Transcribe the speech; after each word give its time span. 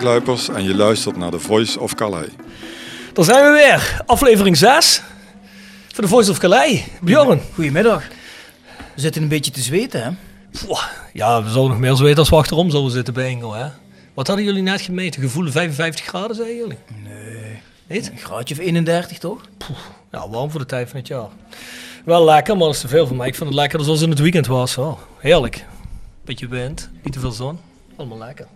Mark 0.00 0.12
Luipers 0.12 0.48
en 0.48 0.62
je 0.62 0.74
luistert 0.74 1.16
naar 1.16 1.30
The 1.30 1.38
Voice 1.38 1.80
of 1.80 1.94
Calais. 1.94 2.28
Daar 3.12 3.24
zijn 3.24 3.44
we 3.44 3.50
weer, 3.50 4.02
aflevering 4.06 4.56
6 4.56 5.02
van 5.92 6.04
The 6.04 6.10
Voice 6.10 6.30
of 6.30 6.38
Calais. 6.38 6.84
Bjorn. 7.02 7.40
Goedemiddag. 7.54 8.08
We 8.94 9.00
zitten 9.00 9.22
een 9.22 9.28
beetje 9.28 9.50
te 9.50 9.60
zweten, 9.60 10.02
hè? 10.02 10.10
Ja, 11.12 11.42
we 11.42 11.50
zouden 11.50 11.70
nog 11.70 11.78
meer 11.78 11.94
zo 11.96 12.02
weten 12.02 12.18
als 12.18 12.28
we 12.28 12.36
achterom 12.36 12.70
zouden 12.70 12.92
zitten 12.92 13.14
bij 13.14 13.26
Engel. 13.26 13.52
Hè? 13.52 13.66
Wat 14.14 14.26
hadden 14.26 14.44
jullie 14.44 14.62
net 14.62 14.80
gemeten? 14.80 15.22
Gevoelde 15.22 15.50
55 15.50 16.06
graden, 16.06 16.36
zeiden 16.36 16.56
jullie? 16.56 16.78
Nee. 17.04 17.60
Niet? 17.86 18.10
Een 18.10 18.18
graadje 18.18 18.54
of 18.54 18.60
31, 18.60 19.18
toch? 19.18 19.40
Ja, 20.10 20.28
warm 20.28 20.50
voor 20.50 20.60
de 20.60 20.66
tijd 20.66 20.88
van 20.88 20.98
het 20.98 21.08
jaar. 21.08 21.28
Wel 22.04 22.24
lekker, 22.24 22.56
maar 22.56 22.66
dat 22.66 22.74
is 22.74 22.80
te 22.80 22.88
veel 22.88 23.06
voor 23.06 23.16
mij. 23.16 23.28
Ik 23.28 23.34
vond 23.34 23.48
het 23.48 23.58
lekkerder 23.58 23.86
zoals 23.86 24.02
in 24.02 24.10
het 24.10 24.18
weekend 24.18 24.46
was. 24.46 24.76
Oh, 24.76 24.98
heerlijk. 25.18 25.64
Beetje 26.24 26.48
wind, 26.48 26.90
niet 27.02 27.12
te 27.12 27.20
veel 27.20 27.32
zon. 27.32 27.58
Allemaal 27.96 28.18
lekker. 28.18 28.46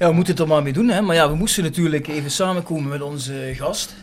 Ja, 0.00 0.08
we 0.08 0.14
moeten 0.14 0.32
het 0.32 0.42
er 0.42 0.48
maar 0.48 0.62
mee 0.62 0.72
doen, 0.72 0.88
hè? 0.88 1.00
Maar 1.00 1.16
ja, 1.16 1.30
we 1.30 1.36
moesten 1.36 1.62
natuurlijk 1.62 2.08
even 2.08 2.30
samenkomen 2.30 2.88
met 2.88 3.02
onze 3.02 3.52
gast. 3.56 3.94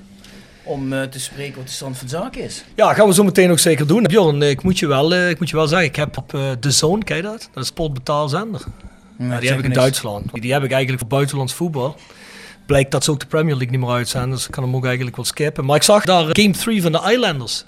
Om 0.64 0.94
eh, 0.94 1.04
te 1.04 1.20
spreken 1.20 1.56
wat 1.56 1.66
de 1.66 1.72
stand 1.72 1.98
van 1.98 2.08
zaken 2.08 2.44
is. 2.44 2.64
Ja, 2.76 2.94
gaan 2.94 3.08
we 3.08 3.14
zo 3.14 3.24
meteen 3.24 3.52
ook 3.52 3.60
zeker 3.60 3.88
doen. 3.88 4.04
Bjorn, 4.04 4.42
ik 4.42 4.64
moet 4.64 4.80
je 4.80 4.88
wel, 4.88 5.14
eh, 5.14 5.30
ik 5.30 5.40
moet 5.40 5.50
je 5.50 5.56
wel 5.56 5.68
zeggen, 5.68 5.88
ik 5.88 5.96
heb 5.96 6.18
op 6.18 6.34
eh 6.34 6.52
The 6.52 6.72
Zone, 6.72 7.02
je 7.06 7.22
dat? 7.22 7.50
Dat 7.54 7.64
is 7.64 7.70
sportbetaalzender. 7.70 8.62
Ja, 9.18 9.40
die 9.40 9.50
heb 9.50 9.60
ik 9.60 9.66
in 9.66 9.74
Duitsland. 9.74 10.32
Die, 10.32 10.42
die 10.42 10.54
heb 10.54 10.64
ik 10.64 10.72
eigenlijk 10.72 11.02
voor 11.02 11.10
buitenlands 11.10 11.54
voetbal. 11.54 11.96
Blijkt 12.66 12.92
dat 12.92 13.04
ze 13.04 13.12
ook 13.12 13.20
de 13.20 13.26
Premier 13.26 13.56
League 13.56 13.72
niet 13.72 13.86
meer 13.86 13.96
uitzenden, 13.96 14.30
dus 14.30 14.46
ik 14.46 14.52
kan 14.52 14.64
hem 14.64 14.76
ook 14.76 14.86
eigenlijk 14.86 15.16
wel 15.16 15.26
skippen. 15.26 15.66
Maar 15.66 15.76
ik 15.76 15.84
zag 15.84 16.06
daar 16.06 16.26
Game 16.32 16.52
3 16.52 16.82
van 16.82 16.92
de 16.92 17.02
Islanders. 17.12 17.66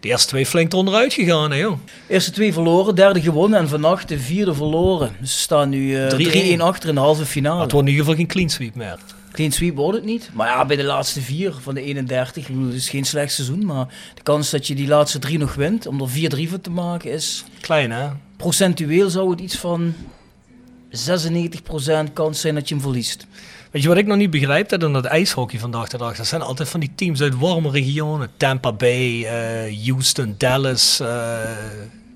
De 0.00 0.08
eerste 0.08 0.28
twee 0.28 0.46
flink 0.46 0.74
onderuit 0.74 1.12
gegaan, 1.12 1.50
hè, 1.50 1.56
joh. 1.56 1.78
Eerste 2.08 2.30
twee 2.30 2.52
verloren, 2.52 2.94
derde 2.94 3.20
gewonnen 3.20 3.58
en 3.58 3.68
vannacht 3.68 4.08
de 4.08 4.18
vierde 4.18 4.54
verloren. 4.54 5.16
Dus 5.20 5.32
ze 5.32 5.38
staan 5.38 5.68
nu 5.68 5.96
eh, 5.96 6.56
3-1 6.56 6.58
3-1 6.58 6.60
achter 6.60 6.88
in 6.88 6.94
de 6.94 7.00
halve 7.00 7.24
finale. 7.24 7.62
het 7.62 7.72
wordt 7.72 7.86
in 7.88 7.92
ieder 7.92 8.06
geval 8.06 8.20
geen 8.20 8.32
clean 8.32 8.48
sweep 8.48 8.74
meer. 8.74 8.98
Clean 9.32 9.52
sweep 9.52 9.76
wordt 9.76 9.96
het 9.96 10.06
niet. 10.06 10.30
Maar 10.32 10.48
ja, 10.48 10.64
bij 10.64 10.76
de 10.76 10.84
laatste 10.84 11.20
vier 11.20 11.54
van 11.62 11.74
de 11.74 11.82
31, 11.82 12.42
ik 12.42 12.54
bedoel, 12.54 12.66
het 12.66 12.76
is 12.76 12.88
geen 12.88 13.04
slecht 13.04 13.32
seizoen. 13.32 13.64
Maar 13.64 13.86
de 14.14 14.22
kans 14.22 14.50
dat 14.50 14.66
je 14.66 14.74
die 14.74 14.88
laatste 14.88 15.18
drie 15.18 15.38
nog 15.38 15.54
wint, 15.54 15.86
om 15.86 16.00
er 16.00 16.08
4-3 16.08 16.48
van 16.48 16.60
te 16.60 16.70
maken, 16.70 17.10
is 17.12 17.44
Klein, 17.60 17.90
hè? 17.90 18.08
procentueel 18.36 19.10
zou 19.10 19.30
het 19.30 19.40
iets 19.40 19.56
van 19.56 19.94
96% 20.90 22.12
kans 22.12 22.40
zijn 22.40 22.54
dat 22.54 22.68
je 22.68 22.74
hem 22.74 22.82
verliest. 22.82 23.26
Weet 23.70 23.82
je 23.82 23.88
wat 23.88 23.96
ik 23.96 24.06
nog 24.06 24.16
niet 24.16 24.30
begrijp? 24.30 24.68
Dat 24.68 24.82
in 24.82 24.92
dat 24.92 25.04
ijshockey 25.04 25.58
vandaag 25.58 25.88
de 25.88 25.96
dag, 25.98 26.16
dat 26.16 26.26
zijn 26.26 26.42
altijd 26.42 26.68
van 26.68 26.80
die 26.80 26.92
teams 26.94 27.20
uit 27.20 27.38
warme 27.38 27.70
regionen. 27.70 28.30
Tampa 28.36 28.72
Bay, 28.72 29.24
eh, 29.24 29.86
Houston, 29.86 30.34
Dallas. 30.38 31.00
eh, 31.00 31.06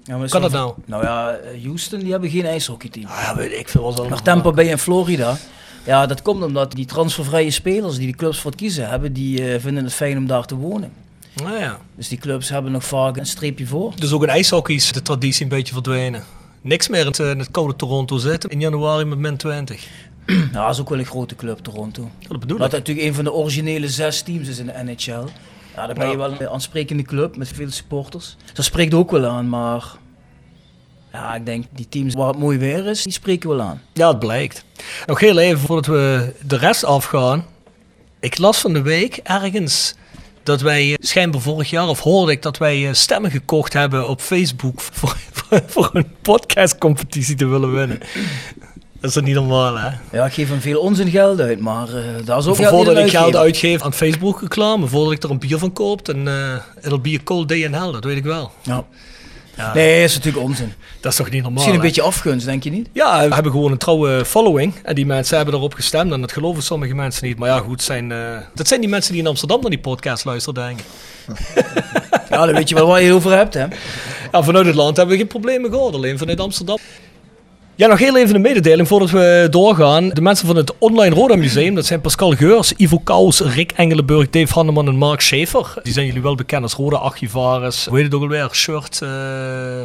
Ja, 0.04 0.26
kan 0.28 0.42
dat 0.42 0.52
nou? 0.52 0.74
Nou 0.84 1.02
ja, 1.04 1.30
eh, 1.30 1.64
Houston 1.64 1.98
die 2.00 2.10
hebben 2.10 2.30
geen 2.30 2.46
ijshockeyteam. 2.46 3.06
Ah, 3.06 3.22
ja, 3.22 3.36
weet 3.36 3.52
ik 3.58 3.68
veel. 3.68 3.82
Was 3.82 4.08
Maar 4.08 4.22
Tampa 4.22 4.50
Bay 4.50 4.70
en 4.70 4.78
Florida, 4.78 5.36
ja, 5.84 6.06
dat 6.06 6.22
komt 6.22 6.42
omdat 6.42 6.72
die 6.72 6.86
transfervrije 6.86 7.50
spelers 7.50 7.96
die 7.96 8.06
de 8.06 8.16
clubs 8.16 8.38
voor 8.40 8.50
het 8.50 8.60
kiezen 8.60 8.88
hebben, 8.88 9.12
die 9.12 9.52
eh, 9.52 9.60
vinden 9.60 9.84
het 9.84 9.92
fijn 9.92 10.16
om 10.16 10.26
daar 10.26 10.44
te 10.44 10.54
wonen. 10.56 10.92
Nou 11.34 11.58
ja. 11.58 11.78
Dus 11.96 12.08
die 12.08 12.18
clubs 12.18 12.48
hebben 12.48 12.72
nog 12.72 12.84
vaak 12.84 13.16
een 13.16 13.26
streepje 13.26 13.66
voor. 13.66 13.92
Dus 13.96 14.12
ook 14.12 14.22
in 14.22 14.28
ijshockey 14.28 14.74
is 14.74 14.92
de 14.92 15.02
traditie 15.02 15.42
een 15.42 15.48
beetje 15.48 15.72
verdwenen. 15.72 16.24
Niks 16.62 16.88
meer 16.88 17.00
in 17.00 17.06
het, 17.06 17.18
in 17.18 17.38
het 17.38 17.50
koude 17.50 17.76
Toronto 17.76 18.16
zitten 18.18 18.50
in 18.50 18.60
januari 18.60 19.04
met 19.04 19.18
min 19.18 19.36
20. 19.36 19.86
Ja, 20.26 20.62
dat 20.64 20.70
is 20.74 20.80
ook 20.80 20.88
wel 20.88 20.98
een 20.98 21.04
grote 21.04 21.34
club, 21.36 21.58
Toronto. 21.58 22.10
Ja, 22.18 22.28
dat 22.28 22.40
bedoel 22.40 22.58
Dat 22.58 22.66
ik. 22.66 22.72
het 22.72 22.80
natuurlijk 22.80 23.06
een 23.08 23.14
van 23.14 23.24
de 23.24 23.32
originele 23.32 23.88
zes 23.88 24.22
teams 24.22 24.48
is 24.48 24.58
in 24.58 24.66
de 24.66 24.72
NHL. 24.84 25.24
Ja, 25.76 25.86
dan 25.86 25.94
ben 25.94 26.10
je 26.10 26.16
wel 26.16 26.40
een 26.40 26.48
aansprekende 26.48 27.02
club 27.02 27.36
met 27.36 27.48
veel 27.48 27.70
supporters. 27.70 28.36
Dat 28.52 28.64
spreekt 28.64 28.94
ook 28.94 29.10
wel 29.10 29.26
aan, 29.26 29.48
maar 29.48 29.84
ja, 31.12 31.34
ik 31.34 31.46
denk 31.46 31.64
die 31.70 31.88
teams 31.88 32.14
waar 32.14 32.28
het 32.28 32.38
mooi 32.38 32.58
weer 32.58 32.86
is, 32.86 33.02
die 33.02 33.12
spreken 33.12 33.48
wel 33.48 33.60
aan. 33.60 33.82
Ja, 33.92 34.08
het 34.08 34.18
blijkt. 34.18 34.64
Nog 35.06 35.20
heel 35.20 35.38
even 35.38 35.60
voordat 35.60 35.86
we 35.86 36.32
de 36.46 36.56
rest 36.56 36.84
afgaan. 36.84 37.44
Ik 38.20 38.38
las 38.38 38.58
van 38.60 38.72
de 38.72 38.82
week 38.82 39.16
ergens 39.16 39.94
dat 40.42 40.60
wij 40.60 40.90
eh, 40.90 40.94
schijnbaar 41.00 41.40
vorig 41.40 41.70
jaar, 41.70 41.88
of 41.88 42.00
hoorde 42.00 42.32
ik 42.32 42.42
dat 42.42 42.58
wij 42.58 42.88
eh, 42.88 42.92
stemmen 42.92 43.30
gekocht 43.30 43.72
hebben 43.72 44.08
op 44.08 44.20
Facebook 44.20 44.80
voor, 44.92 45.16
voor, 45.32 45.62
voor 45.66 45.90
een 45.92 46.06
podcastcompetitie 46.22 47.34
te 47.34 47.46
willen 47.46 47.72
winnen. 47.72 47.98
Dat 49.00 49.16
is 49.16 49.22
niet 49.22 49.34
normaal, 49.34 49.78
hè? 49.78 49.88
Ja, 50.12 50.24
ik 50.24 50.32
geef 50.32 50.48
hem 50.48 50.60
veel 50.60 50.80
onzin 50.80 51.10
geld 51.10 51.40
uit, 51.40 51.60
maar 51.60 51.88
eh 51.88 52.04
daar 52.24 52.38
is 52.38 52.46
ook 52.46 52.56
voordat 52.56 52.98
ik 52.98 53.10
geld 53.10 53.36
uitgeef 53.36 53.82
aan 53.82 53.92
Facebook 53.92 54.40
reclame, 54.40 54.86
voordat 54.86 55.12
ik 55.12 55.22
er 55.22 55.30
een 55.30 55.38
bier 55.38 55.58
van 55.58 55.72
koop, 55.72 56.08
en 56.08 56.28
eh 56.28 56.84
it'll 56.84 57.00
be 57.00 57.18
a 57.20 57.22
cold 57.24 57.48
day 57.48 57.58
in 57.58 57.72
hell, 57.72 57.92
dat 57.92 58.04
weet 58.04 58.16
ik 58.16 58.24
wel. 58.24 58.50
Ja. 58.62 58.84
Ja, 59.56 59.74
Nee, 59.74 60.00
dat 60.00 60.10
is 60.10 60.16
natuurlijk 60.16 60.44
onzin. 60.44 60.72
Dat 61.00 61.12
is 61.12 61.18
toch 61.18 61.30
niet 61.30 61.42
normaal? 61.42 61.52
Misschien 61.52 61.74
een 61.74 61.80
hè? 61.80 61.86
beetje 61.86 62.02
afgunst, 62.02 62.46
denk 62.46 62.62
je 62.64 62.70
niet? 62.70 62.88
Ja, 62.92 63.28
we 63.28 63.34
hebben 63.34 63.52
gewoon 63.52 63.72
een 63.72 63.78
trouwe 63.78 64.24
following. 64.24 64.74
En 64.82 64.94
die 64.94 65.06
mensen 65.06 65.36
hebben 65.36 65.54
erop 65.54 65.74
gestemd. 65.74 66.12
En 66.12 66.20
dat 66.20 66.32
geloven 66.32 66.62
sommige 66.62 66.94
mensen 66.94 67.26
niet. 67.26 67.38
Maar 67.38 67.48
ja, 67.48 67.58
goed, 67.58 67.82
zijn, 67.82 68.12
eh, 68.12 68.36
dat 68.54 68.68
zijn 68.68 68.80
die 68.80 68.88
mensen 68.88 69.12
die 69.12 69.20
in 69.22 69.28
Amsterdam 69.28 69.60
naar 69.60 69.70
die 69.70 69.78
podcast 69.78 70.24
luisteren, 70.24 70.62
denk 70.66 70.78
ik. 70.78 70.84
Ja, 72.30 72.46
dan 72.46 72.54
weet 72.54 72.68
je 72.68 72.74
wel 72.74 72.86
waar 72.86 73.02
je 73.02 73.12
over 73.12 73.32
hebt, 73.32 73.54
hè? 73.54 73.66
Ja, 74.32 74.42
vanuit 74.42 74.66
het 74.66 74.74
land 74.74 74.96
hebben 74.96 75.14
we 75.14 75.20
geen 75.20 75.30
problemen 75.30 75.70
gehad. 75.70 75.94
Alleen 75.94 76.18
vanuit 76.18 76.40
Amsterdam. 76.40 76.78
Ja, 77.82 77.88
nog 77.88 77.98
heel 77.98 78.16
even 78.16 78.34
een 78.34 78.40
mededeling 78.40 78.88
voordat 78.88 79.10
we 79.10 79.46
doorgaan. 79.50 80.08
De 80.08 80.20
mensen 80.20 80.46
van 80.46 80.56
het 80.56 80.78
Online 80.78 81.14
Roda 81.14 81.36
Museum, 81.36 81.74
dat 81.74 81.86
zijn 81.86 82.00
Pascal 82.00 82.30
Geurs, 82.30 82.72
Ivo 82.76 82.98
Kous, 82.98 83.40
Rick 83.40 83.72
Engelenburg, 83.72 84.30
Dave 84.30 84.52
Hanneman 84.52 84.88
en 84.88 84.96
Mark 84.96 85.20
Schaefer. 85.20 85.74
Die 85.82 85.92
zijn 85.92 86.06
jullie 86.06 86.22
wel 86.22 86.34
bekend 86.34 86.62
als 86.62 86.74
Roda 86.74 86.96
Archivaris. 86.96 87.86
Hoe 87.86 87.96
heet 87.96 88.04
het 88.04 88.14
ook 88.14 88.22
alweer? 88.22 88.48
Shirt... 88.52 89.02
eh, 89.02 89.08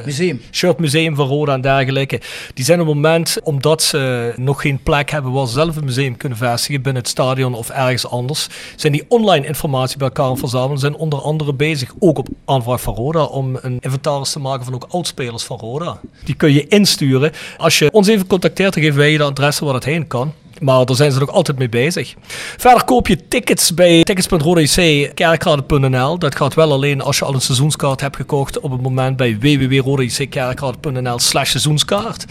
Museum. 0.05 0.41
shirtmuseum 0.51 1.15
van 1.15 1.27
Roda 1.27 1.53
en 1.53 1.61
dergelijke. 1.61 2.21
Die 2.53 2.65
zijn 2.65 2.79
op 2.81 2.85
het 2.85 2.95
moment, 2.95 3.37
omdat 3.43 3.83
ze 3.83 4.33
nog 4.35 4.61
geen 4.61 4.79
plek 4.83 5.11
hebben 5.11 5.31
waar 5.31 5.47
ze 5.47 5.53
zelf 5.53 5.75
een 5.75 5.85
museum 5.85 6.17
kunnen 6.17 6.37
vestigen 6.37 6.81
binnen 6.81 7.01
het 7.01 7.11
stadion 7.11 7.53
of 7.53 7.69
ergens 7.69 8.07
anders, 8.07 8.47
zijn 8.75 8.93
die 8.93 9.05
online 9.07 9.47
informatie 9.47 9.97
bij 9.97 10.07
elkaar 10.07 10.37
verzamelen. 10.37 10.79
Zijn 10.79 10.95
onder 10.95 11.19
andere 11.19 11.53
bezig, 11.53 11.93
ook 11.99 12.17
op 12.17 12.27
aanvraag 12.45 12.81
van 12.81 12.95
Roda, 12.95 13.23
om 13.23 13.57
een 13.61 13.77
inventaris 13.79 14.31
te 14.31 14.39
maken 14.39 14.65
van 14.65 14.73
ook 14.73 14.87
oudspelers 14.89 15.43
van 15.43 15.57
Roda. 15.57 15.99
Die 16.23 16.35
kun 16.35 16.53
je 16.53 16.67
insturen. 16.67 17.31
Als 17.57 17.79
je 17.79 17.85
ons 17.91 18.07
even 18.07 18.27
contacteert, 18.27 18.73
dan 18.73 18.83
geven 18.83 18.97
wij 18.97 19.11
je 19.11 19.17
de 19.17 19.23
adressen 19.23 19.65
waar 19.65 19.73
het 19.73 19.85
heen 19.85 20.07
kan. 20.07 20.33
Maar 20.61 20.85
daar 20.85 20.95
zijn 20.95 21.11
ze 21.11 21.19
nog 21.19 21.31
altijd 21.31 21.57
mee 21.57 21.69
bezig. 21.69 22.15
Verder 22.57 22.83
koop 22.83 23.07
je 23.07 23.27
tickets 23.27 23.73
bij 23.73 24.03
tickets.rodec.kerkrade.nl. 24.03 26.19
Dat 26.19 26.35
gaat 26.35 26.53
wel 26.53 26.71
alleen 26.71 27.01
als 27.01 27.17
je 27.17 27.25
al 27.25 27.33
een 27.33 27.41
seizoenskaart 27.41 28.01
hebt 28.01 28.15
gekocht 28.15 28.59
op 28.59 28.71
het 28.71 28.81
moment 28.81 29.17
bij 29.17 29.37
www.rodec.kerkrade.nl 29.39 31.19
slash 31.19 31.49
seizoenskaart. 31.49 32.25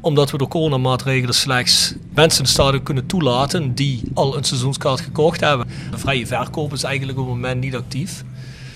Omdat 0.00 0.30
we 0.30 0.38
door 0.38 0.48
coronamaatregelen 0.48 1.34
slechts 1.34 1.94
mensen 2.14 2.74
in 2.74 2.82
kunnen 2.82 3.06
toelaten 3.06 3.74
die 3.74 4.02
al 4.14 4.36
een 4.36 4.44
seizoenskaart 4.44 5.00
gekocht 5.00 5.40
hebben. 5.40 5.68
De 5.90 5.98
vrije 5.98 6.26
verkoop 6.26 6.72
is 6.72 6.82
eigenlijk 6.82 7.18
op 7.18 7.26
het 7.26 7.34
moment 7.34 7.60
niet 7.60 7.74
actief. 7.74 8.24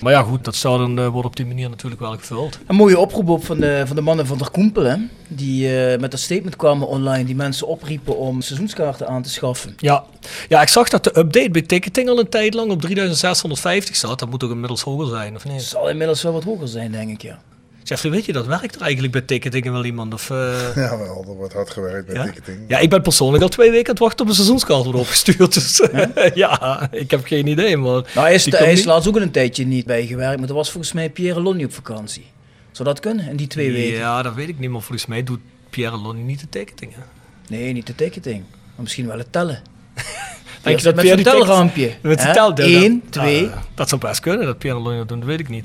Maar 0.00 0.12
ja, 0.12 0.22
goed, 0.22 0.44
dat 0.44 0.54
stadion 0.54 0.98
uh, 0.98 1.08
wordt 1.08 1.26
op 1.26 1.36
die 1.36 1.46
manier 1.46 1.68
natuurlijk 1.68 2.00
wel 2.00 2.16
gevuld. 2.16 2.58
Een 2.66 2.76
mooie 2.76 2.98
oproep 2.98 3.28
op 3.28 3.44
van 3.44 3.60
de, 3.60 3.82
van 3.86 3.96
de 3.96 4.02
mannen 4.02 4.26
van 4.26 4.38
der 4.38 4.50
Koempel, 4.50 4.84
hè? 4.84 4.96
Die 5.28 5.68
uh, 5.68 5.98
met 6.00 6.10
dat 6.10 6.20
statement 6.20 6.56
kwamen 6.56 6.88
online, 6.88 7.24
die 7.24 7.34
mensen 7.34 7.66
opriepen 7.66 8.16
om 8.16 8.40
seizoenskaarten 8.40 9.08
aan 9.08 9.22
te 9.22 9.30
schaffen. 9.30 9.74
Ja. 9.76 10.04
ja, 10.48 10.62
ik 10.62 10.68
zag 10.68 10.88
dat 10.88 11.04
de 11.04 11.18
update 11.18 11.50
bij 11.50 11.62
ticketing 11.62 12.08
al 12.08 12.18
een 12.18 12.28
tijd 12.28 12.54
lang 12.54 12.70
op 12.70 12.80
3650 12.80 13.96
staat. 13.96 14.18
Dat 14.18 14.30
moet 14.30 14.40
toch 14.40 14.50
inmiddels 14.50 14.82
hoger 14.82 15.06
zijn, 15.06 15.34
of 15.34 15.44
niet? 15.44 15.54
Het 15.54 15.64
zal 15.64 15.88
inmiddels 15.88 16.22
wel 16.22 16.32
wat 16.32 16.44
hoger 16.44 16.68
zijn, 16.68 16.92
denk 16.92 17.10
ik, 17.10 17.22
ja. 17.22 17.38
Jeffrey, 17.88 18.12
weet 18.12 18.24
je, 18.24 18.32
dat 18.32 18.46
werkt 18.46 18.74
er 18.74 18.80
eigenlijk 18.80 19.12
bij 19.12 19.22
ticketing 19.22 19.70
wel 19.70 19.84
iemand? 19.84 20.14
Of, 20.14 20.30
uh... 20.30 20.36
Ja, 20.74 20.98
wel, 20.98 21.24
er 21.28 21.34
wordt 21.34 21.52
hard 21.52 21.70
gewerkt 21.70 22.06
bij 22.06 22.14
ja? 22.14 22.24
ticketing. 22.24 22.58
Ja, 22.68 22.78
ik 22.78 22.90
ben 22.90 23.02
persoonlijk 23.02 23.42
al 23.42 23.48
twee 23.48 23.70
weken 23.70 23.86
aan 23.86 23.92
het 23.92 24.02
wachten 24.02 24.20
op 24.20 24.28
een 24.28 24.34
seizoenskaart 24.34 24.84
wordt 24.84 24.98
opgestuurd. 24.98 25.54
Dus 25.54 25.76
ja? 25.92 26.10
ja? 26.34 26.88
ik 26.90 27.10
heb 27.10 27.24
geen 27.24 27.46
idee, 27.46 27.76
maar... 27.76 27.92
Nou, 27.92 28.26
hij 28.26 28.34
is, 28.34 28.44
hij 28.44 28.72
is 28.72 28.84
laatst 28.84 29.08
ook 29.08 29.16
een 29.16 29.30
tijdje 29.30 29.66
niet 29.66 29.86
bijgewerkt, 29.86 30.40
maar 30.40 30.48
er 30.48 30.54
was 30.54 30.70
volgens 30.70 30.92
mij 30.92 31.10
Pierre 31.10 31.40
Lonnie 31.40 31.66
op 31.66 31.72
vakantie. 31.72 32.26
Zou 32.72 32.88
dat 32.88 33.00
kunnen, 33.00 33.28
in 33.28 33.36
die 33.36 33.46
twee 33.46 33.72
weken? 33.72 33.98
Ja, 33.98 34.22
dat 34.22 34.34
weet 34.34 34.48
ik 34.48 34.58
niet, 34.58 34.70
maar 34.70 34.82
volgens 34.82 35.06
mij 35.06 35.22
doet 35.22 35.40
Pierre 35.70 35.96
Lonnie 35.96 36.24
niet 36.24 36.40
de 36.40 36.48
ticketing. 36.48 36.92
Hè? 36.94 37.00
Nee, 37.48 37.72
niet 37.72 37.86
de 37.86 37.94
ticketing, 37.94 38.44
maar 38.50 38.82
misschien 38.82 39.06
wel 39.06 39.18
het 39.18 39.32
tellen. 39.32 39.62
Denk 40.62 40.78
je 40.78 40.84
dat 40.84 40.94
met 40.94 41.04
Pierre 41.04 41.22
zo'n 41.22 41.32
telrampje? 41.32 41.94
Met 42.00 42.20
zijn 42.20 42.34
tel 42.34 42.52
Eén, 42.54 43.02
twee. 43.10 43.44
Uh, 43.44 43.56
dat 43.74 43.88
zou 43.88 44.00
best 44.00 44.20
kunnen, 44.20 44.46
dat 44.46 44.58
Pierre 44.58 44.80
Lonnie 44.80 44.98
dat 44.98 45.08
doet, 45.08 45.18
dat 45.18 45.28
weet 45.28 45.40
ik 45.40 45.48
niet. 45.48 45.64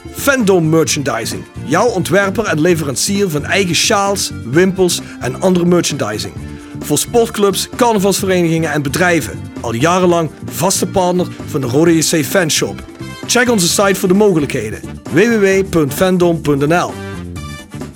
Fandom 0.21 0.69
Merchandising. 0.69 1.43
Jouw 1.65 1.87
ontwerper 1.87 2.45
en 2.45 2.61
leverancier 2.61 3.29
van 3.29 3.45
eigen 3.45 3.75
sjaals, 3.75 4.31
wimpels 4.45 5.01
en 5.19 5.41
andere 5.41 5.65
merchandising. 5.65 6.33
Voor 6.79 6.97
sportclubs, 6.97 7.69
carnavalsverenigingen 7.75 8.71
en 8.71 8.81
bedrijven. 8.81 9.39
Al 9.61 9.73
jarenlang 9.73 10.29
vaste 10.45 10.87
partner 10.87 11.27
van 11.45 11.61
de 11.61 11.67
Rode 11.67 11.97
JC 11.97 12.25
Fanshop. 12.25 12.83
Check 13.27 13.49
onze 13.49 13.67
site 13.67 13.95
voor 13.95 14.07
de 14.07 14.13
mogelijkheden. 14.13 14.79
www.fandom.nl 15.11 16.91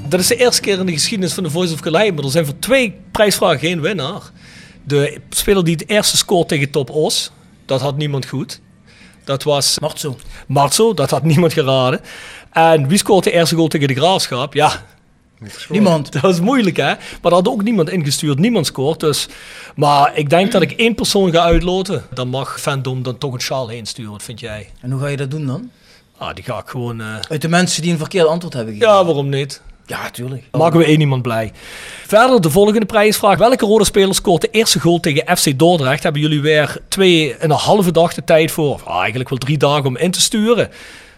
Dat 0.07 0.19
is 0.19 0.27
de 0.27 0.35
eerste 0.35 0.61
keer 0.61 0.79
in 0.79 0.85
de 0.85 0.91
geschiedenis 0.91 1.33
van 1.33 1.43
de 1.43 1.49
Voice 1.49 1.73
of 1.73 1.79
Calais, 1.79 2.11
maar 2.11 2.23
er 2.23 2.29
zijn 2.29 2.45
voor 2.45 2.59
twee 2.59 2.95
prijsvragen 3.11 3.59
geen 3.59 3.81
winnaar. 3.81 4.21
De 4.83 5.19
speler 5.29 5.63
die 5.63 5.73
het 5.73 5.89
eerste 5.89 6.17
scoort 6.17 6.47
tegen 6.47 6.69
Top 6.69 6.89
Os, 6.89 7.31
dat 7.65 7.81
had 7.81 7.97
niemand 7.97 8.25
goed. 8.25 8.61
Dat 9.23 9.43
was 9.43 9.79
Marzo. 9.79 10.17
Marzo, 10.47 10.93
dat 10.93 11.09
had 11.09 11.23
niemand 11.23 11.53
geraden. 11.53 12.01
En 12.51 12.87
wie 12.87 12.97
scoort 12.97 13.23
de 13.23 13.31
eerste 13.31 13.55
goal 13.55 13.67
tegen 13.67 13.87
de 13.87 13.95
Graafschap? 13.95 14.53
Ja, 14.53 14.83
Niemand. 15.69 16.11
Dat 16.11 16.21
was 16.21 16.39
moeilijk, 16.39 16.77
hè? 16.77 16.93
Maar 17.21 17.31
er 17.31 17.33
had 17.33 17.47
ook 17.47 17.63
niemand 17.63 17.89
ingestuurd. 17.89 18.39
Niemand 18.39 18.65
scoort. 18.65 18.99
Dus. 18.99 19.27
Maar 19.75 20.17
ik 20.17 20.29
denk 20.29 20.51
dat 20.51 20.61
ik 20.61 20.71
één 20.71 20.95
persoon 20.95 21.31
ga 21.31 21.39
uitloten. 21.39 22.03
Dan 22.13 22.27
mag 22.27 22.61
Fandom 22.61 23.03
dan 23.03 23.17
toch 23.17 23.33
een 23.33 23.41
sjaal 23.41 23.67
heen 23.67 23.85
sturen. 23.85 24.11
Wat 24.11 24.23
vind 24.23 24.39
jij? 24.39 24.69
En 24.81 24.91
hoe 24.91 25.01
ga 25.01 25.07
je 25.07 25.17
dat 25.17 25.31
doen 25.31 25.45
dan? 25.45 25.69
Ah, 26.23 26.35
die 26.35 26.43
ga 26.43 26.59
ik 26.59 26.67
gewoon... 26.67 27.01
Uh... 27.01 27.15
Uit 27.29 27.41
de 27.41 27.47
mensen 27.47 27.81
die 27.81 27.91
een 27.91 27.97
verkeerd 27.97 28.27
antwoord 28.27 28.53
hebben 28.53 28.73
gegeven? 28.73 28.95
Ja, 28.95 29.05
waarom 29.05 29.29
niet? 29.29 29.61
Ja, 29.85 30.09
tuurlijk. 30.09 30.43
Maken 30.51 30.79
we 30.79 30.85
één 30.85 30.99
iemand 30.99 31.21
blij. 31.21 31.51
Verder 32.07 32.41
de 32.41 32.49
volgende 32.49 32.85
prijsvraag. 32.85 33.37
Welke 33.37 33.65
rode 33.65 33.85
speler 33.85 34.15
scoort 34.15 34.41
de 34.41 34.49
eerste 34.49 34.79
goal 34.79 34.99
tegen 34.99 35.37
FC 35.37 35.59
Dordrecht? 35.59 36.03
Hebben 36.03 36.21
jullie 36.21 36.41
weer 36.41 36.77
twee 36.87 37.35
en 37.35 37.51
een 37.51 37.57
halve 37.57 37.91
dag 37.91 38.13
de 38.13 38.23
tijd 38.23 38.51
voor? 38.51 38.81
Ah, 38.85 38.99
eigenlijk 38.99 39.29
wel 39.29 39.37
drie 39.37 39.57
dagen 39.57 39.85
om 39.85 39.97
in 39.97 40.11
te 40.11 40.21
sturen. 40.21 40.69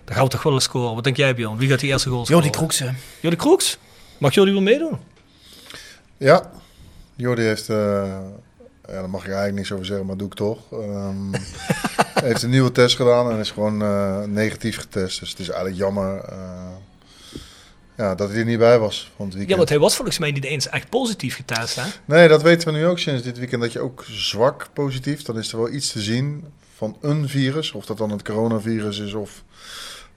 Dan 0.06 0.16
gaan 0.16 0.24
we 0.24 0.30
toch 0.30 0.44
wel 0.44 0.54
eens 0.54 0.64
scoren. 0.64 0.96
Wat 0.96 1.04
denk 1.04 1.18
jij, 1.18 1.36
Bjorn? 1.36 1.58
Wie 1.58 1.70
gaat 1.70 1.80
die 1.80 1.90
eerste 1.90 2.10
goal 2.10 2.26
scoren? 2.26 2.44
Jordi 2.44 2.58
Kroeks, 2.58 2.80
hè. 2.80 2.90
Jordi 3.20 3.38
Kroeks? 3.38 3.78
Mag 4.18 4.34
Jordi 4.34 4.52
wel 4.52 4.62
meedoen? 4.62 4.98
Ja, 6.18 6.50
Jordi 7.16 7.42
heeft, 7.42 7.70
uh, 7.70 7.76
ja, 7.76 8.22
daar 8.94 9.10
mag 9.10 9.22
ik 9.22 9.28
eigenlijk 9.28 9.56
niks 9.56 9.72
over 9.72 9.86
zeggen, 9.86 10.06
maar 10.06 10.18
doe 10.18 10.28
ik 10.28 10.34
toch. 10.34 10.58
Um, 10.72 11.32
heeft 12.24 12.44
een 12.44 12.50
nieuwe 12.50 12.72
test 12.72 12.96
gedaan 12.96 13.32
en 13.32 13.40
is 13.40 13.52
gewoon 13.52 13.82
uh, 13.82 14.24
negatief 14.24 14.78
getest. 14.78 15.20
Dus 15.20 15.30
het 15.30 15.40
is 15.40 15.50
eigenlijk 15.50 15.78
jammer 15.78 16.22
uh, 16.30 16.40
ja, 17.98 18.16
dat 18.16 18.30
hij 18.30 18.40
er 18.40 18.46
niet 18.46 18.60
bij 18.60 18.80
was 18.80 19.12
van 19.16 19.26
het 19.26 19.36
weekend. 19.36 19.50
Ja, 19.50 19.58
want 19.58 19.70
hij 19.70 19.80
was 19.80 19.96
volgens 19.96 20.18
mij 20.18 20.32
niet 20.32 20.44
eens 20.44 20.70
echt 20.70 20.90
positief 20.90 21.36
getest, 21.36 21.76
hè? 21.76 21.84
Nee, 22.06 22.28
dat 22.28 22.42
weten 22.42 22.68
we 22.68 22.78
nu 22.80 22.86
ook 22.86 23.00
sinds 23.00 23.24
dit 23.24 23.38
weekend, 23.38 23.62
dat 23.62 23.72
je 23.72 23.80
ook 23.80 24.04
zwak 24.08 24.68
positief, 24.74 25.22
dan 25.22 25.38
is 25.38 25.52
er 25.52 25.58
wel 25.58 25.72
iets 25.72 25.92
te 25.92 26.02
zien 26.02 26.44
van 26.76 26.98
een 27.02 27.30
virus. 27.30 27.72
Of 27.72 27.86
dat 27.86 27.98
dan 27.98 28.12
het 28.12 28.24
coronavirus 28.24 29.00
is 29.00 29.14
of 29.14 29.44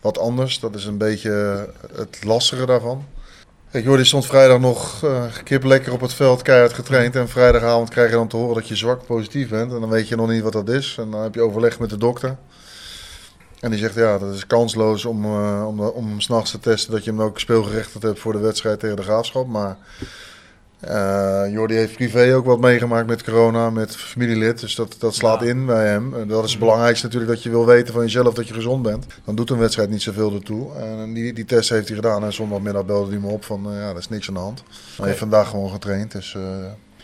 wat 0.00 0.18
anders. 0.18 0.60
Dat 0.60 0.74
is 0.74 0.84
een 0.84 0.98
beetje 0.98 1.68
het 1.94 2.24
lastige 2.24 2.66
daarvan. 2.66 3.06
Kijk, 3.70 3.84
Jordi 3.84 4.04
stond 4.04 4.26
vrijdag 4.26 4.60
nog 4.60 5.04
uh, 5.04 5.24
kip 5.44 5.64
lekker 5.64 5.92
op 5.92 6.00
het 6.00 6.14
veld, 6.14 6.42
keihard 6.42 6.72
getraind. 6.72 7.16
En 7.16 7.28
vrijdagavond 7.28 7.88
krijg 7.88 8.10
je 8.10 8.16
dan 8.16 8.28
te 8.28 8.36
horen 8.36 8.54
dat 8.54 8.68
je 8.68 8.76
zwak 8.76 9.06
positief 9.06 9.48
bent. 9.48 9.72
En 9.72 9.80
dan 9.80 9.88
weet 9.88 10.08
je 10.08 10.16
nog 10.16 10.28
niet 10.28 10.42
wat 10.42 10.52
dat 10.52 10.68
is. 10.68 10.96
En 10.98 11.10
dan 11.10 11.22
heb 11.22 11.34
je 11.34 11.40
overleg 11.40 11.78
met 11.78 11.90
de 11.90 11.96
dokter. 11.96 12.36
En 13.60 13.70
die 13.70 13.78
zegt, 13.78 13.94
ja, 13.94 14.18
dat 14.18 14.34
is 14.34 14.46
kansloos 14.46 15.04
om, 15.04 15.24
uh, 15.24 15.66
om, 15.66 15.80
om 15.80 16.20
s'nachts 16.20 16.50
te 16.50 16.60
testen 16.60 16.92
dat 16.92 17.04
je 17.04 17.10
hem 17.10 17.22
ook 17.22 17.38
speelgerechtigd 17.38 18.02
hebt 18.02 18.18
voor 18.18 18.32
de 18.32 18.38
wedstrijd 18.38 18.80
tegen 18.80 18.96
de 18.96 19.02
Graafschap. 19.02 19.46
Maar 19.46 19.76
uh, 20.84 21.42
Jordi 21.52 21.74
heeft 21.74 21.94
privé 21.94 22.34
ook 22.34 22.44
wat 22.44 22.60
meegemaakt 22.60 23.06
met 23.06 23.24
corona, 23.24 23.70
met 23.70 23.96
familielid. 23.96 24.60
Dus 24.60 24.74
dat, 24.74 24.96
dat 24.98 25.14
slaat 25.14 25.40
ja. 25.40 25.46
in 25.46 25.66
bij 25.66 25.86
hem. 25.86 26.14
En 26.14 26.28
dat 26.28 26.44
is 26.44 26.50
het 26.50 26.60
belangrijkste 26.60 27.06
natuurlijk, 27.06 27.32
dat 27.32 27.42
je 27.42 27.50
wil 27.50 27.66
weten 27.66 27.94
van 27.94 28.02
jezelf 28.02 28.34
dat 28.34 28.48
je 28.48 28.54
gezond 28.54 28.82
bent. 28.82 29.06
Dan 29.24 29.34
doet 29.34 29.50
een 29.50 29.58
wedstrijd 29.58 29.90
niet 29.90 30.02
zoveel 30.02 30.34
ertoe. 30.34 30.74
En 30.74 31.14
die, 31.14 31.32
die 31.32 31.44
test 31.44 31.68
heeft 31.68 31.86
hij 31.86 31.96
gedaan. 31.96 32.24
En 32.24 32.32
zondagmiddag 32.32 32.84
belde 32.84 33.10
hij 33.10 33.18
me 33.18 33.28
op 33.28 33.44
van, 33.44 33.72
uh, 33.72 33.80
ja, 33.80 33.88
dat 33.92 33.98
is 33.98 34.08
niks 34.08 34.28
aan 34.28 34.34
de 34.34 34.40
hand. 34.40 34.60
Okay. 34.60 34.72
Hij 34.96 35.06
heeft 35.06 35.18
vandaag 35.18 35.48
gewoon 35.48 35.70
getraind. 35.70 36.12
Dus, 36.12 36.34
uh, 36.34 36.42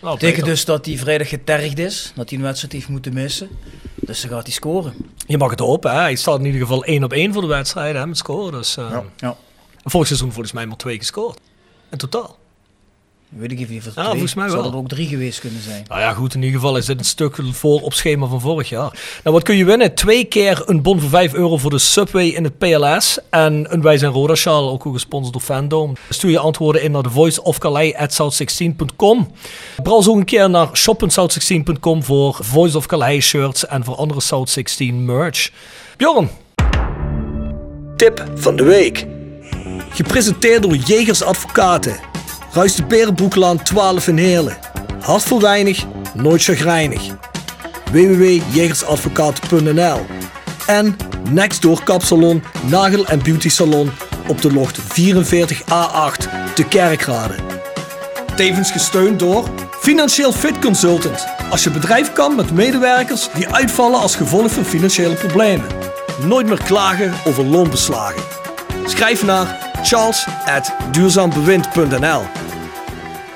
nou, 0.03 0.19
betekent 0.19 0.47
dus 0.47 0.65
dat 0.65 0.87
hij 0.87 0.97
vrijdag 0.97 1.29
getergd 1.29 1.79
is, 1.79 2.13
dat 2.15 2.29
hij 2.29 2.39
een 2.39 2.45
wedstrijd 2.45 2.73
heeft 2.73 2.89
moeten 2.89 3.15
missen. 3.15 3.49
Dus 3.95 4.21
dan 4.21 4.31
gaat 4.31 4.43
hij 4.43 4.53
scoren. 4.53 4.95
Je 5.27 5.39
mag 5.39 5.51
het 5.51 5.61
hopen, 5.61 5.91
hè? 5.91 6.01
hij 6.01 6.15
staat 6.15 6.39
in 6.39 6.45
ieder 6.45 6.61
geval 6.61 6.85
één 6.85 7.05
op 7.05 7.13
één 7.13 7.33
voor 7.33 7.43
de 7.43 7.49
wedstrijd 7.49 7.97
hè, 7.97 8.07
met 8.07 8.17
scoren. 8.17 8.53
Dus, 8.53 8.77
uh, 8.77 8.91
ja. 8.91 9.05
ja. 9.17 9.37
Vorig 9.85 10.07
seizoen 10.07 10.33
volgens 10.33 10.53
mij 10.53 10.67
maar 10.67 10.77
twee 10.77 10.99
gescoord. 10.99 11.41
In 11.91 11.99
totaal. 11.99 12.43
Weet 13.29 13.53
ik 13.53 13.61
even 13.61 13.93
ja, 13.95 14.11
volgens 14.11 14.35
mij 14.35 14.47
wel. 14.47 14.55
Zou 14.55 14.67
er 14.73 14.77
ook 14.77 14.89
drie 14.89 15.09
geweest 15.09 15.41
kunnen 15.41 15.63
zijn. 15.63 15.85
Nou 15.89 16.01
ja, 16.01 16.13
goed, 16.13 16.35
in 16.35 16.43
ieder 16.43 16.61
geval 16.61 16.77
is 16.77 16.87
dit 16.87 16.99
een 16.99 17.05
stuk 17.05 17.37
voor 17.53 17.81
op 17.81 17.93
schema 17.93 18.27
van 18.27 18.41
vorig 18.41 18.69
jaar. 18.69 19.19
Nou, 19.23 19.35
wat 19.35 19.43
kun 19.43 19.57
je 19.57 19.65
winnen? 19.65 19.95
Twee 19.95 20.25
keer 20.25 20.63
een 20.67 20.83
bon 20.83 21.01
voor 21.01 21.09
5 21.09 21.35
euro 21.35 21.57
voor 21.57 21.71
de 21.71 21.79
Subway 21.79 22.27
in 22.27 22.45
het 22.45 22.59
PLS. 22.59 23.19
En 23.31 23.67
een 23.69 23.83
Wij 23.83 23.99
zijn 23.99 24.13
Roda 24.13 24.35
sjaal, 24.35 24.71
ook 24.71 24.83
gesponsord 24.83 25.33
door 25.33 25.43
Fandom. 25.43 25.93
Stuur 26.09 26.31
je 26.31 26.39
antwoorden 26.39 26.83
in 26.83 26.91
naar 26.91 27.03
de 27.03 27.11
voiceofcalais.south16.com. 27.11 29.31
Browse 29.83 30.11
ook 30.11 30.17
een 30.17 30.25
keer 30.25 30.51
naar 30.51 30.69
shop.south16.com 30.73 32.03
voor 32.03 32.37
Voice 32.41 32.77
of 32.77 32.87
Calais 32.87 33.27
shirts 33.27 33.67
en 33.67 33.85
voor 33.85 33.95
andere 33.95 34.21
South 34.21 34.51
16 34.51 35.05
merch. 35.05 35.51
Bjorn. 35.97 36.31
Tip 37.97 38.25
van 38.35 38.57
de 38.57 38.65
week. 38.65 39.07
Gepresenteerd 39.91 40.63
door 40.63 40.77
Jegers 40.77 41.23
Advocaten. 41.23 42.14
Ruist 42.55 42.77
de 42.77 42.85
Berenbroeklaan 42.85 43.63
12 43.63 44.09
in 44.09 44.17
Heerlen. 44.17 44.57
Hart 45.01 45.23
voor 45.23 45.41
weinig, 45.41 45.85
nooit 46.13 46.43
chagrijnig. 46.43 47.03
www.jegersadvocaat.nl 47.93 50.07
En 50.67 50.97
Nextdoor 51.31 51.83
Kapsalon, 51.83 52.43
Nagel 52.67 53.07
en 53.07 53.23
Beauty 53.23 53.49
Salon 53.49 53.91
op 54.29 54.43
de 54.43 54.53
locht 54.53 54.81
44A8 54.81 54.85
te 56.55 56.65
Kerkrade. 56.69 57.35
Tevens 58.37 58.71
gesteund 58.71 59.19
door 59.19 59.49
Financieel 59.81 60.33
Fit 60.33 60.59
Consultant 60.59 61.27
Als 61.51 61.65
je 61.65 61.71
bedrijf 61.71 62.13
kan 62.13 62.35
met 62.35 62.53
medewerkers 62.53 63.29
die 63.35 63.49
uitvallen 63.49 64.01
als 64.01 64.17
gevolg 64.17 64.51
van 64.51 64.65
financiële 64.65 65.15
problemen. 65.15 65.67
Nooit 66.27 66.47
meer 66.47 66.63
klagen 66.63 67.13
over 67.25 67.45
loonbeslagen. 67.45 68.23
Schrijf 68.87 69.25
naar 69.25 69.73
charles.duurzaambewind.nl 69.83 72.44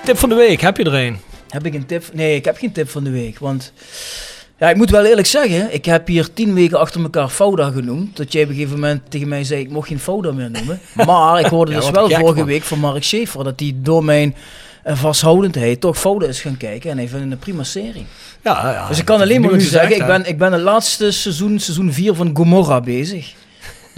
Tip 0.08 0.18
van 0.18 0.28
de 0.28 0.34
week, 0.34 0.60
heb 0.60 0.76
je 0.76 0.84
er 0.84 0.94
een? 0.94 1.18
Heb 1.48 1.66
ik 1.66 1.74
een 1.74 1.86
tip? 1.86 2.04
Nee, 2.12 2.36
ik 2.36 2.44
heb 2.44 2.56
geen 2.56 2.72
tip 2.72 2.88
van 2.88 3.04
de 3.04 3.10
week. 3.10 3.38
Want 3.38 3.72
ja, 4.58 4.70
ik 4.70 4.76
moet 4.76 4.90
wel 4.90 5.04
eerlijk 5.04 5.26
zeggen, 5.26 5.74
ik 5.74 5.84
heb 5.84 6.06
hier 6.06 6.32
tien 6.32 6.54
weken 6.54 6.78
achter 6.78 7.02
elkaar 7.02 7.28
Fouda 7.28 7.70
genoemd. 7.70 8.16
Dat 8.16 8.32
jij 8.32 8.42
op 8.42 8.48
een 8.48 8.54
gegeven 8.54 8.74
moment 8.74 9.02
tegen 9.08 9.28
mij 9.28 9.44
zei, 9.44 9.60
ik 9.60 9.70
mocht 9.70 9.88
geen 9.88 9.98
Fouda 9.98 10.32
meer 10.32 10.50
noemen. 10.50 10.80
Maar 11.06 11.40
ik 11.40 11.46
hoorde 11.46 11.72
Ja, 11.72 11.80
dus 11.80 11.90
wel 11.90 12.06
gek, 12.06 12.16
vorige 12.18 12.38
man. 12.38 12.46
week 12.46 12.62
van 12.62 12.78
Mark 12.78 13.04
Schaefer 13.04 13.44
dat 13.44 13.60
hij 13.60 13.72
door 13.76 14.04
mijn 14.04 14.34
eh, 14.82 14.96
vasthoudendheid 14.96 15.80
toch 15.80 15.98
Fouda 15.98 16.26
is 16.26 16.40
gaan 16.40 16.56
kijken. 16.56 16.90
En 16.90 16.96
hij 16.96 17.08
vindt 17.08 17.24
het 17.24 17.32
een 17.32 17.38
prima 17.38 17.62
serie. 17.62 18.06
Ja, 18.42 18.70
ja. 18.70 18.88
dus 18.88 18.98
ik 18.98 19.04
kan 19.04 19.20
alleen 19.20 19.40
maar 19.40 19.60
zeggen, 19.60 19.96
ik 19.96 20.06
ben, 20.06 20.28
ik 20.28 20.38
ben 20.38 20.52
het 20.52 20.62
laatste 20.62 21.10
seizoen, 21.10 21.58
seizoen 21.58 21.92
4 21.92 22.14
van 22.14 22.30
Gomorra 22.34 22.80
bezig. 22.80 23.34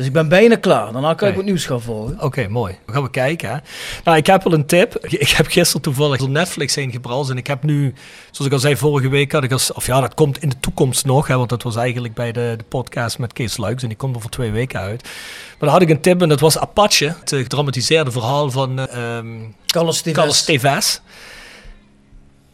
Dus 0.00 0.08
ik 0.08 0.14
ben 0.14 0.28
bijna 0.28 0.56
klaar. 0.56 0.92
Daarna 0.92 1.14
kan 1.14 1.28
ik 1.28 1.34
wat 1.34 1.44
nieuws 1.44 1.66
gaan 1.66 1.80
volgen. 1.80 2.20
Oké, 2.20 2.48
mooi. 2.48 2.78
We 2.86 2.92
gaan 2.92 3.02
we 3.02 3.10
kijken. 3.10 3.50
Hè. 3.50 3.56
Nou, 4.04 4.16
ik 4.16 4.26
heb 4.26 4.42
wel 4.42 4.52
een 4.52 4.66
tip. 4.66 4.96
Ik 5.18 5.28
heb 5.28 5.46
gisteren 5.46 5.82
toevallig 5.82 6.18
door 6.18 6.28
Netflix 6.28 6.74
heen 6.74 6.90
gebrald. 6.90 7.30
En 7.30 7.36
ik 7.36 7.46
heb 7.46 7.62
nu, 7.62 7.94
zoals 8.30 8.46
ik 8.46 8.52
al 8.52 8.58
zei, 8.58 8.76
vorige 8.76 9.08
week 9.08 9.32
had 9.32 9.44
ik 9.44 9.52
als... 9.52 9.72
Of 9.72 9.86
ja, 9.86 10.00
dat 10.00 10.14
komt 10.14 10.42
in 10.42 10.48
de 10.48 10.60
toekomst 10.60 11.04
nog. 11.06 11.26
Hè, 11.26 11.36
want 11.36 11.48
dat 11.48 11.62
was 11.62 11.76
eigenlijk 11.76 12.14
bij 12.14 12.32
de, 12.32 12.54
de 12.58 12.64
podcast 12.64 13.18
met 13.18 13.32
Kees 13.32 13.56
Luiks. 13.56 13.82
En 13.82 13.88
die 13.88 13.96
komt 13.96 14.14
er 14.14 14.20
voor 14.20 14.30
twee 14.30 14.50
weken 14.50 14.80
uit. 14.80 15.02
Maar 15.02 15.12
dan 15.58 15.68
had 15.68 15.82
ik 15.82 15.88
een 15.88 16.00
tip 16.00 16.22
en 16.22 16.28
dat 16.28 16.40
was 16.40 16.58
Apache. 16.58 17.14
Het 17.20 17.32
eh, 17.32 17.40
gedramatiseerde 17.40 18.10
verhaal 18.10 18.50
van 18.50 18.78
eh, 18.78 19.16
ehm 19.16 19.28
Carlos 19.66 20.02
Tevez. 20.44 21.00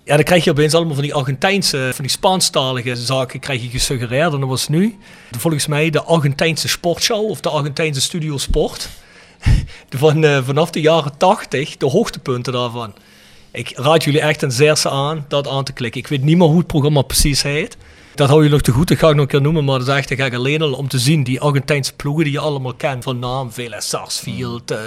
Ja, 0.06 0.14
dan 0.14 0.24
krijg 0.24 0.44
je 0.44 0.50
opeens 0.50 0.74
allemaal 0.74 0.94
van 0.94 1.02
die 1.02 1.14
Argentijnse, 1.14 1.90
van 1.94 2.04
die 2.04 2.10
Spaanstalige 2.10 2.96
zaken 2.96 3.40
krijg 3.40 3.62
je 3.62 3.68
gesuggereerd. 3.68 4.32
En 4.32 4.40
dat 4.40 4.48
was 4.48 4.68
nu, 4.68 4.96
volgens 5.38 5.66
mij, 5.66 5.90
de 5.90 6.02
Argentijnse 6.02 6.68
sportshow 6.68 7.30
of 7.30 7.40
de 7.40 7.48
Argentijnse 7.48 8.00
studio 8.00 8.36
sport. 8.36 8.88
Van, 9.88 10.24
eh, 10.24 10.44
vanaf 10.44 10.70
de 10.70 10.80
jaren 10.80 11.16
80, 11.16 11.76
de 11.76 11.86
hoogtepunten 11.86 12.52
daarvan. 12.52 12.94
Ik 13.50 13.72
raad 13.74 14.04
jullie 14.04 14.20
echt 14.20 14.38
ten 14.38 14.52
zeerste 14.52 14.90
aan 14.90 15.24
dat 15.28 15.48
aan 15.48 15.64
te 15.64 15.72
klikken. 15.72 16.00
Ik 16.00 16.06
weet 16.06 16.22
niet 16.22 16.36
meer 16.36 16.46
hoe 16.46 16.58
het 16.58 16.66
programma 16.66 17.02
precies 17.02 17.42
heet. 17.42 17.76
Dat 18.14 18.28
hou 18.28 18.44
je 18.44 18.50
nog 18.50 18.60
te 18.60 18.72
goed, 18.72 18.88
dat 18.88 18.98
ga 18.98 19.08
ik 19.08 19.14
nog 19.14 19.22
een 19.22 19.30
keer 19.30 19.42
noemen. 19.42 19.64
Maar 19.64 19.78
dat 19.78 19.88
is 19.88 19.94
echt 19.94 20.08
te 20.08 20.16
gek 20.16 20.34
alleen 20.34 20.62
al 20.62 20.72
om 20.72 20.88
te 20.88 20.98
zien. 20.98 21.24
Die 21.24 21.40
Argentijnse 21.40 21.94
ploegen 21.94 22.24
die 22.24 22.32
je 22.32 22.38
allemaal 22.38 22.74
kent 22.74 23.04
van 23.04 23.18
naam. 23.18 23.52
Vélez 23.52 23.88
Sarsfield, 23.88 24.70
eh 24.70 24.78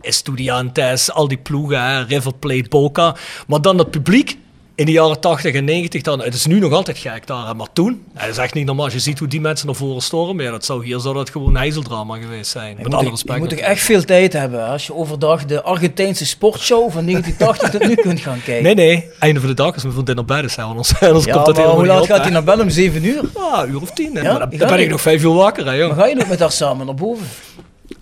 Estudiantes, 0.00 1.12
al 1.12 1.28
die 1.28 1.38
ploegen. 1.38 2.06
River 2.06 2.34
Plate, 2.34 2.68
Boca. 2.68 3.16
Maar 3.46 3.60
dan 3.60 3.76
dat 3.76 3.90
publiek 3.90 4.36
in 4.74 4.86
de 4.86 4.92
jaren 4.92 5.20
80 5.20 5.54
en 5.54 5.64
90. 5.64 6.02
Dan, 6.02 6.20
het 6.22 6.34
is 6.34 6.46
nu 6.46 6.58
nog 6.58 6.72
altijd 6.72 6.98
gek 6.98 7.26
daar. 7.26 7.56
Maar 7.56 7.66
toen, 7.72 8.02
het 8.14 8.30
is 8.30 8.36
echt 8.36 8.54
niet 8.54 8.66
normaal. 8.66 8.84
Als 8.84 8.94
je 8.94 9.00
ziet 9.00 9.18
hoe 9.18 9.28
die 9.28 9.40
mensen 9.40 9.66
naar 9.66 9.74
voren 9.74 10.02
stormen. 10.02 10.44
Ja, 10.44 10.50
dat 10.50 10.64
zou, 10.64 10.84
hier 10.84 10.98
zou 10.98 11.14
dat 11.14 11.30
gewoon 11.30 11.48
een 11.48 11.56
ijzeldrama 11.56 12.16
geweest 12.16 12.50
zijn. 12.50 12.76
Je 12.76 12.82
Met 12.82 12.94
alle 12.94 13.10
respect. 13.10 13.34
je 13.34 13.40
moet 13.40 13.48
toch 13.50 13.58
echt 13.58 13.80
veel 13.82 14.04
tijd 14.04 14.32
hebben 14.32 14.66
als 14.66 14.86
je 14.86 14.94
overdag 14.94 15.44
de 15.44 15.62
Argentijnse 15.62 16.26
sportshow 16.26 16.90
van 16.90 17.04
1980 17.06 17.70
tot 17.70 17.88
nu 17.88 17.94
kunt 17.94 18.20
gaan 18.20 18.42
kijken. 18.44 18.62
Nee, 18.64 18.74
nee. 18.74 19.08
Einde 19.18 19.40
van 19.40 19.48
de 19.48 19.54
dag 19.54 19.74
als 19.74 19.82
mijn 19.82 19.94
vriendin 19.94 20.14
naar 20.14 20.24
bed 20.24 20.56
hè, 20.56 20.62
Anders, 20.62 20.92
anders 21.00 21.24
Ja, 21.24 21.32
komt 21.32 21.46
dat 21.46 21.56
helemaal 21.56 21.76
hoe 21.76 21.86
laat 21.86 22.06
gaat 22.06 22.22
hij 22.22 22.30
naar 22.30 22.44
bed? 22.44 22.60
Om 22.60 22.70
7 22.70 23.04
uur? 23.04 23.22
Ja, 23.34 23.62
een 23.62 23.70
uur 23.70 23.80
of 23.82 23.90
tien. 23.90 24.14
hè. 24.14 24.20
Ja? 24.22 24.30
Maar 24.30 24.38
dan, 24.38 24.48
Je 24.50 24.58
dan 24.58 24.68
ben 24.68 24.78
ik 24.80 24.90
nog 24.90 25.00
vijf 25.00 25.22
uur 25.22 25.32
wakker, 25.34 25.66
hè, 25.66 25.72
joh. 25.72 25.88
Maar 25.88 25.96
ga 25.98 26.06
je 26.06 26.14
nog 26.14 26.28
met 26.28 26.40
haar 26.40 26.52
samen 26.52 26.86
naar 26.86 26.94
boven? 26.94 27.26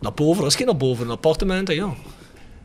Naar 0.01 0.13
boven, 0.15 0.43
dat 0.43 0.51
is 0.51 0.57
geen 0.57 0.67
naar 0.67 0.77
boven, 0.77 1.05
een 1.05 1.11
appartement, 1.11 1.69
hè, 1.69 1.75
joh. 1.75 1.91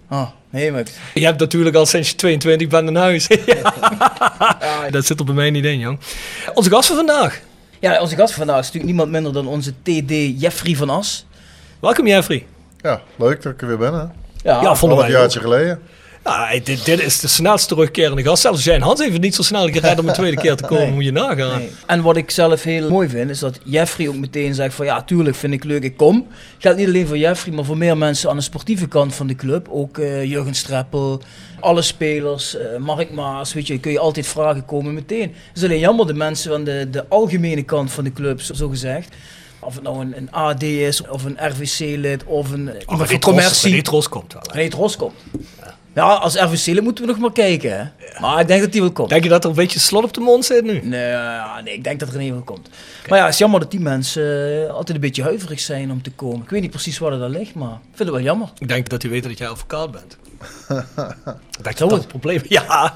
Ah, 0.08 0.28
nee, 0.50 0.72
maar... 0.72 0.84
Je 1.14 1.26
hebt 1.26 1.40
natuurlijk 1.40 1.76
al 1.76 1.86
sinds 1.86 2.10
je 2.10 2.16
22 2.16 2.68
bent 2.68 2.88
een 2.88 2.96
huis. 2.96 3.28
ja. 3.46 4.90
Dat 4.90 5.06
zit 5.06 5.20
er 5.20 5.26
bij 5.26 5.34
mij 5.34 5.50
niet 5.50 5.66
in, 5.66 5.80
jong. 5.80 6.00
Onze 6.54 6.70
gast 6.70 6.88
van 6.88 6.96
vandaag. 6.96 7.42
Ja, 7.80 8.02
onze 8.02 8.16
gast 8.16 8.34
vandaag 8.34 8.60
is 8.60 8.66
natuurlijk 8.66 8.86
niemand 8.86 9.12
minder 9.12 9.34
dan 9.34 9.48
onze 9.48 9.72
TD 9.82 10.42
Jeffrey 10.42 10.76
van 10.76 10.90
As. 10.90 11.26
Welkom, 11.80 12.08
Jeffrey. 12.08 12.46
Ja, 12.82 13.02
leuk 13.16 13.42
dat 13.42 13.54
ik 13.54 13.62
er 13.62 13.68
weer 13.68 13.78
ben. 13.78 13.94
Hè? 13.94 14.00
Ja, 14.52 14.62
Ja, 14.62 14.76
vonden 14.76 14.98
Half 14.98 15.10
wij 15.10 15.20
jaartje 15.20 15.40
geleden. 15.40 15.82
Ja, 16.26 16.60
dit, 16.64 16.86
dit 16.86 17.02
is 17.02 17.20
de 17.20 17.28
snelst 17.28 17.68
terugkerende 17.68 18.24
gast. 18.24 18.42
Zelfs 18.42 18.64
jij 18.64 18.76
en 18.76 18.82
Hans 18.82 19.00
heeft 19.00 19.14
het 19.14 19.22
niet 19.22 19.36
zo 19.36 19.42
snel 19.42 19.68
gered 19.68 20.00
om 20.00 20.08
een 20.08 20.14
tweede 20.14 20.42
keer 20.42 20.56
te 20.56 20.64
komen. 20.64 20.84
Nee. 20.86 20.94
Moet 20.94 21.04
je 21.04 21.12
nagaan. 21.12 21.58
Nee. 21.60 21.70
En 21.86 22.02
wat 22.02 22.18
ik 22.18 22.32
zelf 22.32 22.64
heel 22.64 22.90
mooi 22.90 23.10
vind, 23.10 23.30
is 23.30 23.40
dat 23.40 23.60
Jeffrey 23.64 24.08
ook 24.08 24.16
meteen 24.16 24.54
zegt 24.54 24.74
van 24.76 24.86
ja, 24.86 25.02
tuurlijk 25.04 25.36
vind 25.36 25.54
ik 25.54 25.64
leuk, 25.64 25.84
ik 25.84 25.98
kom. 25.98 26.28
Geldt 26.58 26.78
niet 26.78 26.88
alleen 26.88 27.08
voor 27.08 27.18
Jeffrey, 27.18 27.54
maar 27.56 27.66
voor 27.66 27.78
meer 27.78 27.98
mensen 27.98 28.30
aan 28.30 28.36
de 28.36 28.42
sportieve 28.42 28.88
kant 28.88 29.16
van 29.16 29.28
de 29.28 29.36
club. 29.36 29.68
Ook 29.70 29.98
eh, 29.98 30.24
Jurgen 30.24 30.54
Streppel, 30.56 31.22
alle 31.60 31.82
spelers, 31.82 32.58
eh, 32.58 32.78
Mark 32.78 33.12
Maas, 33.12 33.54
weet 33.54 33.68
je, 33.68 33.80
kun 33.80 33.92
je 33.92 34.00
altijd 34.00 34.28
vragen 34.28 34.66
komen 34.66 34.94
meteen. 34.94 35.22
Het 35.48 35.58
is 35.58 35.64
alleen 35.64 35.80
jammer 35.80 36.08
de 36.08 36.14
mensen 36.14 36.52
van 36.52 36.64
de, 36.64 36.88
de 36.92 37.06
algemene 37.10 37.64
kant 37.64 37.92
van 37.92 38.04
de 38.04 38.14
club, 38.14 38.42
zo, 38.42 38.54
zo 38.54 38.70
gezegd. 38.70 39.16
Of 39.60 39.74
het 39.74 39.84
nou 39.84 40.00
een, 40.02 40.18
een 40.18 40.32
AD 40.32 40.64
is, 40.64 41.08
of 41.08 41.24
een 41.24 41.38
RVC-lid, 41.40 42.24
of 42.24 42.52
een, 42.52 42.70
iemand 42.90 43.10
van 43.10 43.20
commercie. 43.20 43.72
Die 43.72 43.82
tros 43.82 44.10
komt 44.10 44.34
wel. 44.34 44.42
hè. 44.48 44.56
Nee, 44.56 44.64
het 44.66 44.74
Ros 44.74 44.96
komt. 44.96 45.14
Ja, 45.62 45.76
als 46.04 46.36
RVC-lid 46.36 46.84
moeten 46.84 47.06
we 47.06 47.12
nog 47.12 47.20
maar 47.20 47.32
kijken. 47.32 47.78
Hè? 47.78 48.20
Maar 48.20 48.40
ik 48.40 48.48
denk 48.48 48.62
dat 48.62 48.72
die 48.72 48.82
wel 48.82 48.92
komt. 48.92 49.10
Denk 49.10 49.24
je 49.24 49.30
dat 49.30 49.44
er 49.44 49.50
een 49.50 49.56
beetje 49.56 49.80
slot 49.80 50.04
op 50.04 50.14
de 50.14 50.20
mond 50.20 50.46
zit 50.46 50.64
nu? 50.64 50.82
Nee, 50.84 51.10
ja, 51.10 51.62
nee, 51.62 51.74
ik 51.74 51.84
denk 51.84 52.00
dat 52.00 52.10
er 52.10 52.16
in 52.16 52.22
ieder 52.22 52.40
geval 52.40 52.54
komt. 52.54 52.70
Maar 53.08 53.18
ja, 53.18 53.24
het 53.24 53.34
is 53.34 53.40
jammer 53.40 53.60
dat 53.60 53.72
die 53.72 53.80
mensen 53.80 54.64
eh, 54.64 54.70
altijd 54.70 54.96
een 54.96 55.02
beetje 55.02 55.24
huiverig 55.24 55.60
zijn 55.60 55.92
om 55.92 56.02
te 56.02 56.12
komen. 56.12 56.42
Ik 56.42 56.50
weet 56.50 56.62
niet 56.62 56.70
precies 56.70 56.98
waar 56.98 57.18
dat 57.18 57.30
ligt, 57.30 57.56
maar 57.56 57.74
ik 57.74 57.96
vind 57.96 58.00
het 58.00 58.10
wel 58.10 58.22
jammer. 58.22 58.50
Ik 58.58 58.68
denk 58.68 58.90
dat 58.90 59.02
hij 59.02 59.12
weet 59.12 59.24
dat 59.24 59.38
jij 59.38 59.48
advocaat 59.48 59.92
bent. 59.92 60.18
dat 61.62 61.80
het? 61.80 61.92
het 61.92 62.08
probleem 62.08 62.42
Ja. 62.58 62.96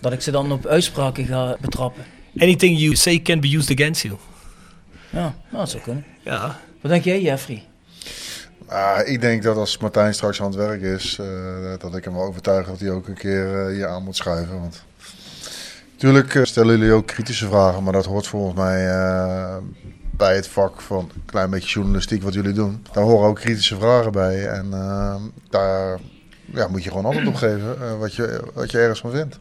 Dat 0.00 0.12
ik 0.12 0.20
ze 0.20 0.30
dan 0.30 0.52
op 0.52 0.66
uitspraken 0.66 1.26
ga 1.26 1.56
betrappen. 1.60 2.04
Anything 2.38 2.78
you 2.78 2.94
say 2.94 3.22
can 3.22 3.40
be 3.40 3.56
used 3.56 3.80
against 3.80 4.02
you. 4.02 4.16
Ja, 5.10 5.20
nou, 5.20 5.34
dat 5.50 5.70
zou 5.70 5.82
kunnen. 5.82 6.04
Ja. 6.22 6.60
Wat 6.80 6.90
denk 6.90 7.04
jij, 7.04 7.20
Jeffrey? 7.20 7.62
Ah, 8.68 9.08
ik 9.08 9.20
denk 9.20 9.42
dat 9.42 9.56
als 9.56 9.78
Martijn 9.78 10.14
straks 10.14 10.40
aan 10.40 10.46
het 10.46 10.54
werk 10.54 10.82
is, 10.82 11.18
eh, 11.18 11.26
dat 11.78 11.96
ik 11.96 12.04
hem 12.04 12.12
wel 12.12 12.22
overtuig 12.22 12.66
dat 12.66 12.80
hij 12.80 12.90
ook 12.90 13.08
een 13.08 13.14
keer 13.14 13.60
eh, 13.60 13.74
hier 13.74 13.86
aan 13.86 14.04
moet 14.04 14.16
schuiven. 14.16 14.60
Want 14.60 14.82
natuurlijk 15.92 16.34
eh, 16.34 16.44
stellen 16.44 16.78
jullie 16.78 16.92
ook 16.92 17.06
kritische 17.06 17.48
vragen, 17.48 17.82
maar 17.82 17.92
dat 17.92 18.04
hoort 18.04 18.26
volgens 18.26 18.54
mij 18.54 18.86
bij 20.10 20.34
het 20.34 20.48
vak 20.48 20.80
van 20.80 21.10
een 21.14 21.22
klein 21.26 21.50
beetje 21.50 21.68
journalistiek 21.68 22.22
wat 22.22 22.34
jullie 22.34 22.52
doen. 22.52 22.86
Daar 22.92 23.04
horen 23.04 23.28
ook 23.28 23.36
kritische 23.36 23.76
vragen 23.78 24.12
bij 24.12 24.46
en 24.46 24.70
daar 25.50 25.98
ja, 26.44 26.68
moet 26.68 26.84
je 26.84 26.90
gewoon 26.90 27.04
antwoord 27.04 27.28
op 27.28 27.34
geven 27.34 27.98
wat, 27.98 28.14
je, 28.14 28.42
wat 28.54 28.70
je 28.70 28.78
ergens 28.78 29.00
van 29.00 29.10
vindt. 29.10 29.38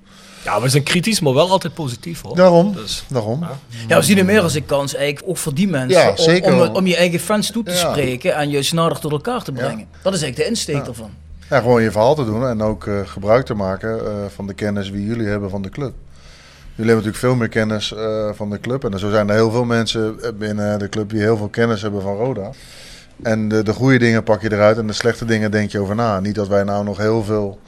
Ja, 0.48 0.62
we 0.62 0.70
zijn 0.70 0.84
kritisch, 0.84 1.20
maar 1.20 1.34
wel 1.34 1.50
altijd 1.50 1.74
positief 1.74 2.22
hoor. 2.22 2.36
Daarom, 2.36 2.74
Dus, 2.74 3.04
daarom. 3.08 3.48
Ja, 3.88 3.98
we 3.98 4.04
zien 4.04 4.18
er 4.18 4.26
meer 4.26 4.42
als 4.42 4.54
een 4.54 4.66
kans 4.66 4.96
eigenlijk, 4.96 5.30
ook 5.30 5.38
voor 5.38 5.54
die 5.54 5.68
mensen. 5.68 6.02
Ja, 6.02 6.10
om- 6.10 6.18
zeker 6.18 6.54
Om, 6.54 6.76
om, 6.76 6.88
je 6.88 6.96
eigen 6.96 7.20
fans 7.20 7.52
toe 7.52 7.64
te 7.64 7.76
spreken 7.76 8.36
en 8.36 8.50
juist 8.50 8.74
nader 8.74 9.00
tot 9.00 9.12
elkaar 9.12 9.44
te 9.44 9.52
brengen. 9.52 9.88
Dat 10.02 10.14
is 10.14 10.22
eigenlijk 10.22 10.36
de 10.36 10.46
insteek 10.46 10.88
ervan. 10.88 11.10
Ja, 11.50 11.60
gewoon 11.60 11.84
je 11.84 11.92
verhaal 11.92 12.16
te 12.16 12.26
doen 12.26 12.48
en 12.48 12.62
ook 12.62 12.88
eh, 12.88 13.00
gebruik 13.06 13.46
te 13.46 13.54
maken 13.54 14.06
eh, 14.06 14.14
van 14.36 14.48
de 14.48 14.54
kennis 14.54 14.92
die 14.92 15.06
jullie 15.06 15.28
hebben 15.28 15.50
van 15.50 15.62
de 15.62 15.70
club. 15.70 15.94
Jullie 16.76 16.92
hebben 16.92 16.96
natuurlijk 16.96 17.18
veel 17.18 17.36
meer 17.36 17.50
kennis 17.50 17.94
eh, 17.94 18.30
van 18.34 18.50
de 18.50 18.60
club. 18.60 18.84
En 18.92 19.00
zo 19.00 19.10
zijn 19.10 19.30
er 19.30 19.36
heel 19.36 19.52
veel 19.52 19.66
mensen 19.66 20.20
binnen 20.38 20.80
de 20.80 20.90
club 20.90 21.10
die 21.10 21.20
heel 21.20 21.38
veel 21.38 21.48
kennis 21.48 21.82
hebben 21.82 22.02
van 22.02 22.16
Roda. 22.16 22.50
En 23.24 23.48
de, 23.48 23.64
de 23.64 23.74
goede 23.74 23.98
dingen 23.98 24.24
pak 24.24 24.42
je 24.42 24.52
eruit 24.52 24.78
en 24.78 24.88
de 24.88 24.94
slechte 24.94 25.26
dingen 25.26 25.52
denk 25.52 25.72
je 25.72 25.80
over 25.80 25.96
na. 25.96 26.20
Niet 26.20 26.36
dat 26.36 26.48
wij 26.48 26.64
nou 26.64 26.84
nog 26.84 26.98
heel 26.98 27.24
veel 27.24 27.60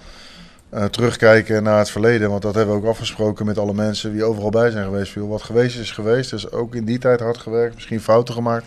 eh, 0.69 0.85
terugkijken 0.85 1.63
naar 1.63 1.77
het 1.77 1.89
verleden. 1.89 2.29
Want 2.29 2.41
dat 2.41 2.55
hebben 2.55 2.75
we 2.75 2.81
ook 2.81 2.89
afgesproken 2.89 3.45
met 3.45 3.57
alle 3.57 3.73
mensen 3.73 4.11
die 4.11 4.23
overal 4.23 4.49
bij 4.49 4.69
zijn 4.69 4.85
geweest. 4.85 5.11
Veel 5.11 5.27
wat 5.27 5.41
geweest 5.41 5.79
is 5.79 5.91
geweest. 5.91 6.29
Dus 6.29 6.51
ook 6.51 6.75
in 6.75 6.85
die 6.85 6.97
tijd 6.97 7.19
hard 7.19 7.38
gewerkt, 7.38 7.75
misschien 7.75 8.01
fouten 8.01 8.33
gemaakt. 8.33 8.65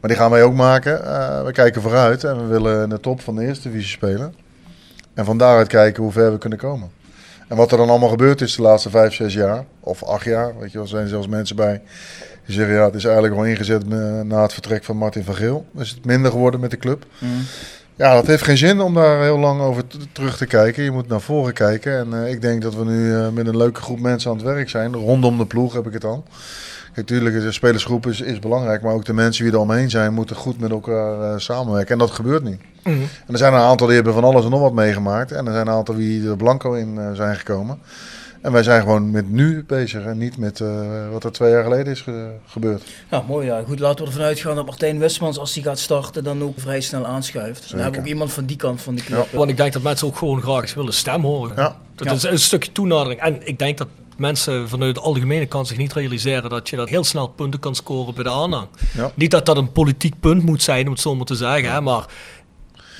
Maar 0.00 0.10
die 0.10 0.18
gaan 0.18 0.30
wij 0.30 0.42
ook 0.42 0.54
maken. 0.54 1.04
Eh, 1.04 1.44
we 1.44 1.52
kijken 1.52 1.82
vooruit 1.82 2.24
en 2.24 2.36
we 2.36 2.46
willen 2.46 2.82
in 2.82 2.88
de 2.88 3.00
top 3.00 3.20
van 3.20 3.36
de 3.36 3.44
eerste 3.44 3.68
divisie 3.68 3.90
spelen. 3.90 4.34
En 5.14 5.24
van 5.24 5.38
daaruit 5.38 5.68
kijken 5.68 6.02
hoe 6.02 6.12
ver 6.12 6.32
we 6.32 6.38
kunnen 6.38 6.58
komen. 6.58 6.90
En 7.48 7.56
wat 7.56 7.72
er 7.72 7.78
dan 7.78 7.88
allemaal 7.88 8.08
gebeurd 8.08 8.40
is 8.40 8.56
de 8.56 8.62
laatste 8.62 8.90
vijf, 8.90 9.14
zes 9.14 9.34
jaar, 9.34 9.64
of 9.80 10.02
acht 10.02 10.24
jaar, 10.24 10.58
weet 10.58 10.72
je 10.72 10.78
wel, 10.78 10.82
er 10.82 10.88
zijn 10.88 11.08
zelfs 11.08 11.26
mensen 11.26 11.56
bij 11.56 11.82
die 12.46 12.54
zeggen 12.54 12.74
ja, 12.74 12.84
het 12.84 12.94
is 12.94 13.04
eigenlijk 13.04 13.34
al 13.34 13.44
ingezet 13.44 13.82
eh, 13.82 14.20
na 14.20 14.42
het 14.42 14.52
vertrek 14.52 14.84
van 14.84 14.96
Martin 14.96 15.24
van 15.24 15.34
Geel. 15.34 15.66
Is 15.78 15.90
het 15.90 16.04
minder 16.04 16.30
geworden 16.30 16.60
met 16.60 16.70
de 16.70 16.76
club? 16.76 17.06
Ja, 17.96 18.14
dat 18.14 18.26
heeft 18.26 18.42
geen 18.42 18.56
zin 18.56 18.80
om 18.80 18.94
daar 18.94 19.22
heel 19.22 19.38
lang 19.38 19.60
over 19.60 19.82
terug 20.12 20.36
te 20.36 20.46
kijken. 20.46 20.82
Je 20.82 20.90
moet 20.90 21.08
naar 21.08 21.20
voren 21.20 21.52
kijken. 21.52 21.98
En 21.98 22.24
eh, 22.24 22.32
ik 22.32 22.42
denk 22.42 22.62
dat 22.62 22.74
we 22.74 22.84
nu 22.84 23.14
eh, 23.14 23.28
met 23.28 23.46
een 23.46 23.56
leuke 23.56 23.80
groep 23.80 24.00
mensen 24.00 24.30
aan 24.30 24.36
het 24.36 24.46
werk 24.46 24.68
zijn. 24.68 24.94
Rondom 24.94 25.38
de 25.38 25.46
ploeg 25.46 25.72
heb 25.72 25.86
ik 25.86 25.92
het 25.92 26.02
dan. 26.02 26.24
Kijk, 26.84 26.96
natuurlijk, 26.96 27.40
de 27.40 27.52
spelersgroep 27.52 28.06
is, 28.06 28.20
is 28.20 28.38
belangrijk. 28.38 28.82
Maar 28.82 28.94
ook 28.94 29.04
de 29.04 29.12
mensen 29.12 29.44
die 29.44 29.52
er 29.52 29.58
omheen 29.58 29.90
zijn, 29.90 30.14
moeten 30.14 30.36
goed 30.36 30.60
met 30.60 30.70
elkaar 30.70 31.20
eh, 31.20 31.38
samenwerken. 31.38 31.92
En 31.92 31.98
dat 31.98 32.10
gebeurt 32.10 32.42
niet. 32.42 32.60
Mhm. 32.82 32.94
En 33.00 33.32
er 33.32 33.38
zijn 33.38 33.52
een 33.52 33.60
aantal 33.60 33.86
die 33.86 33.96
hebben 33.96 34.14
van 34.14 34.24
alles 34.24 34.44
en 34.44 34.50
nog 34.50 34.60
wat 34.60 34.72
meegemaakt. 34.72 35.32
En 35.32 35.46
er 35.46 35.52
zijn 35.52 35.66
een 35.66 35.74
aantal 35.74 35.94
die 35.94 36.28
er 36.28 36.36
blanco 36.36 36.72
in 36.72 37.00
zijn 37.14 37.36
gekomen. 37.36 37.78
En 38.42 38.52
wij 38.52 38.62
zijn 38.62 38.82
gewoon 38.82 39.10
met 39.10 39.30
nu 39.30 39.64
bezig 39.64 40.04
en 40.04 40.18
niet 40.18 40.36
met 40.36 40.60
uh, 40.60 41.10
wat 41.10 41.24
er 41.24 41.32
twee 41.32 41.50
jaar 41.50 41.62
geleden 41.62 41.92
is 41.92 42.00
ge 42.00 42.30
gebeurd. 42.46 42.82
Ja, 43.10 43.24
mooi. 43.26 43.46
Ja. 43.46 43.62
Goed, 43.66 43.78
laten 43.78 44.04
we 44.04 44.10
ervan 44.10 44.26
uitgaan 44.26 44.56
dat 44.56 44.66
Martijn 44.66 44.98
Westmans, 44.98 45.38
als 45.38 45.54
hij 45.54 45.62
gaat 45.62 45.78
starten, 45.78 46.24
dan 46.24 46.42
ook 46.42 46.60
vrij 46.60 46.80
snel 46.80 47.06
aanschuift. 47.06 47.70
Dan 47.70 47.80
hebben 47.80 48.00
we 48.00 48.06
ook 48.06 48.12
iemand 48.12 48.32
van 48.32 48.44
die 48.44 48.56
kant 48.56 48.80
van 48.80 48.94
de 48.94 49.02
club. 49.02 49.28
Ja. 49.30 49.36
Want 49.36 49.50
ik 49.50 49.56
denk 49.56 49.72
dat 49.72 49.82
mensen 49.82 50.06
ook 50.06 50.16
gewoon 50.16 50.42
graag 50.42 50.60
eens 50.60 50.74
willen 50.74 50.94
stem 50.94 51.22
horen. 51.22 51.56
Ja. 51.56 51.76
Dat 51.94 52.12
is 52.12 52.22
een 52.22 52.38
stukje 52.38 52.72
toenadering. 52.72 53.20
En 53.20 53.46
ik 53.46 53.58
denk 53.58 53.78
dat 53.78 53.88
mensen 54.16 54.68
vanuit 54.68 54.94
de 54.94 55.00
algemene 55.00 55.46
kant 55.46 55.68
zich 55.68 55.76
niet 55.76 55.92
realiseren 55.92 56.50
dat 56.50 56.68
je 56.68 56.76
dat 56.76 56.88
heel 56.88 57.04
snel 57.04 57.26
punten 57.28 57.60
kan 57.60 57.74
scoren 57.74 58.14
bij 58.14 58.24
de 58.24 58.30
aanhang. 58.30 58.66
Ja. 58.94 59.10
Niet 59.14 59.30
dat 59.30 59.46
dat 59.46 59.56
een 59.56 59.72
politiek 59.72 60.20
punt 60.20 60.42
moet 60.42 60.62
zijn, 60.62 60.86
om 60.86 60.92
het 60.92 61.00
zo 61.00 61.14
maar 61.14 61.26
te 61.26 61.34
zeggen, 61.34 61.72
hè, 61.72 61.80
maar 61.80 62.06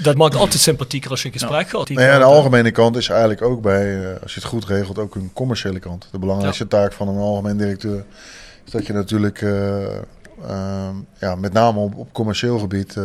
dat 0.03 0.17
maakt 0.17 0.35
altijd 0.35 0.61
sympathieker 0.61 1.11
als 1.11 1.23
je 1.23 1.27
een 1.27 1.39
gesprek 1.39 1.69
gaat. 1.69 1.89
Nee, 1.89 2.09
aan 2.09 2.19
de 2.19 2.25
algemene 2.25 2.71
kant 2.71 2.97
is 2.97 3.09
eigenlijk 3.09 3.43
ook 3.43 3.63
bij, 3.63 3.97
uh, 3.97 4.07
als 4.23 4.35
je 4.35 4.41
het 4.41 4.49
goed 4.49 4.65
regelt, 4.65 4.99
ook 4.99 5.15
een 5.15 5.31
commerciële 5.33 5.79
kant. 5.79 6.09
De 6.11 6.19
belangrijkste 6.19 6.67
ja. 6.69 6.69
taak 6.69 6.93
van 6.93 7.09
een 7.09 7.17
algemeen 7.17 7.57
directeur 7.57 8.05
is 8.65 8.73
dat 8.73 8.87
je 8.87 8.93
natuurlijk 8.93 9.41
uh, 9.41 9.53
uh, 10.49 10.89
ja, 11.19 11.35
met 11.35 11.53
name 11.53 11.79
op, 11.79 11.97
op 11.97 12.13
commercieel 12.13 12.59
gebied 12.59 12.97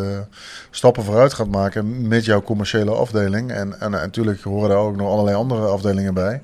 stappen 0.71 1.03
vooruit 1.03 1.33
gaat 1.33 1.49
maken 1.49 2.07
met 2.07 2.25
jouw 2.25 2.41
commerciële 2.41 2.91
afdeling. 2.91 3.51
En, 3.51 3.79
en 3.79 3.91
natuurlijk 3.91 4.41
horen 4.41 4.69
daar 4.69 4.77
ook 4.77 4.95
nog 4.95 5.09
allerlei 5.11 5.35
andere 5.35 5.67
afdelingen 5.67 6.13
bij. 6.13 6.41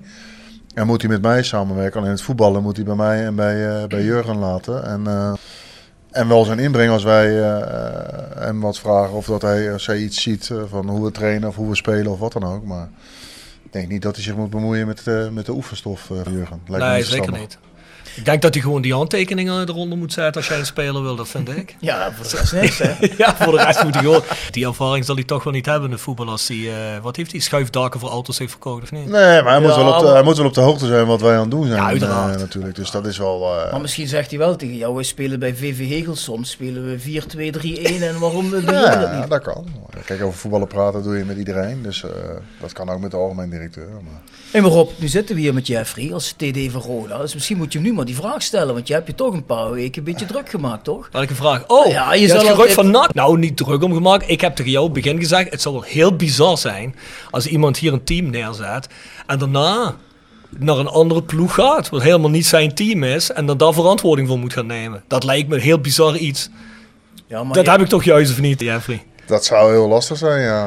En 0.73 0.87
moet 0.87 1.01
hij 1.01 1.11
met 1.11 1.21
mij 1.21 1.43
samenwerken. 1.43 1.99
Alleen 1.99 2.11
het 2.11 2.21
voetballen 2.21 2.63
moet 2.63 2.75
hij 2.75 2.85
bij 2.85 2.95
mij 2.95 3.25
en 3.25 3.35
bij, 3.35 3.87
bij 3.87 4.03
Jurgen 4.03 4.37
laten. 4.37 4.85
En 4.85 5.07
en 6.13 6.27
wel 6.27 6.45
zijn 6.45 6.59
inbreng 6.59 6.91
als 6.91 7.03
wij 7.03 7.39
uh, 7.39 7.57
hem 8.35 8.59
wat 8.59 8.79
vragen 8.79 9.13
of 9.13 9.25
dat 9.25 9.41
hij, 9.41 9.73
als 9.73 9.85
hij 9.85 9.97
iets 9.97 10.21
ziet 10.21 10.51
van 10.69 10.89
hoe 10.89 11.03
we 11.05 11.11
trainen 11.11 11.49
of 11.49 11.55
hoe 11.55 11.69
we 11.69 11.75
spelen 11.75 12.11
of 12.11 12.19
wat 12.19 12.33
dan 12.33 12.43
ook. 12.43 12.63
Maar 12.63 12.89
ik 13.63 13.73
denk 13.73 13.87
niet 13.87 14.01
dat 14.01 14.15
hij 14.15 14.23
zich 14.23 14.35
moet 14.35 14.49
bemoeien 14.49 14.87
met, 14.87 15.05
met 15.31 15.45
de 15.45 15.51
oefenstof, 15.51 16.09
Jurgen. 16.29 16.61
Lijkt 16.67 16.85
nee, 16.85 17.03
zeker 17.03 17.31
niet. 17.31 17.57
Ik 18.15 18.25
denk 18.25 18.41
dat 18.41 18.53
hij 18.53 18.63
gewoon 18.63 18.81
die 18.81 18.93
handtekeningen 18.93 19.69
eronder 19.69 19.97
moet 19.97 20.13
zetten 20.13 20.41
als 20.41 20.47
jij 20.47 20.59
een 20.59 20.65
speler 20.65 21.01
wil, 21.01 21.15
dat 21.15 21.27
vind 21.27 21.49
ik. 21.49 21.75
Ja, 21.79 22.11
voor 22.11 22.25
de 22.29 22.37
rest 22.37 22.53
niks, 22.53 22.77
hè? 22.77 22.93
ja, 23.23 23.35
voor 23.35 23.57
de 23.57 23.63
rest 23.63 23.83
moet 23.83 23.93
hij 23.93 24.03
gewoon... 24.03 24.23
Die 24.51 24.65
ervaring 24.65 25.05
zal 25.05 25.15
hij 25.15 25.23
toch 25.23 25.43
wel 25.43 25.53
niet 25.53 25.65
hebben 25.65 25.89
in 25.89 25.95
de 25.95 26.01
voetbal 26.01 26.29
als 26.29 26.47
hij... 26.47 26.57
Uh, 26.57 26.73
wat 27.01 27.15
heeft 27.15 27.31
hij? 27.31 27.39
Schuifdaken 27.39 27.99
voor 27.99 28.09
auto's 28.09 28.37
heeft 28.37 28.51
verkocht, 28.51 28.83
of 28.83 28.91
niet? 28.91 29.09
Nee, 29.09 29.41
maar 29.41 29.43
hij, 29.43 29.53
ja, 29.53 29.59
moet 29.59 29.75
wel 29.75 29.93
op 29.93 29.99
de, 29.99 30.07
hij 30.07 30.23
moet 30.23 30.37
wel 30.37 30.45
op 30.45 30.53
de 30.53 30.61
hoogte 30.61 30.87
zijn 30.87 31.05
wat 31.05 31.21
wij 31.21 31.33
aan 31.33 31.41
het 31.41 31.51
doen 31.51 31.65
zijn. 31.65 31.77
Ja, 31.77 31.87
uiteraard. 31.87 32.35
Uh, 32.35 32.39
natuurlijk, 32.39 32.75
dus 32.75 32.91
dat 32.91 33.05
is 33.05 33.17
wel... 33.17 33.55
Uh... 33.55 33.71
Maar 33.71 33.81
misschien 33.81 34.07
zegt 34.07 34.29
hij 34.29 34.39
wel 34.39 34.55
tegen 34.55 34.77
jou, 34.77 34.95
wij 34.95 35.03
spelen 35.03 35.39
bij 35.39 35.55
VV 35.55 35.89
Hegel 35.89 36.15
soms, 36.15 36.49
spelen 36.49 36.85
we 36.85 37.21
4-2-3-1 37.99 38.03
en 38.03 38.19
waarom 38.19 38.49
doen 38.51 38.65
we 38.65 38.71
ja, 38.71 38.95
dat 38.95 39.19
niet? 39.19 39.29
dat 39.29 39.41
kan. 39.41 39.65
Kijk, 40.05 40.23
over 40.23 40.39
voetballen 40.39 40.67
praten 40.67 41.03
doe 41.03 41.17
je 41.17 41.25
met 41.25 41.37
iedereen, 41.37 41.83
dus 41.83 42.05
dat 42.61 42.73
kan 42.73 42.89
ook 42.89 42.99
met 42.99 43.11
de 43.11 43.17
algemeen 43.17 43.49
directeur. 43.49 43.89
Maar... 43.89 44.21
Hé, 44.53 44.61
maar 44.61 44.71
Rob, 44.71 44.89
nu 44.95 45.07
zitten 45.07 45.35
we 45.35 45.41
hier 45.41 45.53
met 45.53 45.67
Jeffrey 45.67 46.13
als 46.13 46.31
TD 46.31 46.71
van 46.71 46.81
Roda, 46.81 47.17
dus 47.17 47.33
misschien 47.33 47.57
moet 47.57 47.73
je 47.73 47.79
hem 47.79 47.87
nu 47.87 47.93
maar 47.93 48.05
die 48.05 48.15
vraag 48.15 48.41
stellen, 48.41 48.73
want 48.73 48.87
je 48.87 48.93
hebt 48.93 49.07
je 49.07 49.15
toch 49.15 49.33
een 49.33 49.45
paar 49.45 49.71
weken 49.71 49.97
een 49.97 50.03
beetje 50.03 50.25
druk 50.25 50.49
gemaakt, 50.49 50.83
toch? 50.83 51.09
Had 51.11 51.21
ik 51.21 51.29
een 51.29 51.35
vraag? 51.35 51.63
Oh, 51.67 51.91
ja, 51.91 52.13
je, 52.13 52.21
je 52.21 52.27
zal 52.27 52.49
altijd... 52.49 52.73
van 52.73 52.91
NAC. 52.91 53.13
Nou, 53.13 53.37
niet 53.37 53.57
druk 53.57 53.83
om 53.83 53.93
gemaakt. 53.93 54.29
Ik 54.29 54.41
heb 54.41 54.55
tegen 54.55 54.71
jou 54.71 54.85
op 54.85 54.93
het 54.93 55.03
begin 55.03 55.19
gezegd, 55.19 55.51
het 55.51 55.61
zou 55.61 55.75
wel 55.75 55.83
heel 55.83 56.15
bizar 56.15 56.57
zijn 56.57 56.95
als 57.31 57.47
iemand 57.47 57.77
hier 57.77 57.93
een 57.93 58.03
team 58.03 58.29
neerzet 58.29 58.87
en 59.27 59.39
daarna 59.39 59.95
naar 60.49 60.77
een 60.77 60.87
andere 60.87 61.23
ploeg 61.23 61.53
gaat, 61.53 61.89
wat 61.89 62.01
helemaal 62.01 62.29
niet 62.29 62.45
zijn 62.45 62.75
team 62.75 63.03
is, 63.03 63.31
en 63.31 63.45
dan 63.45 63.57
daar 63.57 63.73
verantwoording 63.73 64.27
voor 64.27 64.39
moet 64.39 64.53
gaan 64.53 64.65
nemen. 64.67 65.03
Dat 65.07 65.23
lijkt 65.23 65.49
me 65.49 65.55
een 65.55 65.61
heel 65.61 65.79
bizar 65.79 66.15
iets. 66.15 66.49
Ja, 67.27 67.43
maar 67.43 67.53
dat 67.53 67.65
je... 67.65 67.71
heb 67.71 67.81
ik 67.81 67.87
toch 67.87 68.03
juist 68.03 68.31
of 68.31 68.39
niet, 68.39 68.59
Jeffrey? 68.59 69.03
Dat 69.25 69.45
zou 69.45 69.71
heel 69.71 69.87
lastig 69.87 70.17
zijn, 70.17 70.41
ja. 70.41 70.63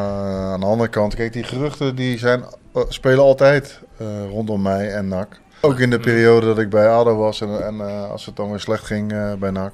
Aan 0.52 0.60
de 0.60 0.66
andere 0.66 0.90
kant, 0.90 1.14
kijk, 1.14 1.32
die 1.32 1.44
geruchten 1.44 1.96
die 1.96 2.18
zijn, 2.18 2.44
spelen 2.88 3.24
altijd 3.24 3.80
uh, 4.00 4.06
rondom 4.30 4.62
mij 4.62 4.92
en 4.92 5.08
NAC. 5.08 5.40
Ook 5.60 5.78
in 5.78 5.90
de 5.90 6.00
periode 6.00 6.46
dat 6.46 6.58
ik 6.58 6.70
bij 6.70 6.88
ADO 6.88 7.16
was 7.16 7.40
en, 7.40 7.64
en 7.64 7.74
uh, 7.74 8.10
als 8.10 8.26
het 8.26 8.36
dan 8.36 8.50
weer 8.50 8.60
slecht 8.60 8.84
ging 8.84 9.12
uh, 9.12 9.32
bij 9.34 9.50
NAC. 9.50 9.72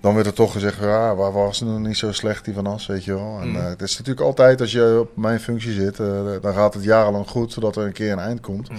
Dan 0.00 0.14
werd 0.14 0.26
er 0.26 0.32
toch 0.32 0.52
gezegd, 0.52 0.78
ja, 0.80 1.14
waar 1.14 1.32
was 1.32 1.60
het 1.60 1.68
nog 1.68 1.78
niet 1.78 1.96
zo 1.96 2.12
slecht 2.12 2.44
die 2.44 2.54
van 2.54 2.66
As, 2.66 2.86
weet 2.86 3.04
je 3.04 3.14
wel. 3.14 3.38
En 3.40 3.48
mm. 3.48 3.56
uh, 3.56 3.64
het 3.64 3.82
is 3.82 3.98
natuurlijk 3.98 4.26
altijd, 4.26 4.60
als 4.60 4.72
je 4.72 4.98
op 5.00 5.16
mijn 5.16 5.40
functie 5.40 5.72
zit, 5.72 5.96
dan 6.42 6.54
gaat 6.54 6.74
het 6.74 6.84
jarenlang 6.84 7.28
goed, 7.28 7.52
zodat 7.52 7.76
er 7.76 7.84
een 7.84 7.92
keer 7.92 8.12
een 8.12 8.18
eind 8.18 8.40
komt. 8.40 8.70
Mm. 8.70 8.76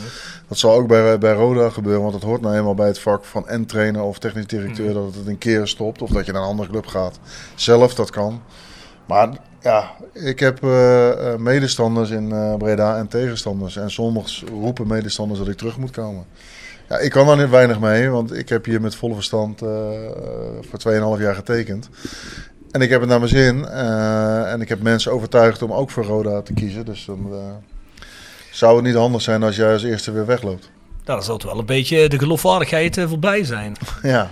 Dat 0.47 0.57
zal 0.57 0.73
ook 0.73 0.87
bij, 0.87 1.17
bij 1.17 1.33
Roda 1.33 1.69
gebeuren, 1.69 2.01
want 2.01 2.13
het 2.13 2.23
hoort 2.23 2.41
nou 2.41 2.55
eenmaal 2.55 2.75
bij 2.75 2.87
het 2.87 2.99
vak 2.99 3.25
van 3.25 3.47
en 3.47 3.65
trainer 3.65 4.01
of 4.01 4.19
technisch 4.19 4.47
directeur, 4.47 4.87
mm. 4.87 4.93
dat 4.93 5.15
het 5.15 5.27
een 5.27 5.37
keer 5.37 5.67
stopt. 5.67 6.01
Of 6.01 6.09
dat 6.09 6.25
je 6.25 6.31
naar 6.31 6.41
een 6.41 6.47
andere 6.47 6.69
club 6.69 6.85
gaat. 6.85 7.19
Zelf, 7.55 7.95
dat 7.95 8.09
kan. 8.09 8.41
Maar 9.05 9.29
ja, 9.61 9.91
ik 10.15 10.39
heb 10.39 10.63
uh, 10.63 11.35
medestanders 11.35 12.09
in 12.09 12.29
uh, 12.29 12.55
Breda 12.55 12.97
en 12.97 13.07
tegenstanders. 13.07 13.75
En 13.75 13.91
soms 13.91 14.43
roepen 14.61 14.87
medestanders 14.87 15.39
dat 15.39 15.49
ik 15.49 15.57
terug 15.57 15.77
moet 15.77 15.91
komen. 15.91 16.25
Ja, 16.89 16.97
ik 16.97 17.11
kan 17.11 17.27
daar 17.27 17.37
niet 17.37 17.49
weinig 17.49 17.79
mee, 17.79 18.09
want 18.09 18.33
ik 18.33 18.49
heb 18.49 18.65
hier 18.65 18.81
met 18.81 18.95
volle 18.95 19.13
verstand 19.13 19.61
uh, 19.61 19.69
voor 20.69 21.15
2,5 21.17 21.21
jaar 21.21 21.35
getekend. 21.35 21.89
En 22.71 22.81
ik 22.81 22.89
heb 22.89 22.99
het 22.99 23.09
naar 23.09 23.19
mijn 23.19 23.31
zin. 23.31 23.65
en 24.45 24.61
ik 24.61 24.69
heb 24.69 24.81
mensen 24.81 25.11
overtuigd 25.11 25.61
om 25.61 25.71
ook 25.71 25.89
voor 25.89 26.03
Roda 26.03 26.41
te 26.41 26.53
kiezen. 26.53 26.85
Dus 26.85 27.05
dan 27.05 27.33
zou 28.51 28.75
het 28.75 28.85
niet 28.85 28.95
handig 28.95 29.21
zijn 29.21 29.43
als 29.43 29.55
jij 29.55 29.73
als 29.73 29.83
eerste 29.83 30.11
weer 30.11 30.25
wegloopt. 30.25 30.69
Nou, 31.05 31.17
dan 31.17 31.23
zou 31.23 31.37
het 31.37 31.45
wel 31.45 31.59
een 31.59 31.65
beetje 31.65 32.09
de 32.09 32.19
geloofwaardigheid 32.19 32.99
voorbij 33.07 33.43
zijn. 33.43 33.75
ja. 34.01 34.29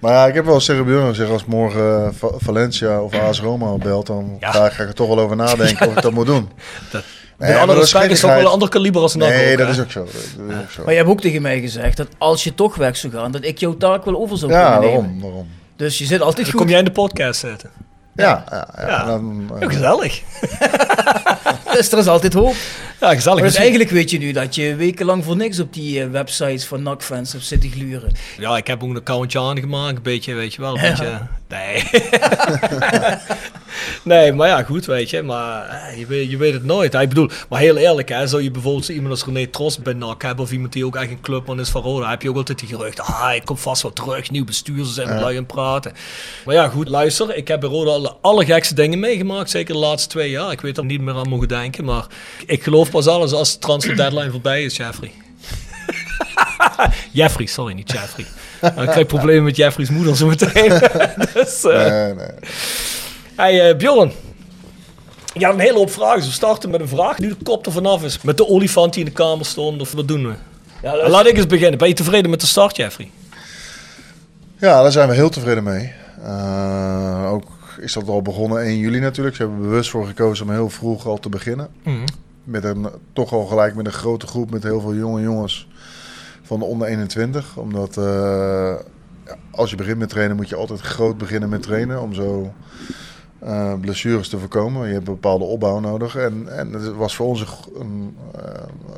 Maar 0.00 0.12
ja, 0.12 0.26
ik 0.26 0.34
heb 0.34 0.44
wel 0.44 0.60
Björn 0.84 1.08
gezegd, 1.08 1.30
als 1.30 1.44
morgen 1.44 2.14
Valencia 2.36 3.02
of 3.02 3.14
AS 3.14 3.40
Roma 3.40 3.76
belt, 3.76 4.06
dan 4.06 4.36
ja. 4.40 4.52
ga, 4.52 4.66
ik, 4.66 4.72
ga 4.72 4.82
ik 4.82 4.88
er 4.88 4.94
toch 4.94 5.08
wel 5.08 5.20
over 5.20 5.36
nadenken 5.36 5.86
of 5.86 5.96
ik 5.96 6.02
dat 6.02 6.12
moet 6.12 6.26
doen. 6.26 6.48
Dat, 6.92 7.04
nee, 7.38 7.56
andere 7.56 7.78
respect 7.80 8.10
is 8.10 8.20
toch 8.20 8.30
wel 8.30 8.40
een 8.40 8.46
ander 8.46 8.68
kaliber 8.68 9.02
als 9.02 9.14
een 9.14 9.20
Nee, 9.20 9.52
ook, 9.52 9.58
dat, 9.58 9.68
is 9.68 9.80
ook, 9.80 9.90
zo, 9.90 10.04
dat 10.04 10.14
is 10.14 10.62
ook 10.62 10.70
zo. 10.70 10.82
Maar 10.82 10.92
je 10.92 10.98
hebt 10.98 11.10
ook 11.10 11.20
tegen 11.20 11.42
mij 11.42 11.60
gezegd 11.60 11.96
dat 11.96 12.08
als 12.18 12.44
je 12.44 12.54
toch 12.54 12.74
weg 12.74 12.96
zou 12.96 13.12
gaan, 13.12 13.32
dat 13.32 13.44
ik 13.44 13.58
jouw 13.58 13.76
taak 13.76 14.04
wel 14.04 14.16
over 14.20 14.38
zou 14.38 14.52
ja, 14.52 14.70
kunnen 14.70 14.90
nemen. 14.90 15.02
Ja, 15.02 15.06
waarom, 15.06 15.20
waarom? 15.20 15.48
Dus 15.76 15.98
je 15.98 16.04
zit 16.04 16.20
altijd 16.20 16.36
dan 16.36 16.54
goed. 16.54 16.60
kom 16.60 16.70
jij 16.70 16.78
in 16.78 16.84
de 16.84 16.90
podcast 16.90 17.40
zetten. 17.40 17.70
Ja, 18.14 18.44
ja, 18.50 18.68
ja, 18.76 18.86
ja. 18.88 19.04
Dan, 19.04 19.50
uh, 19.60 19.68
gezellig. 19.68 20.22
dus 21.74 21.92
er 21.92 21.98
is 21.98 22.06
altijd 22.06 22.32
hoop. 22.32 22.54
Ja, 23.00 23.14
gezellig. 23.14 23.42
Dus 23.42 23.54
eigenlijk 23.54 23.90
weet 23.90 24.10
je 24.10 24.18
nu 24.18 24.32
dat 24.32 24.54
je 24.54 24.74
wekenlang 24.74 25.24
voor 25.24 25.36
niks 25.36 25.60
op 25.60 25.72
die 25.72 26.04
uh, 26.04 26.10
websites 26.10 26.64
van 26.66 26.82
NAC-fans 26.82 27.32
hebt 27.32 27.44
zitten 27.44 27.70
gluren. 27.70 28.12
Ja, 28.38 28.56
ik 28.56 28.66
heb 28.66 28.82
ook 28.82 28.90
een 28.90 28.96
accountje 28.96 29.40
aangemaakt, 29.40 29.96
een 29.96 30.02
beetje, 30.02 30.34
weet 30.34 30.54
je 30.54 30.60
wel. 30.60 30.78
Een 30.78 30.80
beetje, 30.80 31.20
nee. 31.48 31.84
nee, 34.02 34.32
maar 34.32 34.48
ja, 34.48 34.62
goed, 34.62 34.86
weet 34.86 35.10
je. 35.10 35.22
Maar 35.22 35.68
eh, 35.68 35.98
je 35.98 36.06
weet, 36.06 36.30
je 36.30 36.36
weet 36.36 36.52
het 36.52 36.64
nooit. 36.64 36.94
Ik 36.94 37.08
bedoel, 37.08 37.30
maar 37.48 37.60
heel 37.60 37.76
eerlijk, 37.76 38.08
hè, 38.08 38.26
zou 38.26 38.42
je 38.42 38.50
bijvoorbeeld 38.50 38.84
zo 38.84 38.92
iemand 38.92 39.10
als 39.10 39.24
René 39.24 39.46
Trost 39.46 39.82
bij 39.82 39.92
NAC 39.92 40.22
hebben... 40.22 40.44
of 40.44 40.52
iemand 40.52 40.72
die 40.72 40.86
ook 40.86 40.96
echt 40.96 41.10
een 41.10 41.20
clubman 41.20 41.60
is 41.60 41.68
van 41.68 41.82
Roda... 41.82 42.10
heb 42.10 42.22
je 42.22 42.28
ook 42.28 42.36
altijd 42.36 42.58
die 42.58 42.68
gerucht, 42.68 43.00
ah, 43.00 43.34
ik 43.34 43.44
kom 43.44 43.56
vast 43.56 43.82
wel 43.82 43.92
terug, 43.92 44.30
nieuw 44.30 44.44
bestuur, 44.44 44.84
ze 44.84 44.92
zijn 44.92 45.08
met 45.08 45.20
lui 45.20 45.36
aan 45.36 45.46
praten. 45.46 45.92
Maar 46.44 46.54
ja, 46.54 46.68
goed, 46.68 46.88
luister, 46.88 47.36
ik 47.36 47.48
heb 47.48 47.60
bij 47.60 47.68
Roda 47.68 47.90
alle, 47.90 48.16
allergekste 48.20 48.74
dingen 48.74 48.98
meegemaakt, 48.98 49.50
zeker 49.50 49.74
de 49.74 49.80
laatste 49.80 50.08
twee 50.08 50.30
jaar. 50.30 50.52
Ik 50.52 50.60
weet 50.60 50.78
er 50.78 50.84
niet 50.84 51.00
meer 51.00 51.14
aan 51.14 51.28
mogen 51.28 51.48
denken, 51.48 51.84
maar 51.84 52.06
ik 52.46 52.62
geloof 52.62 52.90
pas 52.90 53.06
alles 53.06 53.32
als 53.32 53.52
de 53.52 53.58
transfer 53.58 53.96
deadline 53.96 54.30
voorbij 54.30 54.64
is, 54.64 54.76
Jeffrey. 54.76 55.12
Jeffrey, 57.12 57.46
sorry, 57.46 57.74
niet 57.74 57.92
Jeffrey. 57.92 58.26
ik 58.60 58.88
krijg 58.88 59.06
problemen 59.06 59.44
met 59.44 59.56
Jeffrey's 59.56 59.90
moeder 59.90 60.16
zo 60.16 60.26
meteen. 60.26 60.68
dus, 61.34 61.64
uh... 61.64 61.86
Nee, 61.86 62.14
nee. 62.14 62.26
Hey 63.40 63.70
uh, 63.70 63.76
Bjorn. 63.76 64.12
Je 65.32 65.44
had 65.44 65.54
een 65.54 65.60
hele 65.60 65.78
hoop 65.78 65.90
vragen. 65.90 66.16
Dus 66.16 66.26
we 66.26 66.32
starten 66.32 66.70
met 66.70 66.80
een 66.80 66.88
vraag. 66.88 67.18
Nu 67.18 67.28
de 67.28 67.36
kop 67.42 67.66
er 67.66 67.72
vanaf 67.72 68.04
is. 68.04 68.22
Met 68.22 68.36
de 68.36 68.48
olifant 68.48 68.92
die 68.92 69.04
in 69.04 69.08
de 69.08 69.14
kamer 69.14 69.46
stond. 69.46 69.80
Of 69.80 69.92
wat 69.92 70.08
doen 70.08 70.26
we? 70.26 70.34
Ja, 70.82 71.08
Laat 71.08 71.26
ik 71.26 71.36
eens 71.36 71.46
beginnen. 71.46 71.78
Ben 71.78 71.88
je 71.88 71.94
tevreden 71.94 72.30
met 72.30 72.40
de 72.40 72.46
start, 72.46 72.76
Jeffrey? 72.76 73.10
Ja, 74.56 74.82
daar 74.82 74.92
zijn 74.92 75.08
we 75.08 75.14
heel 75.14 75.28
tevreden 75.28 75.62
mee. 75.62 75.92
Uh, 76.22 77.32
ook 77.32 77.44
is 77.78 77.92
dat 77.92 78.08
al 78.08 78.22
begonnen 78.22 78.62
1 78.62 78.78
juli 78.78 79.00
natuurlijk. 79.00 79.36
Ze 79.36 79.42
hebben 79.42 79.60
bewust 79.60 79.90
voor 79.90 80.06
gekozen 80.06 80.46
om 80.46 80.52
heel 80.52 80.70
vroeg 80.70 81.06
al 81.06 81.18
te 81.18 81.28
beginnen. 81.28 81.68
Mm. 81.82 82.04
Met 82.44 82.64
een, 82.64 82.88
toch 83.12 83.32
al 83.32 83.46
gelijk 83.46 83.74
met 83.74 83.86
een 83.86 83.92
grote 83.92 84.26
groep 84.26 84.50
met 84.50 84.62
heel 84.62 84.80
veel 84.80 84.94
jonge 84.94 85.20
jongens 85.20 85.68
van 86.42 86.58
de 86.58 86.64
onder 86.64 86.88
21. 86.88 87.56
Omdat 87.56 87.96
uh, 87.96 88.74
als 89.50 89.70
je 89.70 89.76
begint 89.76 89.98
met 89.98 90.08
trainen 90.08 90.36
moet 90.36 90.48
je 90.48 90.56
altijd 90.56 90.80
groot 90.80 91.18
beginnen 91.18 91.48
met 91.48 91.62
trainen. 91.62 92.02
Om 92.02 92.14
zo 92.14 92.52
uh, 93.44 93.74
blessures 93.80 94.28
te 94.28 94.38
voorkomen. 94.38 94.86
Je 94.86 94.92
hebt 94.92 95.08
een 95.08 95.14
bepaalde 95.14 95.44
opbouw 95.44 95.78
nodig. 95.78 96.16
En, 96.16 96.58
en 96.58 96.72
het 96.72 96.94
was 96.94 97.16
voor 97.16 97.26
ons 97.26 97.40
een, 97.40 97.80
een, 97.80 98.16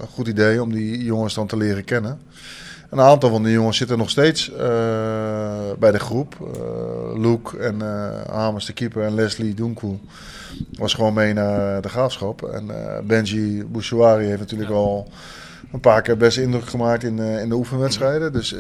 een 0.01 0.09
goed 0.13 0.29
idee 0.29 0.63
om 0.63 0.73
die 0.73 1.05
jongens 1.05 1.35
dan 1.35 1.47
te 1.47 1.57
leren 1.57 1.85
kennen. 1.85 2.19
Een 2.91 3.01
aantal 3.01 3.31
van 3.31 3.43
die 3.43 3.53
jongens 3.53 3.77
zitten 3.77 3.99
nog 3.99 4.11
steeds 4.11 4.51
uh, 4.51 4.59
bij 5.79 5.91
de 5.91 5.99
groep. 5.99 6.37
Uh, 6.41 7.21
Luke 7.21 7.59
en 7.59 7.81
Hamers, 8.31 8.67
de 8.67 8.73
keeper, 8.73 9.03
en 9.03 9.15
Leslie 9.15 9.55
Dunku 9.55 9.99
was 10.79 10.95
gewoon 10.95 11.15
mee 11.15 11.33
naar 11.33 11.83
de 11.83 11.89
graafschap. 11.89 12.43
En 12.43 12.71
Benji 13.07 13.65
Bouchouari 13.65 14.27
heeft 14.27 14.39
natuurlijk 14.39 14.71
ja. 14.71 14.77
al 14.77 15.09
een 15.73 15.81
paar 15.81 16.03
keer 16.03 16.17
best 16.17 16.39
indruk 16.39 16.69
gemaakt 16.69 17.03
in, 17.03 17.19
in 17.19 17.49
de 17.49 17.55
oefenwedstrijden. 17.55 18.33
Dus, 18.33 18.55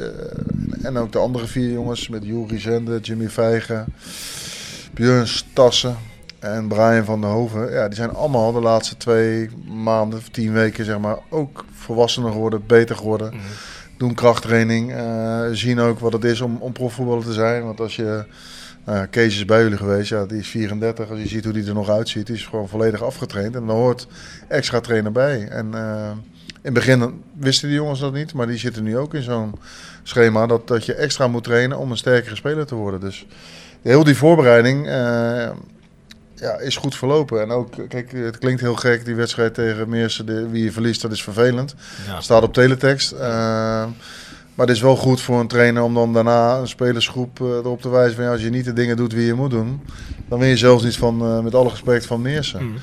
en 0.83 0.97
ook 0.97 1.12
de 1.12 1.18
andere 1.18 1.47
vier 1.47 1.71
jongens 1.71 2.09
met 2.09 2.25
Juri 2.25 2.59
Zende, 2.59 2.99
Jimmy 2.99 3.29
Vijgen, 3.29 3.85
Björn 4.95 5.27
Stassen. 5.27 5.97
en 6.39 6.69
Brian 6.69 7.05
van 7.05 7.21
der 7.21 7.31
Hoven, 7.31 7.73
ja, 7.73 7.87
die 7.87 7.97
zijn 7.97 8.15
allemaal 8.15 8.53
de 8.53 8.61
laatste 8.61 8.97
twee 8.97 9.51
maanden, 9.67 10.23
tien 10.31 10.53
weken 10.53 10.85
zeg 10.85 10.99
maar, 10.99 11.19
ook 11.29 11.65
volwassener 11.73 12.33
geworden, 12.33 12.67
beter 12.67 12.97
geworden. 12.97 13.27
Mhm. 13.27 13.43
Doen 13.97 14.15
krachttraining, 14.15 14.93
eh, 14.93 15.45
zien 15.53 15.81
ook 15.81 15.99
wat 15.99 16.13
het 16.13 16.25
is 16.25 16.41
om, 16.41 16.57
om 16.57 16.73
profvoetballer 16.73 17.25
te 17.25 17.33
zijn. 17.33 17.65
Want 17.65 17.81
als 17.81 17.97
je, 17.97 18.25
nou 18.85 19.07
Kees 19.07 19.37
is 19.37 19.45
bij 19.45 19.63
jullie 19.63 19.77
geweest, 19.77 20.09
ja, 20.09 20.27
die 20.27 20.39
is 20.39 20.49
34. 20.49 21.11
Als 21.11 21.21
je 21.21 21.29
ziet 21.29 21.45
hoe 21.45 21.53
die 21.53 21.67
er 21.67 21.75
nog 21.75 21.89
uitziet, 21.89 22.27
die 22.27 22.37
is 22.37 22.47
gewoon 22.47 22.69
volledig 22.69 23.03
afgetraind. 23.03 23.55
En 23.55 23.67
dan 23.67 23.77
hoort 23.77 24.07
extra 24.49 24.81
trainer 24.81 25.13
bij. 25.13 25.49
En 25.49 25.75
eh, 25.75 26.11
in 26.45 26.61
het 26.63 26.75
begin 26.75 27.23
wisten 27.39 27.69
die 27.69 27.77
jongens 27.77 28.01
dat 28.01 28.13
niet, 28.13 28.35
maar 28.35 28.47
die 28.47 28.59
zitten 28.59 28.83
nu 28.83 28.99
ook 28.99 29.15
in 29.15 29.23
zo'n 29.23 29.55
schema 30.03 30.47
dat, 30.47 30.69
dat 30.69 30.85
je 30.85 30.95
extra 30.95 31.29
moet 31.29 31.45
trainen 31.45 31.79
om 31.79 31.91
een 31.91 31.97
sterkere 31.97 32.37
speler 32.37 32.67
te 32.67 32.75
worden. 32.75 33.01
Dus 33.01 33.27
heel 33.83 34.05
die 34.05 34.16
voorbereiding 34.16 34.87
eh, 34.87 35.51
ja, 36.35 36.59
is 36.59 36.77
goed 36.77 36.97
verlopen. 36.97 37.40
En 37.40 37.51
ook, 37.51 37.68
kijk, 37.88 38.12
het 38.12 38.38
klinkt 38.38 38.61
heel 38.61 38.75
gek, 38.75 39.05
die 39.05 39.14
wedstrijd 39.14 39.55
tegen 39.55 39.88
Meersen, 39.88 40.27
de, 40.27 40.49
wie 40.49 40.64
je 40.64 40.73
verliest, 40.73 41.03
dat 41.03 41.12
is 41.12 41.23
vervelend. 41.23 41.75
Ja. 42.07 42.21
Staat 42.21 42.42
op 42.42 42.53
teletext. 42.53 43.12
Eh, 43.12 43.21
maar 44.55 44.66
het 44.66 44.77
is 44.77 44.83
wel 44.83 44.97
goed 44.97 45.21
voor 45.21 45.40
een 45.40 45.49
trainer 45.49 45.83
om 45.83 45.95
dan 45.95 46.12
daarna 46.12 46.57
een 46.57 46.68
spelersgroep 46.68 47.40
eh, 47.40 47.47
erop 47.47 47.81
te 47.81 47.88
wijzen 47.88 48.14
van 48.14 48.25
ja, 48.25 48.31
als 48.31 48.42
je 48.42 48.51
niet 48.51 48.64
de 48.64 48.73
dingen 48.73 48.97
doet 48.97 49.12
wie 49.12 49.27
je 49.27 49.35
moet 49.35 49.51
doen, 49.51 49.81
dan 50.29 50.38
win 50.38 50.49
je 50.49 50.57
zelfs 50.57 50.85
niet 50.85 50.97
van, 50.97 51.42
met 51.45 51.55
alle 51.55 51.71
respect 51.71 52.07
van 52.07 52.23
Meersen. 52.23 52.64
Mhm. 52.64 52.79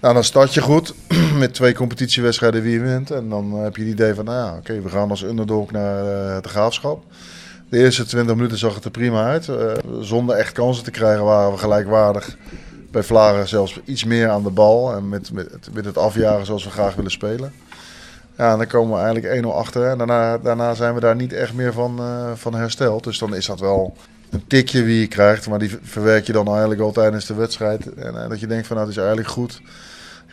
Nou, 0.00 0.14
dan 0.14 0.24
start 0.24 0.54
je 0.54 0.60
goed 0.60 0.94
met 1.38 1.54
twee 1.54 1.74
competitiewedstrijden 1.74 2.62
wie 2.62 2.72
je 2.72 2.80
wint. 2.80 3.10
En 3.10 3.28
dan 3.28 3.52
heb 3.54 3.76
je 3.76 3.82
het 3.82 3.92
idee 3.92 4.14
van, 4.14 4.24
nou 4.24 4.36
ja, 4.36 4.56
oké, 4.56 4.80
we 4.80 4.88
gaan 4.88 5.10
als 5.10 5.22
underdog 5.22 5.70
naar 5.70 6.02
de 6.42 6.48
graafschap. 6.48 7.04
De 7.68 7.78
eerste 7.78 8.04
20 8.04 8.34
minuten 8.34 8.58
zag 8.58 8.74
het 8.74 8.84
er 8.84 8.90
prima 8.90 9.24
uit. 9.24 9.48
Eh, 9.48 9.72
zonder 10.00 10.36
echt 10.36 10.52
kansen 10.52 10.84
te 10.84 10.90
krijgen 10.90 11.24
waren 11.24 11.52
we 11.52 11.58
gelijkwaardig. 11.58 12.36
Bij 12.90 13.02
Vlaren 13.02 13.48
zelfs 13.48 13.80
iets 13.84 14.04
meer 14.04 14.28
aan 14.28 14.42
de 14.42 14.50
bal. 14.50 14.94
En 14.94 15.08
met, 15.08 15.32
met, 15.32 15.68
met 15.72 15.84
het 15.84 15.98
afjagen 15.98 16.46
zoals 16.46 16.64
we 16.64 16.70
graag 16.70 16.94
willen 16.94 17.10
spelen. 17.10 17.52
Ja, 18.36 18.52
en 18.52 18.58
dan 18.58 18.66
komen 18.66 18.96
we 18.96 19.02
eigenlijk 19.04 19.44
1-0 19.44 19.48
achter. 19.48 19.88
En 19.88 19.98
daarna, 19.98 20.38
daarna 20.38 20.74
zijn 20.74 20.94
we 20.94 21.00
daar 21.00 21.16
niet 21.16 21.32
echt 21.32 21.54
meer 21.54 21.72
van, 21.72 21.98
eh, 21.98 22.30
van 22.34 22.54
hersteld. 22.54 23.04
Dus 23.04 23.18
dan 23.18 23.34
is 23.34 23.46
dat 23.46 23.60
wel 23.60 23.96
een 24.30 24.46
tikje 24.46 24.82
wie 24.82 25.00
je 25.00 25.06
krijgt. 25.06 25.48
Maar 25.48 25.58
die 25.58 25.78
verwerk 25.82 26.26
je 26.26 26.32
dan 26.32 26.48
eigenlijk 26.48 26.80
al 26.80 26.92
tijdens 26.92 27.26
de 27.26 27.34
wedstrijd. 27.34 27.94
En, 27.94 28.22
eh, 28.22 28.28
dat 28.28 28.40
je 28.40 28.46
denkt 28.46 28.66
van 28.66 28.76
nou, 28.76 28.88
het 28.88 28.96
is 28.96 29.02
eigenlijk 29.02 29.32
goed 29.32 29.60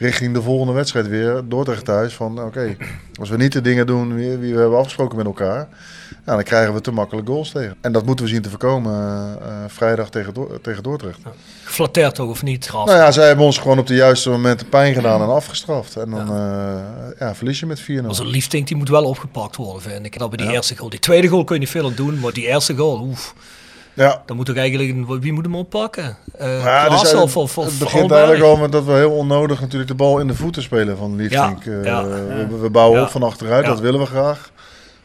richting 0.01 0.33
de 0.33 0.41
volgende 0.41 0.73
wedstrijd 0.73 1.07
weer. 1.07 1.41
Dordrecht 1.45 1.85
thuis. 1.85 2.13
Van 2.13 2.43
oké, 2.43 2.75
als 3.19 3.29
we 3.29 3.37
niet 3.37 3.51
de 3.51 3.61
dingen 3.61 3.87
doen 3.87 4.15
wie, 4.15 4.37
wie 4.37 4.53
we 4.53 4.59
hebben 4.59 4.77
afgesproken 4.77 5.17
met 5.17 5.25
elkaar. 5.25 5.67
Dan 6.25 6.43
krijgen 6.43 6.73
we 6.73 6.81
te 6.81 6.91
makkelijk 6.91 7.27
goals 7.27 7.51
tegen. 7.51 7.75
En 7.81 7.91
dat 7.91 8.05
moeten 8.05 8.25
we 8.25 8.31
zien 8.31 8.41
te 8.41 8.49
voorkomen 8.49 8.93
eh, 8.93 9.47
eh, 9.47 9.63
vrijdag 9.67 10.09
tegen, 10.09 10.33
tegen 10.61 10.83
Dordrecht. 10.83 11.19
Toch, 12.13 12.29
of 12.29 12.43
niet? 12.43 12.65
Graaf? 12.65 12.85
Nou 12.85 12.97
ja, 12.97 13.11
zij 13.11 13.27
hebben 13.27 13.45
ons 13.45 13.57
gewoon 13.57 13.79
op 13.79 13.87
de 13.87 13.95
juiste 13.95 14.29
momenten 14.29 14.69
pijn 14.69 14.93
gedaan 14.93 15.21
en 15.21 15.27
afgestraft. 15.27 15.95
En 15.95 16.09
dan 16.09 16.27
ja. 16.27 17.13
ja, 17.19 17.35
verlies 17.35 17.59
je 17.59 17.65
met 17.65 17.81
4-0. 17.81 18.05
Als 18.07 18.19
een 18.19 18.27
liefding, 18.27 18.67
die 18.67 18.75
moet 18.77 18.89
wel 18.89 19.03
opgepakt 19.05 19.55
worden, 19.55 19.81
vind 19.81 20.05
ik. 20.05 20.19
Dat 20.19 20.29
bij 20.29 20.37
die 20.37 20.47
Ja. 20.47 20.53
eerste 20.53 20.77
goal. 20.77 20.89
Die 20.89 20.99
tweede 20.99 21.27
goal 21.27 21.43
kun 21.43 21.55
je 21.55 21.61
niet 21.61 21.69
veel 21.69 21.85
aan 21.85 21.95
doen, 21.95 22.19
maar 22.19 22.33
die 22.33 22.47
eerste 22.47 22.75
goal, 22.75 23.01
oef. 23.01 23.33
Ja. 23.93 24.21
Dan 24.25 24.35
moet 24.35 24.45
toch 24.45 24.55
eigenlijk, 24.55 25.21
wie 25.21 25.33
moet 25.33 25.43
hem 25.45 25.55
oppakken? 25.55 26.17
Uh, 26.41 26.63
Ja, 26.63 26.89
dus 26.89 27.01
het, 27.01 27.13
of, 27.21 27.37
of, 27.37 27.57
of 27.57 27.65
het 27.65 27.79
begint 27.79 28.11
eigenlijk 28.11 28.43
al 28.43 28.57
met 28.57 28.71
dat 28.71 28.85
we 28.85 28.91
heel 28.91 29.11
onnodig 29.11 29.59
natuurlijk 29.61 29.89
de 29.89 29.95
bal 29.95 30.19
in 30.19 30.27
de 30.27 30.35
voeten 30.35 30.61
spelen 30.61 30.97
van 30.97 31.15
Liefdink. 31.15 31.63
Ja, 31.63 32.01
Eh, 32.01 32.05
we, 32.49 32.57
we 32.61 32.69
bouwen 32.69 33.01
op 33.01 33.09
van 33.09 33.23
achteruit, 33.23 33.65
dat 33.65 33.79
willen 33.79 33.99
we 33.99 34.05
graag. 34.05 34.51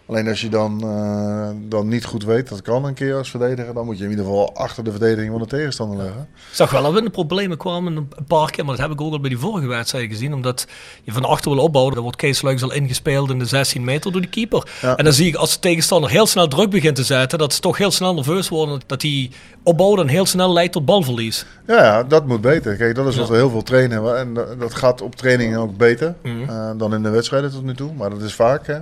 Alleen 0.09 0.29
als 0.29 0.41
je 0.41 0.49
dan, 0.49 0.81
eh, 0.83 1.49
dan 1.69 1.89
niet 1.89 2.05
goed 2.05 2.25
weet, 2.25 2.49
dat 2.49 2.63
kan 2.63 2.85
een 2.85 2.95
keer 2.95 3.15
als 3.15 3.31
verdediger, 3.31 3.75
dan 3.75 3.85
moet 3.85 3.99
je 3.99 4.05
in 4.05 4.11
ieder 4.11 4.25
geval 4.25 4.55
achter 4.57 4.85
de 4.85 4.91
verdediging 4.91 5.31
van 5.31 5.41
de 5.41 5.47
tegenstander 5.47 5.97
leggen. 5.97 6.21
Ik 6.51 6.55
zag 6.55 6.71
wel 6.71 6.83
dat 6.83 6.93
we 6.93 6.99
in 6.99 7.05
de 7.05 7.11
problemen 7.11 7.57
kwamen 7.57 7.97
een 7.97 8.25
paar 8.27 8.51
keer, 8.51 8.65
maar 8.65 8.77
dat 8.77 8.85
heb 8.85 8.93
ik 8.95 9.01
ook 9.01 9.13
al 9.13 9.21
bij 9.21 9.29
die 9.29 9.39
vorige 9.39 9.67
wedstrijd 9.67 10.11
gezien. 10.11 10.35
Omdat 10.35 10.67
je 11.03 11.13
van 11.13 11.25
achter 11.25 11.51
wil 11.51 11.63
opbouwen, 11.63 11.95
dan 11.95 12.03
wordt 12.03 12.19
Kees 12.19 12.43
Luiks 12.43 12.63
al 12.63 12.73
ingespeeld 12.73 13.31
in 13.31 13.39
de 13.39 13.45
16 13.45 13.85
meter 13.85 14.13
door 14.13 14.21
de 14.21 14.27
keeper. 14.29 14.69
Ja. 14.83 14.97
En 14.97 15.05
dan 15.05 15.13
zie 15.13 15.27
ik 15.27 15.35
als 15.35 15.53
de 15.55 15.59
tegenstander 15.61 16.11
heel 16.11 16.27
snel 16.27 16.49
druk 16.49 16.71
begint 16.71 16.97
te 16.97 17.05
zetten, 17.05 17.39
dat 17.39 17.53
ze 17.53 17.61
toch 17.61 17.79
heel 17.79 17.91
snel 17.91 18.15
nerveus 18.15 18.49
worden. 18.49 18.81
Dat 18.87 19.01
die 19.01 19.31
opbouw 19.63 19.95
dan 19.97 20.09
heel 20.09 20.27
snel 20.27 20.53
leidt 20.53 20.73
tot 20.73 20.85
balverlies. 20.85 21.47
Ja, 21.67 22.03
dat 22.03 22.27
moet 22.27 22.41
beter. 22.41 22.77
Kijk, 22.77 22.95
dat 22.95 23.07
is 23.07 23.17
wat 23.17 23.27
Ja. 23.27 23.33
we 23.33 23.39
heel 23.39 23.51
veel 23.51 23.63
trainen. 23.63 24.17
En 24.19 24.35
dat- 24.35 24.75
gaat 24.75 25.01
op 25.03 25.15
trainingen 25.17 25.59
ook 25.61 25.77
beter 25.77 26.15
Mhm. 26.23 26.43
eh, 26.49 26.71
dan 26.77 26.95
in 26.95 27.03
de 27.03 27.11
wedstrijden 27.11 27.51
tot 27.51 27.65
nu 27.65 27.75
toe. 27.75 27.93
Maar 27.95 28.11
dat 28.11 28.23
is 28.23 28.35
vaak. 28.35 28.67
Hè. 28.67 28.79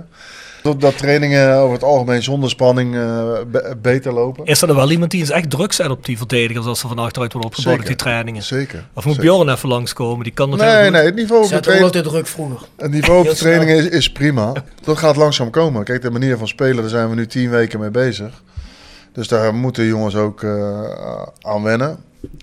Dat- 0.65 0.81
Dat 0.81 0.97
trainingen 0.97 1.53
over 1.55 1.73
het 1.73 1.83
algemeen 1.83 2.23
zonder 2.23 2.49
spanning 2.49 2.95
eh, 2.95 3.27
be- 3.51 3.75
beter 3.81 4.13
lopen. 4.13 4.45
Is 4.45 4.61
er 4.61 4.67
dan 4.67 4.75
wel 4.75 4.91
iemand 4.91 5.11
die 5.11 5.19
eens 5.19 5.29
echt 5.29 5.49
druk 5.49 5.73
zet 5.73 5.89
op 5.89 6.05
die 6.05 6.17
verdedigers 6.17 6.65
als 6.65 6.79
ze 6.79 6.87
van 6.87 6.99
achteruit 6.99 7.33
worden 7.33 7.51
opgebouwd 7.51 7.75
op 7.79 7.81
die 7.85 7.89
Zeker. 7.91 8.05
trainingen? 8.05 8.43
Zeker. 8.43 8.87
Of 8.93 9.05
moet 9.05 9.15
Zeker. 9.15 9.29
Bjorn 9.31 9.49
even 9.49 9.69
langskomen? 9.69 10.23
Die 10.23 10.33
kan 10.33 10.47
heel 10.49 10.57
Nee, 10.57 10.83
goed. 10.83 10.91
nee, 10.91 11.05
het 11.05 11.15
niveau 11.15 11.41
op 11.43 11.47
de 11.49 11.55
Zet 11.55 11.57
ook 11.57 11.63
training, 11.63 11.93
altijd 11.95 12.13
druk 12.13 12.27
vroeger. 12.27 12.67
het 12.77 12.91
niveau 12.91 13.19
op 13.19 13.25
de 13.25 13.35
trainingen 13.35 13.75
is, 13.77 13.87
is 13.89 14.11
prima. 14.11 14.53
Dat 14.83 14.97
gaat 14.97 15.15
langzaam 15.15 15.49
komen. 15.49 15.83
Kijk, 15.83 16.01
de 16.01 16.11
manier 16.11 16.37
van 16.37 16.47
spelen, 16.47 16.75
daar 16.75 16.89
zijn 16.89 17.09
we 17.09 17.15
nu 17.15 17.27
tien 17.27 17.49
weken 17.49 17.79
mee 17.79 17.89
bezig. 17.91 18.41
Dus 19.13 19.27
daar 19.27 19.53
moeten 19.55 19.85
jongens 19.85 20.15
ook 20.15 20.43
eh, 20.43 20.81
aan 21.41 21.63
wennen. 21.63 21.97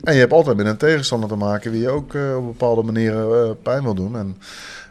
En 0.04 0.14
je 0.14 0.20
hebt 0.20 0.32
altijd 0.32 0.56
met 0.56 0.66
een 0.66 0.76
tegenstander 0.76 1.28
te 1.28 1.36
maken 1.36 1.70
wie 1.70 1.80
je 1.80 1.88
ook 1.90 2.14
eh, 2.14 2.36
op 2.36 2.46
bepaalde 2.46 2.82
manieren 2.82 3.44
eh, 3.44 3.50
pijn 3.62 3.82
wil 3.82 3.94
doen. 3.94 4.16
En 4.16 4.36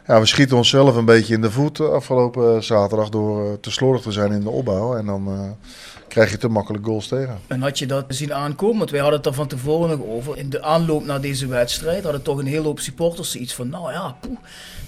ja, 0.06 0.20
we 0.20 0.26
schieten 0.26 0.56
onszelf 0.56 0.96
een 0.96 1.04
beetje 1.04 1.34
in 1.34 1.40
de 1.40 1.50
voet 1.50 1.80
eh, 1.80 1.88
afgelopen 1.88 2.64
zaterdag 2.64 3.08
door 3.08 3.46
eh, 3.46 3.52
te 3.60 3.70
slordig 3.70 4.02
te 4.02 4.12
zijn 4.12 4.32
in 4.32 4.40
de 4.40 4.50
opbouw. 4.50 4.96
En 4.96 5.06
dan 5.06 5.26
eh, 5.26 5.68
krijg 6.08 6.30
je 6.30 6.36
te 6.36 6.48
makkelijk 6.48 6.84
goals 6.84 7.08
tegen. 7.08 7.38
En 7.46 7.62
had 7.62 7.78
je 7.78 7.86
dat 7.86 8.04
zien 8.08 8.34
aankomen? 8.34 8.78
Want 8.78 8.90
wij 8.90 9.00
hadden 9.00 9.18
het 9.18 9.28
er 9.28 9.34
van 9.34 9.46
tevoren 9.46 9.98
nog 9.98 10.06
over. 10.06 10.38
In 10.38 10.50
de 10.50 10.62
aanloop 10.62 11.04
naar 11.04 11.20
deze 11.20 11.46
wedstrijd 11.46 12.02
hadden 12.02 12.22
toch 12.22 12.38
een 12.38 12.46
hele 12.46 12.66
hoop 12.66 12.80
supporters 12.80 13.36
iets 13.36 13.54
van... 13.54 13.68
Nou 13.68 13.92
ja, 13.92 14.16
poeh, 14.20 14.38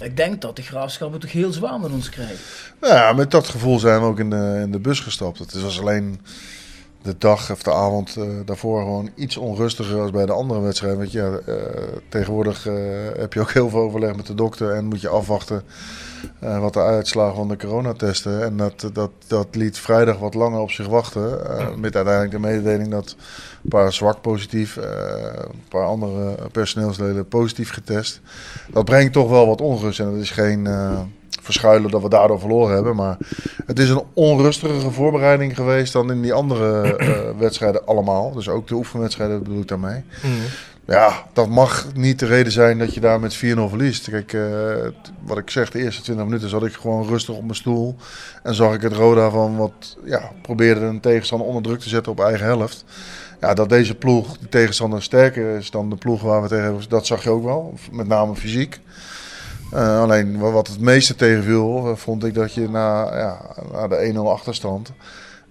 ik 0.00 0.16
denk 0.16 0.40
dat 0.40 0.56
de 0.56 0.62
graafschap 0.62 1.12
het 1.12 1.20
toch 1.20 1.32
heel 1.32 1.52
zwaar 1.52 1.80
met 1.80 1.90
ons 1.90 2.08
krijgt. 2.08 2.72
Nou 2.80 2.94
ja, 2.94 3.12
met 3.12 3.30
dat 3.30 3.48
gevoel 3.48 3.78
zijn 3.78 4.00
we 4.00 4.06
ook 4.06 4.18
in 4.18 4.30
de, 4.30 4.60
in 4.62 4.72
de 4.72 4.78
bus 4.80 5.00
gestapt. 5.00 5.38
Het 5.38 5.60
was 5.60 5.80
alleen 5.80 6.20
de 7.04 7.14
dag 7.18 7.50
of 7.50 7.62
de 7.62 7.72
avond 7.72 8.16
eh, 8.16 8.24
daarvoor 8.44 8.80
gewoon 8.80 9.10
iets 9.14 9.36
onrustiger 9.36 10.00
als 10.00 10.10
bij 10.10 10.26
de 10.26 10.32
andere 10.32 10.60
wedstrijden. 10.60 10.98
Want 10.98 11.12
ja, 11.12 11.30
eh, 11.46 11.56
tegenwoordig 12.08 12.66
eh, 12.66 12.74
heb 13.16 13.32
je 13.32 13.40
ook 13.40 13.52
heel 13.52 13.68
veel 13.68 13.80
overleg 13.80 14.16
met 14.16 14.26
de 14.26 14.34
dokter 14.34 14.70
en 14.70 14.84
moet 14.84 15.00
je 15.00 15.08
afwachten 15.08 15.62
wat 16.40 16.72
de 16.72 16.80
uitslagen 16.80 17.34
van 17.36 17.48
de 17.48 17.56
coronatesten. 17.56 18.44
En 18.44 18.56
dat, 18.56 18.90
dat, 18.92 19.10
dat 19.26 19.46
liet 19.50 19.78
vrijdag 19.78 20.18
wat 20.18 20.34
langer 20.34 20.60
op 20.60 20.70
zich 20.70 20.86
wachten. 20.86 21.40
met 21.80 21.96
uiteindelijk 21.96 22.30
de 22.30 22.38
mededeling 22.38 22.88
dat 22.88 23.16
een 23.62 23.68
paar 23.68 23.92
zwak 23.92 24.20
positief, 24.20 24.76
een 24.76 25.62
paar 25.68 25.84
andere 25.86 26.36
personeelsleden 26.52 27.28
positief 27.28 27.70
getest. 27.70 28.20
Dat 28.70 28.84
brengt 28.84 29.12
toch 29.12 29.28
wel 29.28 29.46
wat 29.46 29.60
onrust 29.60 30.00
en 30.00 30.10
dat 30.10 30.20
is 30.20 30.30
geen... 30.30 30.68
verschuilen 31.44 31.90
dat 31.90 32.02
we 32.02 32.08
daardoor 32.08 32.40
verloren 32.40 32.74
hebben. 32.74 32.96
Maar 32.96 33.16
het 33.66 33.78
is 33.78 33.88
een 33.88 34.02
onrustigere 34.12 34.90
voorbereiding 34.90 35.54
geweest 35.54 35.92
dan 35.92 36.10
in 36.10 36.22
die 36.22 36.32
andere 36.32 36.96
eh, 36.96 37.18
wedstrijden 37.38 37.86
allemaal. 37.86 38.32
Dus 38.32 38.48
ook 38.48 38.68
de 38.68 38.74
oefenwedstrijden 38.74 39.42
bedoel 39.42 39.60
ik 39.60 39.68
daarmee. 39.68 40.02
Mhm. 40.22 40.32
Ja, 40.86 41.24
dat 41.32 41.48
mag 41.48 41.86
niet 41.94 42.18
de 42.18 42.26
reden 42.26 42.52
zijn 42.52 42.78
dat 42.78 42.94
je 42.94 43.00
daar 43.00 43.20
met 43.20 43.36
4-0 43.36 43.38
verliest. 43.68 44.10
Kijk, 44.10 44.32
eh, 44.32 44.42
wat 45.24 45.38
ik 45.38 45.50
zeg, 45.50 45.70
de 45.70 45.78
eerste 45.78 46.02
20 46.02 46.24
minuten 46.24 46.48
zat 46.48 46.64
ik 46.64 46.72
gewoon 46.72 47.08
rustig 47.08 47.34
op 47.34 47.42
mijn 47.42 47.54
stoel. 47.54 47.96
En 48.42 48.54
zag 48.54 48.74
ik 48.74 48.80
het 48.80 48.92
Roda 48.92 49.30
van 49.30 49.56
wat, 49.56 49.96
ja, 50.04 50.30
probeerde 50.42 50.80
een 50.80 51.00
tegenstander 51.00 51.46
onder 51.46 51.62
druk 51.62 51.80
te 51.80 51.88
zetten 51.88 52.12
op 52.12 52.20
eigen 52.20 52.46
helft. 52.46 52.84
Ja, 53.40 53.54
dat 53.54 53.68
deze 53.68 53.94
ploeg, 53.94 54.38
de 54.38 54.48
tegenstander, 54.48 55.02
sterker 55.02 55.56
is 55.56 55.70
dan 55.70 55.90
de 55.90 55.96
ploeg 55.96 56.22
waar 56.22 56.42
we 56.42 56.48
tegen 56.48 56.64
hebben, 56.64 56.88
dat 56.88 57.06
zag 57.06 57.22
je 57.22 57.30
ook 57.30 57.44
wel. 57.44 57.74
Met 57.90 58.06
name 58.06 58.34
fysiek. 58.34 58.80
Eh, 59.74 60.00
alleen 60.00 60.38
wa- 60.38 60.50
wat 60.50 60.66
het 60.68 60.80
meeste 60.80 61.14
tegenviel, 61.14 61.86
eh, 61.88 61.96
vond 61.96 62.24
ik 62.24 62.34
dat 62.34 62.52
je 62.54 62.68
na, 62.68 63.16
ja, 63.18 63.40
na 63.72 63.88
de 63.88 63.96
1-0 64.06 64.30
achterstand 64.32 64.92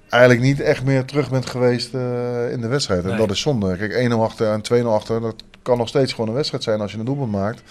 eigenlijk 0.10 0.44
niet 0.44 0.60
echt 0.62 0.84
meer 0.84 1.06
terug 1.06 1.30
bent 1.30 1.46
geweest 1.46 1.94
eh, 1.94 2.52
in 2.52 2.62
de 2.62 2.68
wedstrijd. 2.68 3.04
En 3.04 3.08
Nee. 3.10 3.18
dat 3.18 3.32
is 3.32 3.40
zonde. 3.42 3.78
Kijk, 3.78 3.94
1-0 3.94 4.24
achter 4.24 4.52
en 4.52 4.62
2-0 4.62 4.94
achter, 4.94 5.22
dat 5.22 5.36
kan 5.62 5.78
nog 5.78 5.88
steeds 5.88 6.12
gewoon 6.14 6.28
een 6.30 6.36
wedstrijd 6.36 6.64
zijn 6.64 6.82
als 6.82 6.92
je 6.92 6.98
een 6.98 7.06
doelpunt 7.06 7.32
maakt. 7.32 7.62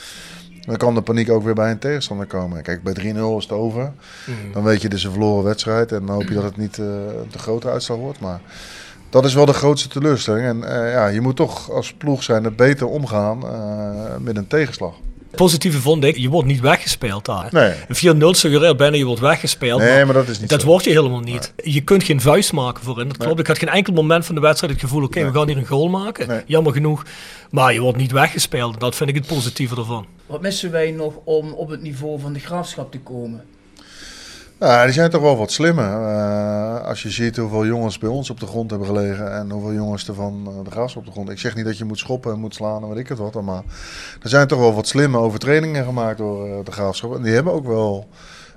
Dan 0.61 0.77
kan 0.77 0.95
de 0.95 1.03
paniek 1.03 1.31
ook 1.31 1.43
weer 1.45 1.55
bij 1.55 1.71
een 1.71 1.79
tegenstander 1.79 2.27
komen. 2.27 2.63
Kijk, 2.63 2.83
bij 2.83 2.93
3-0 2.93 3.37
is 3.37 3.43
het 3.43 3.53
over. 3.53 3.93
Mhm. 4.27 4.53
Dan 4.53 4.63
weet 4.63 4.83
je, 4.83 4.89
is 4.89 5.05
een 5.05 5.11
verloren 5.11 5.45
wedstrijd. 5.45 5.93
En 5.93 6.07
dan 6.07 6.15
hoop 6.15 6.29
je 6.29 6.35
dat 6.35 6.43
het 6.43 6.57
niet 6.57 6.79
een 6.79 7.29
te 7.31 7.39
grote 7.39 7.69
uitslag 7.71 7.99
wordt. 7.99 8.21
Maar 8.21 8.41
dat 9.11 9.25
is 9.25 9.35
wel 9.35 9.47
de 9.47 9.53
grootste 9.53 9.89
teleurstelling. 9.89 10.45
En 10.47 10.59
ja, 10.91 11.07
je 11.07 11.21
moet 11.21 11.37
toch 11.37 11.71
als 11.71 11.93
ploeg 11.95 12.23
zijn 12.23 12.45
het 12.45 12.57
beter 12.57 12.87
omgaan 12.87 13.39
met 14.23 14.37
een 14.37 14.47
tegenslag. 14.47 14.95
Het 15.33 15.41
positieve 15.41 15.79
vond 15.81 16.05
ik, 16.05 16.17
je 16.17 16.29
wordt 16.29 16.49
niet 16.49 16.61
weggespeeld 16.61 17.25
daar. 17.25 17.49
Nee. 17.51 17.73
Een 17.89 18.17
4-0 18.17 18.27
suggereert 18.31 18.77
bijna 18.77 18.97
je 18.97 19.05
wordt 19.05 19.21
weggespeeld. 19.21 19.81
Nee, 19.81 20.05
maar 20.05 20.15
dat 20.15 20.29
is 20.29 20.41
niet 20.41 20.49
Dat 20.49 20.61
zo. 20.61 20.67
word 20.67 20.85
je 20.85 20.91
helemaal 20.91 21.21
niet. 21.21 21.53
Je 21.65 21.81
kunt 21.81 22.05
geen 22.05 22.21
vuist 22.21 22.53
maken 22.53 22.83
voorin. 22.85 23.09
Dat 23.09 23.17
Nee. 23.19 23.27
klopt. 23.27 23.41
Ik 23.41 23.47
had 23.47 23.59
geen 23.59 23.69
enkel 23.69 23.93
moment 23.93 24.25
van 24.27 24.35
de 24.35 24.41
wedstrijd 24.41 24.73
het 24.73 24.83
gevoel, 24.83 25.03
oké, 25.03 25.25
we 25.25 25.39
gaan 25.39 25.49
hier 25.49 25.57
een 25.57 25.67
goal 25.67 25.89
maken. 25.89 26.29
Nee. 26.29 26.41
Jammer 26.47 26.73
genoeg. 26.73 27.03
Maar 27.51 27.73
je 27.73 27.81
wordt 27.81 27.99
niet 27.99 28.13
weggespeeld. 28.13 28.81
Dat 28.81 28.95
vind 28.95 29.09
ik 29.11 29.15
het 29.17 29.27
positieve 29.27 29.77
ervan. 29.77 30.07
Wat 30.27 30.41
missen 30.41 30.71
wij 30.71 30.91
nog 30.91 31.15
om 31.25 31.53
op 31.53 31.69
het 31.69 31.83
niveau 31.83 32.21
van 32.21 32.33
de 32.33 32.41
graafschap 32.41 32.91
te 32.93 32.99
komen? 32.99 33.45
Ja, 34.63 34.85
die 34.85 34.93
zijn 34.93 35.11
toch 35.11 35.21
wel 35.21 35.37
wat 35.37 35.51
slimmer. 35.51 35.85
Uh, 35.85 36.81
als 36.85 37.03
je 37.03 37.11
ziet 37.11 37.37
hoeveel 37.37 37.67
jongens 37.67 37.99
bij 37.99 38.09
ons 38.09 38.31
op 38.31 38.41
de 38.41 38.47
grond 38.47 38.71
hebben 38.71 38.89
gelegen 38.89 39.33
en 39.33 39.51
hoeveel 39.51 39.73
jongens 39.73 40.09
er 40.09 40.15
van 40.15 40.49
uh, 40.49 40.65
de 40.65 40.71
gras 40.71 40.97
op 40.97 41.05
de 41.05 41.11
grond. 41.11 41.31
Ik 41.31 41.39
zeg 41.39 41.55
niet 41.55 41.65
dat 41.65 41.79
je 41.79 41.85
moet 41.85 41.99
schoppen 41.99 42.33
en 42.33 42.39
moet 42.39 42.55
slaan 42.55 42.83
en 42.83 42.89
weet 42.89 42.99
ik 42.99 43.09
het 43.09 43.19
wat, 43.19 43.43
maar 43.43 43.63
er 44.23 44.29
zijn 44.29 44.47
toch 44.47 44.59
wel 44.59 44.75
wat 44.75 44.87
slimme 44.87 45.19
overtredingen 45.19 45.85
gemaakt 45.85 46.19
door 46.19 46.49
uh, 46.49 46.55
de 46.65 46.73
graafschap. 46.73 47.15
En 47.15 47.23
die 47.23 47.33
hebben 47.33 47.53
ook 47.53 47.67
wel 47.67 48.09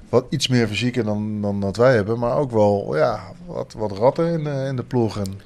wat 0.09 0.25
iets 0.29 0.47
meer 0.47 0.67
fysiek 0.67 1.03
dan, 1.03 1.41
dan 1.41 1.59
dat 1.61 1.77
wij 1.77 1.95
hebben, 1.95 2.19
maar 2.19 2.37
ook 2.37 2.51
wel 2.51 2.95
ja, 2.95 3.19
wat, 3.45 3.73
wat 3.77 3.97
ratten 3.97 4.27
in, 4.27 4.45
in 4.45 4.75
de 4.75 4.83
ploeg. 4.83 5.17
En, 5.17 5.41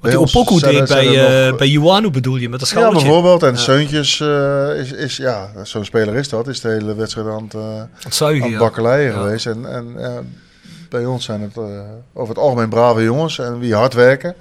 wat 0.00 0.10
die 0.10 0.20
Opoku 0.20 0.58
deed 0.58 0.88
bij, 0.88 1.06
uh, 1.50 1.56
bij 1.56 1.68
Juanu 1.68 2.10
bedoel 2.10 2.36
je, 2.36 2.48
met 2.48 2.60
de 2.60 2.66
schoudertje? 2.66 3.06
Ja, 3.06 3.12
bijvoorbeeld. 3.12 3.42
En 3.42 3.52
ja. 3.52 3.56
Seuntjes 3.56 4.20
uh, 4.20 4.78
is, 4.78 4.92
is, 4.92 5.16
ja, 5.16 5.50
zo'n 5.62 5.84
speler 5.84 6.14
is 6.14 6.28
dat. 6.28 6.48
Is 6.48 6.60
de 6.60 6.68
hele 6.68 6.94
wedstrijd 6.94 7.26
aan 7.26 7.44
het, 7.44 8.20
uh, 8.20 8.42
aan 8.42 8.58
bakkeleien 8.58 9.12
ja. 9.12 9.18
geweest. 9.18 9.46
En, 9.46 9.72
en 9.72 9.96
bij 10.88 11.04
ons 11.04 11.24
zijn 11.24 11.40
het 11.40 11.56
over 12.12 12.34
het 12.34 12.42
algemeen 12.42 12.68
brave 12.68 13.02
jongens 13.02 13.38
en 13.38 13.58
wie 13.58 13.74
hard 13.74 13.94
werken. 13.94 14.34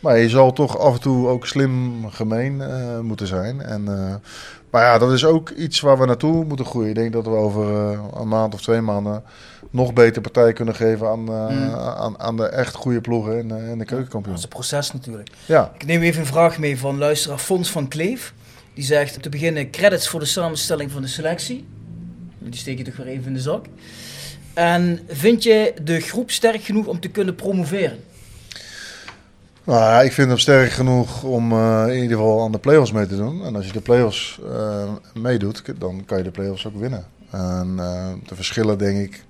Maar 0.00 0.18
je 0.18 0.28
zal 0.28 0.52
toch 0.52 0.78
af 0.78 0.94
en 0.94 1.00
toe 1.00 1.28
ook 1.28 1.46
slim 1.46 2.06
gemeen 2.10 2.62
moeten 3.02 3.26
zijn. 3.26 3.62
En, 3.62 3.88
maar 4.72 4.82
ja, 4.82 4.98
dat 4.98 5.12
is 5.12 5.24
ook 5.24 5.50
iets 5.50 5.80
waar 5.80 5.98
we 5.98 6.06
naartoe 6.06 6.44
moeten 6.44 6.66
groeien. 6.66 6.88
Ik 6.88 6.94
denk 6.94 7.12
dat 7.12 7.24
we 7.24 7.30
over 7.30 7.66
een 8.14 8.28
maand 8.28 8.54
of 8.54 8.62
twee 8.62 8.80
maanden 8.80 9.22
nog 9.70 9.92
beter 9.92 10.22
partij 10.22 10.52
kunnen 10.52 10.74
geven 10.74 11.08
aan, 11.08 11.30
uh, 11.30 11.48
mm. 11.48 11.74
aan, 11.74 12.18
aan 12.20 12.36
de 12.36 12.46
echt 12.46 12.74
goede 12.74 13.00
ploegen 13.00 13.38
in, 13.38 13.50
in 13.50 13.78
de 13.78 13.84
keukenkampioen. 13.84 14.34
Dat 14.34 14.38
is 14.38 14.42
een 14.42 14.48
proces 14.48 14.92
natuurlijk. 14.92 15.30
Ja. 15.46 15.72
Ik 15.74 15.86
neem 15.86 16.02
even 16.02 16.20
een 16.20 16.26
vraag 16.26 16.58
mee 16.58 16.78
van 16.78 16.98
luisteraar 16.98 17.38
Fons 17.38 17.70
van 17.70 17.88
Kleef. 17.88 18.34
Die 18.74 18.84
zegt 18.84 19.22
te 19.22 19.28
beginnen 19.28 19.70
credits 19.70 20.08
voor 20.08 20.20
de 20.20 20.26
samenstelling 20.26 20.90
van 20.90 21.02
de 21.02 21.08
selectie. 21.08 21.66
Die 22.38 22.60
steek 22.60 22.78
je 22.78 22.84
toch 22.84 22.96
weer 22.96 23.06
even 23.06 23.26
in 23.26 23.34
de 23.34 23.40
zak. 23.40 23.66
En 24.54 25.00
vind 25.08 25.42
je 25.42 25.74
de 25.82 26.00
groep 26.00 26.30
sterk 26.30 26.62
genoeg 26.62 26.86
om 26.86 27.00
te 27.00 27.08
kunnen 27.08 27.34
promoveren? 27.34 27.98
Nou, 29.64 30.04
ik 30.04 30.12
vind 30.12 30.28
hem 30.28 30.38
sterk 30.38 30.70
genoeg 30.70 31.22
om 31.22 31.52
uh, 31.52 31.84
in 31.88 32.02
ieder 32.02 32.16
geval 32.16 32.42
aan 32.42 32.52
de 32.52 32.58
play-offs 32.58 32.92
mee 32.92 33.06
te 33.06 33.16
doen. 33.16 33.44
En 33.44 33.56
als 33.56 33.66
je 33.66 33.72
de 33.72 33.80
play-offs 33.80 34.40
uh, 34.44 34.90
meedoet, 35.14 35.62
dan 35.78 36.02
kan 36.04 36.18
je 36.18 36.24
de 36.24 36.30
play-offs 36.30 36.66
ook 36.66 36.76
winnen. 36.76 37.04
En 37.30 37.74
uh, 37.76 38.08
de 38.26 38.34
verschillen, 38.34 38.78
denk 38.78 38.98
ik, 38.98 39.24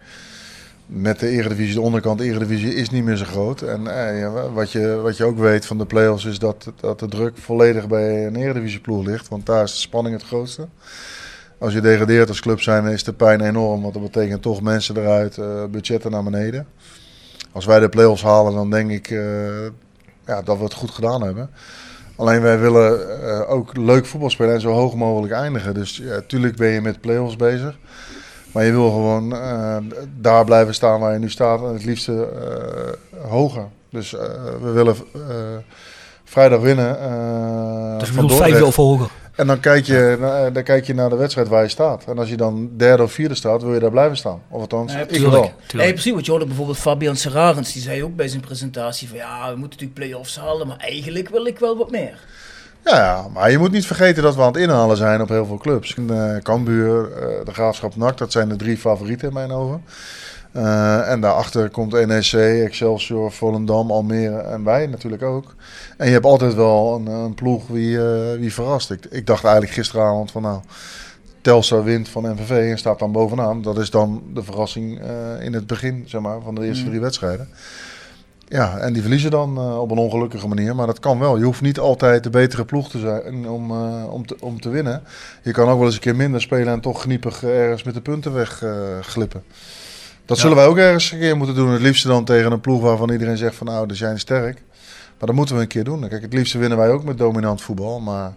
met 0.86 1.20
de 1.20 1.28
Eredivisie, 1.28 1.74
de 1.74 1.80
onderkant 1.80 2.18
de 2.18 2.24
Eredivisie, 2.24 2.74
is 2.74 2.90
niet 2.90 3.04
meer 3.04 3.16
zo 3.16 3.24
groot. 3.24 3.62
En 3.62 3.86
eh, 3.86 4.52
wat, 4.54 4.72
je, 4.72 4.96
wat 5.02 5.16
je 5.16 5.24
ook 5.24 5.38
weet 5.38 5.66
van 5.66 5.78
de 5.78 5.86
play-offs 5.86 6.24
is 6.24 6.38
dat, 6.38 6.72
dat 6.80 6.98
de 6.98 7.08
druk 7.08 7.36
volledig 7.38 7.88
bij 7.88 8.26
een 8.26 8.36
Eredivisieploeg 8.36 9.04
ligt. 9.06 9.28
Want 9.28 9.46
daar 9.46 9.62
is 9.62 9.72
de 9.72 9.78
spanning 9.78 10.14
het 10.14 10.24
grootste. 10.24 10.68
Als 11.58 11.72
je 11.72 11.80
degradeert 11.80 12.28
als 12.28 12.40
club 12.40 12.60
zijn, 12.60 12.86
is 12.86 13.04
de 13.04 13.12
pijn 13.12 13.40
enorm. 13.40 13.82
Want 13.82 13.94
dat 13.94 14.02
betekent 14.02 14.42
toch 14.42 14.62
mensen 14.62 14.96
eruit, 14.96 15.36
budgetten 15.70 16.10
naar 16.10 16.24
beneden. 16.24 16.66
Als 17.52 17.64
wij 17.64 17.80
de 17.80 17.88
play-offs 17.88 18.22
halen, 18.22 18.54
dan 18.54 18.70
denk 18.70 18.90
ik 18.90 19.10
ja, 20.32 20.42
dat 20.42 20.56
we 20.58 20.64
het 20.64 20.74
goed 20.74 20.90
gedaan 20.90 21.22
hebben. 21.22 21.50
Alleen 22.16 22.42
wij 22.42 22.58
willen 22.58 23.00
uh, 23.24 23.50
ook 23.50 23.76
leuk 23.76 24.06
voetbal 24.06 24.30
spelen 24.30 24.54
en 24.54 24.60
zo 24.60 24.70
hoog 24.70 24.94
mogelijk 24.94 25.32
eindigen. 25.32 25.74
Dus 25.74 25.96
ja, 25.96 26.20
tuurlijk 26.26 26.56
ben 26.56 26.68
je 26.68 26.80
met 26.80 27.00
play-offs 27.00 27.36
bezig. 27.36 27.78
Maar 28.52 28.64
je 28.64 28.70
wil 28.70 28.90
gewoon 28.90 29.32
uh, 29.32 29.76
daar 30.20 30.44
blijven 30.44 30.74
staan 30.74 31.00
waar 31.00 31.12
je 31.12 31.18
nu 31.18 31.30
staat. 31.30 31.60
En 31.60 31.72
het 31.72 31.84
liefste 31.84 32.12
uh, 32.12 33.30
hoger. 33.30 33.68
Dus 33.90 34.12
uh, 34.12 34.20
we 34.62 34.70
willen 34.70 34.96
vrijdag 36.24 36.60
winnen. 36.60 36.96
dus 37.98 38.10
we 38.10 38.14
willen 38.14 38.36
vijf 38.36 38.62
of 38.62 38.76
hoger. 38.76 39.10
En 39.42 39.48
dan 39.48 39.60
kijk, 39.60 39.84
je, 39.84 40.50
dan 40.52 40.62
kijk 40.62 40.86
je 40.86 40.94
naar 40.94 41.10
de 41.10 41.16
wedstrijd 41.16 41.48
waar 41.48 41.62
je 41.62 41.68
staat. 41.68 42.04
En 42.04 42.18
als 42.18 42.28
je 42.28 42.36
dan 42.36 42.70
derde 42.76 43.02
of 43.02 43.12
vierde 43.12 43.34
staat, 43.34 43.62
wil 43.62 43.74
je 43.74 43.80
daar 43.80 43.90
blijven 43.90 44.16
staan. 44.16 44.42
Of 44.48 44.60
althans, 44.60 44.92
nee, 44.92 45.06
ik 45.06 45.20
wel. 45.20 45.52
Nee, 45.72 45.92
precies. 45.92 46.12
Want 46.12 46.24
je 46.24 46.30
hoorde 46.30 46.46
bijvoorbeeld 46.46 46.78
Fabian 46.78 47.16
Serrarens. 47.16 47.72
Die 47.72 47.82
zei 47.82 48.04
ook 48.04 48.16
bij 48.16 48.28
zijn 48.28 48.40
presentatie 48.40 49.08
van... 49.08 49.16
Ja, 49.16 49.52
we 49.52 49.58
moeten 49.58 49.78
natuurlijk 49.80 49.94
play-offs 49.94 50.36
halen. 50.36 50.66
Maar 50.66 50.76
eigenlijk 50.76 51.28
wil 51.28 51.46
ik 51.46 51.58
wel 51.58 51.76
wat 51.76 51.90
meer. 51.90 52.18
Ja, 52.84 53.28
maar 53.32 53.50
je 53.50 53.58
moet 53.58 53.70
niet 53.70 53.86
vergeten 53.86 54.22
dat 54.22 54.34
we 54.34 54.40
aan 54.40 54.52
het 54.52 54.62
inhalen 54.62 54.96
zijn 54.96 55.20
op 55.20 55.28
heel 55.28 55.46
veel 55.46 55.58
clubs. 55.58 55.94
Uh, 55.96 56.36
Cambuur, 56.36 57.08
uh, 57.08 57.44
de 57.44 57.52
Graafschap 57.52 57.96
NAC, 57.96 58.18
dat 58.18 58.32
zijn 58.32 58.48
de 58.48 58.56
drie 58.56 58.76
favorieten 58.76 59.28
in 59.28 59.34
mijn 59.34 59.50
ogen. 59.50 59.84
Uh, 60.56 61.10
en 61.10 61.20
daarachter 61.20 61.70
komt 61.70 62.06
NEC, 62.06 62.32
Excelsior, 62.64 63.32
Volendam, 63.32 63.90
Almere 63.90 64.38
en 64.38 64.64
wij 64.64 64.86
natuurlijk 64.86 65.22
ook. 65.22 65.54
En 65.96 66.06
je 66.06 66.12
hebt 66.12 66.24
altijd 66.24 66.54
wel 66.54 66.94
een, 66.94 67.06
een 67.06 67.34
ploeg 67.34 67.66
wie, 67.66 67.98
wie 68.38 68.52
verrast. 68.52 68.90
Ik, 68.90 69.04
ik, 69.10 69.26
dacht 69.26 69.44
eigenlijk 69.44 69.74
gisteravond 69.74 70.30
van 70.30 70.42
nou, 70.42 70.60
Telstar 71.40 71.84
wint 71.84 72.08
van 72.08 72.32
MVV 72.32 72.70
en 72.70 72.78
staat 72.78 72.98
dan 72.98 73.12
bovenaan. 73.12 73.62
Dat 73.62 73.78
is 73.78 73.90
dan 73.90 74.22
de 74.34 74.42
verrassing 74.42 75.00
in 75.40 75.52
het 75.52 75.66
begin 75.66 76.04
zeg 76.06 76.20
maar, 76.20 76.40
van 76.40 76.54
de 76.54 76.64
eerste 76.64 76.82
mm. 76.82 76.88
drie 76.88 77.00
wedstrijden. 77.00 77.48
Ja, 78.52 78.78
en 78.78 78.92
die 78.92 79.02
verliezen 79.02 79.30
dan 79.30 79.58
uh, 79.58 79.80
op 79.80 79.90
een 79.90 79.98
ongelukkige 79.98 80.48
manier. 80.48 80.74
Maar 80.74 80.86
dat 80.86 81.00
kan 81.00 81.18
wel. 81.18 81.38
Je 81.38 81.44
hoeft 81.44 81.60
niet 81.60 81.78
altijd 81.78 82.22
de 82.22 82.30
betere 82.30 82.64
ploeg 82.64 82.90
te 82.90 82.98
zijn 82.98 83.48
om, 83.48 83.70
uh, 83.70 84.12
om, 84.12 84.26
te, 84.26 84.36
om 84.40 84.60
te 84.60 84.68
winnen. 84.68 85.02
Je 85.42 85.52
kan 85.52 85.68
ook 85.68 85.76
wel 85.76 85.86
eens 85.86 85.94
een 85.94 86.00
keer 86.00 86.16
minder 86.16 86.40
spelen 86.40 86.72
en 86.72 86.80
toch 86.80 87.02
gniepig 87.02 87.44
ergens 87.44 87.82
met 87.82 87.94
de 87.94 88.00
punten 88.00 88.32
wegglippen. 88.32 89.42
Uh, 89.46 89.54
dat 90.24 90.36
ja. 90.36 90.42
zullen 90.42 90.56
wij 90.56 90.66
ook 90.66 90.76
ergens 90.76 91.12
een 91.12 91.18
keer 91.18 91.36
moeten 91.36 91.54
doen. 91.54 91.70
Het 91.70 91.82
liefste 91.82 92.08
dan 92.08 92.24
tegen 92.24 92.52
een 92.52 92.60
ploeg 92.60 92.82
waarvan 92.82 93.10
iedereen 93.10 93.36
zegt 93.36 93.54
van 93.54 93.66
nou, 93.66 93.86
die 93.86 93.96
zijn 93.96 94.18
sterk. 94.18 94.62
Maar 95.18 95.26
dat 95.26 95.34
moeten 95.34 95.56
we 95.56 95.62
een 95.62 95.68
keer 95.68 95.84
doen. 95.84 96.08
Kijk, 96.08 96.22
het 96.22 96.32
liefste 96.32 96.58
winnen 96.58 96.78
wij 96.78 96.90
ook 96.90 97.04
met 97.04 97.18
dominant 97.18 97.62
voetbal. 97.62 98.00
Maar 98.00 98.34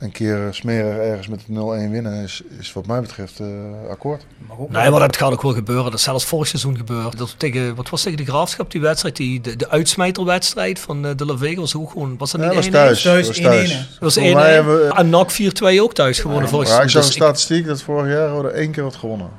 een 0.00 0.12
keer 0.12 0.48
smerig 0.50 0.96
ergens 0.96 1.28
met 1.28 1.40
0-1 1.40 1.44
winnen 1.90 2.22
is, 2.22 2.42
is 2.58 2.72
wat 2.72 2.86
mij 2.86 3.00
betreft 3.00 3.40
uh, 3.40 3.48
akkoord. 3.90 4.26
Nee, 4.68 4.90
maar 4.90 5.00
dat 5.00 5.16
gaat 5.16 5.32
ook 5.32 5.42
wel 5.42 5.52
gebeuren. 5.52 5.84
Dat 5.84 5.94
is 5.94 6.02
zelfs 6.02 6.24
vorig 6.24 6.46
seizoen 6.46 6.76
gebeurd. 6.76 7.18
Dat 7.18 7.34
tegen, 7.36 7.74
wat 7.74 7.88
was 7.88 8.02
tegen 8.02 8.18
de 8.18 8.24
Graafschap 8.24 8.70
die 8.70 8.80
wedstrijd? 8.80 9.16
Die, 9.16 9.40
de, 9.40 9.56
de 9.56 9.68
uitsmijterwedstrijd 9.68 10.78
van 10.78 11.06
uh, 11.06 11.10
de 11.16 11.26
La 11.26 11.36
Vega 11.36 11.60
was 11.60 11.76
ook 11.76 11.90
gewoon... 11.90 12.16
Was 12.18 12.30
dat 12.30 12.40
niet 12.40 12.50
ja, 12.50 12.56
was 12.56 12.68
thuis. 12.68 13.02
thuis. 13.02 13.26
was 13.26 13.38
thuis. 13.38 13.70
Dat 13.70 13.98
was 13.98 14.16
1 14.16 14.36
hebben... 14.36 14.90
En 14.90 15.10
NAC 15.10 15.32
4-2 15.32 15.36
ook 15.80 15.94
thuis 15.94 16.18
gewonnen 16.18 16.44
ja, 16.44 16.50
vorig 16.50 16.68
seizoen. 16.68 16.86
Ik 16.86 16.90
zag 16.90 17.06
een 17.06 17.12
statistiek 17.12 17.66
dat 17.66 17.82
vorig 17.82 18.12
jaar 18.12 18.28
hadden 18.28 18.54
één 18.54 18.70
keer 18.70 18.82
wat 18.82 18.96
gewonnen. 18.96 19.30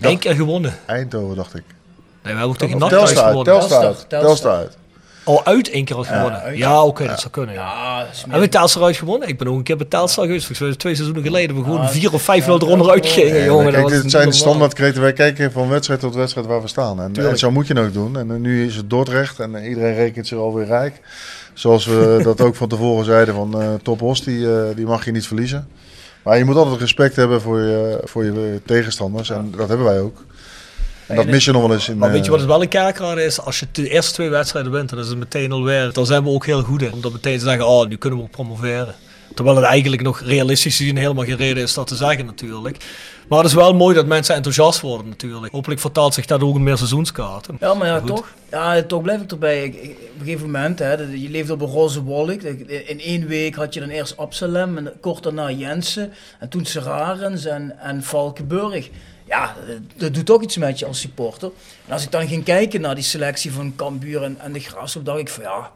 Eén 0.00 0.18
keer 0.18 0.34
gewonnen? 0.34 0.74
Eindhoven 0.86 1.36
dacht 1.36 1.54
ik. 1.54 1.64
Nee, 1.64 1.74
we 2.22 2.28
hebben 2.28 2.48
ook 2.48 2.56
tegen 2.56 2.78
NAC 2.78 2.90
thuis 2.90 3.10
gewonnen. 3.10 3.44
Telstar 3.44 3.84
uit. 3.84 4.04
Telstar. 4.08 4.68
Al 5.24 5.44
uit 5.44 5.70
één 5.70 5.84
keer 5.84 5.96
al 5.96 6.04
gewonnen. 6.04 6.40
Ja, 6.44 6.50
ja 6.50 6.78
oké, 6.78 6.88
okay, 6.88 7.04
ja. 7.04 7.10
dat 7.10 7.20
zou 7.20 7.32
kunnen. 7.32 7.54
Ja. 7.54 7.60
ja 7.60 8.06
Hebben 8.20 8.40
we 8.40 8.48
Telstar 8.48 8.82
uit 8.82 8.96
gewonnen? 8.96 9.28
Ik 9.28 9.38
ben 9.38 9.48
ook 9.48 9.56
een 9.56 9.62
keer 9.62 9.76
bij 9.76 9.86
Telstar 9.86 10.24
geweest. 10.24 10.46
Volgens 10.46 10.76
twee 10.76 10.94
seizoenen 10.94 11.24
geleden. 11.24 11.56
We 11.56 11.62
gewoon 11.62 11.88
vier 11.88 12.12
of 12.12 12.22
vijf 12.22 12.46
0 12.46 12.60
eronder 12.60 12.90
uitgingen, 12.90 13.44
jongen. 13.44 13.72
Kijk, 13.72 13.88
dit 13.88 14.10
zijn 14.10 14.28
de 14.28 14.34
standaardkreten. 14.34 15.00
Wij 15.00 15.12
kijken 15.12 15.52
van 15.52 15.68
wedstrijd 15.68 16.00
tot 16.00 16.14
wedstrijd 16.14 16.46
waar 16.46 16.62
we 16.62 16.68
staan. 16.68 17.00
En, 17.00 17.16
en, 17.16 17.38
zo 17.38 17.50
moet 17.50 17.66
je 17.66 17.80
ook 17.80 17.92
doen. 17.92 18.18
En 18.18 18.40
nu 18.40 18.66
is 18.66 18.76
het 18.76 18.90
Dordrecht 18.90 19.40
en 19.40 19.64
iedereen 19.68 19.94
rekent 19.94 20.26
zich 20.26 20.38
alweer 20.38 20.66
rijk. 20.66 21.00
Zoals 21.54 21.86
we 21.86 22.20
dat 22.24 22.40
ook 22.40 22.54
van 22.54 22.68
tevoren 22.68 23.04
zeiden 23.04 23.34
van 23.34 23.62
uh, 23.62 23.68
Top 23.82 24.02
Os, 24.02 24.24
die, 24.24 24.38
uh, 24.38 24.62
die 24.74 24.86
mag 24.86 25.04
je 25.04 25.10
niet 25.10 25.26
verliezen. 25.26 25.68
Maar 26.22 26.38
je 26.38 26.44
moet 26.44 26.56
altijd 26.56 26.80
respect 26.80 27.16
hebben 27.16 27.40
voor 27.40 27.60
je, 27.60 28.00
voor 28.04 28.24
je 28.24 28.60
tegenstanders. 28.66 29.30
En 29.30 29.52
dat 29.56 29.68
hebben 29.68 29.86
wij 29.86 30.00
ook. 30.00 30.24
En 31.06 31.16
dat 31.16 31.26
mis 31.26 31.44
je 31.44 31.52
nog 31.52 31.62
wel 31.62 31.72
eens 31.72 31.88
in. 31.88 31.98
Maar 31.98 32.10
weet 32.10 32.24
je 32.24 32.30
wat 32.30 32.40
het 32.40 32.48
wel 32.48 32.62
een 32.62 32.68
kerkraad 32.68 33.18
is? 33.18 33.40
Als 33.40 33.60
je 33.60 33.66
de 33.72 33.88
eerste 33.88 34.12
twee 34.12 34.28
wedstrijden 34.28 34.72
wint, 34.72 34.90
dan 34.90 34.98
is 34.98 35.08
het 35.08 35.18
meteen 35.18 35.52
alweer. 35.52 35.92
Dan 35.92 36.06
zijn 36.06 36.22
we 36.22 36.30
ook 36.30 36.46
heel 36.46 36.62
goed 36.62 36.82
in. 36.82 36.92
Om 36.92 37.00
dat 37.00 37.12
meteen 37.12 37.38
te 37.38 37.44
zeggen, 37.44 37.66
oh, 37.66 37.88
nu 37.88 37.96
kunnen 37.96 38.18
we 38.18 38.24
ook 38.24 38.30
promoveren. 38.30 38.94
Terwijl 39.34 39.56
het 39.56 39.64
eigenlijk 39.64 40.02
nog 40.02 40.20
realistisch 40.20 40.76
gezien 40.76 40.96
helemaal 40.96 41.24
geen 41.24 41.36
reden 41.36 41.62
is 41.62 41.74
dat 41.74 41.86
te 41.86 41.96
zeggen 41.96 42.26
natuurlijk. 42.26 42.76
Maar 43.28 43.38
het 43.38 43.48
is 43.48 43.54
wel 43.54 43.74
mooi 43.74 43.94
dat 43.94 44.06
mensen 44.06 44.34
enthousiast 44.34 44.80
worden 44.80 45.08
natuurlijk. 45.08 45.52
Hopelijk 45.52 45.80
vertaalt 45.80 46.14
zich 46.14 46.26
dat 46.26 46.42
ook 46.42 46.56
in 46.56 46.62
meer 46.62 46.76
seizoenskaarten. 46.76 47.56
Ja, 47.60 47.74
maar 47.74 47.86
ja, 47.86 48.00
toch, 48.00 48.34
ja, 48.50 48.82
toch 48.82 49.02
blijf 49.02 49.20
ik 49.20 49.30
erbij. 49.30 49.64
Ik, 49.64 49.74
ik, 49.74 49.90
op 49.90 50.18
een 50.18 50.24
gegeven 50.24 50.44
moment, 50.46 50.78
hè, 50.78 50.92
je 50.92 51.30
leeft 51.30 51.50
op 51.50 51.60
een 51.60 51.68
roze 51.68 52.02
wolk. 52.02 52.42
In 52.42 53.00
één 53.00 53.26
week 53.26 53.54
had 53.54 53.74
je 53.74 53.80
dan 53.80 53.88
eerst 53.88 54.16
Absalem 54.16 54.76
en 54.78 54.92
kort 55.00 55.22
daarna 55.22 55.50
Jensen. 55.50 56.12
En 56.38 56.48
toen 56.48 56.64
Serarens 56.64 57.44
en, 57.44 57.78
en 57.78 58.02
Valkenburg 58.02 58.88
ja, 59.24 59.56
dat 59.96 60.14
doet 60.14 60.26
toch 60.26 60.42
iets 60.42 60.56
met 60.56 60.78
je 60.78 60.86
als 60.86 61.00
supporter. 61.00 61.50
En 61.86 61.92
als 61.92 62.04
ik 62.04 62.10
dan 62.10 62.28
ging 62.28 62.44
kijken 62.44 62.80
naar 62.80 62.94
die 62.94 63.04
selectie 63.04 63.52
van 63.52 63.72
Cambuur 63.76 64.22
en, 64.22 64.36
en 64.40 64.52
de 64.52 64.60
Graafschap, 64.60 65.04
dacht 65.04 65.18
ik 65.18 65.28
van 65.28 65.42
ja, 65.42 65.70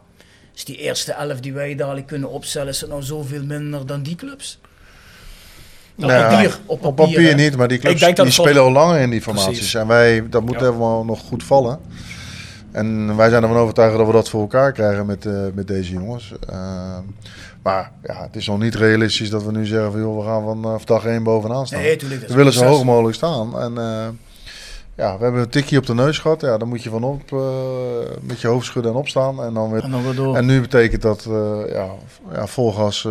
is 0.56 0.64
die 0.64 0.76
eerste 0.76 1.12
elf 1.12 1.40
die 1.40 1.52
wij 1.52 1.74
dadelijk 1.74 2.06
kunnen 2.06 2.30
opstellen, 2.30 2.68
is 2.68 2.80
het 2.80 2.90
nou 2.90 3.02
zoveel 3.02 3.44
minder 3.44 3.86
dan 3.86 4.02
die 4.02 4.14
clubs? 4.14 4.58
Op 5.96 6.04
nou, 6.04 6.30
papier, 6.30 6.58
op 6.66 6.80
papier, 6.80 6.88
op 6.88 6.96
papier 6.96 7.34
niet, 7.34 7.56
maar 7.56 7.68
die 7.68 7.78
clubs 7.78 8.14
die 8.14 8.30
spelen 8.30 8.62
al 8.62 8.72
langer 8.72 9.00
in 9.00 9.10
die 9.10 9.22
formaties. 9.22 9.48
Precies. 9.48 9.74
En 9.74 9.86
wij, 9.86 10.28
dat 10.28 10.42
moet 10.42 10.54
ja. 10.54 10.60
helemaal 10.60 11.04
nog 11.04 11.20
goed 11.20 11.44
vallen. 11.44 11.80
En 12.72 13.16
wij 13.16 13.28
zijn 13.28 13.42
ervan 13.42 13.56
overtuigd 13.56 13.96
dat 13.96 14.06
we 14.06 14.12
dat 14.12 14.28
voor 14.28 14.40
elkaar 14.40 14.72
krijgen 14.72 15.06
met, 15.06 15.24
uh, 15.24 15.46
met 15.54 15.68
deze 15.68 15.92
jongens. 15.92 16.32
Uh, 16.50 16.98
maar 17.62 17.92
ja, 18.02 18.22
het 18.22 18.36
is 18.36 18.46
nog 18.46 18.58
niet 18.58 18.74
realistisch 18.74 19.30
dat 19.30 19.44
we 19.44 19.52
nu 19.52 19.66
zeggen 19.66 19.92
van 19.92 20.00
joh, 20.00 20.18
we 20.18 20.24
gaan 20.24 20.44
vanaf 20.44 20.84
dag 20.84 21.04
één 21.04 21.22
bovenaan 21.22 21.66
staan. 21.66 21.80
Nee, 21.80 21.98
we 21.98 22.34
willen 22.34 22.52
zo 22.52 22.64
hoog 22.64 22.84
mogelijk 22.84 23.14
staan. 23.14 23.60
En 23.60 23.72
uh, 23.72 24.08
ja, 24.96 25.16
we 25.16 25.22
hebben 25.22 25.40
een 25.40 25.48
tikje 25.48 25.78
op 25.78 25.86
de 25.86 25.94
neus 25.94 26.18
gehad. 26.18 26.40
Ja, 26.40 26.58
dan 26.58 26.68
moet 26.68 26.82
je 26.82 26.90
van 26.90 27.04
op 27.04 27.30
uh, 27.32 27.40
met 28.20 28.40
je 28.40 28.48
hoofd 28.48 28.66
schudden 28.66 28.92
en 28.92 28.98
opstaan. 28.98 29.42
En, 29.42 29.54
dan 29.54 29.70
weer, 29.70 29.82
en, 29.82 29.90
dan 29.90 30.04
weer 30.04 30.14
door. 30.14 30.36
en 30.36 30.46
nu 30.46 30.60
betekent 30.60 31.02
dat 31.02 31.26
uh, 31.28 31.58
ja, 31.68 31.88
ja, 32.32 32.46
vol 32.46 32.72
gas 32.72 33.08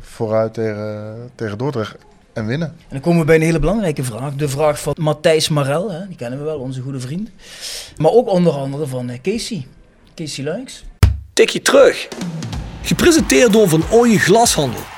vooruit 0.00 0.54
tegen, 0.54 1.30
tegen 1.34 1.58
Dordrecht. 1.58 1.96
en 2.32 2.46
winnen. 2.46 2.68
En 2.68 2.74
dan 2.88 3.00
komen 3.00 3.20
we 3.20 3.26
bij 3.26 3.36
een 3.36 3.42
hele 3.42 3.58
belangrijke 3.58 4.04
vraag. 4.04 4.34
De 4.34 4.48
vraag 4.48 4.80
van 4.80 4.94
Matthijs 4.98 5.48
Marel, 5.48 5.90
hè, 5.90 6.06
die 6.06 6.16
kennen 6.16 6.38
we 6.38 6.44
wel, 6.44 6.58
onze 6.58 6.80
goede 6.80 7.00
vriend. 7.00 7.30
Maar 7.96 8.10
ook 8.10 8.28
onder 8.28 8.52
andere 8.52 8.86
van 8.86 9.08
eh, 9.08 9.18
Casey. 9.22 9.66
Casey 10.14 10.44
Luiks. 10.44 10.84
Tikje 11.32 11.62
terug. 11.62 12.08
Gepresenteerd 12.82 13.52
door 13.52 13.68
Van 13.68 13.82
Ooyen 13.90 14.18
Glashandel. 14.18 14.97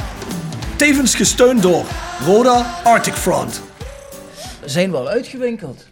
Tevens 0.81 1.15
gesteund 1.15 1.61
door 1.61 1.85
Roda 2.25 2.79
Arctic 2.83 3.13
Front. 3.13 3.61
Zijn 4.65 4.91
we 4.91 4.97
al 4.97 5.09
uitgewinkeld? 5.09 5.87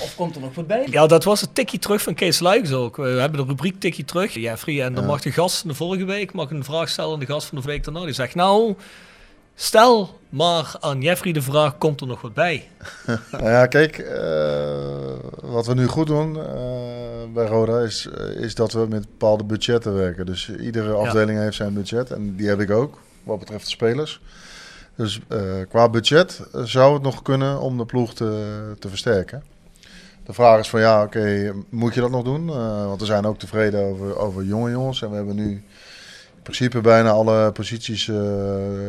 Of 0.00 0.14
komt 0.16 0.34
er 0.34 0.40
nog 0.40 0.54
wat 0.54 0.66
bij? 0.66 0.86
Ja, 0.90 1.06
dat 1.06 1.24
was 1.24 1.40
het 1.40 1.54
tikje 1.54 1.78
terug 1.78 2.02
van 2.02 2.14
Kees 2.14 2.38
Luijks 2.38 2.72
ook. 2.72 2.96
We 2.96 3.02
hebben 3.02 3.40
de 3.40 3.46
rubriek 3.46 3.80
tikje 3.80 4.04
terug. 4.04 4.34
Jeffrey, 4.34 4.82
en 4.82 4.94
dan 4.94 5.06
mag 5.06 5.20
de 5.20 5.32
gast 5.32 5.60
van 5.60 5.70
de 5.70 5.76
vorige 5.76 6.04
week 6.04 6.32
mag 6.32 6.50
een 6.50 6.64
vraag 6.64 6.88
stellen 6.88 7.12
aan 7.12 7.18
de 7.18 7.26
gast 7.26 7.46
van 7.46 7.58
de 7.58 7.64
week 7.64 7.84
daarna. 7.84 8.04
Die 8.04 8.12
zegt, 8.12 8.34
nou, 8.34 8.74
stel 9.54 10.18
maar 10.28 10.76
aan 10.80 11.00
Jeffrey 11.00 11.32
de 11.32 11.42
vraag, 11.42 11.78
komt 11.78 12.00
er 12.00 12.06
nog 12.06 12.20
wat 12.20 12.34
bij? 12.34 12.68
Nou 13.30 13.48
ja, 13.48 13.66
kijk, 13.66 13.98
eh, 13.98 15.14
wat 15.42 15.66
we 15.66 15.74
nu 15.74 15.86
goed 15.86 16.06
doen 16.06 16.36
eh, 16.36 16.44
bij 17.34 17.46
Roda 17.46 17.78
is, 17.78 18.08
eh, 18.16 18.42
is 18.42 18.54
dat 18.54 18.72
we 18.72 18.86
met 18.88 19.00
bepaalde 19.00 19.44
budgetten 19.44 19.94
werken. 19.94 20.26
Dus 20.26 20.50
iedere 20.60 20.92
afdeling 20.92 21.38
heeft 21.38 21.56
zijn 21.56 21.74
budget 21.74 22.10
en 22.10 22.36
die 22.36 22.48
heb 22.48 22.60
ik 22.60 22.70
ook, 22.70 22.98
wat 23.24 23.38
betreft 23.38 23.64
de 23.64 23.70
spelers. 23.70 24.20
Dus 24.96 25.20
eh, 25.28 25.40
qua 25.68 25.88
budget 25.88 26.40
zou 26.64 26.94
het 26.94 27.02
nog 27.02 27.22
kunnen 27.22 27.60
om 27.60 27.78
de 27.78 27.84
ploeg 27.84 28.14
te, 28.14 28.74
te 28.78 28.88
versterken. 28.88 29.42
De 30.24 30.32
vraag 30.32 30.58
is 30.60 30.68
van 30.68 30.80
ja, 30.80 31.02
oké, 31.02 31.52
moet 31.68 31.94
je 31.94 32.00
dat 32.00 32.10
nog 32.10 32.24
doen? 32.24 32.48
Eh, 32.48 32.86
want 32.86 33.00
we 33.00 33.06
zijn 33.06 33.24
ook 33.24 33.38
tevreden 33.38 33.80
over, 33.80 34.18
over 34.18 34.44
jonge 34.44 34.70
jongens. 34.70 35.02
En 35.02 35.10
we 35.10 35.16
hebben 35.16 35.34
nu 35.34 35.50
in 36.34 36.42
principe 36.42 36.80
bijna 36.80 37.10
alle 37.10 37.52
posities 37.52 38.08
eh, 38.08 38.16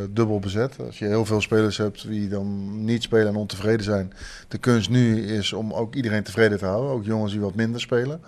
dubbel 0.10 0.40
bezet. 0.40 0.76
Als 0.86 1.00
je 1.00 1.06
heel 1.06 1.26
veel 1.26 1.42
spelers 1.42 1.78
hebt 1.78 2.08
die 2.08 2.30
dan 2.30 2.84
niet 2.86 3.04
spelen 3.04 3.28
en 3.28 3.36
ontevreden 3.36 3.84
zijn. 3.84 4.14
De 4.48 4.58
kunst 4.58 4.90
nu 4.90 5.26
is 5.26 5.54
om 5.54 5.74
ook 5.74 5.96
iedereen 5.96 6.24
tevreden 6.24 6.58
te 6.58 6.66
houden. 6.66 6.92
Ook 6.92 7.06
jongens 7.06 7.32
die 7.32 7.42
wat 7.42 7.56
minder 7.56 7.82
spelen. 7.82 8.22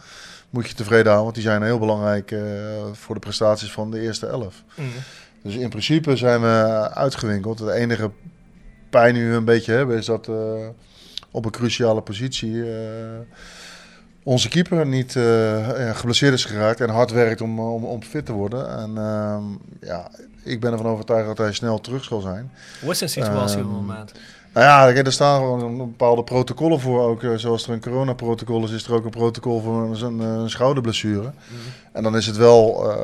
Moet 0.49 0.67
je 0.67 0.73
tevreden 0.73 1.05
houden, 1.05 1.23
want 1.23 1.35
die 1.35 1.43
zijn 1.43 1.63
heel 1.63 1.79
belangrijk 1.79 2.35
voor 2.91 3.15
de 3.15 3.21
prestaties 3.21 3.71
van 3.71 3.91
de 3.91 3.99
eerste 3.99 4.27
elf. 4.27 4.63
Dus 5.43 5.55
in 5.55 5.69
principe 5.69 6.15
zijn 6.15 6.41
we 6.41 6.89
uitgewinkeld. 6.93 7.57
De 7.57 7.71
enige 7.73 8.11
pijn 8.89 9.13
die 9.13 9.29
we 9.29 9.35
een 9.35 9.45
beetje 9.45 9.71
hebben 9.71 9.97
is 9.97 10.05
dat 10.05 10.27
eh, 10.27 10.67
op 11.31 11.45
een 11.45 11.51
cruciale 11.51 12.01
positie 12.01 12.63
eh, 12.63 12.79
onze 14.23 14.49
keeper 14.49 14.85
niet 14.85 15.15
eh, 15.15 15.95
geblesseerd 15.95 16.33
is 16.33 16.45
geraakt 16.45 16.81
en 16.81 16.89
hard 16.89 17.11
werkt 17.11 17.41
om, 17.41 17.59
om, 17.59 17.83
om 17.85 18.03
fit 18.03 18.25
te 18.25 18.31
worden. 18.31 18.77
En 18.77 18.97
ehm, 18.97 19.43
ja, 19.81 20.11
ik 20.43 20.59
ben 20.59 20.71
ervan 20.71 20.87
overtuigd 20.87 21.27
dat 21.27 21.37
hij 21.37 21.53
snel 21.53 21.79
terug 21.81 22.03
zal 22.03 22.21
zijn. 22.21 22.51
Hoe 22.81 22.91
is 22.91 22.97
zijn 22.97 23.09
situatie 23.09 23.57
op 23.57 23.63
het 23.63 23.73
Ehm, 23.77 23.85
moment? 23.85 24.11
Nou 24.57 24.69
ja, 24.69 25.03
er 25.03 25.11
staan 25.11 25.39
gewoon 25.39 25.77
bepaalde 25.77 26.23
protocollen 26.23 26.79
voor. 26.79 27.01
Ook 27.01 27.23
eh, 27.23 27.31
zoals 27.35 27.67
er 27.67 27.73
een 27.73 27.81
coronaprotocol 27.81 28.63
is, 28.63 28.71
is 28.71 28.87
er 28.87 28.93
ook 28.93 29.03
een 29.03 29.09
protocol 29.09 29.61
voor 29.61 29.83
een, 29.83 30.19
een, 30.19 30.49
schouderblessure. 30.49 31.31
En 31.91 32.03
dan 32.03 32.17
is 32.17 32.25
het 32.25 32.37
wel 32.37 32.91
eh, 32.91 32.99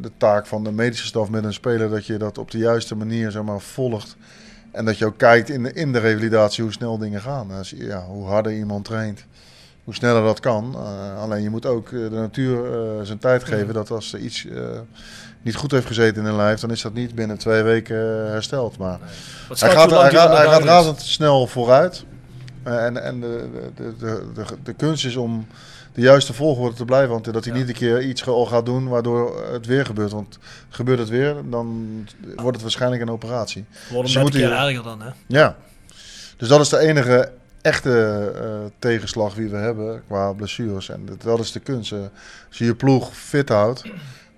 de 0.00 0.10
taak 0.16 0.46
van 0.46 0.64
de 0.64 0.72
medische 0.72 1.06
staf 1.06 1.30
met 1.30 1.44
een 1.44 1.52
speler 1.52 1.90
dat 1.90 2.06
je 2.06 2.16
dat 2.16 2.38
op 2.38 2.50
de 2.50 2.58
juiste 2.58 2.94
manier 2.96 3.30
zeg 3.30 3.42
maar, 3.42 3.60
volgt. 3.60 4.16
En 4.70 4.84
dat 4.84 4.98
je 4.98 5.06
ook 5.06 5.18
kijkt 5.18 5.48
in 5.48 5.62
de, 5.62 5.72
in 5.72 5.92
de 5.92 5.98
revalidatie 5.98 6.62
hoe 6.62 6.72
snel 6.72 6.98
dingen 6.98 7.20
gaan. 7.20 7.48
Ja, 7.62 8.04
hoe 8.04 8.26
harder 8.26 8.52
iemand 8.52 8.84
traint, 8.84 9.24
hoe 9.84 9.94
sneller 9.94 10.22
dat 10.22 10.40
kan. 10.40 10.74
Eh, 10.74 11.22
alleen 11.22 11.42
je 11.42 11.50
moet 11.50 11.66
ook 11.66 11.90
de 11.90 12.08
natuur 12.10 12.64
zijn 13.02 13.18
tijd 13.18 13.44
geven 13.44 13.74
dat 13.74 13.90
als 13.90 14.12
er 14.12 14.18
iets 14.20 14.46
niet 15.44 15.56
goed 15.56 15.70
heeft 15.70 15.86
gezeten 15.86 16.22
in 16.22 16.28
een 16.28 16.36
lijf, 16.36 16.60
dan 16.60 16.70
is 16.70 16.82
dat 16.82 16.94
niet 16.94 17.14
binnen 17.14 17.38
twee 17.38 17.62
weken 17.62 18.24
eh, 18.24 18.30
hersteld. 18.30 18.78
Maar 18.78 18.98
hij 19.48 19.70
gaat, 19.70 19.90
hij, 19.90 20.10
gaat, 20.10 20.36
hij 20.36 20.58
razendsnel 20.58 21.46
vooruit. 21.46 22.04
Eh, 22.62 22.84
en 22.84 23.02
en 23.02 23.20
de, 23.20 23.48
de, 23.74 23.96
de, 23.98 24.22
de, 24.34 24.44
de 24.62 24.72
kunst 24.72 25.04
is 25.04 25.16
om 25.16 25.46
de 25.92 26.00
juiste 26.00 26.32
volgorde 26.32 26.76
te 26.76 26.84
blijven. 26.84 27.10
Want 27.10 27.32
dat 27.32 27.44
hij 27.44 27.54
niet 27.54 27.68
een 27.68 27.74
keer 27.74 28.02
iets 28.02 28.26
al 28.26 28.46
gaat 28.46 28.66
doen 28.66 28.88
waardoor 28.88 29.46
het 29.52 29.66
weer 29.66 29.86
gebeurt. 29.86 30.12
Want 30.12 30.38
gebeurt 30.68 30.98
het 30.98 31.08
weer, 31.08 31.34
dan 31.50 31.88
wordt 32.36 32.52
het 32.52 32.62
waarschijnlijk 32.62 33.02
een 33.02 33.10
operatie. 33.10 33.64
Worden 33.88 34.04
Dus 34.04 34.14
een 34.14 34.20
moet 34.20 34.34
erger 34.34 34.82
dan, 34.82 35.02
hè? 35.02 35.10
Ja. 35.26 35.56
Dus 36.36 36.48
dat 36.48 36.60
is 36.60 36.68
de 36.68 36.78
enige 36.78 37.30
echte 37.62 38.32
eh, 38.42 38.70
tegenslag 38.78 39.34
die 39.34 39.48
we 39.48 39.56
hebben 39.56 40.02
qua 40.06 40.32
blessures. 40.32 40.88
En 40.88 41.06
dat, 41.06 41.22
dat 41.22 41.38
is 41.38 41.52
de 41.52 41.60
kunst. 41.60 41.92
eh. 41.92 41.98
als 42.48 42.58
je 42.58 42.64
je 42.64 42.74
ploeg 42.74 43.16
fit 43.16 43.48
houdt, 43.48 43.82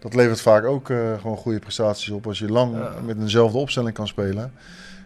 dat 0.07 0.15
levert 0.15 0.41
vaak 0.41 0.65
ook 0.65 0.91
eh, 0.91 0.99
gewoon 1.21 1.37
goede 1.37 1.59
prestaties 1.59 2.11
op. 2.11 2.27
Als 2.27 2.39
je 2.39 2.49
lang 2.49 2.77
met 3.07 3.17
eenzelfde 3.19 3.59
opstelling 3.59 3.95
kan 3.95 4.07
spelen, 4.07 4.53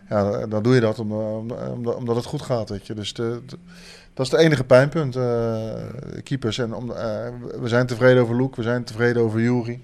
ja, 0.08 0.46
dan- 0.46 0.62
doe 0.62 0.74
je 0.74 0.80
dat 0.80 0.98
om, 0.98 1.12
om- 1.12 1.50
omdat, 1.50 1.94
omdat 1.94 2.16
het 2.16 2.24
goed 2.24 2.42
gaat. 2.42 2.68
Weet 2.70 2.86
je. 2.86 2.94
Dus 2.94 3.12
de, 3.12 3.40
de- 3.46 3.58
dat 4.14 4.26
is 4.26 4.32
het 4.32 4.40
enige 4.40 4.64
pijnpunt, 4.64 5.16
eh, 5.16 5.62
keepers. 6.24 6.58
En 6.58 6.74
om, 6.74 6.90
eh, 6.92 7.06
we 7.60 7.68
zijn 7.68 7.86
tevreden 7.86 8.22
over 8.22 8.36
Loek, 8.36 8.56
we 8.56 8.62
zijn 8.62 8.84
tevreden 8.84 9.22
over 9.22 9.40
Jury. 9.40 9.80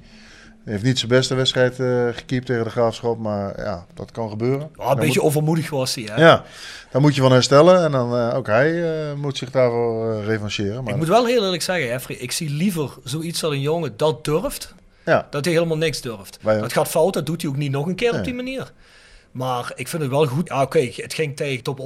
Hij 0.64 0.74
heeft 0.74 0.86
niet 0.86 0.98
zijn 0.98 1.10
beste 1.10 1.34
wedstrijd 1.34 1.80
eh 1.80 2.06
gekiept 2.12 2.46
tegen 2.46 2.64
de 2.64 2.70
Graafschap, 2.70 3.18
maar 3.18 3.60
ja, 3.60 3.86
dat 3.94 4.10
kan 4.10 4.28
gebeuren. 4.30 4.58
Ja, 4.76 4.82
een 4.82 4.86
Dan 4.86 4.96
beetje 4.96 5.06
moet- 5.20 5.28
overmoedig 5.28 5.70
was 5.70 5.94
hij, 5.94 6.04
hè? 6.04 6.20
ja, 6.22 6.44
daar 6.90 7.00
moet 7.00 7.14
je 7.14 7.20
van 7.20 7.32
herstellen 7.32 7.84
en 7.84 7.90
dan 7.90 8.32
ook 8.32 8.46
hij 8.46 8.84
moet 9.16 9.36
zich 9.38 9.50
daarvoor 9.50 10.22
revancheren. 10.24 10.84
Maar 10.84 10.92
Ik 10.92 10.98
moet 10.98 11.08
wel 11.08 11.26
heel 11.26 11.44
eerlijk 11.44 11.62
zeggen, 11.62 11.86
Jeffrey, 11.86 12.16
ik 12.16 12.32
zie 12.32 12.50
liever 12.50 12.90
zoiets 13.04 13.40
dat 13.40 13.50
een 13.50 13.60
jongen 13.60 13.92
dat 13.96 14.24
durft, 14.24 14.74
Ja. 15.06 15.26
dat 15.30 15.44
hij 15.44 15.54
helemaal 15.54 15.76
niks 15.76 16.00
durft. 16.00 16.38
Ook. 16.42 16.60
dat 16.60 16.72
gaat 16.72 16.88
fout, 16.88 17.12
dat 17.14 17.26
doet 17.26 17.42
hij 17.42 17.50
ook 17.50 17.56
niet 17.56 17.70
nog 17.70 17.86
een 17.86 17.94
keer 17.94 18.14
op 18.14 18.24
die 18.24 18.34
manier. 18.34 18.72
Maar 19.32 19.72
ik 19.74 19.88
vind 19.88 20.02
het 20.02 20.10
wel 20.10 20.26
goed. 20.26 20.48
Ja, 20.48 20.62
oké, 20.62 20.78
het 20.94 21.14
ging 21.14 21.36
tegen 21.36 21.62
Top 21.62 21.80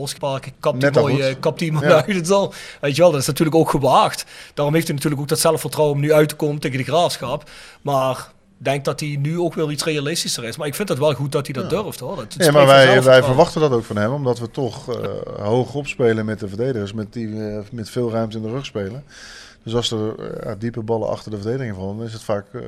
kap 0.60 0.80
die 0.80 0.90
goed. 1.16 1.20
eh, 1.20 1.34
kap 1.40 1.58
die 1.58 1.72
mooi 1.72 1.86
Ja. 1.88 1.94
uit 1.94 2.14
het 2.14 2.30
al. 2.30 2.52
Weet 2.80 2.96
je 2.96 3.02
wel, 3.02 3.10
dat 3.10 3.20
is 3.20 3.26
natuurlijk 3.26 3.56
ook 3.56 3.70
gewaagd. 3.70 4.24
Daarom 4.54 4.74
heeft 4.74 4.86
hij 4.86 4.94
natuurlijk 4.96 5.22
ook 5.22 5.28
dat 5.28 5.38
zelfvertrouwen 5.40 5.96
om 5.96 6.02
nu 6.02 6.12
uit 6.12 6.28
te 6.28 6.34
komen 6.36 6.60
tegen 6.60 6.78
de 6.78 6.84
graafschap. 6.84 7.50
Maar 7.82 8.16
ik 8.58 8.64
denk 8.64 8.84
dat 8.84 9.00
hij 9.00 9.16
nu 9.20 9.38
ook 9.38 9.54
wel 9.54 9.70
iets 9.70 9.84
realistischer 9.84 10.44
is. 10.44 10.56
Maar 10.56 10.66
ik 10.66 10.74
vind 10.74 10.88
het 10.88 10.98
wel 10.98 11.14
goed 11.14 11.32
dat 11.32 11.46
hij 11.46 11.54
dat 11.54 11.70
durft 11.70 12.00
hoor. 12.00 12.18
Het 12.18 12.34
Ja, 12.38 12.50
maar 12.52 12.66
wij, 12.66 13.02
wij 13.02 13.22
verwachten 13.22 13.60
dat 13.60 13.72
ook 13.72 13.84
van 13.84 13.96
hem, 13.96 14.12
omdat 14.12 14.38
we 14.38 14.50
toch 14.50 14.88
eh, 14.94 15.08
hoog 15.44 15.74
opspelen 15.74 16.24
met 16.24 16.38
de 16.40 16.48
verdedigers, 16.48 16.92
met, 16.92 17.12
die, 17.12 17.46
eh, 17.48 17.58
met 17.72 17.90
veel 17.90 18.10
ruimte 18.10 18.36
in 18.36 18.42
de 18.42 18.50
rug 18.50 18.66
spelen. 18.66 19.04
Dus 19.64 19.74
als 19.74 19.90
er 19.90 20.14
eh, 20.40 20.52
diepe 20.58 20.82
ballen 20.82 21.08
achter 21.08 21.30
de 21.30 21.36
verdediging 21.40 21.76
vallen, 21.76 21.96
dan 21.96 22.06
is 22.06 22.12
het 22.12 22.22
vaak 22.22 22.44
eh, 22.54 22.60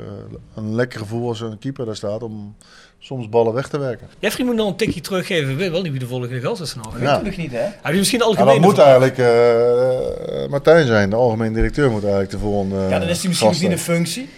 een 0.55 0.74
lekker 0.74 0.98
gevoel 0.98 1.28
als 1.28 1.40
er 1.40 1.50
een 1.50 1.59
keeper 1.59 1.87
daar 1.87 1.96
staat 1.96 2.22
om 2.22 2.57
soms 2.98 3.28
ballen 3.28 3.52
weg 3.52 3.68
te 3.68 3.78
werken. 3.78 4.07
Jeffrey 4.18 4.46
moet 4.46 4.55
nog 4.57 4.68
een 4.68 4.76
tikje 4.76 5.00
teruggeven. 5.00 5.57
Weet 5.57 5.70
wel 5.70 5.83
niet 5.83 5.90
wie 5.90 6.00
de 6.00 6.07
volgende 6.07 6.40
gast 6.40 6.61
is 6.61 6.74
nog. 6.74 6.98
Ja. 6.98 7.05
Natuurlijk 7.05 7.37
niet, 7.37 7.50
hè? 7.52 7.59
Heb 7.83 7.92
je 7.92 7.98
misschien 7.98 8.18
Ja, 8.18 8.24
algemeen? 8.24 8.55
dat 8.55 8.64
moet 8.64 8.78
eigenlijk 8.78 9.18
eh, 9.18 10.48
Martijn 10.50 10.87
zijn, 10.87 11.11
de 11.11 11.16
algemeen 11.16 11.52
directeur 11.52 11.90
moet 11.90 12.02
eigenlijk 12.02 12.33
de 12.33 12.38
volgende 12.38 12.76
Ja, 12.76 12.98
dan 12.98 13.09
is 13.09 13.18
hij 13.20 13.28
misschien 13.28 13.48
niet 13.50 13.59
zijn. 13.59 13.70
in 13.70 13.78
functie. 13.78 14.28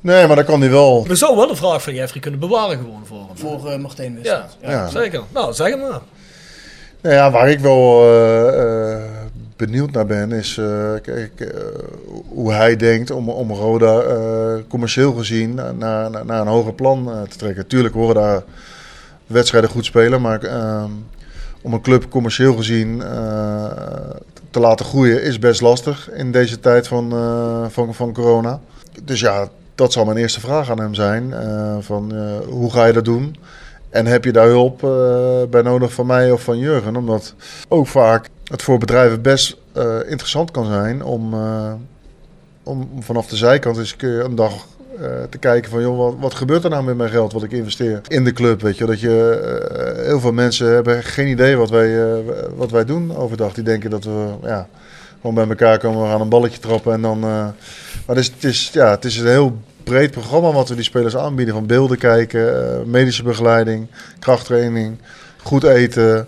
Nee, 0.00 0.26
maar 0.26 0.36
dan 0.36 0.44
kan 0.44 0.60
hij 0.60 0.70
wel... 0.70 1.06
We 1.06 1.14
zouden 1.14 1.40
wel 1.40 1.50
een 1.50 1.56
vraag 1.56 1.82
van 1.82 1.94
Jeffrey 1.94 2.20
kunnen 2.20 2.40
bewaren 2.40 2.76
gewoon 2.78 3.02
voor 3.06 3.18
hem. 3.26 3.36
Voor 3.36 3.70
eh, 3.70 3.78
Martijn 3.78 4.12
Ja, 4.12 4.18
Wissels. 4.20 4.56
Ja. 4.60 4.88
zeker. 4.88 5.22
Nou, 5.32 5.52
zeg 5.52 5.70
het 5.70 5.80
maar. 5.80 6.00
Nou 7.02 7.14
ja, 7.14 7.30
waar 7.30 7.50
ik 7.50 7.58
wel 7.60 8.02
benieuwd 9.66 9.90
naar 9.90 10.06
ben, 10.06 10.32
is 10.32 10.58
eh, 10.58 10.92
kijk, 11.02 11.40
eh, 11.40 11.48
hoe 12.28 12.52
hij 12.52 12.76
denkt 12.76 13.10
om, 13.10 13.28
om 13.28 13.52
Roda 13.52 14.00
eh, 14.00 14.62
commercieel 14.68 15.12
gezien 15.12 15.54
naar, 15.54 15.74
naar, 15.74 16.24
naar 16.24 16.40
een 16.40 16.46
hoger 16.46 16.72
plan 16.72 17.10
te 17.28 17.36
trekken. 17.36 17.66
Tuurlijk 17.66 17.94
horen 17.94 18.14
daar 18.14 18.42
wedstrijden 19.26 19.70
goed 19.70 19.84
spelen, 19.84 20.20
maar 20.20 20.42
ehm, 20.42 20.90
om 21.62 21.72
een 21.72 21.80
club 21.80 22.08
commercieel 22.08 22.54
gezien 22.54 23.02
te 24.50 24.60
laten 24.60 24.86
groeien 24.86 25.22
is 25.22 25.38
best 25.38 25.60
lastig 25.60 26.10
in 26.10 26.32
deze 26.32 26.60
tijd 26.60 26.88
van, 26.88 27.10
van, 27.70 27.94
van 27.94 28.12
corona. 28.12 28.60
Dus 29.02 29.20
ja, 29.20 29.48
dat 29.74 29.92
zal 29.92 30.04
mijn 30.04 30.16
eerste 30.16 30.40
vraag 30.40 30.70
aan 30.70 30.80
hem 30.80 30.94
zijn. 30.94 31.34
van, 31.80 32.12
hoe 32.48 32.72
ga 32.72 32.84
je 32.84 32.92
dat 32.92 33.04
doen? 33.04 33.36
En 33.90 34.06
heb 34.06 34.24
je 34.24 34.32
daar 34.32 34.46
hulp 34.46 34.78
bij 35.50 35.62
nodig 35.62 35.92
van 35.92 36.06
mij 36.06 36.30
of 36.30 36.42
van 36.42 36.58
Jurgen? 36.58 36.96
Omdat 36.96 37.34
ook 37.68 37.86
vaak 37.86 38.28
het 38.50 38.62
voor 38.62 38.78
bedrijven 38.78 39.22
best 39.22 39.56
eh, 39.72 39.96
interessant 40.06 40.50
kan 40.50 40.66
zijn 40.66 41.04
om, 41.04 41.34
eh, 41.34 41.72
om 42.62 42.88
vanaf 43.00 43.26
de 43.26 43.36
zijkant 43.36 43.78
eens 43.78 43.94
een 43.98 44.34
dag 44.34 44.52
eh, 44.98 45.06
te 45.30 45.38
kijken 45.38 45.70
van, 45.70 45.80
joh, 45.80 45.98
wat, 45.98 46.14
wat 46.18 46.34
gebeurt 46.34 46.64
er 46.64 46.70
nou 46.70 46.84
met 46.84 46.96
mijn 46.96 47.10
geld 47.10 47.32
wat 47.32 47.42
ik 47.42 47.52
investeer 47.52 48.00
in 48.08 48.24
de 48.24 48.32
club, 48.32 48.60
weet 48.60 48.78
je. 48.78 48.86
Dat 48.86 49.00
je, 49.00 49.96
heel 50.04 50.20
veel 50.20 50.32
mensen 50.32 50.74
hebben 50.74 51.02
geen 51.02 51.28
idee 51.28 51.56
wat 51.56 51.70
wij, 51.70 52.22
wat 52.54 52.70
wij 52.70 52.84
doen 52.84 53.16
overdag. 53.16 53.54
Die 53.54 53.64
denken 53.64 53.90
dat 53.90 54.04
we, 54.04 54.26
ja, 54.42 54.68
gewoon 55.16 55.34
bij 55.34 55.48
elkaar 55.48 55.78
komen, 55.78 56.02
we 56.02 56.08
gaan 56.08 56.20
een 56.20 56.28
balletje 56.28 56.58
trappen 56.58 56.92
en 56.92 57.02
dan... 57.02 57.18
maar 57.18 57.54
het 58.06 58.18
is, 58.18 58.26
het, 58.26 58.44
is, 58.44 58.70
ja, 58.72 58.90
het 58.90 59.04
is 59.04 59.18
een 59.18 59.26
heel 59.26 59.58
breed 59.84 60.10
programma 60.10 60.52
wat 60.52 60.68
we 60.68 60.74
die 60.74 60.84
spelers 60.84 61.16
aanbieden. 61.16 61.54
Van 61.54 61.66
beelden 61.66 61.98
kijken, 61.98 62.90
medische 62.90 63.22
begeleiding, 63.22 63.86
krachttraining, 64.18 64.98
goed 65.42 65.62
eten, 65.62 66.26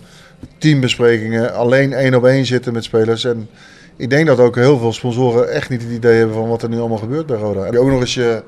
teambesprekingen. 0.58 1.54
Alleen 1.54 1.92
één 1.92 2.14
op 2.14 2.24
één 2.24 2.46
zitten 2.46 2.72
met 2.72 2.84
spelers. 2.84 3.24
En 3.24 3.48
ik 3.96 4.10
denk 4.10 4.26
dat 4.26 4.38
ook 4.38 4.56
heel 4.56 4.78
veel 4.78 4.92
sponsoren 4.92 5.52
echt 5.52 5.68
niet 5.68 5.82
het 5.82 5.90
idee 5.90 6.18
hebben 6.18 6.36
van 6.36 6.48
wat 6.48 6.62
er 6.62 6.68
nu 6.68 6.78
allemaal 6.78 6.98
gebeurt 6.98 7.26
bij 7.26 7.36
Roda. 7.36 7.60
Heb 7.60 7.72
je 7.72 7.80
ook 7.80 7.90
nog 7.90 8.00
eens 8.00 8.14
je, 8.14 8.42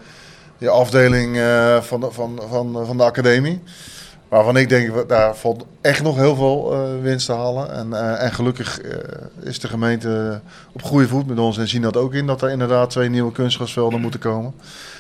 je 0.59 0.69
afdeling 0.69 1.37
eh, 1.37 1.83
van, 1.83 2.01
de, 2.01 2.11
van, 2.11 2.41
van, 2.49 2.87
van 2.87 2.97
de 2.97 3.05
academie. 3.05 3.61
Waarvan 4.35 4.57
ik 4.57 4.69
denk, 4.69 5.09
daar 5.09 5.37
valt 5.37 5.67
echt 5.81 6.03
nog 6.03 6.17
heel 6.17 6.37
veel 6.37 6.73
eh, 6.73 7.03
winst 7.03 7.27
te 7.27 7.33
halen. 7.33 7.73
En, 7.73 7.93
eh, 7.93 8.23
en 8.23 8.33
gelukkig 8.33 8.81
eh, 8.81 8.99
is 9.43 9.61
de 9.61 9.69
gemeente 9.69 10.41
op 10.73 10.83
goede 10.83 11.09
voet 11.09 11.27
met 11.27 11.39
ons 11.39 11.59
en 11.59 11.69
zien 11.69 11.83
dat 11.83 11.97
ook 11.97 12.15
in. 12.15 12.27
Dat 12.27 12.43
er 12.43 12.51
inderdaad 12.51 12.91
twee 12.91 13.09
nieuwe 13.09 13.33
kunstgrasvelden 13.33 14.01
moeten 14.01 14.21
komen. 14.21 14.55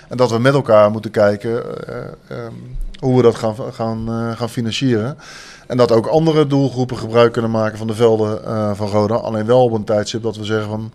En 0.08 0.16
dat 0.16 0.30
we 0.30 0.38
met 0.38 0.54
elkaar 0.54 0.90
moeten 0.90 1.10
kijken 1.10 1.86
eh, 1.88 1.96
ehm, 2.28 2.52
hoe 2.98 3.16
we 3.16 3.22
dat 3.22 3.34
gaan, 3.34 3.54
gaan, 3.72 4.08
gaan 4.36 4.48
financieren. 4.48 5.18
En 5.66 5.76
dat 5.76 5.92
ook 5.92 6.06
andere 6.06 6.46
doelgroepen 6.46 6.98
gebruik 6.98 7.32
kunnen 7.32 7.50
maken 7.50 7.78
van 7.78 7.86
de 7.86 7.94
velden 7.94 8.40
van 8.76 8.88
Roda. 8.88 9.14
Alleen 9.14 9.46
wel 9.46 9.64
op 9.64 9.72
een 9.72 9.84
tijdstip 9.84 10.22
dat 10.22 10.36
we 10.36 10.44
zeggen 10.44 10.68
van... 10.68 10.92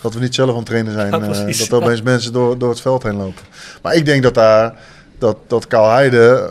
Dat 0.00 0.14
we 0.14 0.20
niet 0.20 0.34
zelf 0.34 0.50
aan 0.50 0.56
het 0.56 0.66
trainen 0.66 0.92
zijn. 0.92 1.10
Ja, 1.10 1.18
dat 1.18 1.68
er 1.68 1.74
opeens 1.74 2.02
mensen 2.02 2.32
door, 2.32 2.58
door 2.58 2.70
het 2.70 2.80
veld 2.80 3.02
heen 3.02 3.16
lopen. 3.16 3.42
Maar 3.82 3.94
ik 3.94 4.04
denk 4.04 4.22
dat 4.22 4.34
daar... 4.34 4.74
Dat, 5.18 5.36
dat 5.46 5.66
Kaalheide... 5.66 6.48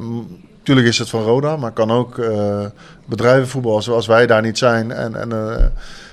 m- 0.00 0.40
Tuurlijk 0.62 0.86
is 0.86 0.98
het 0.98 1.08
van 1.08 1.22
Roda, 1.22 1.56
maar 1.56 1.72
kan 1.72 1.90
ook 1.90 2.18
eh 2.18 2.64
bedrijvenvoetbal. 3.04 3.74
Als, 3.74 3.90
als 3.90 4.06
wij 4.06 4.26
daar 4.26 4.42
niet 4.42 4.58
zijn. 4.58 4.92
En, 4.92 5.14
en 5.14 5.32
eh, 5.32 5.64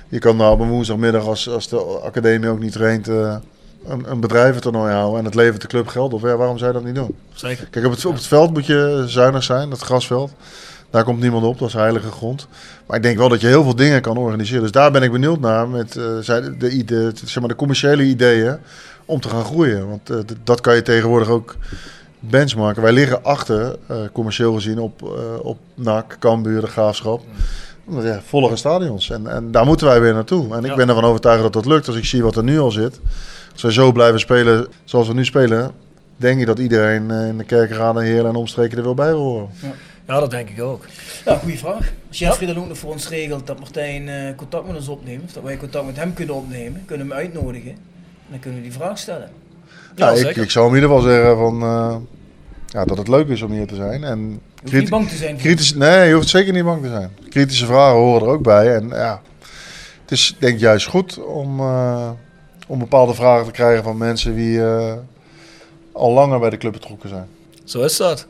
je 0.08 0.18
kan 0.18 0.36
nou 0.36 0.52
op 0.52 0.60
een 0.60 0.68
woensdagmiddag, 0.68 1.26
als, 1.26 1.48
als 1.48 1.68
de 1.68 1.78
academie 2.02 2.48
ook 2.48 2.60
niet 2.60 2.72
traint... 2.72 3.08
eh, 3.08 3.36
een, 3.86 4.10
een 4.10 4.20
bedrijventoernooi 4.20 4.92
houden 4.92 5.18
en 5.18 5.24
het 5.24 5.34
levert 5.34 5.60
de 5.60 5.68
club 5.68 5.88
geld 5.88 6.12
op. 6.12 6.22
Ja, 6.22 6.36
waarom 6.36 6.58
zou 6.58 6.72
je 6.72 6.76
dat 6.76 6.86
niet 6.86 6.94
doen? 6.94 7.14
Zeker. 7.32 7.66
Kijk, 7.70 7.84
op 7.86 7.90
het, 7.92 8.04
op 8.04 8.14
het 8.14 8.26
veld 8.26 8.52
moet 8.52 8.66
je 8.66 9.04
zuinig 9.06 9.42
zijn, 9.42 9.70
dat 9.70 9.80
grasveld. 9.80 10.32
Daar 10.90 11.04
komt 11.04 11.20
niemand 11.20 11.44
op, 11.44 11.58
dat 11.58 11.68
is 11.68 11.74
heilige 11.74 12.10
grond. 12.10 12.48
Maar 12.86 12.96
ik 12.96 13.02
denk 13.02 13.18
wel 13.18 13.28
dat 13.28 13.40
je 13.40 13.46
heel 13.46 13.62
veel 13.62 13.76
dingen 13.76 14.00
kan 14.00 14.16
organiseren. 14.16 14.62
Dus 14.62 14.72
daar 14.72 14.90
ben 14.90 15.02
ik 15.02 15.12
benieuwd 15.12 15.40
naar 15.40 15.68
met 15.68 15.92
de, 15.92 16.18
zeg 17.24 17.40
maar 17.40 17.48
de 17.48 17.54
commerciële 17.54 18.02
ideeën 18.02 18.58
om 19.04 19.20
te 19.20 19.28
gaan 19.28 19.44
groeien. 19.44 19.88
Want 19.88 20.10
dat 20.44 20.60
kan 20.60 20.74
je 20.74 20.82
tegenwoordig 20.82 21.28
ook 21.28 21.56
benchmarken. 22.20 22.82
Wij 22.82 22.92
liggen 22.92 23.24
achter, 23.24 23.76
eh, 23.86 23.96
commercieel 24.12 24.54
gezien, 24.54 24.78
op, 24.78 25.02
eh, 25.02 25.44
op 25.44 25.58
NAC, 25.74 26.16
Cambuur, 26.18 26.60
de 26.60 26.66
Graafschap. 26.66 27.22
Want 27.84 28.04
Ja, 28.04 28.20
volle 28.26 28.56
stadions. 28.56 29.10
En, 29.10 29.26
en 29.26 29.50
daar 29.50 29.66
moeten 29.66 29.86
wij 29.86 30.00
weer 30.00 30.12
naartoe. 30.14 30.54
En 30.54 30.64
ik 30.64 30.70
Ja. 30.70 30.76
ben 30.76 30.88
ervan 30.88 31.04
overtuigd 31.04 31.42
dat 31.42 31.52
dat 31.52 31.66
lukt. 31.66 31.86
Als 31.86 31.96
ik 31.96 32.04
zie 32.04 32.22
wat 32.22 32.36
er 32.36 32.42
nu 32.42 32.58
al 32.60 32.70
zit. 32.70 33.00
Als 33.52 33.62
wij 33.62 33.70
zo 33.72 33.92
blijven 33.92 34.20
spelen 34.20 34.66
zoals 34.84 35.08
we 35.08 35.14
nu 35.14 35.24
spelen... 35.24 35.70
denk 36.16 36.40
ik 36.40 36.46
dat 36.46 36.58
iedereen 36.58 37.10
eh, 37.10 37.26
in 37.28 37.38
de 37.38 37.44
kerkraden, 37.44 38.02
Heerlen 38.02 38.30
en 38.30 38.36
omstreken 38.36 38.78
er 38.78 38.84
wel 38.84 38.94
bij 38.94 39.06
wil 39.10 39.18
horen. 39.22 39.48
Ja, 40.06 40.20
dat 40.20 40.30
denk 40.30 40.48
ik 40.48 40.62
ook. 40.62 40.84
Ja, 41.24 41.36
goede 41.36 41.56
vraag. 41.56 41.92
Als 42.08 42.18
Jeffrey 42.18 42.46
dan 42.46 42.62
ook 42.62 42.68
nog 42.68 42.78
voor 42.78 42.90
ons 42.92 43.08
regelt 43.08 43.46
dat 43.46 43.58
Martijn 43.58 44.08
eh, 44.08 44.36
contact 44.36 44.66
met 44.66 44.76
ons 44.76 44.88
opneemt, 44.88 45.24
of 45.24 45.32
dat 45.32 45.42
wij 45.42 45.56
contact 45.56 45.86
met 45.86 45.96
hem 45.96 46.12
kunnen 46.14 46.34
opnemen, 46.34 46.82
kunnen 46.86 47.06
we 47.08 47.14
hem 47.14 47.22
uitnodigen. 47.22 47.70
En 47.70 47.76
dan 48.30 48.38
kunnen 48.38 48.60
we 48.60 48.66
die 48.68 48.76
vraag 48.76 48.98
stellen. 48.98 49.30
Ja, 50.00 50.28
ik, 50.28 50.36
ik 50.36 50.50
zou 50.50 50.66
hem 50.66 50.74
in 50.76 50.82
ieder 50.82 50.96
geval 50.96 51.12
zeggen 51.12 51.36
van, 51.36 51.62
eh, 51.62 51.96
ja, 52.66 52.84
dat 52.84 52.98
het 52.98 53.08
leuk 53.08 53.28
is 53.28 53.42
om 53.42 53.52
hier 53.52 53.66
te 53.66 53.74
zijn. 53.74 54.04
En 54.04 54.40
Je 54.64 54.78
niet 54.78 54.90
bang 54.90 55.08
te 55.08 55.16
zijn. 55.16 55.36
Kritisch, 55.36 55.74
nee, 55.74 56.08
je 56.08 56.14
hoeft 56.14 56.28
zeker 56.28 56.52
niet 56.52 56.64
bang 56.64 56.82
te 56.82 56.88
zijn. 56.88 57.10
Kritische 57.28 57.66
vragen 57.66 57.96
horen 57.96 58.22
er 58.22 58.32
ook 58.32 58.42
bij. 58.42 58.74
En 58.74 58.88
ja, 58.88 59.22
het 60.02 60.10
is 60.10 60.36
denk 60.38 60.54
ik 60.54 60.60
juist 60.60 60.86
goed 60.86 61.24
om, 61.24 61.60
eh, 61.60 62.10
om 62.66 62.78
bepaalde 62.78 63.14
vragen 63.14 63.46
te 63.46 63.52
krijgen 63.52 63.84
van 63.84 63.96
mensen 63.96 64.34
die 64.34 64.62
eh, 64.64 64.92
al 65.92 66.12
langer 66.12 66.40
bij 66.40 66.50
de 66.50 66.56
club 66.56 66.72
betrokken 66.72 67.08
zijn. 67.08 67.26
Zo 67.64 67.82
is 67.82 67.96
dat. 67.96 68.26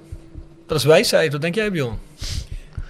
Dat 0.67 0.79
is 0.79 0.85
wijsheid. 0.85 1.33
Wat 1.33 1.41
denk 1.41 1.55
jij, 1.55 1.71
Bjorn? 1.71 1.99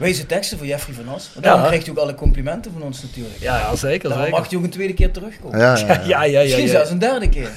Wijze 0.00 0.26
teksten 0.26 0.58
voor 0.58 0.66
Jeffrey 0.66 0.94
van 0.94 1.08
As. 1.08 1.30
Want 1.32 1.34
Ja. 1.34 1.40
daarom 1.40 1.64
krijgt 1.66 1.86
hij 1.86 1.94
ook 1.94 2.00
alle 2.00 2.14
complimenten 2.14 2.72
van 2.72 2.82
ons 2.82 3.02
natuurlijk. 3.02 3.38
Ja, 3.40 3.58
ja 3.58 3.76
zeker. 3.76 4.12
Zeker. 4.12 4.30
mag 4.30 4.48
hij 4.48 4.58
ook 4.58 4.64
een 4.64 4.70
tweede 4.70 4.94
keer 4.94 5.10
terugkomen. 5.10 5.58
Ja, 5.58 5.76
ja, 5.76 5.86
ja. 5.86 6.00
Ja, 6.04 6.22
ja, 6.24 6.24
ja. 6.24 6.42
Misschien 6.42 6.68
zelfs 6.68 6.90
een 6.90 6.98
derde 6.98 7.28
keer. 7.28 7.50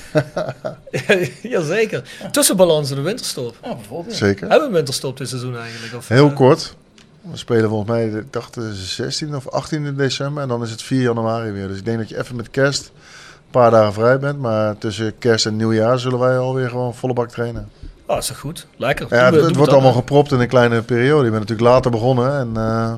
Jazeker. 1.56 2.04
Tussenbalans 2.32 2.90
in 2.90 2.96
de 2.96 3.02
winterstop. 3.02 3.56
Ja, 3.64 3.76
bijvoorbeeld. 3.76 4.16
Zeker. 4.16 4.42
Hebben 4.42 4.60
we 4.60 4.66
een 4.68 4.74
winterstop 4.74 5.18
dit 5.18 5.30
seizoen 5.30 5.58
eigenlijk? 5.58 5.96
Of, 5.96 6.08
Heel 6.08 6.30
eh, 6.30 6.36
kort. 6.36 6.76
We 7.22 7.38
spelen 7.38 7.70
volgens 7.70 7.90
mij, 7.90 8.06
ik 8.08 8.34
dacht 8.34 8.54
de 8.54 8.76
16 8.76 9.36
of 9.36 9.50
18 9.50 9.96
december. 9.96 10.44
En 10.44 10.50
dan 10.50 10.64
is 10.64 10.72
het 10.72 10.82
4 10.82 11.02
januari 11.02 11.52
weer. 11.52 11.68
Dus 11.68 11.78
ik 11.78 11.86
denk 11.86 11.98
dat 11.98 12.10
je 12.10 12.18
even 12.18 12.36
met 12.36 12.50
kerst 12.52 12.86
een 12.86 13.52
paar 13.52 13.72
dagen 13.72 13.94
vrij 13.94 14.20
bent. 14.20 14.40
Maar 14.40 14.78
tussen 14.78 15.18
kerst 15.20 15.46
en 15.46 15.56
nieuwjaar 15.56 16.00
zullen 16.00 16.20
wij 16.20 16.38
alweer 16.38 16.70
gewoon 16.70 16.96
volle 16.96 17.14
bak 17.14 17.30
trainen. 17.30 17.70
Oh, 18.06 18.18
is 18.18 18.28
dat 18.28 18.38
goed? 18.38 18.68
Lekker. 18.78 19.08
Ja, 19.10 19.32
Doen 19.32 19.46
het, 19.46 19.56
wordt 19.56 19.72
allemaal 19.72 19.94
gepropt 19.94 20.32
in 20.32 20.40
een 20.40 20.48
kleine 20.48 20.82
periode. 20.82 21.26
Ik 21.26 21.32
ben 21.32 21.40
natuurlijk 21.40 21.70
later 21.70 21.92
begonnen. 21.92 22.40
En 22.40 22.52
eh, 22.56 22.94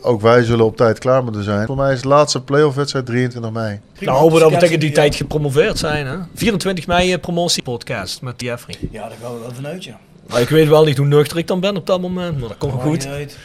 ook 0.00 0.20
wij 0.20 0.42
zullen 0.42 0.64
op 0.64 0.76
tijd 0.76 0.98
klaar 0.98 1.24
moeten 1.24 1.44
zijn. 1.44 1.66
Voor 1.66 1.76
mij 1.76 1.92
is 1.92 2.02
de 2.02 2.08
laatste 2.08 2.40
playoff 2.40 2.76
wedstrijd 2.76 3.06
23 3.06 3.50
mei. 3.52 3.80
Nou, 3.98 4.18
hopen 4.18 4.34
we 4.34 4.40
dat 4.40 4.50
we 4.52 4.58
tegen 4.58 4.80
die 4.80 4.88
ja. 4.88 4.94
tijd 4.94 5.14
gepromoveerd 5.14 5.78
zijn. 5.78 6.06
Hè? 6.06 6.16
24 6.34 6.86
mei 6.86 7.12
eh, 7.12 7.20
promotiepodcast 7.20 8.22
met 8.22 8.40
Jeffrey. 8.40 8.76
Ja, 8.90 9.08
daar 9.08 9.16
gaan 9.22 9.34
we 9.34 9.40
wel 9.40 9.54
vanuit, 9.54 9.84
ja. 9.84 9.98
Maar 10.26 10.40
ik 10.40 10.48
weet 10.48 10.68
wel 10.68 10.84
niet 10.84 10.96
hoe 10.96 11.06
nuchter 11.06 11.38
ik 11.38 11.46
dan 11.46 11.60
ben 11.60 11.76
op 11.76 11.86
dat 11.86 12.00
moment. 12.00 12.38
Maar 12.38 12.48
dat 12.48 12.58
komt 12.58 12.72
wel 12.72 12.82
goed. 12.82 12.98
niet 12.98 13.06
uit. 13.06 13.36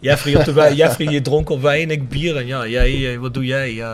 Jeffrey, 0.00 0.36
op 0.36 0.44
de 0.44 0.74
Jeffrey 0.74 1.06
je 1.12 1.22
dronk 1.22 1.50
op 1.50 1.62
wijn 1.62 1.82
en 1.82 1.90
ik 1.90 2.08
bier. 2.08 2.36
En 2.36 2.46
ja, 2.46 2.66
jij, 2.66 3.12
eh, 3.12 3.18
wat 3.18 3.34
doe 3.34 3.44
jij? 3.44 3.84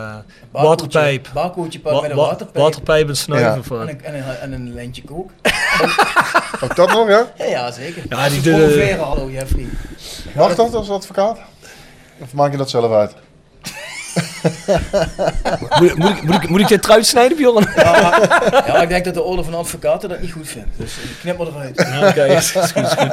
Waterpijp. 0.51 1.29
Barcootje 1.35 1.81
pakken 1.81 2.03
met 2.03 2.11
een 2.11 2.17
Wa- 2.17 2.23
wa- 2.23 2.29
waterpijp. 2.29 2.65
waterpijp 2.65 3.09
en 3.09 3.17
snuiven. 3.17 3.55
Ja. 3.55 3.63
Van. 3.63 3.81
En 3.81 3.89
een, 3.89 4.05
en, 4.05 4.15
een, 4.15 4.37
en 4.41 4.53
een 4.53 4.75
lijntje 4.75 5.03
kook. 5.03 5.31
Ook 6.65 6.77
dat 6.77 6.89
nog, 6.89 7.09
ja? 7.09 7.33
Ja, 7.39 7.45
ja 7.45 7.71
zeker. 7.71 8.03
Ja, 8.09 8.29
die 8.29 8.41
de- 8.41 8.97
hallo 9.01 9.31
Jeffrey. 9.31 9.67
Mag 10.35 10.55
dat 10.55 10.75
als 10.75 10.91
advocaat? 10.91 11.39
Of 12.19 12.33
maak 12.33 12.51
je 12.51 12.57
dat 12.57 12.71
zelf 12.71 12.93
uit? 12.93 13.15
Moet, 15.81 15.97
moet, 15.97 16.11
ik, 16.11 16.23
moet, 16.23 16.43
ik, 16.43 16.49
moet 16.49 16.61
ik 16.61 16.69
dit 16.69 16.85
eruit 16.85 17.07
snijden, 17.07 17.37
Bjorn? 17.37 17.67
Ja, 17.77 18.83
ik 18.83 18.89
denk 18.89 19.05
dat 19.05 19.15
de 19.15 19.23
orde 19.23 19.45
van 19.45 19.55
advocaten 19.55 20.09
dat 20.09 20.21
niet 20.21 20.33
goed 20.33 20.49
vindt. 20.49 20.69
Dus 20.77 20.93
eh, 20.93 21.21
knip 21.21 21.39
maar 21.39 21.47
eruit. 21.47 21.87
Ja, 21.91 22.09
Oké, 22.09 22.25
is, 22.25 22.55
is 22.55 22.71
goed, 22.73 22.83
is 22.85 22.93
goed. 22.93 23.13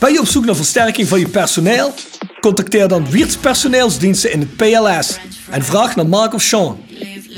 Ben 0.00 0.12
je 0.12 0.20
op 0.20 0.26
zoek 0.26 0.44
naar 0.44 0.56
versterking 0.56 1.08
van 1.08 1.18
je 1.18 1.28
personeel? 1.28 1.92
Contacteer 2.40 2.88
dan 2.88 3.10
Wiert's 3.10 3.36
Personeelsdiensten 3.36 4.32
in 4.32 4.40
het 4.40 4.56
PLS 4.56 5.18
en 5.50 5.62
vraag 5.62 5.96
naar 5.96 6.06
Mark 6.06 6.34
of 6.34 6.42
Sean. 6.42 6.80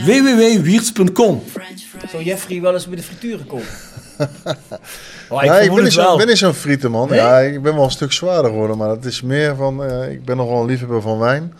www.wierts.com 0.04 1.42
Zou 2.10 2.22
Jeffrey 2.22 2.60
wel 2.60 2.74
eens 2.74 2.86
bij 2.86 2.96
de 2.96 3.02
frituren 3.02 3.46
komen? 3.46 3.66
oh, 5.28 5.42
nee, 5.42 5.62
ik 5.62 5.68
ben 5.74 5.74
niet, 5.74 5.84
het 5.84 5.92
zo, 5.92 6.00
wel. 6.00 6.16
ben 6.16 6.26
niet 6.26 6.38
zo'n 6.38 6.54
frietenman. 6.54 7.08
Nee? 7.08 7.18
Ja, 7.18 7.38
ik 7.38 7.62
ben 7.62 7.74
wel 7.74 7.84
een 7.84 7.90
stuk 7.90 8.12
zwaarder 8.12 8.50
geworden. 8.50 8.76
Maar 8.76 8.88
het 8.88 9.04
is 9.04 9.22
meer 9.22 9.56
van... 9.56 9.84
eh, 9.84 10.10
ik 10.10 10.24
ben 10.24 10.36
nog 10.36 10.48
wel 10.48 10.60
een 10.60 10.66
liefhebber 10.66 11.02
van 11.02 11.18
wijn. 11.18 11.54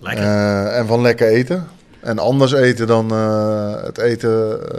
Lekker. 0.00 0.24
Eh, 0.24 0.78
en 0.78 0.86
van 0.86 1.02
lekker 1.02 1.28
eten. 1.28 1.68
En 2.00 2.18
anders 2.18 2.52
eten 2.52 2.86
dan 2.86 3.10
eh, 3.10 3.82
het 3.84 3.98
eten 3.98 4.60
eh, 4.72 4.78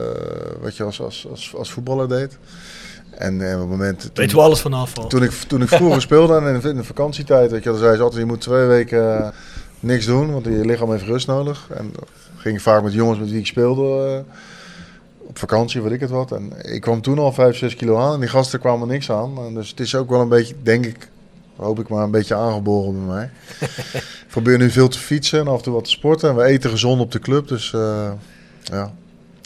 wat 0.61 0.78
je 0.78 0.84
als, 0.84 1.01
als, 1.01 1.28
als, 1.32 1.53
als 1.55 1.71
voetballer 1.71 2.09
deed. 2.09 2.38
En 3.18 3.41
eh, 3.49 3.53
op 3.53 3.59
het 3.59 3.70
moment... 3.70 3.99
toen- 3.99 4.09
Weet 4.13 4.32
we 4.32 4.39
alles 4.41 4.59
vanaf 4.61 4.97
al. 4.97 5.07
Toen 5.07 5.24
ik, 5.24 5.32
toen 5.32 5.61
ik 5.61 5.68
vroeger 5.68 6.01
speelde 6.01 6.36
en 6.38 6.61
in 6.70 6.76
de, 6.76 6.84
vakantietijd, 6.84 7.51
weet 7.51 7.63
je, 7.63 7.70
dan 7.70 7.78
zei 7.80 7.95
ze 7.95 8.01
altijd, 8.01 8.22
je 8.22 8.28
moet 8.28 8.41
twee 8.41 8.66
weken 8.66 9.18
eh, 9.24 9.28
niks 9.80 10.05
doen, 10.05 10.32
want 10.32 10.45
je 10.45 10.66
lichaam 10.66 10.91
heeft 10.91 11.03
rust 11.03 11.28
nodig. 11.28 11.68
En 11.78 11.91
ging 12.38 12.55
ik 12.55 12.61
vaak 12.61 12.84
met 12.84 12.93
jongens 12.93 13.20
met 13.20 13.30
wie 13.30 13.39
ik 13.39 13.45
speelde 13.45 14.13
eh, 14.28 14.34
op 15.28 15.38
vakantie, 15.39 15.82
weet 15.82 15.91
ik 15.91 15.99
het 15.99 16.09
wat. 16.09 16.32
En 16.32 16.51
ik 16.74 16.82
kwam 16.82 17.01
toen 17.01 17.20
al 17.20 17.32
5, 17.32 17.57
6 17.57 17.76
kilo 17.76 17.97
aan 17.97 18.13
en 18.13 18.20
die 18.20 18.30
gasten 18.30 18.59
kwamen 18.59 18.88
niks 18.88 19.11
aan. 19.11 19.38
En 19.38 19.53
dus 19.53 19.70
het 19.70 19.80
is 19.80 19.95
ook 19.95 20.09
wel 20.09 20.22
een 20.22 20.30
beetje, 20.30 20.55
denk 20.63 20.86
ik, 20.86 21.09
hoop 21.55 21.80
ik 21.80 21.88
maar, 21.88 22.03
een 22.03 22.11
beetje 22.11 22.36
aangeboren 22.36 22.93
bij 23.05 23.16
mij. 23.16 23.30
ik 23.99 24.26
probeer 24.30 24.57
nu 24.57 24.70
veel 24.70 24.88
te 24.88 24.99
fietsen 24.99 25.39
en 25.39 25.47
af 25.47 25.57
en 25.57 25.63
toe 25.63 25.74
wat 25.74 25.84
te 25.84 25.89
sporten. 25.89 26.30
En 26.30 26.36
we 26.36 26.43
eten 26.43 26.70
gezond 26.70 27.01
op 27.01 27.11
de 27.11 27.20
club, 27.20 27.47
dus 27.47 27.74
ja. 28.63 28.93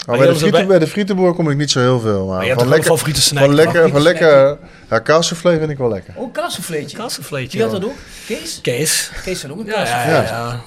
Maar 0.07 0.17
bij, 0.17 0.27
de 0.27 0.35
frieten, 0.35 0.67
bij 0.67 0.79
de 0.79 0.87
frietenboer 0.87 1.33
kom 1.33 1.49
ik 1.49 1.57
niet 1.57 1.71
zo 1.71 1.79
heel 1.79 1.99
veel. 1.99 2.25
Maar, 2.25 2.45
van 2.47 2.67
lekker, 2.67 2.87
wel 2.87 2.95
favoriete 2.95 3.21
snack? 3.21 3.43
van 3.43 3.53
lekker, 3.53 3.81
van 3.89 3.89
Favoriete 4.01 4.23
lekker, 4.23 4.57
ja, 4.89 4.99
kaassoufflé 4.99 5.57
vind 5.57 5.69
ik 5.69 5.77
wel 5.77 5.89
lekker. 5.89 6.13
Oh, 6.17 6.33
kaassouffleetje. 6.33 6.97
Kaassouffleetje. 6.97 7.57
Wie 7.57 7.67
had 7.67 7.81
dat 7.81 7.85
ook? 7.89 7.95
Kees? 8.27 8.59
Kees. 8.61 9.11
Kees 9.23 9.41
had 9.41 9.51
ook 9.51 9.59
een 9.59 9.65
Ja, 9.65 9.83
ja, 9.85 10.09
ja, 10.11 10.21
ja. 10.23 10.61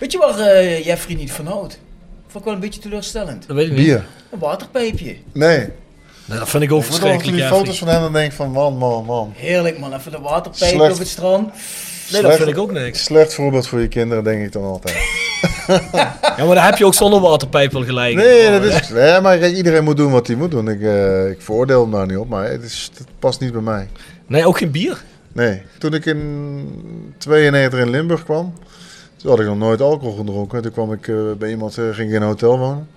Weet 0.00 0.12
je 0.12 0.18
waar 0.18 0.38
eh 0.38 0.84
Jeffrey 0.84 1.16
niet 1.16 1.32
van 1.32 1.46
houdt? 1.46 1.78
Vond 2.22 2.38
ik 2.38 2.44
wel 2.44 2.54
een 2.54 2.60
beetje 2.60 2.80
teleurstellend. 2.80 3.44
Dat 3.46 3.56
weet 3.56 3.66
ik 3.66 3.72
niet. 3.72 3.84
Bier. 3.84 4.04
Een 4.32 4.38
waterpijpje. 4.38 5.16
Nee. 5.32 5.68
Nee, 6.24 6.38
dat 6.38 6.48
vind 6.48 6.62
ik 6.62 6.72
ook 6.72 6.80
Ik 6.80 6.86
verschrikkelijk. 6.86 7.28
die 7.28 7.36
Jeffrey. 7.36 7.58
foto's 7.58 7.78
van 7.78 7.88
hem 7.88 8.04
en 8.06 8.12
denk 8.12 8.30
ik 8.30 8.36
van 8.36 8.50
man, 8.50 8.76
man, 8.76 9.04
man. 9.04 9.32
Heerlijk 9.36 9.78
man, 9.78 9.94
even 9.94 10.14
een 10.14 10.22
waterpijpje 10.22 10.76
Slecht. 10.76 10.92
op 10.92 10.98
het 10.98 11.08
strand. 11.08 11.52
Nee, 12.12 12.22
dat 12.22 12.36
vind 12.36 12.48
ik 12.48 12.58
ook 12.58 12.72
niks. 12.72 13.04
Slecht 13.04 13.34
voorbeeld 13.34 13.66
voor 13.66 13.80
je 13.80 13.88
kinderen, 13.88 14.24
denk 14.24 14.44
ik 14.44 14.52
dan 14.52 14.64
altijd. 14.64 14.96
Ja, 16.36 16.44
maar 16.44 16.54
dan 16.54 16.64
heb 16.64 16.76
je 16.76 16.86
ook 16.86 16.94
zonder 16.94 17.20
waterpijp 17.20 17.72
wel 17.72 17.84
gelijk. 17.84 18.14
Nee, 18.14 18.50
dat 18.50 18.62
is, 18.62 18.88
nee 18.88 19.20
maar 19.20 19.48
iedereen 19.48 19.84
moet 19.84 19.96
doen 19.96 20.12
wat 20.12 20.26
hij 20.26 20.36
moet 20.36 20.50
doen. 20.50 20.68
Ik, 20.68 20.82
eh, 20.82 21.30
ik 21.30 21.42
veroordeel 21.42 21.82
hem 21.82 21.90
daar 21.90 22.06
niet 22.06 22.16
op, 22.16 22.28
maar 22.28 22.50
het, 22.50 22.62
is, 22.62 22.90
het 22.98 23.06
past 23.18 23.40
niet 23.40 23.52
bij 23.52 23.60
mij. 23.60 23.88
Nee, 24.26 24.46
ook 24.46 24.58
geen 24.58 24.70
bier? 24.70 25.02
Nee. 25.32 25.62
Toen 25.78 25.94
ik 25.94 26.06
in 26.06 27.14
92 27.18 27.80
in 27.80 27.90
Limburg 27.90 28.24
kwam, 28.24 28.52
toen 29.16 29.30
had 29.30 29.40
ik 29.40 29.46
nog 29.46 29.58
nooit 29.58 29.80
alcohol 29.80 30.16
gedronken. 30.16 30.62
Toen 30.62 30.72
kwam 30.72 30.92
ik 30.92 31.08
eh, 31.08 31.16
bij 31.38 31.50
iemand, 31.50 31.78
eh, 31.78 31.84
ging 31.84 32.08
ik 32.08 32.14
in 32.14 32.22
een 32.22 32.28
hotel 32.28 32.58
wonen. 32.58 32.88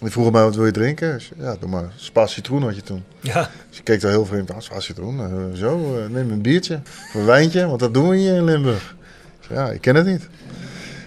Die 0.00 0.10
vroeg 0.10 0.32
mij, 0.32 0.42
wat 0.42 0.54
wil 0.54 0.66
je 0.66 0.72
drinken? 0.72 1.20
Ja, 1.38 1.56
doe 1.60 1.68
maar. 1.68 1.92
Spa 1.96 2.26
citroen 2.26 2.62
had 2.62 2.74
je 2.74 2.82
toen. 2.82 3.04
Ja. 3.20 3.50
Dus 3.68 3.78
ik 3.78 3.84
keek 3.84 4.00
daar 4.00 4.10
heel 4.10 4.26
vreemd 4.26 4.52
aan. 4.52 4.62
Spa 4.62 4.80
citroen? 4.80 5.20
Eh, 5.20 5.58
zo, 5.58 5.96
eh, 5.96 6.10
neem 6.10 6.30
een 6.30 6.40
biertje. 6.42 6.80
Of 6.84 7.14
een 7.14 7.24
wijntje, 7.24 7.66
want 7.66 7.80
dat 7.80 7.94
doen 7.94 8.08
we 8.08 8.16
hier 8.16 8.34
in 8.34 8.44
Limburg. 8.44 8.94
Ja, 9.50 9.70
ik 9.70 9.80
ken 9.80 9.94
het 9.94 10.06
niet. 10.06 10.28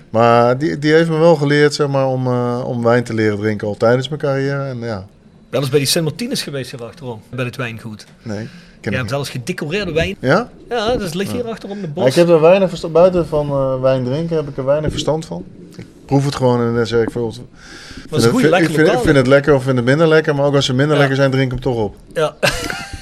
Maar 0.10 0.58
die, 0.58 0.80
die 0.80 0.94
heeft 0.94 1.10
me 1.10 1.18
wel 1.18 1.36
geleerd, 1.36 1.74
zeg 1.74 1.88
maar, 1.88 2.08
om, 2.08 2.28
eh, 2.28 2.62
om 2.66 2.84
wijn 2.84 3.04
te 3.04 3.14
leren 3.14 3.38
drinken 3.38 3.68
al 3.68 3.78
tijdens 3.78 4.08
mijn 4.10 4.22
carrière. 4.22 4.64
En 4.64 4.80
ja, 4.80 5.06
Wel 5.50 5.62
eens 5.62 5.70
bij 5.70 5.80
die 5.80 5.88
Sint 5.88 6.06
Martinus 6.06 6.42
geweest 6.42 6.72
hier 6.72 6.84
achterom. 6.84 7.22
Bij 7.30 7.46
het 7.46 7.56
wijngoed. 7.56 8.06
nee. 8.22 8.48
Je 8.82 8.96
hebt 8.96 9.10
zelfs 9.10 9.30
gedecoreerde 9.30 9.92
wijn. 9.92 10.16
Ja? 10.20 10.50
Ja, 10.70 10.96
dat 10.96 11.14
ligt 11.14 11.32
hier 11.32 11.48
achterom 11.48 11.82
de 11.82 11.88
bos. 11.88 12.04
Ja, 12.04 12.10
ik 12.10 12.16
heb 12.16 12.30
er 12.30 12.42
weinig 12.42 12.70
verstand, 12.70 12.94
buiten 12.94 13.28
van 13.28 13.80
wijn 13.82 14.04
drinken 14.04 14.36
heb 14.36 14.48
ik 14.48 14.58
er 14.58 14.66
weinig 14.66 14.92
verstand 14.92 15.26
van. 15.26 15.46
Ik 15.76 15.86
proef 16.06 16.26
het 16.26 16.36
gewoon 16.36 16.62
en 16.62 16.76
dan 16.76 16.88
zeg 16.88 17.02
ik 17.02 17.12
van... 17.12 17.34
Dat 18.10 18.20
is 18.20 18.26
een 18.26 18.32
goede 18.32 18.46
ik, 18.46 18.52
lekker 18.52 18.72
vind, 18.72 18.88
ik 18.88 19.00
vind 19.00 19.16
het 19.16 19.28
lekker 19.28 19.54
of 19.56 19.64
vind 19.64 19.76
het 19.76 19.86
minder 19.86 20.08
lekker, 20.08 20.36
maar 20.36 20.46
ook 20.46 20.56
als 20.56 20.66
ze 20.66 20.74
minder 20.74 20.94
Ja. 20.94 21.00
lekker 21.00 21.18
zijn, 21.18 21.32
drink 21.32 21.46
ik 21.46 21.52
hem 21.52 21.62
toch 21.74 21.84
op. 21.84 21.96
Ja. 22.14 22.36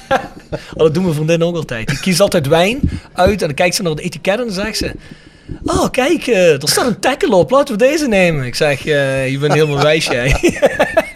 oh, 0.74 0.78
dat 0.78 0.94
doen 0.94 1.02
mijn 1.02 1.14
vriendin 1.14 1.42
ook 1.42 1.56
altijd. 1.56 1.88
Die 1.88 2.00
kiest 2.00 2.20
altijd 2.20 2.46
wijn 2.46 2.80
uit 3.12 3.40
en 3.40 3.46
dan 3.46 3.54
kijkt 3.54 3.74
ze 3.74 3.82
naar 3.82 3.90
het 3.90 4.00
etiket 4.00 4.38
en 4.38 4.44
dan 4.44 4.54
zegt 4.54 4.76
ze... 4.76 4.92
Oh, 5.64 5.90
kijk, 5.90 6.26
eh, 6.26 6.62
er 6.62 6.68
staat 6.68 6.86
een 6.86 7.00
tackle 7.00 7.34
op. 7.34 7.50
Laten 7.50 7.78
we 7.78 7.84
deze 7.84 8.08
nemen. 8.08 8.44
Ik 8.44 8.54
zeg, 8.54 8.86
eh, 8.86 9.30
je 9.30 9.38
bent 9.38 9.52
helemaal 9.52 9.82
wijs, 9.82 10.06
jij. 10.06 10.30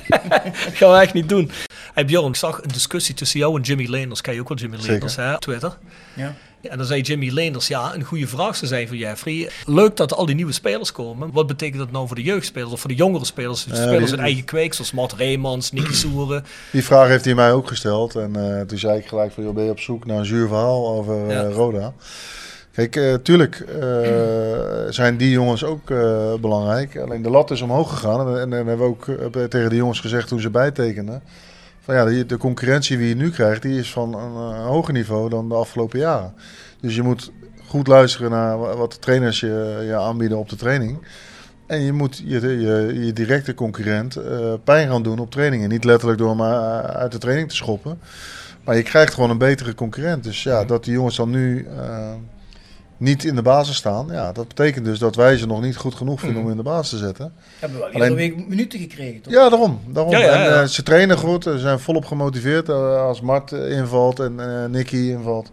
dat 0.08 0.72
gaan 0.72 0.90
we 0.90 0.96
echt 0.96 1.12
niet 1.12 1.28
doen. 1.28 1.50
Hey 1.94 2.04
Bjorn, 2.04 2.28
ik 2.28 2.36
zag 2.36 2.62
een 2.62 2.72
discussie 2.72 3.14
tussen 3.14 3.38
jou 3.38 3.56
en 3.56 3.62
Jimmy 3.62 3.86
Leenders. 3.90 4.20
Ken 4.20 4.34
je 4.34 4.40
ook 4.40 4.48
wel 4.48 4.58
Jimmy. 4.58 4.76
Leenders, 4.86 5.16
hè? 5.16 5.34
op 5.34 5.40
Twitter. 5.40 5.78
Ja. 6.14 6.34
En 6.70 6.76
dan 6.76 6.86
zei 6.86 7.00
Jimmy 7.00 7.30
Leenders, 7.30 7.66
ja, 7.66 7.94
een 7.94 8.04
goede 8.04 8.26
vraag 8.26 8.56
zou 8.56 8.66
zijn 8.66 8.88
voor 8.88 8.96
Jeffrey. 8.96 9.50
Leuk 9.66 9.96
dat 9.96 10.14
al 10.14 10.26
die 10.26 10.34
nieuwe 10.34 10.52
spelers 10.52 10.92
komen. 10.92 11.32
Wat 11.32 11.46
betekent 11.46 11.78
dat 11.78 11.90
nou 11.90 12.06
voor 12.06 12.16
de 12.16 12.22
jeugdspelers 12.22 12.72
of 12.72 12.80
voor 12.80 12.90
de 12.90 12.96
jongere 12.96 13.24
spelers? 13.24 13.60
Spelers 13.60 14.10
uit 14.10 14.20
eigen 14.20 14.44
kweek, 14.44 14.74
zoals 14.74 14.92
Mart 14.92 15.12
Reemans, 15.12 15.72
Nicky 15.72 15.92
Soeren. 16.02 16.44
Die 16.70 16.84
vraag 16.84 17.08
heeft 17.08 17.24
hij 17.24 17.34
mij 17.34 17.52
ook 17.52 17.68
gesteld. 17.68 18.14
En 18.14 18.36
eh, 18.36 18.60
toen 18.60 18.78
zei 18.78 18.98
ik 18.98 19.06
gelijk 19.06 19.32
van, 19.32 19.44
joh, 19.44 19.54
ben 19.54 19.64
je 19.64 19.70
op 19.70 19.80
zoek 19.80 20.06
naar 20.06 20.18
een 20.18 20.24
zuur 20.24 20.48
verhaal 20.48 20.88
over 20.88 21.28
eh. 21.28 21.52
Roda? 21.52 21.92
Kijk, 22.72 22.96
eh, 22.96 23.14
tuurlijk 23.14 23.64
zijn 24.88 25.16
die 25.16 25.30
jongens 25.30 25.64
ook 25.64 25.86
belangrijk. 26.40 26.96
Alleen 26.98 27.22
de 27.22 27.30
lat 27.30 27.50
is 27.50 27.60
omhoog 27.60 27.90
gegaan. 27.90 28.28
En, 28.28 28.40
en, 28.40 28.52
en 28.52 28.66
hebben 28.66 28.78
we 28.78 28.84
ook 28.84 29.04
tegen 29.50 29.70
de 29.70 29.76
jongens 29.76 30.00
gezegd 30.00 30.28
toen 30.28 30.40
ze 30.40 30.50
bijtekenden. 30.50 31.22
Van 31.84 31.94
ja, 31.94 32.24
de, 32.24 32.36
concurrentie 32.36 32.96
die 32.96 33.08
je 33.08 33.14
nu 33.14 33.30
krijgt, 33.30 33.62
die 33.62 33.78
is 33.78 33.92
van 33.92 34.14
een 34.14 34.54
eh, 34.54 34.66
hoger 34.66 34.92
niveau 34.92 35.28
dan 35.28 35.48
de 35.48 35.54
afgelopen 35.54 35.98
jaren. 35.98 36.34
Dus 36.80 36.94
je 36.94 37.02
moet 37.02 37.32
goed 37.66 37.86
luisteren 37.86 38.30
naar 38.30 38.58
wa- 38.58 38.76
wat 38.76 38.92
de 38.92 38.98
trainers 38.98 39.40
je, 39.40 39.82
je 39.86 39.96
aanbieden 39.96 40.38
op 40.38 40.48
de 40.48 40.56
training. 40.56 41.06
En 41.66 41.80
je 41.80 41.92
moet 41.92 42.22
je, 42.24 42.40
je, 42.40 43.04
je 43.04 43.12
directe 43.12 43.54
concurrent 43.54 44.16
eh, 44.16 44.52
pijn 44.64 44.88
gaan 44.88 45.02
doen 45.02 45.18
op 45.18 45.30
trainingen. 45.30 45.68
Niet 45.68 45.84
letterlijk 45.84 46.18
door 46.18 46.28
hem 46.30 46.40
eh, 46.40 46.78
uit 46.78 47.12
de 47.12 47.18
training 47.18 47.48
te 47.48 47.56
schoppen. 47.56 47.98
Maar 48.64 48.76
je 48.76 48.82
krijgt 48.82 49.14
gewoon 49.14 49.30
een 49.30 49.38
betere 49.38 49.74
concurrent. 49.74 50.24
Dus 50.24 50.42
ja, 50.42 50.64
dat 50.64 50.84
die 50.84 50.92
jongens 50.92 51.16
dan 51.16 51.30
nu 51.30 51.66
niet 53.02 53.24
in 53.24 53.34
de 53.34 53.42
basis 53.42 53.76
staan. 53.76 54.06
Ja, 54.10 54.32
dat 54.32 54.48
betekent 54.48 54.84
dus 54.84 54.98
dat 54.98 55.14
wij 55.16 55.36
ze 55.36 55.46
nog 55.46 55.60
niet 55.62 55.76
goed 55.76 55.94
genoeg 55.94 56.20
vinden 56.20 56.42
om 56.42 56.50
in 56.50 56.56
de 56.56 56.62
basis 56.62 56.88
te 56.88 56.96
zetten. 56.96 57.32
Hebben 57.58 57.78
we 57.78 57.84
wel 57.84 57.94
Alleen- 57.94 58.10
iedere 58.10 58.28
week 58.36 58.48
minuten 58.48 58.78
gekregen, 58.78 59.20
toch? 59.20 59.32
Ja, 59.32 59.48
daarom. 59.48 59.80
daarom. 59.88 60.12
Ja, 60.12 60.18
ja, 60.18 60.32
En, 60.32 60.60
eh, 60.60 60.66
ze 60.66 60.82
trainen 60.82 61.16
goed, 61.18 61.42
ze 61.44 61.58
zijn 61.58 61.78
volop 61.80 62.04
gemotiveerd. 62.04 62.68
Eh, 62.68 63.02
als 63.06 63.20
Mart 63.20 63.52
invalt 63.52 64.20
en 64.20 64.40
eh 64.40 64.70
Nicky 64.70 64.96
invalt, 64.96 65.50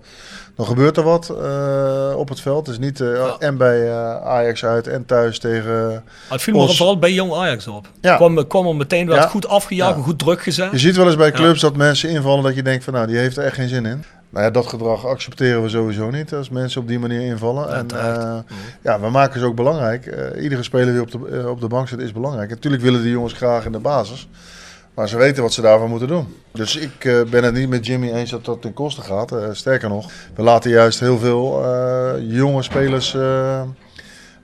dan 0.55 0.65
gebeurt 0.65 0.97
er 0.97 1.03
wat 1.03 1.29
eh, 1.29 2.13
op 2.15 2.29
het 2.29 2.41
veld. 2.41 2.65
Dus 2.65 2.79
niet 2.79 3.01
eh, 3.01 3.31
en 3.39 3.57
bij 3.57 3.87
eh, 3.89 4.15
Ajax 4.21 4.65
uit 4.65 4.87
en 4.87 5.05
thuis 5.05 5.39
tegen... 5.39 5.89
Maar 5.91 6.03
het 6.29 6.41
viel 6.41 6.57
me 6.57 6.67
vooral 6.73 6.99
bij 6.99 7.13
Jong 7.13 7.33
Ajax 7.33 7.67
op. 7.67 7.87
Ja. 8.01 8.15
Kwam, 8.15 8.47
kwam 8.47 8.67
er 8.67 8.75
meteen, 8.75 9.07
Ja. 9.09 9.27
goed 9.27 9.47
afgejaagd, 9.47 9.95
Ja. 9.95 10.01
goed 10.03 10.19
druk 10.19 10.41
gezet. 10.41 10.71
Je 10.71 10.77
ziet 10.79 10.95
wel 10.95 11.05
eens 11.05 11.15
bij 11.15 11.27
Ja. 11.27 11.33
clubs 11.33 11.59
dat 11.61 11.75
mensen 11.75 12.09
invallen 12.09 12.43
dat 12.43 12.55
je 12.55 12.63
denkt 12.63 12.83
van 12.83 12.93
nou, 12.93 13.07
die 13.07 13.17
heeft 13.17 13.37
er 13.37 13.43
echt 13.43 13.55
geen 13.55 13.69
zin 13.69 13.85
in. 13.85 14.03
Nou 14.29 14.45
ja, 14.45 14.51
dat 14.51 14.67
gedrag 14.67 15.05
accepteren 15.05 15.61
we 15.61 15.69
sowieso 15.69 16.09
niet 16.09 16.33
als 16.33 16.49
mensen 16.49 16.81
op 16.81 16.87
die 16.87 16.99
manier 16.99 17.21
invallen. 17.21 17.75
En 17.75 17.87
eh, 17.91 18.39
ja, 18.81 18.99
we 18.99 19.09
maken 19.09 19.39
ze 19.39 19.45
ook 19.45 19.55
belangrijk. 19.55 20.05
Eh, 20.05 20.43
iedere 20.43 20.63
speler 20.63 20.93
die 20.93 21.01
op 21.01 21.11
de, 21.11 21.39
eh, 21.39 21.49
op 21.49 21.61
de 21.61 21.67
bank 21.67 21.87
zit 21.87 21.99
is 21.99 22.11
belangrijk. 22.11 22.49
Natuurlijk 22.49 22.83
willen 22.83 23.01
die 23.01 23.11
jongens 23.11 23.33
graag 23.33 23.65
in 23.65 23.71
de 23.71 23.79
basis. 23.79 24.29
Maar 24.93 25.07
ze 25.07 25.17
weten 25.17 25.43
wat 25.43 25.53
ze 25.53 25.61
daarvoor 25.61 25.89
moeten 25.89 26.07
doen. 26.07 26.35
Dus 26.51 26.75
ik 26.75 27.25
ben 27.29 27.43
het 27.43 27.53
niet 27.53 27.69
met 27.69 27.85
Jimmy 27.85 28.11
eens 28.11 28.29
dat 28.29 28.45
dat 28.45 28.61
ten 28.61 28.73
koste 28.73 29.01
gaat. 29.01 29.35
Sterker 29.51 29.89
nog, 29.89 30.11
we 30.35 30.41
laten 30.41 30.71
juist 30.71 30.99
heel 30.99 31.17
veel 31.17 31.63
jonge 32.19 32.63
spelers 32.63 33.17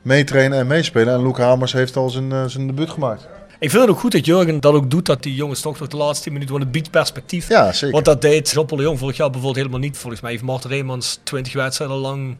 meetrainen 0.01 0.59
en 0.59 0.67
meespelen. 0.67 1.13
En 1.13 1.23
Luke 1.23 1.41
Hamers 1.41 1.73
heeft 1.73 1.95
al 1.95 2.09
zijn, 2.09 2.49
zijn 2.49 2.67
debuut 2.67 2.89
gemaakt. 2.89 3.27
Ik 3.59 3.69
vind 3.69 3.81
het 3.81 3.91
ook 3.91 3.99
goed 3.99 4.11
dat 4.11 4.25
Jurgen 4.25 4.59
dat 4.59 4.73
ook 4.73 4.89
doet, 4.89 5.05
dat 5.05 5.23
die 5.23 5.35
jongens 5.35 5.61
toch 5.61 5.79
nog 5.79 5.87
de 5.87 5.97
laatste 5.97 6.23
10 6.23 6.33
minuten, 6.33 6.53
want 6.53 6.65
het 6.65 6.73
biedt 6.73 6.91
perspectief. 6.91 7.49
Ja, 7.49 7.71
zeker. 7.71 7.91
Want 7.93 8.05
dat 8.05 8.21
deed 8.21 8.53
de 8.53 8.75
Jong 8.75 8.99
vorig 8.99 9.17
jaar 9.17 9.29
bijvoorbeeld 9.29 9.55
helemaal 9.65 9.79
niet. 9.87 9.97
Volgens 9.97 10.21
mij 10.21 10.31
heeft 10.31 10.43
Marten 10.43 10.69
Reemans 10.69 11.19
20 11.23 11.53
wedstrijden 11.53 11.97
lang 11.97 12.37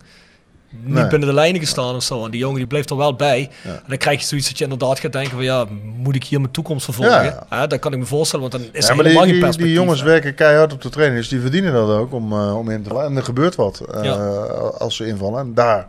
niet 0.84 0.94
Nee. 0.94 1.08
binnen 1.08 1.28
de 1.28 1.34
lijnen 1.36 1.62
gestaan 1.62 1.96
of 1.96 2.04
zo. 2.04 2.26
En 2.26 2.32
die 2.32 2.40
jongen 2.40 2.58
die 2.58 2.68
bleef 2.68 2.90
er 2.90 2.98
wel 2.98 3.16
bij. 3.16 3.50
Ja. 3.64 3.70
En 3.72 3.84
dan 3.88 3.98
krijg 3.98 4.20
je 4.20 4.26
zoiets 4.26 4.48
dat 4.48 4.58
je 4.58 4.64
inderdaad 4.64 5.00
gaat 5.00 5.12
denken 5.12 5.32
van 5.32 5.44
ja, 5.44 5.66
moet 5.98 6.16
ik 6.16 6.24
hier 6.24 6.40
mijn 6.40 6.52
toekomst 6.52 6.84
vervolgen? 6.86 7.24
Ja. 7.24 7.48
Ja. 7.50 7.68
dat 7.68 7.80
kan 7.80 7.94
ik 7.94 8.00
me 8.00 8.06
voorstellen, 8.06 8.50
want 8.50 8.64
dan 8.64 8.74
is 8.74 8.88
Ja, 8.88 8.92
er 8.94 8.96
helemaal 9.04 9.24
die, 9.24 9.32
geen 9.32 9.40
perspectief. 9.42 9.66
die 9.66 9.74
jongens 9.84 10.00
hè. 10.00 10.06
werken 10.06 10.36
keihard 10.36 10.74
op 10.74 10.82
de 10.82 10.90
training, 10.90 11.20
dus 11.20 11.30
die 11.30 11.40
verdienen 11.40 11.74
dat 11.74 11.90
ook 11.90 12.14
om, 12.14 12.32
eh, 12.34 12.58
om 12.58 12.70
in 12.70 12.84
te 12.84 12.90
vallen. 12.90 13.06
En 13.06 13.18
er 13.18 13.24
gebeurt 13.24 13.56
wat 13.56 13.80
eh, 13.80 14.50
als 14.78 14.96
ze 14.96 15.06
invallen. 15.08 15.40
En 15.40 15.54
daar, 15.54 15.88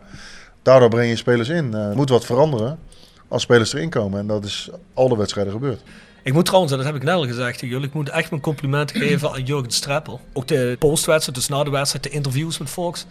daardoor 0.61 0.89
breng 0.89 1.09
je 1.09 1.15
spelers 1.15 1.49
in. 1.49 1.73
Eh, 1.73 1.79
Er 1.89 1.95
moet 1.95 2.09
wat 2.09 2.25
veranderen 2.25 2.79
als 3.27 3.41
spelers 3.41 3.73
erin 3.73 3.89
komen. 3.89 4.19
En 4.19 4.27
dat 4.27 4.45
is 4.45 4.69
al 4.93 5.07
de 5.09 5.15
wedstrijden 5.15 5.53
gebeurd. 5.53 5.81
Ik 6.23 6.33
moet 6.33 6.45
trouwens, 6.45 6.71
en 6.71 6.77
dat 6.77 6.87
heb 6.87 6.95
ik 6.95 7.03
net 7.03 7.13
al 7.15 7.25
gezegd 7.25 7.53
tegen 7.53 7.67
jullie, 7.67 7.87
ik 7.87 7.93
moet 7.93 8.09
echt 8.09 8.29
mijn 8.29 8.41
complimenten 8.41 8.95
geven 9.01 9.31
aan 9.31 9.43
Jurgen 9.43 9.71
Streppel. 9.71 10.21
Ook 10.33 10.47
de 10.47 10.75
postwedstrijd, 10.79 11.37
dus 11.37 11.47
na 11.47 11.63
de 11.63 11.69
wedstrijd, 11.69 12.03
de 12.03 12.09
interviews 12.09 12.57
met 12.57 12.69
Fox. 12.69 13.05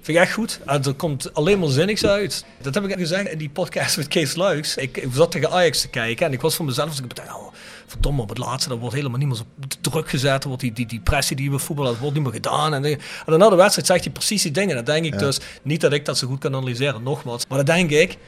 Vind 0.00 0.16
ik 0.16 0.22
echt 0.24 0.32
goed. 0.32 0.60
En 0.66 0.84
er 0.84 0.94
komt 0.94 1.34
alleen 1.34 1.58
maar 1.58 1.68
zinnigs 1.68 2.04
uit. 2.06 2.44
Dat 2.62 2.74
heb 2.74 2.84
ik 2.84 2.98
gezegd 2.98 3.28
in 3.28 3.38
die 3.38 3.50
podcast 3.50 3.96
met 3.96 4.08
Kees 4.08 4.34
Luiks. 4.34 4.76
Ik, 4.76 4.96
ik 4.96 5.08
zat 5.12 5.30
tegen 5.30 5.50
Ajax 5.50 5.80
te 5.80 5.88
kijken 5.88 6.26
en 6.26 6.32
ik 6.32 6.40
was 6.40 6.54
voor 6.54 6.64
mezelf, 6.64 6.88
dus 6.88 6.98
ik 6.98 7.08
bedacht, 7.08 7.28
oh, 7.28 7.52
verdomme, 7.86 8.22
op 8.22 8.28
het 8.28 8.38
laatste, 8.38 8.68
dat 8.68 8.78
wordt 8.78 8.94
helemaal 8.94 9.18
niet 9.18 9.28
meer 9.28 9.36
zo 9.36 9.44
druk 9.80 10.10
gezet. 10.10 10.44
Wordt 10.44 10.60
die, 10.60 10.72
die, 10.72 10.86
die 10.86 11.00
pressie 11.00 11.36
die 11.36 11.50
we 11.50 11.58
voetballen, 11.58 11.90
dat 11.90 12.00
wordt 12.00 12.14
niet 12.14 12.24
meer 12.24 12.32
gedaan. 12.32 12.74
En, 12.74 12.84
en 12.84 12.98
dan 13.26 13.38
na 13.38 13.48
de 13.48 13.56
wedstrijd 13.56 13.86
zegt 13.86 14.04
hij 14.04 14.12
precies 14.12 14.42
die 14.42 14.52
dingen. 14.52 14.74
Dan 14.74 14.84
denk 14.84 15.04
ik 15.04 15.12
Ja. 15.12 15.18
dus, 15.18 15.40
niet 15.62 15.80
dat 15.80 15.92
ik 15.92 16.04
dat 16.04 16.18
zo 16.18 16.26
goed 16.26 16.38
kan 16.38 16.54
analyseren, 16.54 17.02
nogmaals. 17.02 17.46
Maar 17.46 17.64
dan 17.64 17.76
denk 17.76 17.90
ik, 17.90 18.18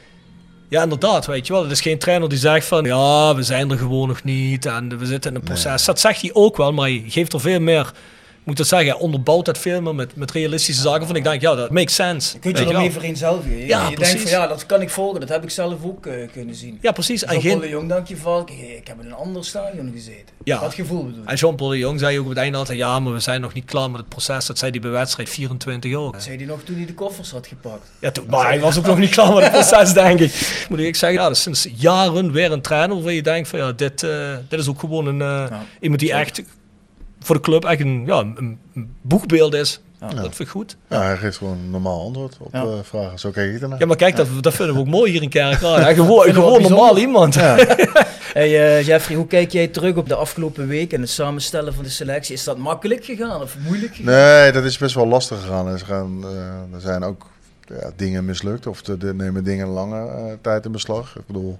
ja, 0.67 0.83
inderdaad, 0.83 1.25
weet 1.25 1.47
je 1.47 1.53
wel. 1.53 1.61
Het 1.61 1.71
is 1.71 1.81
geen 1.81 1.97
trainer 1.97 2.29
die 2.29 2.37
zegt 2.37 2.67
van, 2.67 2.83
ja, 2.83 3.35
we 3.35 3.43
zijn 3.43 3.71
er 3.71 3.77
gewoon 3.77 4.07
nog 4.07 4.23
niet 4.23 4.65
en 4.65 4.97
we 4.97 5.05
zitten 5.05 5.31
in 5.31 5.37
een 5.37 5.43
proces. 5.43 5.85
Dat 5.85 5.99
zegt 5.99 6.21
hij 6.21 6.29
ook 6.33 6.57
wel, 6.57 6.73
maar 6.73 6.87
hij 6.87 7.03
geeft 7.07 7.33
er 7.33 7.39
veel 7.39 7.59
meer, 7.59 7.91
moet 8.45 8.59
ik 8.59 8.65
zeggen, 8.65 8.99
onderbouwt 8.99 9.45
dat 9.45 9.57
veel 9.57 9.81
meer 9.81 9.95
met, 9.95 10.15
met 10.15 10.31
realistische 10.31 10.81
zaken. 10.81 11.07
Van 11.07 11.15
ik 11.15 11.23
denk, 11.23 11.41
ja, 11.41 11.55
dat 11.55 11.69
makes 11.69 11.95
sense. 11.95 12.33
Je 12.33 12.39
kunt 12.39 12.57
je 12.57 12.65
ermee 12.65 12.91
vereenzelvigen. 12.91 13.57
Je, 13.57 13.65
Ja, 13.65 13.89
je 13.89 13.95
denkt 13.95 14.21
van 14.21 14.31
ja, 14.31 14.47
dat 14.47 14.65
kan 14.65 14.81
ik 14.81 14.89
volgen, 14.89 15.19
dat 15.19 15.29
heb 15.29 15.43
ik 15.43 15.49
zelf 15.49 15.83
ook 15.83 16.05
eh, 16.05 16.13
kunnen 16.31 16.55
zien. 16.55 16.77
Ja, 16.81 16.91
precies. 16.91 17.23
En 17.23 17.31
Jean-Paul 17.31 17.51
geen, 17.53 17.61
de 17.61 17.69
Jong 17.69 17.89
dank 17.89 18.07
je 18.07 18.17
van, 18.17 18.41
ik, 18.41 18.49
ik 18.79 18.87
heb 18.87 18.99
in 19.01 19.05
een 19.05 19.13
ander 19.13 19.45
stadion 19.45 19.91
gezeten. 19.93 20.35
Ja. 20.43 20.59
Dat 20.59 20.73
gevoel 20.73 21.05
bedoel 21.05 21.25
en 21.25 21.35
Jean-Paul 21.35 21.69
de 21.69 21.77
Jong 21.77 21.99
zei 21.99 22.17
ook 22.17 22.23
op 22.23 22.29
het 22.29 22.37
einde 22.37 22.57
altijd, 22.57 22.77
ja, 22.77 22.99
maar 22.99 23.13
we 23.13 23.19
zijn 23.19 23.41
nog 23.41 23.53
niet 23.53 23.65
klaar 23.65 23.89
met 23.89 23.99
het 23.99 24.09
proces. 24.09 24.45
Dat 24.45 24.57
zei 24.57 24.71
hij 24.71 24.79
bij 24.79 24.89
wedstrijd 24.91 25.29
24 25.29 25.93
ook. 25.95 26.13
Dat 26.13 26.23
zei 26.23 26.37
hij 26.37 26.45
nog 26.45 26.61
toen 26.63 26.75
hij 26.75 26.85
de 26.85 26.93
koffers 26.93 27.31
had 27.31 27.47
gepakt. 27.47 27.91
Ja, 27.99 28.11
toen, 28.11 28.25
maar 28.29 28.47
hij 28.47 28.59
was 28.59 28.77
ook 28.77 28.85
nog 28.85 28.97
niet 28.97 29.09
klaar 29.09 29.33
met 29.33 29.43
het 29.43 29.51
proces, 29.51 29.93
denk 29.93 30.19
ik. 30.19 30.33
Moet 30.69 30.79
ik 30.79 30.95
zeggen, 30.95 31.19
ja, 31.19 31.27
dat 31.27 31.35
is 31.37 31.41
sinds 31.43 31.67
jaren 31.75 32.31
weer 32.31 32.51
een 32.51 32.61
trainer 32.61 33.01
waar 33.01 33.13
je 33.13 33.21
denkt 33.21 33.47
van 33.47 33.59
ja, 33.59 33.71
dit, 33.71 34.03
eh, 34.03 34.35
dit 34.49 34.59
is 34.59 34.67
ook 34.67 34.79
gewoon 34.79 35.05
een, 35.07 35.21
eh, 35.21 35.27
Ja, 35.49 35.63
iemand 35.79 35.99
die 35.99 36.09
zeker. 36.09 36.25
echt 36.25 36.43
voor 37.25 37.35
de 37.35 37.41
club 37.41 37.65
echt 37.65 37.79
een, 37.79 38.03
ja, 38.05 38.19
een, 38.19 38.59
een 38.73 38.95
boegbeeld 39.01 39.53
is. 39.53 39.81
Ja, 39.99 40.07
Dat 40.07 40.21
vind 40.21 40.39
ik 40.39 40.47
goed. 40.47 40.77
Ja, 40.89 41.01
hij 41.01 41.17
geeft 41.17 41.37
gewoon 41.37 41.57
een 41.57 41.69
normaal 41.69 42.01
antwoord 42.05 42.37
op 42.39 42.53
ja. 42.53 42.83
vragen. 42.83 43.19
Zo 43.19 43.31
kijk 43.31 43.55
ik 43.55 43.61
ernaar. 43.61 43.79
Ja, 43.79 43.85
maar 43.85 43.95
kijk, 43.95 44.15
dat, 44.15 44.27
dat 44.41 44.53
vinden 44.53 44.75
we 44.75 44.81
ook 44.81 44.87
mooi 44.87 45.11
hier 45.11 45.21
in 45.21 45.29
Kerkrade. 45.29 45.93
gewoon 46.03 46.33
gewoon 46.33 46.61
normaal 46.61 46.97
iemand. 46.97 47.33
Ja. 47.33 47.55
hey, 48.33 48.49
uh, 48.49 48.85
Jeffrey, 48.85 49.17
hoe 49.17 49.27
kijk 49.27 49.51
jij 49.51 49.67
terug 49.67 49.95
op 49.95 50.07
de 50.07 50.15
afgelopen 50.15 50.67
week 50.67 50.93
en 50.93 51.01
het 51.01 51.09
samenstellen 51.09 51.73
van 51.73 51.83
de 51.83 51.89
selectie? 51.89 52.33
Is 52.33 52.43
dat 52.43 52.57
makkelijk 52.57 53.05
gegaan 53.05 53.41
of 53.41 53.55
moeilijk 53.63 53.95
gegaan? 53.95 54.13
Nee, 54.13 54.51
dat 54.51 54.63
is 54.63 54.77
best 54.77 54.95
wel 54.95 55.07
lastig 55.07 55.39
gegaan. 55.41 55.67
Er, 55.67 55.79
gaan, 55.79 56.21
uh, 56.23 56.75
er 56.75 56.81
zijn 56.81 57.03
ook 57.03 57.25
ja, 57.67 57.91
dingen 57.95 58.25
mislukt 58.25 58.67
of 58.67 58.87
er 58.87 59.15
nemen 59.15 59.43
dingen 59.43 59.67
lange 59.67 60.05
uh, 60.05 60.33
tijd 60.41 60.65
in 60.65 60.71
beslag. 60.71 61.15
Ik 61.15 61.25
bedoel, 61.27 61.59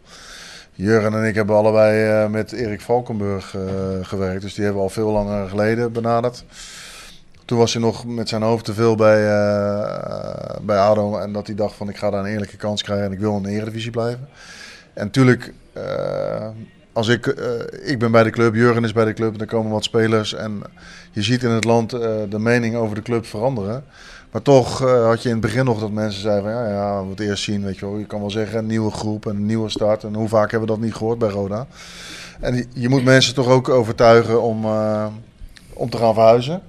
Jurgen 0.78 1.14
en 1.14 1.24
ik 1.24 1.36
hebben 1.36 1.56
allebei 1.56 2.24
uh, 2.24 2.30
met 2.30 2.52
Erik 2.52 2.82
Valkenburg 2.82 3.54
uh, 3.54 3.62
gewerkt. 4.02 4.42
Dus 4.42 4.54
die 4.54 4.64
hebben 4.64 4.82
we 4.82 4.88
al 4.88 4.94
veel 4.94 5.12
langer 5.12 5.50
geleden 5.50 5.92
benaderd. 5.92 6.46
Toen 7.46 7.58
was 7.58 7.74
hij 7.74 7.82
nog 7.82 8.06
met 8.06 8.30
zijn 8.30 8.42
hoofd 8.42 8.66
te 8.66 8.74
veel 8.74 8.96
bij, 8.96 9.22
bij 10.62 10.78
ADO. 10.78 11.18
En 11.18 11.34
dat 11.34 11.48
hij 11.48 11.56
dacht 11.56 11.76
van 11.76 11.90
ik 11.90 11.98
ga 11.98 12.10
daar 12.10 12.20
een 12.20 12.32
eerlijke 12.32 12.58
kans 12.58 12.84
krijgen 12.84 13.06
en 13.06 13.12
ik 13.12 13.20
wil 13.20 13.38
in 13.38 13.44
de 13.44 13.50
Eredivisie 13.50 13.92
blijven. 13.92 14.28
En 14.94 15.06
natuurlijk, 15.06 15.54
als 16.94 17.08
ik, 17.08 17.26
ik 17.84 18.00
ben 18.00 18.12
bij 18.12 18.24
de 18.24 18.30
club, 18.30 18.56
Jurgen 18.56 18.84
is 18.84 18.94
bij 18.94 19.06
de 19.06 19.14
club. 19.14 19.34
En 19.34 19.40
er 19.40 19.46
komen 19.46 19.72
wat 19.72 19.84
spelers 19.84 20.34
en 20.34 20.62
je 21.12 21.22
ziet 21.22 21.44
in 21.44 21.50
het 21.50 21.64
land 21.64 21.90
de 22.30 22.40
mening 22.40 22.76
over 22.76 22.96
de 22.96 23.02
club 23.02 23.26
veranderen. 23.26 23.84
Maar 24.36 24.44
toch 24.44 24.84
uh, 24.84 25.06
had 25.06 25.22
je 25.22 25.30
in 25.30 25.36
het 25.36 25.44
begin 25.44 25.66
nog 25.66 25.80
dat 25.80 25.92
mensen 25.92 26.22
zeiden 26.22 26.52
ja, 26.52 26.68
ja, 26.68 27.04
we 27.04 27.10
het 27.10 27.20
eerst 27.20 27.44
zien, 27.44 27.64
weet 27.64 27.78
je 27.78 27.86
wel. 27.86 27.98
Je 27.98 28.06
kan 28.06 28.20
wel 28.20 28.30
zeggen 28.32 28.58
een 28.58 28.66
nieuwe 28.66 28.92
groep, 28.92 29.26
een 29.26 29.46
nieuwe 29.46 29.70
start. 29.70 30.04
En 30.04 30.14
hoe 30.14 30.28
vaak 30.28 30.52
hebben 30.52 30.70
we 30.70 30.76
dat 30.76 30.84
niet 30.84 30.94
gehoord 30.94 31.20
bij 31.20 31.30
Roda? 31.30 31.68
En 32.40 32.66
je 32.74 32.90
moet 32.90 33.04
mensen 33.04 33.34
toch 33.34 33.48
ook 33.48 33.70
overtuigen 33.70 34.42
om, 34.42 34.66
uh, 34.66 35.06
om 35.74 35.90
te 35.90 35.98
gaan 35.98 36.14
verhuizen. 36.14 36.62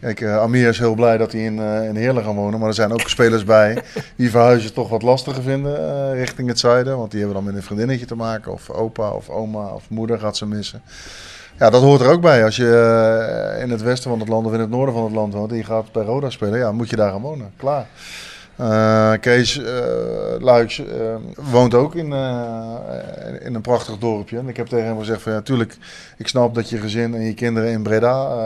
Kijk, 0.00 0.20
uh, 0.20 0.36
Amir 0.36 0.68
is 0.68 0.78
heel 0.78 0.94
blij 0.94 1.16
dat 1.16 1.32
hij 1.32 1.44
in, 1.44 1.58
in 1.58 1.96
Heerlen 1.96 2.24
gaan 2.24 2.34
wonen. 2.34 2.58
Maar 2.58 2.68
er 2.68 2.74
zijn 2.74 2.92
ook 2.92 3.08
spelers 3.08 3.44
bij 3.44 3.82
die 4.16 4.30
verhuizen 4.30 4.72
toch 4.72 4.88
wat 4.88 5.02
lastiger 5.02 5.42
vinden 5.42 6.14
richting 6.14 6.48
het 6.48 6.58
zuiden. 6.58 6.96
Want 6.96 7.10
die 7.10 7.20
hebben 7.20 7.36
dan 7.36 7.46
met 7.46 7.54
een 7.54 7.66
vriendinnetje 7.66 8.06
te 8.06 8.16
maken. 8.16 8.52
Of 8.52 8.70
opa 8.70 9.10
of 9.10 9.28
oma 9.28 9.66
of 9.66 9.90
moeder 9.90 10.18
gaat 10.18 10.36
ze 10.36 10.46
missen. 10.46 10.82
Ja, 11.60 11.70
dat 11.70 11.82
hoort 11.82 12.00
er 12.00 12.10
ook 12.10 12.20
bij. 12.20 12.44
Als 12.44 12.56
je 12.56 13.52
uh, 13.56 13.62
in 13.62 13.70
het 13.70 13.82
westen 13.82 14.10
van 14.10 14.20
het 14.20 14.28
land 14.28 14.46
of 14.46 14.52
in 14.52 14.60
het 14.60 14.70
noorden 14.70 14.94
van 14.94 15.04
het 15.04 15.12
land 15.12 15.34
woont 15.34 15.50
en 15.50 15.56
je 15.56 15.64
gaat 15.64 15.92
bij 15.92 16.04
Roda 16.04 16.30
spelen, 16.30 16.58
ja, 16.58 16.72
moet 16.72 16.90
je 16.90 16.96
daar 16.96 17.10
gaan 17.10 17.20
wonen. 17.20 17.52
Klaar. 17.56 17.86
Uh, 18.60 19.12
Kees 19.20 19.58
uh, 19.58 19.66
Luiks 20.38 20.82
woont 21.50 21.74
ook 21.74 21.94
in, 21.94 22.12
in 23.40 23.54
een 23.54 23.60
prachtig 23.60 23.98
dorpje. 23.98 24.38
En 24.38 24.48
ik 24.48 24.56
heb 24.56 24.66
tegen 24.66 24.86
hem 24.86 24.98
gezegd 24.98 25.22
van 25.22 25.32
ja, 25.32 25.40
tuurlijk, 25.40 25.76
ik 26.16 26.28
snap 26.28 26.54
dat 26.54 26.70
je 26.70 26.78
gezin 26.78 27.14
en 27.14 27.20
je 27.20 27.34
kinderen 27.34 27.70
in 27.70 27.82
Breda 27.82 28.36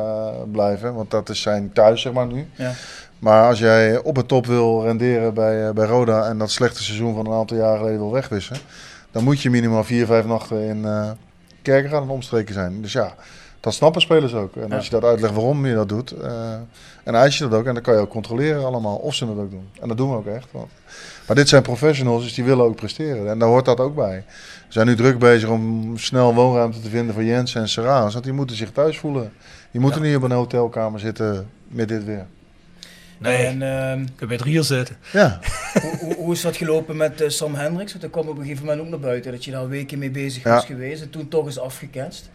blijven. 0.52 0.94
Want 0.94 1.10
dat 1.10 1.28
is 1.28 1.42
zijn 1.42 1.72
thuis, 1.72 2.00
zeg 2.00 2.12
maar, 2.12 2.26
nu. 2.26 2.46
Ja. 2.54 2.72
Maar 3.18 3.48
als 3.48 3.58
jij 3.58 3.98
op 3.98 4.16
het 4.16 4.28
top 4.28 4.46
wil 4.46 4.82
renderen 4.82 5.34
bij, 5.34 5.72
bij 5.72 5.86
Roda 5.86 6.28
en 6.28 6.38
dat 6.38 6.50
slechte 6.50 6.82
seizoen 6.82 7.14
van 7.14 7.26
een 7.26 7.38
aantal 7.38 7.56
jaren 7.56 7.78
geleden 7.78 7.98
wil 7.98 8.12
wegwissen, 8.12 8.56
dan 9.10 9.24
moet 9.24 9.40
je 9.40 9.50
minimaal 9.50 9.84
vier, 9.84 10.06
vijf 10.06 10.26
nachten 10.26 10.60
in 10.60 10.86
kerken 11.64 11.90
gaan 11.90 12.02
en 12.02 12.08
omstreken 12.08 12.54
zijn. 12.54 12.82
Dus 12.82 12.92
ja, 12.92 13.14
dat 13.60 13.74
snappen 13.74 14.00
spelers 14.00 14.34
ook. 14.34 14.56
En 14.56 14.72
als 14.72 14.84
je 14.84 14.90
dat 14.90 15.04
uitlegt 15.04 15.34
waarom 15.34 15.66
je 15.66 15.74
dat 15.74 15.88
doet, 15.88 16.14
uh, 16.22 16.52
en 17.04 17.14
eis 17.14 17.38
je 17.38 17.48
dat 17.48 17.58
ook, 17.58 17.66
en 17.66 17.74
dan 17.74 17.82
kan 17.82 17.94
je 17.94 18.00
ook 18.00 18.10
controleren 18.10 18.64
allemaal 18.64 18.96
of 18.96 19.14
ze 19.14 19.26
dat 19.26 19.38
ook 19.38 19.50
doen. 19.50 19.68
En 19.80 19.88
dat 19.88 19.96
doen 19.96 20.10
we 20.10 20.16
ook 20.16 20.26
echt. 20.26 20.46
Want, 20.50 20.70
maar 21.26 21.36
dit 21.36 21.48
zijn 21.48 21.62
professionals, 21.62 22.22
dus 22.22 22.34
die 22.34 22.44
willen 22.44 22.64
ook 22.64 22.76
presteren. 22.76 23.28
En 23.28 23.38
daar 23.38 23.48
hoort 23.48 23.64
dat 23.64 23.80
ook 23.80 23.94
bij. 23.94 24.24
We 24.66 24.72
zijn 24.72 24.86
nu 24.86 24.96
druk 24.96 25.18
bezig 25.18 25.48
om 25.48 25.92
snel 25.98 26.34
woonruimte 26.34 26.80
te 26.80 26.88
vinden 26.88 27.14
voor 27.14 27.24
Jens 27.24 27.54
en 27.54 27.68
Serraas. 27.68 28.12
Want 28.12 28.24
die 28.24 28.34
moeten 28.34 28.56
zich 28.56 28.72
thuis 28.72 28.98
voelen. 28.98 29.32
Die 29.70 29.80
moeten 29.80 30.02
niet 30.02 30.16
op 30.16 30.22
een 30.22 30.30
hotelkamer 30.30 31.00
zitten 31.00 31.50
met 31.68 31.88
dit 31.88 32.04
weer. 32.04 32.26
Nee, 33.18 33.46
en, 33.46 33.60
uh, 33.60 34.02
ik 34.02 34.12
heb 34.16 34.28
bij 34.28 34.52
het 34.52 34.66
zitten. 34.66 34.96
Ja. 35.12 35.40
hoe, 35.82 35.96
hoe, 35.98 36.14
hoe, 36.14 36.32
is 36.32 36.40
dat 36.40 36.56
gelopen 36.56 36.96
met 36.96 37.20
uh, 37.20 37.28
Sam 37.28 37.54
Hendricks? 37.54 37.90
Want 37.90 38.02
dat 38.02 38.10
kwam 38.10 38.28
op 38.28 38.36
een 38.36 38.42
gegeven 38.42 38.64
moment 38.64 38.82
ook 38.84 38.88
naar 38.90 39.00
buiten. 39.00 39.32
Dat 39.32 39.44
je 39.44 39.50
daar 39.50 39.68
weken 39.68 39.98
mee 39.98 40.10
bezig 40.10 40.42
ja. 40.42 40.54
was 40.54 40.64
geweest 40.64 41.02
en 41.02 41.10
toen 41.10 41.28
toch 41.28 41.46
is 41.46 41.58
afgeketst. 41.58 42.30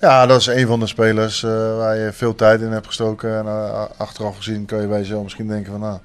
Ja, 0.00 0.26
dat 0.26 0.40
is 0.40 0.46
een 0.46 0.66
van 0.66 0.80
de 0.80 0.86
spelers 0.86 1.42
uh, 1.42 1.50
waar 1.76 1.96
je 1.96 2.12
veel 2.12 2.34
tijd 2.34 2.60
in 2.60 2.70
hebt 2.72 2.86
gestoken. 2.86 3.38
En 3.38 3.44
uh, 3.44 3.84
achteraf 3.96 4.36
gezien 4.36 4.64
kan 4.64 4.80
je 4.80 4.86
bij 4.86 4.98
jezelf 4.98 5.22
misschien 5.22 5.48
denken 5.48 5.72
van... 5.72 5.80
Nou, 5.80 5.98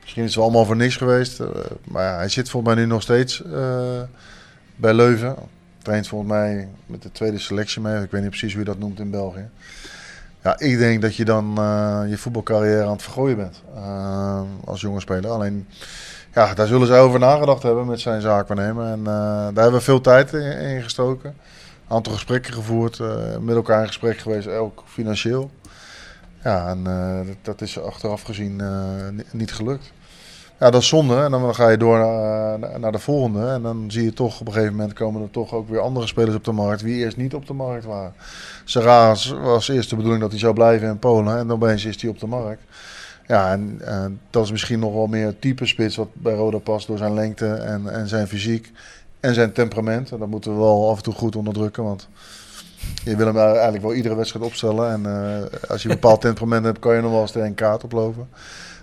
misschien 0.00 0.22
is 0.22 0.28
het 0.28 0.36
wel 0.36 0.44
allemaal 0.44 0.64
voor 0.64 0.76
niks 0.76 0.96
geweest. 0.96 1.40
maar 1.84 2.04
ja, 2.04 2.16
hij 2.16 2.28
zit 2.28 2.50
volgens 2.50 2.74
mij 2.74 2.82
nu 2.82 2.90
nog 2.90 3.02
steeds 3.02 3.42
bij 4.76 4.94
Leuven. 4.94 5.36
Traint 5.82 6.08
volgens 6.08 6.30
mij 6.30 6.68
met 6.86 7.02
de 7.02 7.12
tweede 7.12 7.38
selectie 7.38 7.80
mee. 7.80 8.02
Ik 8.02 8.10
weet 8.10 8.20
niet 8.20 8.30
precies 8.30 8.52
hoe 8.52 8.60
je 8.60 8.68
dat 8.68 8.78
noemt 8.78 9.00
in 9.00 9.10
België. 9.10 9.48
Ja, 10.46 10.58
ik 10.58 10.78
denk 10.78 11.02
dat 11.02 11.16
je 11.16 11.24
dan 11.24 11.54
uh, 11.58 12.00
je 12.08 12.18
voetbalcarrière 12.18 12.84
aan 12.84 12.92
het 12.92 13.02
vergooien 13.02 13.36
bent 13.36 13.62
uh, 13.76 14.40
als 14.64 14.80
jonge 14.80 15.00
speler. 15.00 15.30
Alleen, 15.30 15.68
ja, 16.34 16.54
daar 16.54 16.66
zullen 16.66 16.86
zij 16.86 17.00
over 17.00 17.18
nagedacht 17.18 17.62
hebben 17.62 17.86
met 17.86 18.00
zijn 18.00 18.20
zaakwaarnemer. 18.20 18.86
En 18.86 18.98
uh, 18.98 19.04
daar 19.06 19.62
hebben 19.62 19.72
we 19.72 19.80
veel 19.80 20.00
tijd 20.00 20.32
in, 20.32 20.82
gestoken. 20.82 21.30
Een 21.30 21.96
aantal 21.96 22.12
gesprekken 22.12 22.52
gevoerd, 22.52 23.00
met 23.40 23.56
elkaar 23.56 23.80
in 23.80 23.86
gesprek 23.86 24.18
geweest, 24.18 24.48
ook 24.48 24.82
financieel. 24.86 25.50
Ja, 26.42 26.68
en 26.68 26.84
dat, 27.26 27.36
dat, 27.42 27.60
is 27.60 27.80
achteraf 27.80 28.22
gezien 28.22 28.62
niet 29.32 29.52
gelukt. 29.52 29.92
Ja, 30.58 30.70
dat 30.70 30.80
is 30.80 30.88
zonde. 30.88 31.16
En 31.16 31.30
dan 31.30 31.54
ga 31.54 31.68
je 31.68 31.76
door 31.76 31.98
naar, 31.98 32.80
naar 32.80 32.92
de 32.92 32.98
volgende. 32.98 33.46
En 33.46 33.62
dan 33.62 33.84
zie 33.88 34.04
je 34.04 34.12
toch 34.12 34.40
op 34.40 34.46
een 34.46 34.52
gegeven 34.52 34.74
moment 34.76 34.92
komen 34.92 35.22
er 35.22 35.30
toch 35.30 35.52
ook 35.52 35.68
weer 35.68 35.80
andere 35.80 36.06
spelers 36.06 36.36
op 36.36 36.44
de 36.44 36.52
markt. 36.52 36.82
Wie 36.82 36.96
eerst 36.96 37.16
niet 37.16 37.34
op 37.34 37.46
de 37.46 37.52
markt 37.52 37.84
waren. 37.84 38.14
Serraas 38.64 39.30
was 39.30 39.68
eerst 39.68 39.90
de 39.90 39.96
bedoeling 39.96 40.22
dat 40.22 40.30
hij 40.30 40.40
zou 40.40 40.54
blijven 40.54 40.88
in 40.88 40.98
Polen. 40.98 41.38
En 41.38 41.52
opeens 41.52 41.84
is 41.84 42.00
hij 42.00 42.10
op 42.10 42.20
de 42.20 42.26
markt. 42.26 42.62
Ja, 43.26 43.52
en, 43.52 43.80
en 43.84 44.20
dat 44.30 44.44
is 44.44 44.50
misschien 44.50 44.78
nog 44.78 44.92
wel 44.92 45.06
meer 45.06 45.38
type 45.38 45.66
spits 45.66 45.96
wat 45.96 46.08
bij 46.12 46.34
Roda 46.34 46.58
past 46.58 46.86
door 46.86 46.98
zijn 46.98 47.14
lengte 47.14 47.46
en, 47.54 47.88
en 47.88 48.08
zijn 48.08 48.28
fysiek 48.28 48.72
en 49.20 49.34
zijn 49.34 49.52
temperament. 49.52 50.10
En 50.10 50.18
dat 50.18 50.28
moeten 50.28 50.52
we 50.52 50.58
wel 50.58 50.90
af 50.90 50.96
en 50.96 51.02
toe 51.02 51.14
goed 51.14 51.36
onderdrukken, 51.36 51.84
want 51.84 52.08
je 53.04 53.16
wil 53.16 53.26
hem 53.26 53.38
eigenlijk 53.38 53.82
wel 53.82 53.94
iedere 53.94 54.14
wedstrijd 54.14 54.44
opstellen. 54.44 54.90
En 54.90 55.02
uh, 55.02 55.70
als 55.70 55.82
je 55.82 55.88
een 55.88 55.94
bepaald 55.94 56.20
temperament 56.20 56.64
hebt, 56.64 56.78
kan 56.78 56.94
je 56.94 57.00
nog 57.00 57.10
wel 57.10 57.20
eens 57.20 57.30
tegen 57.30 57.48
een 57.48 57.54
kaart 57.54 57.84
oplopen. 57.84 58.28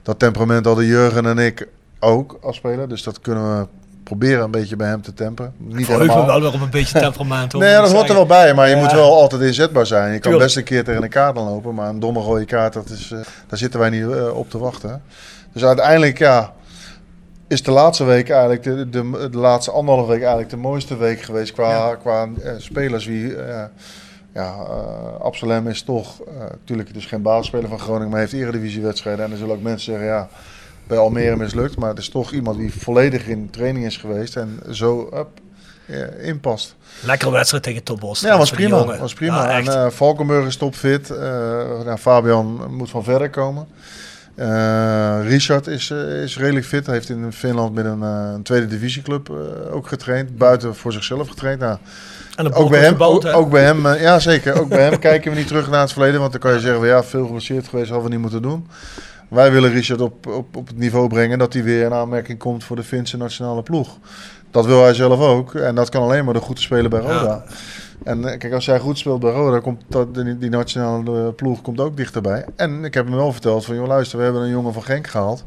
Dat 0.03 0.19
temperament 0.19 0.65
hadden 0.65 0.85
Jurgen 0.85 1.25
en 1.25 1.37
ik 1.37 1.67
ook 1.99 2.37
als 2.41 2.55
speler, 2.55 2.89
dus 2.89 3.03
dat 3.03 3.19
kunnen 3.19 3.59
we 3.59 3.67
proberen 4.03 4.43
een 4.43 4.51
beetje 4.51 4.75
bij 4.75 4.87
hem 4.87 5.01
te 5.01 5.13
tempen. 5.13 5.53
Niet 5.57 5.79
ik 5.79 5.87
helemaal. 5.87 6.25
wel 6.25 6.41
weer 6.41 6.53
op 6.53 6.61
een 6.61 6.69
beetje 6.69 6.99
temperament. 6.99 7.53
nee, 7.53 7.75
dat 7.75 7.91
hoort 7.91 8.09
er 8.09 8.15
wel 8.15 8.25
bij, 8.25 8.53
maar 8.53 8.69
je 8.69 8.75
moet 8.75 8.91
wel 8.91 9.15
altijd 9.15 9.41
inzetbaar 9.41 9.85
zijn. 9.85 10.13
Je 10.13 10.19
kan 10.19 10.37
best 10.37 10.57
een 10.57 10.63
keer 10.63 10.83
tegen 10.83 11.03
een 11.03 11.09
kaart 11.09 11.35
lopen, 11.35 11.73
maar 11.73 11.89
een 11.89 11.99
domme 11.99 12.19
rode 12.19 12.45
kaart, 12.45 12.73
dat 12.73 12.89
is, 12.89 13.11
uh, 13.11 13.19
daar 13.47 13.57
zitten 13.57 13.79
wij 13.79 13.89
niet 13.89 14.01
uh, 14.01 14.37
op 14.37 14.49
te 14.49 14.57
wachten. 14.57 15.01
Dus 15.53 15.63
uiteindelijk, 15.63 16.17
ja, 16.17 16.53
is 17.47 17.63
de 17.63 17.71
laatste 17.71 18.03
week 18.03 18.29
eigenlijk, 18.29 18.63
de, 18.63 18.89
de, 18.89 19.29
de 19.31 19.37
laatste 19.37 19.71
anderhalve 19.71 20.11
week 20.11 20.21
eigenlijk 20.21 20.49
de 20.49 20.57
mooiste 20.57 20.97
week 20.97 21.21
geweest 21.21 21.53
qua, 21.53 21.69
ja. 21.69 21.95
qua 21.95 22.25
uh, 22.25 22.51
spelers. 22.57 23.05
Wie, 23.05 23.35
ja, 24.33 24.51
Absalem 25.19 25.67
is 25.67 25.81
toch, 25.81 26.21
natuurlijk 26.39 26.93
dus 26.93 27.05
geen 27.05 27.21
basisspeler 27.21 27.69
van 27.69 27.79
Groningen, 27.79 28.09
maar 28.09 28.19
heeft 28.19 28.33
eredivisiewedstrijden. 28.33 29.25
En 29.25 29.31
er 29.31 29.37
zullen 29.37 29.55
ook 29.55 29.61
mensen 29.61 29.91
zeggen, 29.91 30.07
ja 30.07 30.29
bij 30.87 30.97
Almere 30.97 31.35
mislukt. 31.35 31.77
Maar 31.77 31.89
het 31.89 31.99
is 31.99 32.09
toch 32.09 32.31
iemand 32.31 32.57
die 32.57 32.73
volledig 32.73 33.27
in 33.27 33.49
training 33.49 33.85
is 33.85 33.97
geweest 33.97 34.35
en 34.35 34.59
zo 34.71 35.09
up, 35.13 35.27
ja, 35.85 36.05
inpast. 36.05 36.75
Lekkere 37.01 37.31
wedstrijd 37.31 37.63
tegen 37.63 37.83
Topos. 37.83 38.19
Ja, 38.19 38.37
was 38.37 38.51
prima. 38.51 38.97
Was 38.97 39.13
prima. 39.13 39.43
Ja, 39.43 39.57
en 39.57 39.65
uh, 39.65 39.89
Valkenburg 39.89 40.45
is 40.47 40.55
topfit. 40.55 41.09
Uh, 41.09 41.17
nou, 41.85 41.97
Fabian 41.97 42.75
moet 42.75 42.89
van 42.89 43.03
verder 43.03 43.29
komen. 43.29 43.67
Uh, 44.35 45.19
Richard 45.23 45.67
is, 45.67 45.91
is 46.23 46.37
redelijk 46.37 46.65
fit. 46.65 46.85
Hij 46.85 46.95
heeft 46.95 47.09
in 47.09 47.33
Finland 47.33 47.73
met 47.73 47.85
een, 47.85 48.01
een 48.01 48.43
tweede 48.43 48.67
divisieclub 48.67 49.29
ook 49.71 49.87
getraind. 49.87 50.37
Buiten 50.37 50.75
voor 50.75 50.91
zichzelf 50.91 51.27
getraind. 51.27 51.59
Nou, 51.59 51.77
en 52.35 52.53
ook 52.53 52.69
bij 52.69 52.79
hem, 52.79 53.01
ook, 53.01 53.25
ook, 53.25 53.49
bij 53.49 53.63
hem, 53.63 53.87
ja 53.87 54.19
zeker. 54.19 54.61
Ook 54.61 54.69
bij 54.69 54.83
hem 54.83 54.99
kijken 55.09 55.31
we 55.31 55.37
niet 55.37 55.47
terug 55.47 55.69
naar 55.69 55.81
het 55.81 55.91
verleden. 55.91 56.19
Want 56.19 56.31
dan 56.31 56.41
kan 56.41 56.53
je 56.53 56.59
zeggen, 56.59 56.87
ja, 56.87 57.03
veel 57.03 57.25
geblesseerd 57.25 57.67
geweest, 57.67 57.89
hadden 57.89 58.07
we 58.07 58.13
niet 58.13 58.23
moeten 58.23 58.41
doen. 58.41 58.67
Wij 59.29 59.51
willen 59.51 59.71
Richard 59.71 60.01
op, 60.01 60.27
op, 60.27 60.55
op 60.55 60.67
het 60.67 60.77
niveau 60.77 61.07
brengen 61.07 61.39
dat 61.39 61.53
hij 61.53 61.63
weer 61.63 61.85
in 61.85 61.93
aanmerking 61.93 62.39
komt 62.39 62.63
voor 62.63 62.75
de 62.75 62.83
Finse 62.83 63.17
nationale 63.17 63.63
ploeg. 63.63 63.97
Dat 64.51 64.65
wil 64.65 64.83
hij 64.83 64.93
zelf 64.93 65.19
ook. 65.19 65.53
En 65.55 65.75
dat 65.75 65.89
kan 65.89 66.03
alleen 66.03 66.25
maar 66.25 66.33
door 66.33 66.43
goed 66.43 66.55
te 66.55 66.61
spelen 66.61 66.89
bij 66.89 66.99
Roda. 66.99 67.23
Ja. 67.23 67.43
En 68.03 68.25
eh, 68.25 68.37
kijk, 68.37 68.53
als 68.53 68.65
jij 68.65 68.79
goed 68.79 68.97
speelt 68.97 69.19
bij 69.19 69.31
Roda, 69.31 69.59
komt 69.59 69.81
dat, 69.87 70.15
die, 70.15 70.37
die 70.37 70.49
nationale 70.49 71.31
ploeg 71.31 71.61
komt 71.61 71.79
ook 71.79 71.97
dichterbij. 71.97 72.45
En 72.55 72.83
ik 72.85 72.93
heb 72.93 73.05
hem 73.05 73.15
wel 73.15 73.31
verteld 73.31 73.65
van, 73.65 73.75
joh 73.75 73.87
luister, 73.87 74.17
we 74.17 74.23
hebben 74.23 74.41
een 74.41 74.49
jongen 74.49 74.73
van 74.73 74.83
Genk 74.83 75.07
gehaald. 75.07 75.43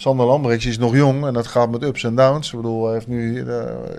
Sander 0.00 0.26
Lambrechts 0.26 0.66
is 0.66 0.78
nog 0.78 0.94
jong 0.94 1.26
en 1.26 1.32
dat 1.32 1.46
gaat 1.46 1.70
met 1.70 1.82
ups 1.82 2.04
en 2.04 2.14
downs. 2.14 2.50
Ik 2.50 2.56
bedoel, 2.56 2.84
hij, 2.84 2.94
heeft 2.94 3.06
nu, 3.06 3.34
uh, 3.34 3.44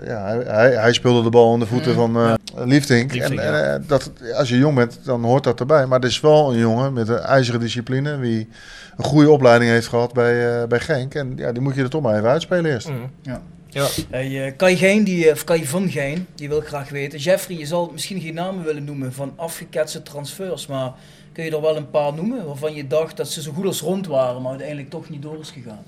ja, 0.06 0.42
hij, 0.44 0.70
hij, 0.70 0.92
speelde 0.92 1.22
de 1.22 1.30
bal 1.30 1.54
in 1.54 1.60
de 1.60 1.66
voeten 1.66 1.94
van 1.94 2.16
uh, 2.16 2.34
Liefdink. 2.54 3.12
En, 3.12 3.38
en 3.38 3.80
uh, 3.80 3.88
dat, 3.88 4.10
als 4.34 4.48
je 4.48 4.58
jong 4.58 4.74
bent, 4.74 4.98
dan 5.04 5.24
hoort 5.24 5.44
dat 5.44 5.60
erbij. 5.60 5.86
Maar 5.86 6.00
het 6.00 6.08
is 6.08 6.20
wel 6.20 6.52
een 6.52 6.58
jongen 6.58 6.92
met 6.92 7.08
een 7.08 7.18
ijzeren 7.18 7.60
discipline. 7.60 8.16
Wie 8.16 8.48
een 8.96 9.04
goede 9.04 9.30
opleiding 9.30 9.70
heeft 9.70 9.86
gehad 9.86 10.12
bij, 10.12 10.66
bij 10.66 10.80
Genk. 10.80 11.14
En 11.14 11.32
ja, 11.36 11.52
die 11.52 11.62
moet 11.62 11.74
je 11.74 11.82
er 11.82 11.90
toch 11.90 12.02
maar 12.02 12.16
even 12.16 12.28
uitspelen 12.28 12.72
eerst. 12.72 12.88
Mm. 12.88 13.10
Ja. 13.22 13.42
Ja. 13.68 13.86
Hey, 14.10 14.54
kan 14.56 14.70
je 14.70 14.76
geen, 14.76 15.04
die, 15.04 15.30
of 15.30 15.44
kan 15.44 15.58
je 15.58 15.66
van 15.66 15.90
geen, 15.90 16.26
die 16.34 16.48
wil 16.48 16.58
ik 16.58 16.66
graag 16.66 16.88
weten. 16.88 17.18
Jeffrey, 17.18 17.58
je 17.58 17.66
zal 17.66 17.90
misschien 17.92 18.20
geen 18.20 18.34
namen 18.34 18.64
willen 18.64 18.84
noemen 18.84 19.12
van 19.12 19.32
afgeketste 19.36 20.02
transfers, 20.02 20.66
maar 20.66 20.92
kun 21.32 21.44
je 21.44 21.50
er 21.50 21.60
wel 21.60 21.76
een 21.76 21.90
paar 21.90 22.14
noemen 22.14 22.46
waarvan 22.46 22.74
je 22.74 22.86
dacht 22.86 23.16
dat 23.16 23.28
ze 23.28 23.42
zo 23.42 23.52
goed 23.52 23.66
als 23.66 23.80
rond 23.80 24.06
waren, 24.06 24.42
maar 24.42 24.50
uiteindelijk 24.50 24.90
toch 24.90 25.08
niet 25.08 25.22
door 25.22 25.38
is 25.40 25.50
gegaan? 25.50 25.82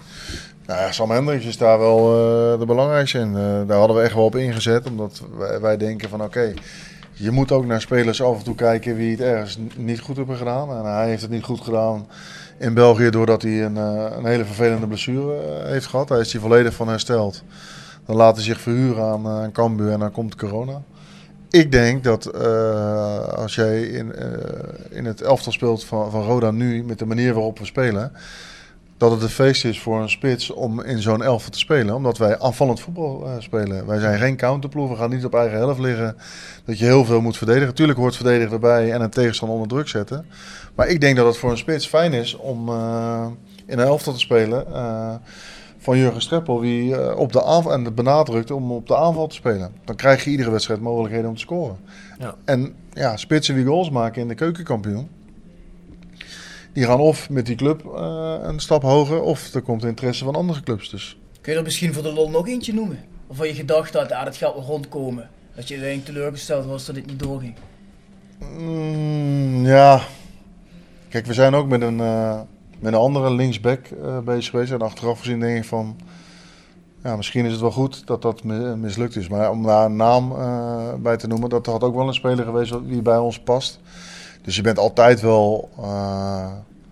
Nou 0.67 0.93
Sam 0.93 1.11
Hendricks 1.11 1.45
is 1.45 1.59
daar 1.59 1.79
wel 1.79 1.99
eh, 1.99 2.59
de 2.59 2.67
belangrijkste 2.67 3.19
in. 3.19 3.37
Eh, 3.37 3.67
daar 3.67 3.79
hadden 3.79 3.97
we 3.97 4.03
echt 4.03 4.15
wel 4.15 4.25
op 4.25 4.37
ingezet, 4.37 4.87
omdat 4.87 5.23
wij, 5.61 5.77
denken 5.77 6.09
van 6.09 6.23
oké, 6.23 6.55
je 7.13 7.31
moet 7.31 7.53
ook 7.53 7.67
naar 7.67 7.81
spelers 7.81 8.23
af 8.23 8.39
en 8.39 8.45
toe 8.45 8.55
kijken 8.55 8.97
wie 8.97 9.11
het 9.11 9.21
ergens 9.21 9.59
niet 9.77 10.01
goed 10.01 10.17
hebben 10.17 10.37
gedaan. 10.37 10.71
En 10.71 10.85
hij 10.85 11.09
heeft 11.09 11.23
het 11.23 11.31
niet 11.31 11.45
goed 11.45 11.61
gedaan 11.61 12.07
in 12.59 12.75
België 12.75 13.11
doordat 13.11 13.43
hij 13.43 13.65
een, 13.65 13.77
eh, 13.77 14.17
een 14.17 14.27
hele 14.27 14.45
vervelende 14.45 14.87
blessure 14.87 15.65
heeft 15.65 15.87
gehad. 15.87 16.09
Daar 16.09 16.21
is 16.21 16.33
hij 16.33 16.41
volledig 16.41 16.75
van 16.75 16.89
hersteld. 16.89 17.43
Dan 18.07 18.17
laat 18.17 18.35
hij 18.35 18.45
zich 18.45 18.61
verhuren 18.61 19.05
aan, 19.05 19.29
aan 19.29 19.53
Cambuur 19.53 19.93
en 19.93 19.99
dan 19.99 20.13
komt 20.13 20.37
corona. 20.37 20.83
Ik 21.55 21.73
denk 21.73 22.05
dat 22.05 22.27
eh, 22.27 23.29
als 23.29 23.55
jij 23.55 23.83
in, 23.83 24.15
eh, 24.15 24.29
in 24.91 25.05
het 25.05 25.21
elftal 25.21 25.53
speelt 25.53 25.85
van, 25.85 26.11
van 26.11 26.23
Roda 26.23 26.51
nu, 26.51 26.85
met 26.85 26.99
de 26.99 27.07
manier 27.07 27.35
waarop 27.35 27.59
we 27.59 27.65
spelen, 27.65 28.13
dat 28.97 29.11
het 29.11 29.23
een 29.23 29.29
feest 29.29 29.65
is 29.65 29.81
voor 29.81 30.01
een 30.01 30.11
spits 30.11 30.51
om 30.51 30.83
in 30.83 31.03
zo'n 31.03 31.23
elftal 31.23 31.51
te 31.51 31.59
spelen. 31.59 31.95
Omdat 31.95 32.19
wij 32.19 32.39
aanvallend 32.39 32.81
voetbal 32.81 33.27
eh, 33.27 33.33
spelen. 33.39 33.87
Wij 33.87 34.01
zijn 34.01 34.19
geen 34.19 34.37
counterploeg, 34.37 34.91
we 34.91 34.97
gaan 34.97 35.11
niet 35.11 35.25
op 35.25 35.35
eigen 35.35 35.59
helft 35.59 35.81
liggen. 35.81 36.17
Dat 36.65 36.79
je 36.79 36.85
heel 36.85 37.05
veel 37.05 37.21
moet 37.21 37.37
verdedigen. 37.37 37.75
Tuurlijk 37.75 37.99
hoort 37.99 38.17
verdedigen 38.17 38.53
erbij 38.53 38.93
en 38.93 39.01
een 39.01 39.11
tegenstander 39.11 39.57
onder 39.57 39.73
druk 39.73 39.89
zetten. 39.89 40.27
Maar 40.75 40.89
ik 40.89 41.01
denk 41.01 41.17
dat 41.17 41.27
het 41.27 41.37
voor 41.37 41.51
een 41.51 41.59
spits 41.59 41.87
fijn 41.87 42.13
is 42.13 42.37
om 42.37 42.69
in 43.67 43.79
een 43.79 43.87
elftal 43.87 44.13
te 44.13 44.19
spelen. 44.19 44.67
Van 45.85 45.99
Jurgen 45.99 46.23
Streppel, 46.23 46.61
die 46.61 46.97
eh, 46.97 47.19
op 47.19 47.33
de 47.33 47.45
aanval, 47.45 47.73
en 47.73 47.85
het 47.85 47.95
benadrukt 47.95 48.51
om 48.51 48.73
op 48.73 48.87
de 48.87 48.97
aanval 48.97 49.27
te 49.27 49.35
spelen. 49.35 49.73
Dan 49.85 49.97
krijg 49.97 50.25
je 50.25 50.31
iedere 50.31 50.51
wedstrijd 50.51 50.81
mogelijkheden 50.81 51.29
om 51.29 51.35
te 51.35 51.41
scoren. 51.41 51.77
Ja. 52.19 52.35
En 52.45 52.75
ja, 52.93 53.17
spitsen 53.17 53.55
die 53.55 53.65
goals 53.65 53.91
maken 53.91 54.23
in 54.23 54.29
de 54.29 54.35
keukenkampioen. 54.35 55.09
Die 56.73 56.85
gaan 56.85 57.01
of 57.01 57.31
met 57.31 57.47
die 57.47 57.57
club 57.57 57.85
eh, 57.85 58.37
een 58.43 58.61
stap 58.61 58.83
hoger, 58.83 59.23
of 59.23 59.55
er 59.55 59.63
komt 59.63 59.85
interesse 59.85 60.25
van 60.25 60.35
andere 60.35 60.61
clubs. 60.61 60.91
Dus 60.91 61.19
Kun 61.41 61.53
je 61.53 61.59
er 61.59 61.65
misschien 61.65 61.93
voor 61.93 62.03
de 62.03 62.13
lol 62.13 62.31
nog 62.31 62.49
eentje 62.49 62.75
noemen? 62.75 62.99
Of 63.27 63.39
had 63.39 63.47
je 63.47 63.55
gedacht 63.55 63.93
dat 63.93 64.13
ah, 64.13 64.25
dat 64.25 64.37
gaat 64.37 64.55
wel 64.55 64.63
rondkomen? 64.63 65.29
Dat 65.55 65.69
je 65.69 65.75
uiteindelijk 65.75 66.15
teleurgesteld 66.15 66.67
was 66.67 66.87
dat 66.87 66.97
het 66.97 67.07
niet 67.07 67.19
doorging? 67.19 67.55
Mm, 68.59 69.67
ja, 69.67 70.01
kijk, 71.09 71.27
we 71.27 71.35
zijn 71.35 71.55
ook 71.55 71.69
met 71.69 71.83
een, 71.83 72.01
eh, 72.01 72.41
met 72.85 72.93
een 72.93 72.99
andere 72.99 73.35
linksback 73.35 73.87
eh, 73.87 74.19
bezig 74.19 74.51
geweest. 74.51 74.73
En 74.73 74.81
achteraf 74.83 75.19
gezien 75.19 75.41
denk 75.41 75.57
ik 75.57 75.65
van, 75.65 75.97
ja, 77.03 77.17
misschien 77.17 77.45
is 77.45 77.53
het 77.53 77.61
wel 77.61 77.71
goed 77.71 78.07
dat 78.07 78.23
dat 78.23 78.45
mi- 78.45 78.77
mislukt 78.77 79.17
is. 79.17 79.29
Maar 79.29 79.51
om 79.51 79.63
daar 79.63 79.85
een 79.85 79.97
naam 79.97 80.33
eh, 80.33 80.95
bij 80.99 81.17
te 81.17 81.27
noemen, 81.27 81.49
dat 81.49 81.67
had 81.67 81.83
ook 81.83 81.95
wel 81.95 82.07
een 82.07 82.15
speler 82.15 82.45
geweest 82.45 82.75
die 82.87 83.03
bij 83.03 83.17
ons 83.17 83.39
past. 83.39 83.81
Dus 84.43 84.57
je 84.57 84.63
bent 84.63 84.79
altijd 84.79 85.21
wel 85.21 85.69
uh, 85.81 86.47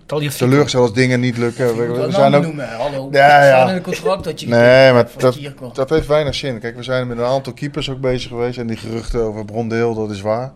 teleurgesteld 0.07 0.82
als 0.82 0.93
dingen 0.93 1.20
niet 1.20 1.36
lukken. 1.36 1.76
We, 1.76 2.07
zijn 2.11 2.34
ook, 2.34 2.43
noemen. 2.43 2.68
Hallo. 2.68 3.09
Ja, 3.11 3.45
ja. 3.45 3.68
in 3.68 3.74
het 3.74 3.82
contract 3.82 4.24
dat 4.24 4.40
je 4.40 4.49
Nee, 4.49 4.93
maar 4.93 5.09
dat, 5.16 5.38
dat 5.72 5.90
heeft 5.90 6.07
weinig 6.07 6.34
zin. 6.34 6.61
Kijk, 6.61 6.76
we 6.76 6.82
zijn 6.82 7.07
met 7.07 7.18
een 7.18 7.24
aantal 7.24 7.53
keepers 7.53 7.90
ook 7.90 8.01
bezig 8.01 8.28
geweest. 8.28 8.59
En 8.59 8.66
die 8.66 8.76
geruchten 8.76 9.22
over 9.22 9.45
Brondeel, 9.45 9.95
dat 9.95 10.11
is 10.11 10.20
waar. 10.20 10.53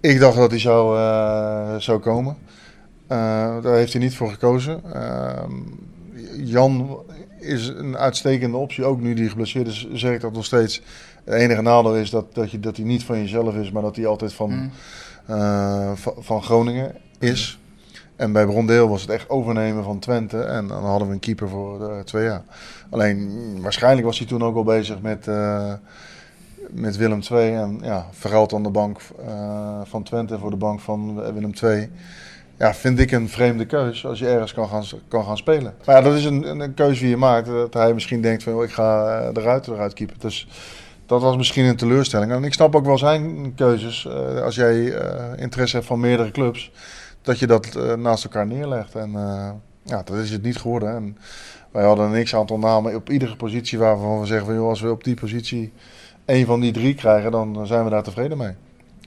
Ik 0.00 0.20
dacht 0.20 0.36
dat 0.36 0.50
hij 0.50 0.60
zou, 0.60 0.98
zou 1.80 1.98
komen. 1.98 2.36
Eh, 3.10 3.16
daar 3.62 3.74
heeft 3.74 3.92
hij 3.92 4.02
niet 4.02 4.16
voor 4.16 4.30
gekozen. 4.30 4.80
Ehm, 4.92 5.52
Jan 6.36 6.98
is 7.38 7.68
een 7.68 7.96
uitstekende 7.96 8.56
optie. 8.56 8.84
Ook 8.84 9.00
nu 9.00 9.14
die 9.14 9.28
geblesseerd 9.28 9.66
is, 9.66 9.88
zeg 9.92 10.14
ik 10.14 10.20
dat 10.20 10.32
nog 10.32 10.44
steeds. 10.44 10.82
Het 11.24 11.34
enige 11.34 11.62
nadeel 11.62 11.96
is 11.96 12.10
dat, 12.10 12.34
dat, 12.34 12.50
je, 12.50 12.60
dat 12.60 12.76
hij 12.76 12.84
niet 12.84 13.04
van 13.04 13.18
jezelf 13.18 13.54
is, 13.54 13.70
maar 13.70 13.82
dat 13.82 13.96
hij 13.96 14.06
altijd 14.06 14.32
van, 14.32 14.50
Mm. 14.50 14.70
eh, 15.26 15.92
van, 15.94 16.12
van 16.18 16.42
Groningen 16.42 16.94
is. 17.18 17.58
En 18.16 18.32
bij 18.32 18.46
Brondeel 18.46 18.88
was 18.88 19.00
het 19.00 19.10
echt 19.10 19.28
overnemen 19.28 19.84
van 19.84 19.98
Twente. 19.98 20.42
En 20.42 20.66
dan 20.68 20.84
hadden 20.84 21.08
we 21.08 21.14
een 21.14 21.20
keeper 21.20 21.48
voor 21.48 21.90
eh, 21.90 22.00
twee 22.00 22.24
jaar. 22.24 22.42
Alleen 22.90 23.18
mm, 23.18 23.62
waarschijnlijk 23.62 24.06
was 24.06 24.18
hij 24.18 24.26
toen 24.26 24.42
ook 24.42 24.56
al 24.56 24.64
bezig 24.64 25.00
met, 25.00 25.26
met 26.70 26.96
Willem 26.96 27.20
II. 27.30 27.54
En 27.54 27.78
ja, 27.82 28.06
verruild 28.10 28.52
aan 28.54 28.62
de 28.62 28.70
bank 28.70 29.00
van 29.84 30.02
Twente 30.02 30.38
voor 30.38 30.50
de 30.50 30.56
bank 30.56 30.80
van 30.80 31.14
Willem 31.32 31.52
II. 31.62 31.90
Ja, 32.60 32.74
vind 32.74 32.98
ik 32.98 33.10
een 33.10 33.28
vreemde 33.28 33.66
keus 33.66 34.06
als 34.06 34.18
je 34.18 34.28
ergens 34.28 34.52
kan 34.52 34.68
gaan, 34.68 34.84
kan 35.08 35.24
gaan 35.24 35.36
spelen. 35.36 35.74
Maar 35.84 35.96
ja, 35.96 36.02
dat 36.02 36.14
is 36.14 36.24
een, 36.24 36.60
een, 36.60 36.74
keuze 36.74 37.00
die 37.00 37.10
je 37.10 37.16
maakt. 37.16 37.46
Dat 37.46 37.74
hij 37.74 37.94
misschien 37.94 38.20
denkt 38.20 38.42
van, 38.42 38.62
ik 38.62 38.70
ga 38.70 39.18
eh, 39.18 39.42
eruit, 39.42 39.66
eruit 39.66 39.92
keeper. 39.94 40.16
Dus 40.18 40.48
dat 41.06 41.22
was 41.22 41.36
misschien 41.36 41.64
een 41.64 41.76
teleurstelling. 41.76 42.32
En 42.32 42.44
ik 42.44 42.52
snap 42.52 42.74
ook 42.76 42.84
wel 42.84 42.98
zijn 42.98 43.52
keuzes. 43.54 44.06
eh, 44.06 44.42
als 44.42 44.54
jij 44.54 44.92
eh, 44.92 45.42
interesse 45.42 45.76
hebt 45.76 45.88
van 45.88 46.00
meerdere 46.00 46.30
clubs, 46.30 46.72
dat 47.22 47.38
je 47.38 47.46
dat 47.46 47.74
eh, 47.76 47.94
naast 47.94 48.24
elkaar 48.24 48.46
neerlegt. 48.46 48.94
En 48.94 49.14
eh, 49.14 49.50
ja, 49.82 50.02
dat 50.02 50.16
is 50.16 50.30
het 50.30 50.42
niet 50.42 50.56
geworden. 50.56 50.94
En 50.94 51.16
wij 51.70 51.84
hadden 51.84 52.12
een 52.12 52.24
x-aantal 52.24 52.58
namen 52.58 52.94
op 52.94 53.10
iedere 53.10 53.36
positie 53.36 53.78
waarvan 53.78 54.20
we 54.20 54.26
zeggen 54.26 54.46
van, 54.46 54.54
joh, 54.54 54.68
als 54.68 54.80
we 54.80 54.90
op 54.90 55.04
die 55.04 55.14
positie 55.14 55.72
één 56.24 56.46
van 56.46 56.60
die 56.60 56.72
drie 56.72 56.94
krijgen, 56.94 57.30
dan 57.30 57.66
zijn 57.66 57.84
we 57.84 57.90
daar 57.90 58.02
tevreden 58.02 58.38
mee. 58.38 58.54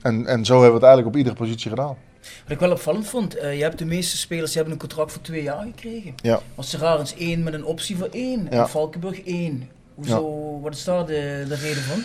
En, 0.02 0.26
en 0.26 0.44
zo 0.44 0.52
hebben 0.52 0.80
we 0.80 0.86
het 0.86 0.86
eigenlijk 0.86 1.14
op 1.14 1.16
iedere 1.16 1.36
positie 1.36 1.70
gedaan. 1.70 1.96
Wat 2.42 2.52
ik 2.52 2.58
wel 2.58 2.70
opvallend 2.70 3.06
vond, 3.06 3.36
eh, 3.36 3.56
je 3.56 3.62
hebt 3.62 3.78
de 3.78 3.84
meeste 3.84 4.16
spelers 4.16 4.46
die 4.46 4.56
hebben 4.56 4.72
een 4.72 4.88
contract 4.88 5.12
voor 5.12 5.22
twee 5.22 5.42
jaar 5.42 5.62
gekregen. 5.62 6.14
Ja. 6.16 6.40
Was 6.54 6.70
Serrarens 6.70 7.14
één 7.16 7.42
met 7.42 7.54
een 7.54 7.64
optie 7.64 7.96
voor 7.96 8.08
één 8.10 8.46
Ja. 8.50 8.60
en 8.62 8.68
Valkenburg 8.68 9.22
één. 9.24 9.68
Hoezo, 9.94 10.60
wat 10.62 10.74
is 10.74 10.84
daar 10.84 11.06
de, 11.06 11.44
de 11.48 11.54
reden 11.54 11.82
van? 11.82 12.02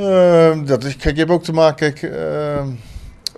Ehm, 0.00 0.64
dat 0.64 0.84
is, 0.84 0.96
kijk, 0.96 1.14
je 1.14 1.20
hebt 1.20 1.32
ook 1.32 1.42
te 1.44 1.52
maken. 1.52 1.92
Kijk, 1.92 2.12
ehm, 2.14 2.68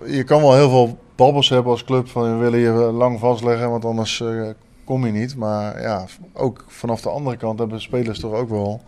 je 0.07 0.25
kan 0.25 0.41
wel 0.41 0.55
heel 0.55 0.71
veel 0.71 0.99
babbels 1.17 1.49
hebben 1.49 1.73
als 1.73 1.85
club 1.85 2.09
van 2.09 2.33
we 2.33 2.51
willen 2.51 2.59
je 2.59 2.71
lang 2.93 3.19
vastleggen, 3.21 3.71
want 3.71 3.85
anders 3.85 4.21
eh, 4.21 4.49
kom 4.85 5.07
je 5.07 5.13
niet. 5.13 5.37
Maar 5.37 5.81
ja, 5.83 6.05
ook 6.33 6.65
vanaf 6.69 7.01
de 7.01 7.09
andere 7.11 7.37
kant 7.37 7.59
hebben 7.59 7.81
spelers 7.81 8.19
toch 8.19 8.33
ook 8.33 8.49
wel 8.49 8.83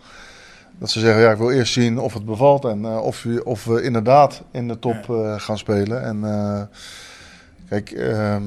dat 0.79 0.89
ze 0.89 0.99
zeggen: 0.99 1.21
ja, 1.21 1.31
ik 1.31 1.37
wil 1.37 1.51
eerst 1.51 1.73
zien 1.73 1.99
of 1.99 2.13
het 2.13 2.25
bevalt 2.25 2.65
en 2.65 2.85
eh, 2.85 3.03
of, 3.03 3.23
je, 3.23 3.45
of 3.45 3.65
we 3.65 3.81
inderdaad 3.81 4.41
in 4.51 4.67
de 4.67 4.79
top 4.79 5.05
gaan 5.37 5.57
spelen. 5.57 6.03
En 6.03 6.23
kijk, 7.69 7.91
ehm, 7.91 8.43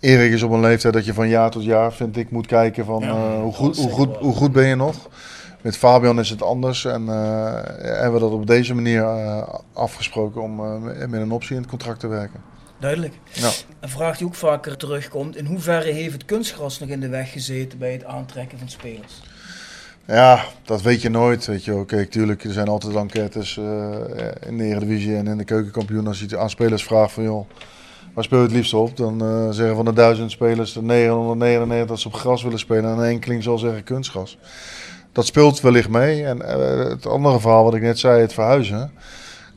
Erik 0.00 0.32
is 0.32 0.42
op 0.42 0.50
een 0.50 0.60
leeftijd 0.60 0.94
dat 0.94 1.04
je 1.04 1.14
van 1.14 1.28
jaar 1.28 1.50
tot 1.50 1.64
jaar, 1.64 1.92
vind 1.92 2.16
ik, 2.16 2.30
moet 2.30 2.46
kijken 2.46 2.84
van 2.84 3.00
Ja, 3.00 3.08
eh, 3.08 3.40
hoe, 3.40 3.52
goed, 3.52 3.76
hoe, 3.76 3.90
goed, 3.90 4.16
hoe 4.16 4.34
goed 4.34 4.52
ben 4.52 4.66
je 4.66 4.74
nog. 4.74 5.08
Met 5.62 5.76
Fabian 5.76 6.18
is 6.18 6.30
het 6.30 6.42
anders 6.42 6.84
en 6.84 7.08
eh, 7.08 7.52
hebben 7.76 8.12
we 8.12 8.18
dat 8.20 8.30
op 8.30 8.46
deze 8.46 8.74
manier 8.74 9.02
eh, 9.02 9.48
afgesproken 9.72 10.42
om 10.42 10.60
eh, 10.60 11.06
met- 11.06 11.20
een 11.20 11.30
optie 11.32 11.54
in 11.54 11.60
het 11.60 11.70
contract 11.70 12.00
te 12.00 12.06
werken. 12.06 12.40
Duidelijk. 12.80 13.14
Ja. 13.32 13.50
Een 13.80 13.88
vraag 13.88 14.16
die 14.18 14.26
ook 14.26 14.34
vaker 14.34 14.76
terugkomt, 14.76 15.36
in 15.36 15.46
hoeverre 15.46 15.90
heeft 15.92 16.12
het 16.12 16.24
kunstgras 16.24 16.78
nog 16.78 16.88
in 16.88 17.00
de 17.00 17.08
weg 17.08 17.32
gezeten 17.32 17.78
bij 17.78 17.92
het 17.92 18.04
aantrekken 18.04 18.58
van 18.58 18.68
spelers? 18.68 19.22
Ja, 20.06 20.44
dat 20.64 20.82
weet 20.82 21.02
je 21.02 21.08
nooit. 21.10 21.46
Weet 21.46 21.64
je 21.64 21.74
wel. 21.74 21.84
Kijk, 21.84 22.10
tuurlijk, 22.10 22.44
er 22.44 22.52
zijn 22.52 22.68
altijd 22.68 22.94
enquêtes 22.94 23.56
eh, 23.58 23.64
in 24.46 24.58
de 24.58 24.64
Eredivisie 24.64 25.16
en 25.16 25.26
in 25.26 25.36
de 25.36 25.44
keukenkampioen. 25.44 26.06
Als 26.06 26.20
je 26.20 26.38
aan 26.38 26.50
spelers 26.50 26.84
vraagt 26.84 27.12
van, 27.12 27.22
joh, 27.22 27.48
waar 28.16 28.24
speel 28.24 28.38
je 28.38 28.44
het 28.44 28.54
liefst 28.54 28.74
op? 28.74 28.96
Dan 28.96 29.22
eh, 29.22 29.50
zeggen 29.50 29.76
van 29.76 29.84
de 29.84 29.92
duizend 29.92 30.30
spelers 30.30 30.72
de 30.72 30.82
999 30.82 31.88
dat 31.88 32.00
ze 32.00 32.08
op 32.08 32.14
gras 32.14 32.42
willen 32.42 32.58
spelen. 32.58 32.84
En 32.84 32.98
een 32.98 33.04
enkeling 33.04 33.42
zal 33.42 33.58
zeggen 33.58 33.84
kunstgras. 33.84 34.38
Dat 35.12 35.26
speelt 35.26 35.60
wellicht 35.60 35.88
mee. 35.88 36.24
En 36.24 36.42
eh, 36.42 36.88
het 36.88 37.06
andere 37.06 37.40
verhaal 37.40 37.64
wat 37.64 37.74
ik 37.74 37.82
net 37.82 37.98
zei, 37.98 38.20
het 38.20 38.32
verhuizen, 38.32 38.90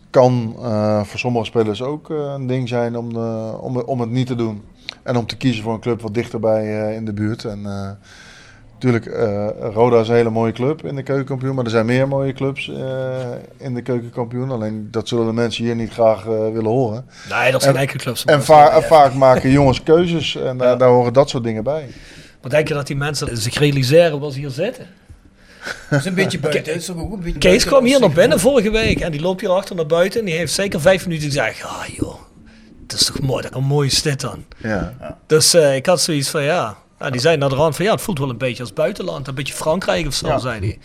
kan 0.09 0.55
eh, 0.61 1.03
voor 1.03 1.19
sommige 1.19 1.45
spelers 1.45 1.81
ook 1.81 2.09
een 2.09 2.47
ding 2.47 2.67
zijn 2.67 2.97
om, 2.97 3.15
om, 3.55 3.77
om 3.77 3.99
het 3.99 4.09
niet 4.09 4.27
te 4.27 4.35
doen. 4.35 4.63
En 5.03 5.17
om 5.17 5.25
te 5.25 5.37
kiezen 5.37 5.63
voor 5.63 5.73
een 5.73 5.79
club 5.79 6.01
wat 6.01 6.13
dichterbij 6.13 6.95
in 6.95 7.05
de 7.05 7.13
buurt. 7.13 7.45
En 7.45 7.59
natuurlijk, 8.83 9.05
eh, 9.05 9.47
Roda 9.73 9.99
is 9.99 10.07
een 10.07 10.15
hele 10.15 10.29
mooie 10.29 10.51
club 10.51 10.85
in 10.85 10.95
de 10.95 11.03
keukenkampioen. 11.03 11.55
Maar 11.55 11.63
er 11.65 11.69
zijn 11.71 11.85
meer 11.85 12.07
mooie 12.07 12.33
clubs 12.33 12.69
eh, 12.69 13.17
in 13.57 13.73
de 13.73 13.81
keukenkampioen. 13.81 14.51
Alleen 14.51 14.87
dat 14.91 15.07
zullen 15.07 15.25
de 15.25 15.33
mensen 15.33 15.63
hier 15.65 15.75
niet 15.75 15.91
graag 15.91 16.21
eh, 16.25 16.29
willen 16.29 16.65
horen. 16.71 17.05
Nee, 17.29 17.51
dat 17.51 17.61
zijn 17.61 17.75
En- 17.75 17.81
enkele 17.81 17.99
clubs. 17.99 18.25
En, 18.25 18.43
va- 18.43 18.71
en 18.71 18.83
vaak 18.83 19.13
maken 19.13 19.49
jongens 19.51 19.83
keuzes. 19.83 20.35
En 20.35 20.57
daar- 20.57 20.77
daar 20.77 20.89
horen 20.89 21.13
dat 21.13 21.29
soort 21.29 21.43
dingen 21.43 21.63
bij. 21.63 21.87
Wat 22.41 22.51
denk 22.51 22.67
je 22.67 22.73
dat 22.73 22.87
die 22.87 22.95
mensen 22.95 23.37
zich 23.37 23.57
realiseren 23.57 24.19
waar 24.19 24.31
ze 24.31 24.39
hier 24.39 24.49
zitten? 24.49 24.85
Dat 25.89 25.99
is 25.99 26.05
een 26.05 26.13
beetje 26.13 26.39
buiten. 26.39 26.63
Dat 26.63 26.75
is 26.75 26.85
toch 26.85 26.97
ook 26.97 27.11
een 27.13 27.19
beetje 27.19 27.31
Kees 27.39 27.41
buiten 27.49 27.67
kwam 27.67 27.83
hier 27.85 27.99
naar 27.99 28.09
binnen 28.11 28.39
vorige 28.39 28.71
week 28.71 28.99
en 28.99 29.11
die 29.11 29.21
loopt 29.21 29.41
hier 29.41 29.49
achter 29.49 29.75
naar 29.75 29.85
buiten 29.85 30.19
en 30.19 30.25
die 30.25 30.35
heeft 30.35 30.53
zeker 30.53 30.81
vijf 30.81 31.05
minuten 31.05 31.27
gezegd, 31.27 31.63
ah 31.63 31.85
joh, 31.87 32.15
het 32.83 32.93
is 32.93 33.05
toch 33.05 33.19
mooi, 33.21 33.41
dat 33.43 33.53
hoe 33.53 33.61
mooi 33.61 33.87
is 33.87 34.01
dit 34.01 34.21
dan? 34.21 34.43
Ja. 34.57 34.93
Dus 35.27 35.53
eh, 35.53 35.75
ik 35.75 35.85
had 35.85 36.01
zoiets 36.01 36.29
van 36.29 36.43
ja, 36.43 36.77
ja, 36.99 37.09
die 37.09 37.21
zei 37.21 37.37
naar 37.37 37.49
de 37.49 37.55
rand 37.55 37.75
van 37.75 37.85
ja, 37.85 37.91
het 37.91 38.01
voelt 38.01 38.19
wel 38.19 38.29
een 38.29 38.37
beetje 38.37 38.63
als 38.63 38.73
buitenland, 38.73 39.27
een 39.27 39.35
beetje 39.35 39.53
Frankrijk 39.53 40.07
of 40.07 40.13
zo, 40.13 40.27
Ja. 40.27 40.37
zei 40.39 40.59
hij. 40.59 40.77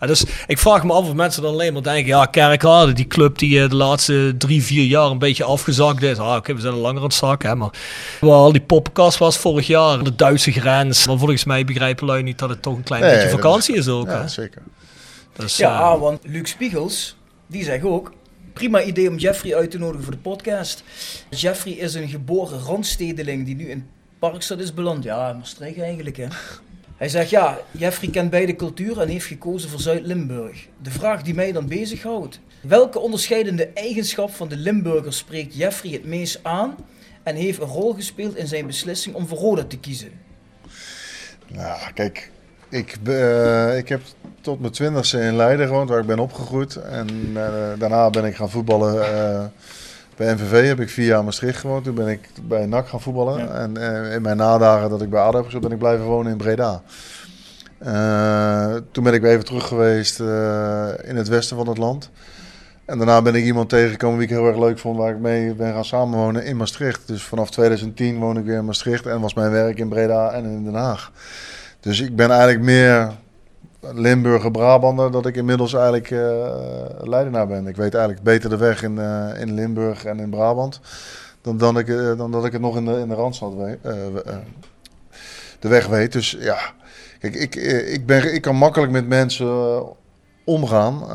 Ja, 0.00 0.06
dus 0.06 0.24
ik 0.46 0.58
vraag 0.58 0.84
me 0.84 0.92
af 0.92 1.06
of 1.08 1.14
mensen 1.14 1.42
dan 1.42 1.52
alleen 1.52 1.72
maar 1.72 1.82
denken, 1.82 2.06
ja, 2.06 2.24
Kerkrade, 2.26 2.92
die 2.92 3.06
club 3.06 3.38
die 3.38 3.62
eh, 3.62 3.68
de 3.68 3.74
laatste 3.76 4.34
drie, 4.38 4.62
vier 4.62 4.84
jaar 4.84 5.10
een 5.10 5.18
beetje 5.18 5.44
afgezakt 5.44 6.02
is. 6.02 6.18
Ah, 6.18 6.36
oké, 6.36 6.54
we 6.54 6.60
zijn 6.60 6.72
al 6.72 6.78
langer 6.78 6.96
aan 6.98 7.04
het 7.06 7.14
zakken, 7.14 7.48
hè, 7.48 7.54
maar 7.56 7.70
waar 8.20 8.30
al 8.32 8.52
die 8.52 8.60
poppenkast 8.60 9.18
was 9.18 9.36
vorig 9.38 9.66
jaar, 9.66 10.04
de 10.04 10.14
Duitse 10.14 10.52
grens. 10.52 11.06
Maar 11.06 11.18
volgens 11.18 11.44
mij 11.44 11.64
begrijpen 11.64 12.06
lui 12.06 12.22
niet 12.22 12.38
dat 12.38 12.48
het 12.48 12.62
toch 12.62 12.76
een 12.76 12.82
klein 12.82 13.02
Nee, 13.02 13.14
beetje 13.14 13.28
vakantie 13.28 13.74
is 13.76 13.88
ook. 13.88 14.06
Ja, 14.06 14.20
hè. 14.20 14.28
zeker. 14.28 14.62
Dus, 15.36 15.56
Ja, 15.56 15.92
eh, 15.92 16.00
want 16.00 16.20
Luc 16.24 16.48
Spiegels, 16.50 17.16
die 17.46 17.64
zegt 17.64 17.84
ook, 17.84 18.12
prima 18.52 18.82
idee 18.82 19.08
om 19.08 19.16
Jeffrey 19.16 19.54
uit 19.56 19.70
te 19.70 19.78
nodigen 19.78 20.02
voor 20.02 20.12
de 20.12 20.18
podcast. 20.18 20.82
Jeffrey 21.30 21.72
is 21.72 21.94
een 21.94 22.08
geboren 22.08 22.58
randstedeling 22.60 23.44
die 23.46 23.54
nu 23.54 23.70
in 23.70 23.86
Parkstad 24.22 24.58
is 24.58 24.74
beland. 24.74 25.04
Ja, 25.04 25.32
Maastricht 25.32 25.80
eigenlijk 25.80 26.16
hè. 26.16 26.26
Hij 26.96 27.08
zegt 27.08 27.30
ja, 27.30 27.58
Jeffrey 27.70 28.10
kent 28.10 28.30
beide 28.30 28.56
culturen 28.56 29.02
en 29.02 29.08
heeft 29.08 29.26
gekozen 29.26 29.70
voor 29.70 29.80
Zuid-Limburg. 29.80 30.66
De 30.82 30.90
vraag 30.90 31.22
die 31.22 31.34
mij 31.34 31.52
dan 31.52 31.68
bezighoudt. 31.68 32.40
Welke 32.60 32.98
onderscheidende 32.98 33.70
eigenschap 33.74 34.30
van 34.30 34.48
de 34.48 34.56
Limburger 34.56 35.12
spreekt 35.12 35.54
Jeffrey 35.54 35.92
het 35.92 36.04
meest 36.04 36.40
aan 36.42 36.74
en 37.22 37.34
heeft 37.36 37.60
een 37.60 37.68
rol 37.68 37.92
gespeeld 37.94 38.36
in 38.36 38.46
zijn 38.46 38.66
beslissing 38.66 39.14
om 39.14 39.26
voor 39.26 39.38
Roda 39.38 39.64
te 39.64 39.78
kiezen? 39.78 40.10
Nou, 41.48 41.92
kijk, 41.94 42.30
ik, 42.68 42.96
eh, 43.04 43.76
ik 43.76 43.88
heb 43.88 44.00
tot 44.40 44.60
mijn 44.60 44.72
twintigste 44.72 45.20
in 45.20 45.36
Leiden 45.36 45.66
gewoond, 45.66 45.88
waar 45.88 46.00
ik 46.00 46.06
ben 46.06 46.18
opgegroeid. 46.18 46.76
En 46.76 47.08
eh, 47.34 47.78
daarna 47.78 48.10
ben 48.10 48.24
ik 48.24 48.36
gaan 48.36 48.50
voetballen. 48.50 49.02
eh, 49.02 49.44
bij 50.16 50.34
MVV 50.34 50.66
heb 50.66 50.80
ik 50.80 50.88
vier 50.88 51.06
jaar 51.06 51.18
in 51.18 51.24
Maastricht 51.24 51.58
gewoond. 51.58 51.84
Toen 51.84 51.94
ben 51.94 52.08
ik 52.08 52.28
bij 52.42 52.66
NAC 52.66 52.88
gaan 52.88 53.00
voetballen. 53.00 53.54
En 53.54 53.76
eh, 53.76 54.14
in 54.14 54.22
mijn 54.22 54.36
nadagen 54.36 54.90
dat 54.90 55.02
ik 55.02 55.10
bij 55.10 55.20
ADO 55.20 55.36
heb 55.36 55.44
gezeten, 55.44 55.68
ben 55.68 55.78
ik 55.78 55.82
blijven 55.82 56.04
wonen 56.04 56.32
in 56.32 56.38
Breda. 56.38 56.82
Eh, 57.78 58.74
toen 58.92 59.04
ben 59.04 59.14
ik 59.14 59.20
weer 59.20 59.30
even 59.30 59.44
terug 59.44 59.66
geweest 59.66 60.20
eh, 60.20 60.88
in 61.02 61.16
het 61.16 61.28
westen 61.28 61.56
van 61.56 61.68
het 61.68 61.78
land. 61.78 62.10
En 62.84 62.98
daarna 62.98 63.22
ben 63.22 63.34
ik 63.34 63.44
iemand 63.44 63.68
tegengekomen 63.68 64.18
die 64.18 64.28
ik 64.28 64.34
heel 64.34 64.46
erg 64.46 64.58
leuk 64.58 64.78
vond, 64.78 64.96
waar 64.98 65.10
ik 65.10 65.18
mee 65.18 65.54
ben 65.54 65.72
gaan 65.72 65.84
samenwonen 65.84 66.44
in 66.44 66.56
Maastricht. 66.56 67.06
Dus 67.06 67.22
vanaf 67.22 67.50
2010 67.50 68.18
woon 68.18 68.36
ik 68.38 68.44
weer 68.44 68.56
in 68.56 68.64
Maastricht 68.64 69.06
en 69.06 69.20
was 69.20 69.34
mijn 69.34 69.50
werk 69.50 69.78
in 69.78 69.88
Breda 69.88 70.30
en 70.30 70.44
in 70.44 70.64
Den 70.64 70.74
Haag. 70.74 71.12
Dus 71.80 72.00
ik 72.00 72.16
ben 72.16 72.30
eigenlijk 72.30 72.60
meer 72.60 73.12
Limburger 73.90 74.50
Brabander 74.50 75.10
dat 75.10 75.26
ik 75.26 75.36
inmiddels 75.36 75.74
eigenlijk 75.74 76.10
eh 76.10 76.80
Leidenaar 77.00 77.46
ben. 77.46 77.66
Ik 77.66 77.76
weet 77.76 77.94
eigenlijk 77.94 78.24
beter 78.24 78.50
de 78.50 78.56
weg 78.56 78.82
in, 78.82 78.98
eh, 78.98 79.40
in 79.40 79.54
Limburg 79.54 80.04
en 80.04 80.20
in 80.20 80.30
Brabant 80.30 80.80
dan, 81.40 81.58
dan, 81.58 81.78
ik, 81.78 81.88
eh, 81.88 82.16
dan 82.16 82.30
dat 82.30 82.44
ik 82.44 82.52
het 82.52 82.60
nog 82.60 82.76
in 82.76 82.84
de, 82.84 82.98
in 82.98 83.08
de 83.08 83.14
Randstad 83.14 83.54
weet, 83.54 83.78
de 85.58 85.68
weg 85.68 85.86
weet. 85.86 86.12
Dus 86.12 86.36
ja, 86.40 86.58
kijk, 87.18 87.34
ik, 87.34 87.54
ik, 87.86 88.06
ben, 88.06 88.34
ik 88.34 88.42
kan 88.42 88.56
makkelijk 88.56 88.92
met 88.92 89.06
mensen 89.06 89.82
omgaan. 90.44 91.08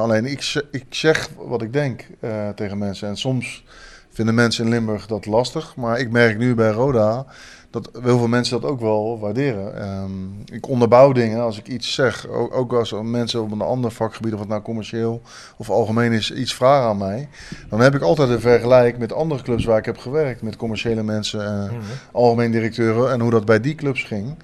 Alleen 0.00 0.26
ik, 0.26 0.62
ik 0.70 0.84
zeg 0.88 1.28
wat 1.36 1.62
ik 1.62 1.72
denk 1.72 2.06
tegen 2.54 2.78
mensen. 2.78 3.08
En 3.08 3.16
soms 3.16 3.64
vinden 4.12 4.34
mensen 4.34 4.64
in 4.64 4.70
Limburg 4.70 5.06
dat 5.06 5.26
lastig. 5.26 5.76
Maar 5.76 5.98
ik 5.98 6.10
merk 6.10 6.38
nu 6.38 6.54
bij 6.54 6.70
Roda 6.70 7.26
dat 7.72 7.90
heel 8.02 8.18
veel 8.18 8.28
mensen 8.28 8.60
dat 8.60 8.70
ook 8.70 8.80
wel 8.80 9.18
waarderen. 9.18 9.80
Ehm, 9.80 10.10
ik 10.56 10.68
onderbouw 10.68 11.12
dingen 11.12 11.40
als 11.40 11.58
ik 11.58 11.68
iets 11.68 11.94
zeg. 11.94 12.28
Ook, 12.28 12.54
ook 12.54 12.72
als 12.72 12.94
mensen 13.02 13.42
op 13.42 13.52
een 13.52 13.60
ander 13.60 13.90
vakgebied, 13.90 14.32
of 14.32 14.40
het 14.40 14.48
nou 14.48 14.62
commercieel 14.62 15.22
of 15.56 15.70
algemeen 15.70 16.12
is, 16.12 16.32
iets 16.32 16.54
vragen 16.54 16.88
aan 16.88 16.98
mij. 16.98 17.28
Dan 17.68 17.80
heb 17.80 17.94
ik 17.94 18.02
altijd 18.02 18.28
een 18.28 18.40
vergelijk 18.40 18.98
met 18.98 19.12
andere 19.12 19.42
clubs 19.42 19.64
waar 19.64 19.78
ik 19.78 19.84
heb 19.84 19.98
gewerkt. 19.98 20.42
Met 20.42 20.56
commerciële 20.56 21.02
mensen, 21.02 21.68
eh, 21.68 21.76
algemeen 22.12 22.50
directeuren. 22.50 23.12
En 23.12 23.20
hoe 23.20 23.30
dat 23.30 23.44
bij 23.44 23.60
die 23.60 23.74
clubs 23.74 24.02
ging. 24.02 24.34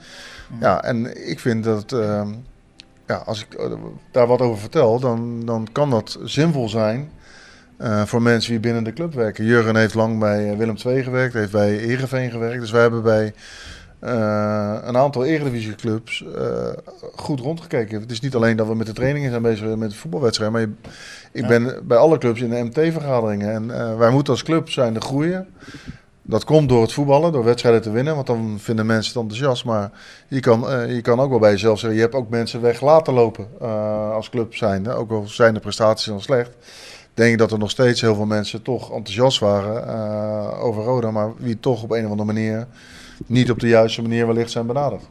Ja, 0.60 0.82
en 0.82 1.28
ik 1.28 1.38
vind 1.38 1.64
dat... 1.64 1.92
ehm, 1.92 2.28
ja, 3.06 3.16
als 3.16 3.44
ik 3.44 3.54
eh, 3.54 3.72
daar 4.10 4.26
wat 4.26 4.40
over 4.40 4.58
vertel, 4.58 5.00
dan, 5.00 5.42
dan 5.44 5.68
kan 5.72 5.90
dat 5.90 6.18
zinvol 6.24 6.68
zijn 6.68 7.10
eh, 7.78 8.04
voor 8.04 8.22
mensen 8.22 8.50
die 8.50 8.60
binnen 8.60 8.84
de 8.84 8.92
club 8.92 9.14
werken. 9.14 9.44
Jurgen 9.44 9.76
heeft 9.76 9.94
lang 9.94 10.18
bij 10.18 10.50
eh, 10.50 10.56
Willem 10.56 10.76
II 10.86 11.02
gewerkt, 11.02 11.34
heeft 11.34 11.52
bij 11.52 11.78
Ereveen 11.78 12.30
gewerkt. 12.30 12.60
Dus 12.60 12.70
wij 12.70 12.80
hebben 12.80 13.02
bij 13.02 13.32
eh, 13.98 14.74
een 14.84 14.96
aantal 14.96 15.24
eredivisieclubs 15.24 16.24
eh 16.36 16.68
goed 17.16 17.40
rondgekeken. 17.40 18.00
Het 18.00 18.10
is 18.10 18.20
niet 18.20 18.34
alleen 18.34 18.56
dat 18.56 18.66
we 18.66 18.74
met 18.74 18.86
de 18.86 18.92
trainingen 18.92 19.30
zijn 19.30 19.42
bezig 19.42 19.76
met 19.76 19.94
voetbalwedstrijden, 19.94 20.58
maar 20.58 20.68
je- 20.68 20.90
ik 21.32 21.42
Ja. 21.42 21.48
ben 21.48 21.80
bij 21.86 21.96
alle 21.96 22.18
clubs 22.18 22.40
in 22.40 22.50
de 22.50 22.62
MT-vergaderingen. 22.64 23.50
En 23.52 23.98
wij 23.98 24.10
moeten 24.10 24.32
als 24.32 24.42
club 24.42 24.70
zijn 24.70 24.94
de 24.94 25.00
groeien. 25.00 25.46
Dat 26.22 26.44
komt 26.44 26.68
door 26.68 26.82
het 26.82 26.92
voetballen, 26.92 27.32
door 27.32 27.44
wedstrijden 27.44 27.82
te 27.82 27.90
winnen, 27.90 28.14
want 28.14 28.26
dan 28.26 28.56
vinden 28.60 28.86
mensen 28.86 29.12
het 29.12 29.22
enthousiast. 29.22 29.64
Maar 29.64 29.90
je 30.28 30.40
kan, 30.40 30.88
je 30.94 31.00
kan 31.00 31.20
ook 31.20 31.30
wel 31.30 31.38
bij 31.38 31.50
jezelf 31.50 31.78
zeggen, 31.78 31.96
je 31.98 32.04
hebt 32.04 32.14
ook 32.14 32.28
mensen 32.28 32.60
weg 32.60 32.80
laten 32.80 33.12
lopen 33.14 33.46
als 34.12 34.30
club 34.30 34.54
zijnde. 34.54 34.92
Ook 34.92 35.10
al 35.10 35.24
zijn 35.26 35.54
de 35.54 35.60
prestaties 35.60 36.06
dan 36.06 36.20
slecht. 36.20 36.50
Denk 37.18 37.32
ik 37.32 37.38
dat 37.38 37.52
er 37.52 37.58
nog 37.58 37.70
steeds 37.70 38.00
heel 38.00 38.14
veel 38.14 38.26
mensen 38.26 38.62
toch 38.62 38.92
enthousiast 38.92 39.38
waren 39.38 39.88
eh, 39.88 40.64
over 40.64 40.82
Roda. 40.82 41.10
Maar 41.10 41.32
wie 41.36 41.60
toch 41.60 41.82
op 41.82 41.90
een 41.90 42.04
of 42.04 42.10
andere 42.10 42.32
manier 42.32 42.66
niet 43.26 43.50
op 43.50 43.60
de 43.60 43.68
juiste 43.68 44.02
manier 44.02 44.26
wellicht 44.26 44.50
zijn 44.50 44.66
benaderd. 44.66 45.02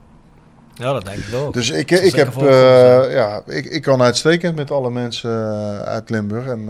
Ja, 0.73 0.93
dat 0.93 1.05
denk 1.05 1.17
ik 1.17 1.35
ook. 1.35 1.53
Dus 1.53 1.69
ik, 1.69 1.91
ik, 1.91 2.15
heb, 2.15 2.37
eh, 2.37 3.13
ja, 3.13 3.41
ik, 3.45 3.65
ik 3.65 3.81
kan 3.81 4.01
uitstekend 4.01 4.55
met 4.55 4.71
alle 4.71 4.91
mensen 4.91 5.31
eh, 5.31 5.79
uit 5.79 6.09
Limburg. 6.09 6.47
En 6.47 6.69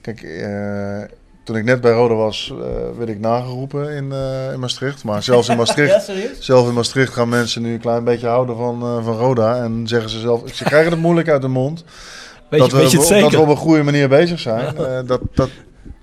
kijk, 0.00 0.20
toen 1.44 1.56
ik 1.56 1.64
net 1.64 1.80
bij 1.80 1.92
Roda 1.92 2.14
was, 2.14 2.54
werd 2.98 3.08
ik 3.08 3.20
nageroepen 3.20 3.90
in, 3.90 4.12
in 4.52 4.60
Maastricht. 4.60 5.04
Maar 5.04 5.22
zelfs 5.22 5.48
in 5.48 5.54
Ja, 5.54 5.58
Maastricht, 5.60 6.04
serieus? 6.04 6.44
zelf 6.44 6.68
in 6.68 6.74
Maastricht 6.74 7.12
gaan 7.12 7.28
mensen 7.28 7.62
nu 7.62 7.72
een 7.72 7.80
klein 7.80 8.04
beetje 8.04 8.26
houden 8.26 8.56
van, 8.56 9.04
van 9.04 9.16
Roda. 9.16 9.56
En 9.62 9.82
zeggen 9.86 10.10
ze 10.10 10.20
zelf, 10.20 10.42
ze 10.52 10.64
krijgen 10.64 10.90
het 10.90 11.00
moeilijk 11.00 11.28
uit 11.28 11.42
de 11.42 11.48
mond. 11.48 11.84
Weet 12.50 12.64
je- 12.64 12.68
dat, 12.68 12.70
we, 12.70 12.76
weet 12.82 12.90
je 12.90 12.98
het 12.98 13.08
dat 13.08 13.18
zeker? 13.18 13.30
we 13.36 13.42
op 13.42 13.48
een 13.48 13.56
goede 13.56 13.82
manier 13.82 14.08
bezig 14.08 14.38
zijn. 14.40 14.76
Eh, 14.76 15.00
dat, 15.06 15.20
dat, 15.34 15.50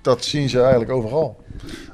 dat 0.02 0.24
zien 0.24 0.48
ze 0.48 0.60
eigenlijk 0.60 0.90
overal. 0.90 1.44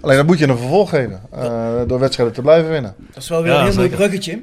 Alleen 0.00 0.16
dat 0.16 0.26
moet 0.26 0.38
je 0.38 0.48
een 0.48 0.56
vervolg 0.58 0.88
geven. 0.90 1.20
eh, 1.30 1.80
door 1.86 1.98
wedstrijden 1.98 2.34
te 2.34 2.42
blijven 2.42 2.70
winnen. 2.70 2.94
Dat 3.12 3.22
is 3.22 3.28
wel 3.28 3.42
weer 3.42 3.52
Ja, 3.52 3.58
een 3.60 3.66
heel 3.66 3.74
mooi 3.76 3.88
bruggetje 3.88 4.42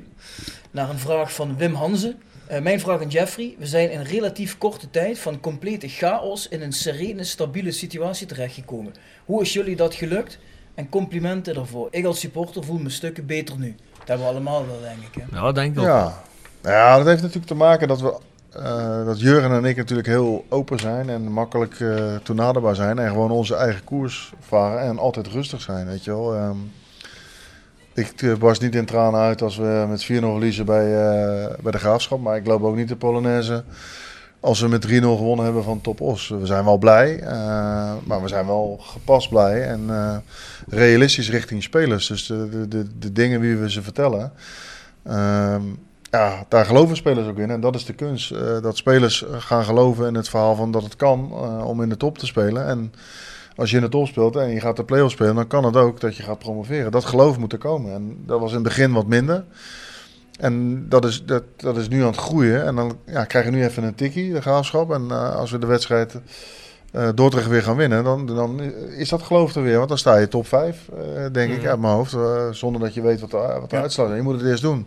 naar 0.71 0.89
een 0.89 0.99
vraag 0.99 1.33
van 1.33 1.57
Wim 1.57 1.73
Hansen. 1.73 2.15
Eh, 2.47 2.61
mijn 2.61 2.79
vraag 2.79 3.01
aan 3.01 3.07
Jeffrey. 3.07 3.55
We 3.59 3.65
zijn 3.65 3.91
in 3.91 4.01
relatief 4.01 4.57
korte 4.57 4.89
tijd 4.89 5.19
van 5.19 5.39
complete 5.39 5.87
chaos 5.87 6.47
in 6.47 6.61
een 6.61 6.73
serene, 6.73 7.23
stabiele 7.23 7.71
situatie 7.71 8.27
terechtgekomen. 8.27 8.93
Hoe 9.25 9.41
is 9.41 9.53
jullie 9.53 9.75
dat 9.75 9.93
gelukt? 9.93 10.39
En 10.75 10.89
complimenten 10.89 11.53
daarvoor. 11.53 11.87
Ik 11.91 12.05
als 12.05 12.19
supporter 12.19 12.63
voel 12.63 12.77
me 12.77 12.89
stukken 12.89 13.25
beter 13.25 13.57
nu. 13.59 13.75
Dat 13.97 14.07
hebben 14.07 14.25
we 14.25 14.31
allemaal 14.31 14.65
wel, 14.67 14.79
denk 14.81 14.97
ik. 15.15 15.23
Hè? 15.31 15.39
Ja, 15.39 15.51
denk 15.51 15.73
ik 15.73 15.79
ook. 15.79 15.85
Ja. 15.85 16.21
ja, 16.63 16.97
dat 16.97 17.05
heeft 17.05 17.21
natuurlijk 17.21 17.47
te 17.47 17.55
maken 17.55 17.87
dat 17.87 18.01
we. 18.01 18.17
Eh, 18.53 19.05
dat 19.05 19.19
Jurgen 19.19 19.51
en 19.51 19.65
ik 19.65 19.75
natuurlijk 19.75 20.07
heel 20.07 20.45
open 20.49 20.79
zijn 20.79 21.09
en 21.09 21.31
makkelijk 21.31 21.79
eh 21.79 22.15
toenaderbaar 22.23 22.75
zijn. 22.75 22.99
En 22.99 23.09
gewoon 23.09 23.31
onze 23.31 23.55
eigen 23.55 23.83
koers 23.83 24.33
varen 24.39 24.81
en 24.81 24.99
altijd 24.99 25.27
rustig 25.27 25.61
zijn, 25.61 25.87
weet 25.87 26.03
je 26.03 26.11
wel. 26.11 26.35
Ehm, 26.35 26.57
ik 27.93 28.21
eh, 28.21 28.35
barst 28.35 28.61
niet 28.61 28.75
in 28.75 28.85
tranen 28.85 29.19
uit 29.19 29.41
als 29.41 29.57
we 29.57 29.85
met 29.89 30.03
4-0 30.03 30.05
verliezen 30.05 30.65
bij, 30.65 30.87
bij 31.61 31.71
de 31.71 31.77
Graafschap. 31.77 32.19
Maar 32.19 32.37
ik 32.37 32.45
loop 32.45 32.63
ook 32.63 32.75
niet 32.75 32.87
de 32.87 32.95
Polonaise 32.95 33.63
als 34.39 34.59
we 34.59 34.67
met 34.67 34.87
3-0 34.87 34.89
gewonnen 34.89 35.45
hebben 35.45 35.63
van 35.63 35.81
Top 35.81 36.01
Os. 36.01 36.27
We 36.27 36.45
zijn 36.45 36.65
wel 36.65 36.77
blij, 36.77 37.19
maar 38.03 38.21
we 38.21 38.27
zijn 38.27 38.45
wel 38.45 38.79
gepast 38.81 39.29
blij. 39.29 39.67
En 39.67 39.89
realistisch 40.67 41.29
richting 41.29 41.63
spelers. 41.63 42.07
Dus 42.07 42.27
de, 42.27 42.49
de, 42.49 42.67
de, 42.67 42.97
de 42.99 43.11
dingen 43.11 43.41
die 43.41 43.55
we 43.55 43.71
ze 43.71 43.81
vertellen... 43.81 44.31
Ehm, 45.03 45.61
ja, 46.11 46.45
daar 46.47 46.65
geloven 46.65 46.95
spelers 46.95 47.27
ook 47.27 47.37
in. 47.37 47.49
En 47.49 47.61
dat 47.61 47.75
is 47.75 47.85
de 47.85 47.93
kunst. 47.93 48.31
eh, 48.31 48.61
dat 48.61 48.77
spelers 48.77 49.25
eh, 49.25 49.35
gaan 49.39 49.63
geloven 49.63 50.07
in 50.07 50.15
het 50.15 50.29
verhaal 50.29 50.55
van 50.55 50.71
dat 50.71 50.83
het 50.83 50.95
kan 50.95 51.31
eh, 51.31 51.67
om 51.67 51.81
in 51.81 51.89
de 51.89 51.97
top 51.97 52.17
te 52.17 52.25
spelen. 52.25 52.65
En 52.65 52.93
als 53.55 53.69
je 53.69 53.75
in 53.75 53.81
de 53.81 53.89
top 53.89 54.07
speelt 54.07 54.35
en 54.35 54.49
je 54.49 54.59
gaat 54.59 54.75
de 54.75 54.83
play-off 54.83 55.11
spelen, 55.11 55.35
dan 55.35 55.47
kan 55.47 55.63
het 55.63 55.75
ook 55.75 55.99
dat 55.99 56.15
je 56.15 56.23
gaat 56.23 56.39
promoveren. 56.39 56.91
Dat 56.91 57.05
geloof 57.05 57.37
moet 57.37 57.53
er 57.53 57.57
komen. 57.57 57.93
En 57.93 58.23
dat 58.25 58.39
was 58.39 58.49
in 58.49 58.55
het 58.55 58.63
begin 58.63 58.93
wat 58.93 59.07
minder. 59.07 59.45
En 60.39 60.85
dat 60.89 61.05
is, 61.05 61.25
dat, 61.25 61.43
dat 61.57 61.77
is 61.77 61.87
nu 61.87 62.01
aan 62.01 62.07
het 62.07 62.15
groeien. 62.15 62.65
En 62.65 62.75
dan 62.75 62.97
ja, 63.05 63.25
krijg 63.25 63.45
je 63.45 63.51
nu 63.51 63.63
even 63.63 63.83
een 63.83 63.95
tikkie, 63.95 64.33
de 64.33 64.41
graafschap. 64.41 64.91
En 64.91 65.11
als 65.35 65.51
we 65.51 65.57
de 65.57 65.65
wedstrijd 65.65 66.15
eh 66.91 67.09
Dordrecht 67.15 67.47
weer 67.47 67.63
gaan 67.63 67.75
winnen, 67.75 68.03
dan, 68.03 68.25
dan 68.25 68.61
is 68.97 69.09
dat 69.09 69.21
geloof 69.21 69.55
er 69.55 69.63
weer. 69.63 69.77
Want 69.77 69.89
dan 69.89 69.97
sta 69.97 70.17
je 70.17 70.27
top 70.27 70.47
5, 70.47 70.77
eh, 70.97 71.23
denk 71.31 71.53
ik, 71.53 71.65
uit 71.67 71.79
mijn 71.79 71.93
hoofd. 71.93 72.13
eh, 72.13 72.47
zonder 72.51 72.81
dat 72.81 72.93
je 72.93 73.01
weet 73.01 73.19
wat 73.19 73.31
de, 73.31 73.37
wat 73.37 73.69
de 73.69 73.75
Ja. 73.75 73.81
uitslag 73.81 74.09
is. 74.09 74.15
Je 74.15 74.21
moet 74.21 74.41
het 74.41 74.49
eerst 74.49 74.61
doen. 74.61 74.85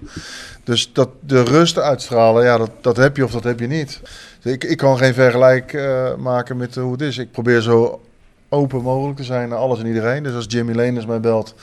Dus 0.65 0.93
dat 0.93 1.09
de 1.21 1.43
rust 1.43 1.79
uitstralen, 1.79 2.45
ja, 2.45 2.59
dat, 2.59 2.71
dat 2.81 2.97
heb 2.97 3.17
je 3.17 3.25
of 3.25 3.31
dat 3.33 3.45
heb 3.45 3.61
je 3.61 3.67
niet. 3.67 4.01
Dus 4.43 4.53
ik, 4.53 4.65
ik 4.65 4.77
kan 4.77 4.99
geen 4.99 5.15
vergelijk 5.15 5.79
maken 6.19 6.57
met 6.57 6.75
hoe 6.75 6.93
het 6.93 7.01
is. 7.01 7.19
Ik 7.19 7.33
probeer 7.33 7.61
zo 7.61 8.01
open 8.49 8.83
mogelijk 8.83 9.17
te 9.17 9.25
zijn 9.25 9.49
naar 9.49 9.59
alles 9.59 9.79
en 9.81 9.87
iedereen. 9.87 10.23
Dus 10.23 10.35
als 10.35 10.45
Jimmy 10.49 10.73
Leners 10.75 11.07
mij 11.07 11.21
belt 11.21 11.55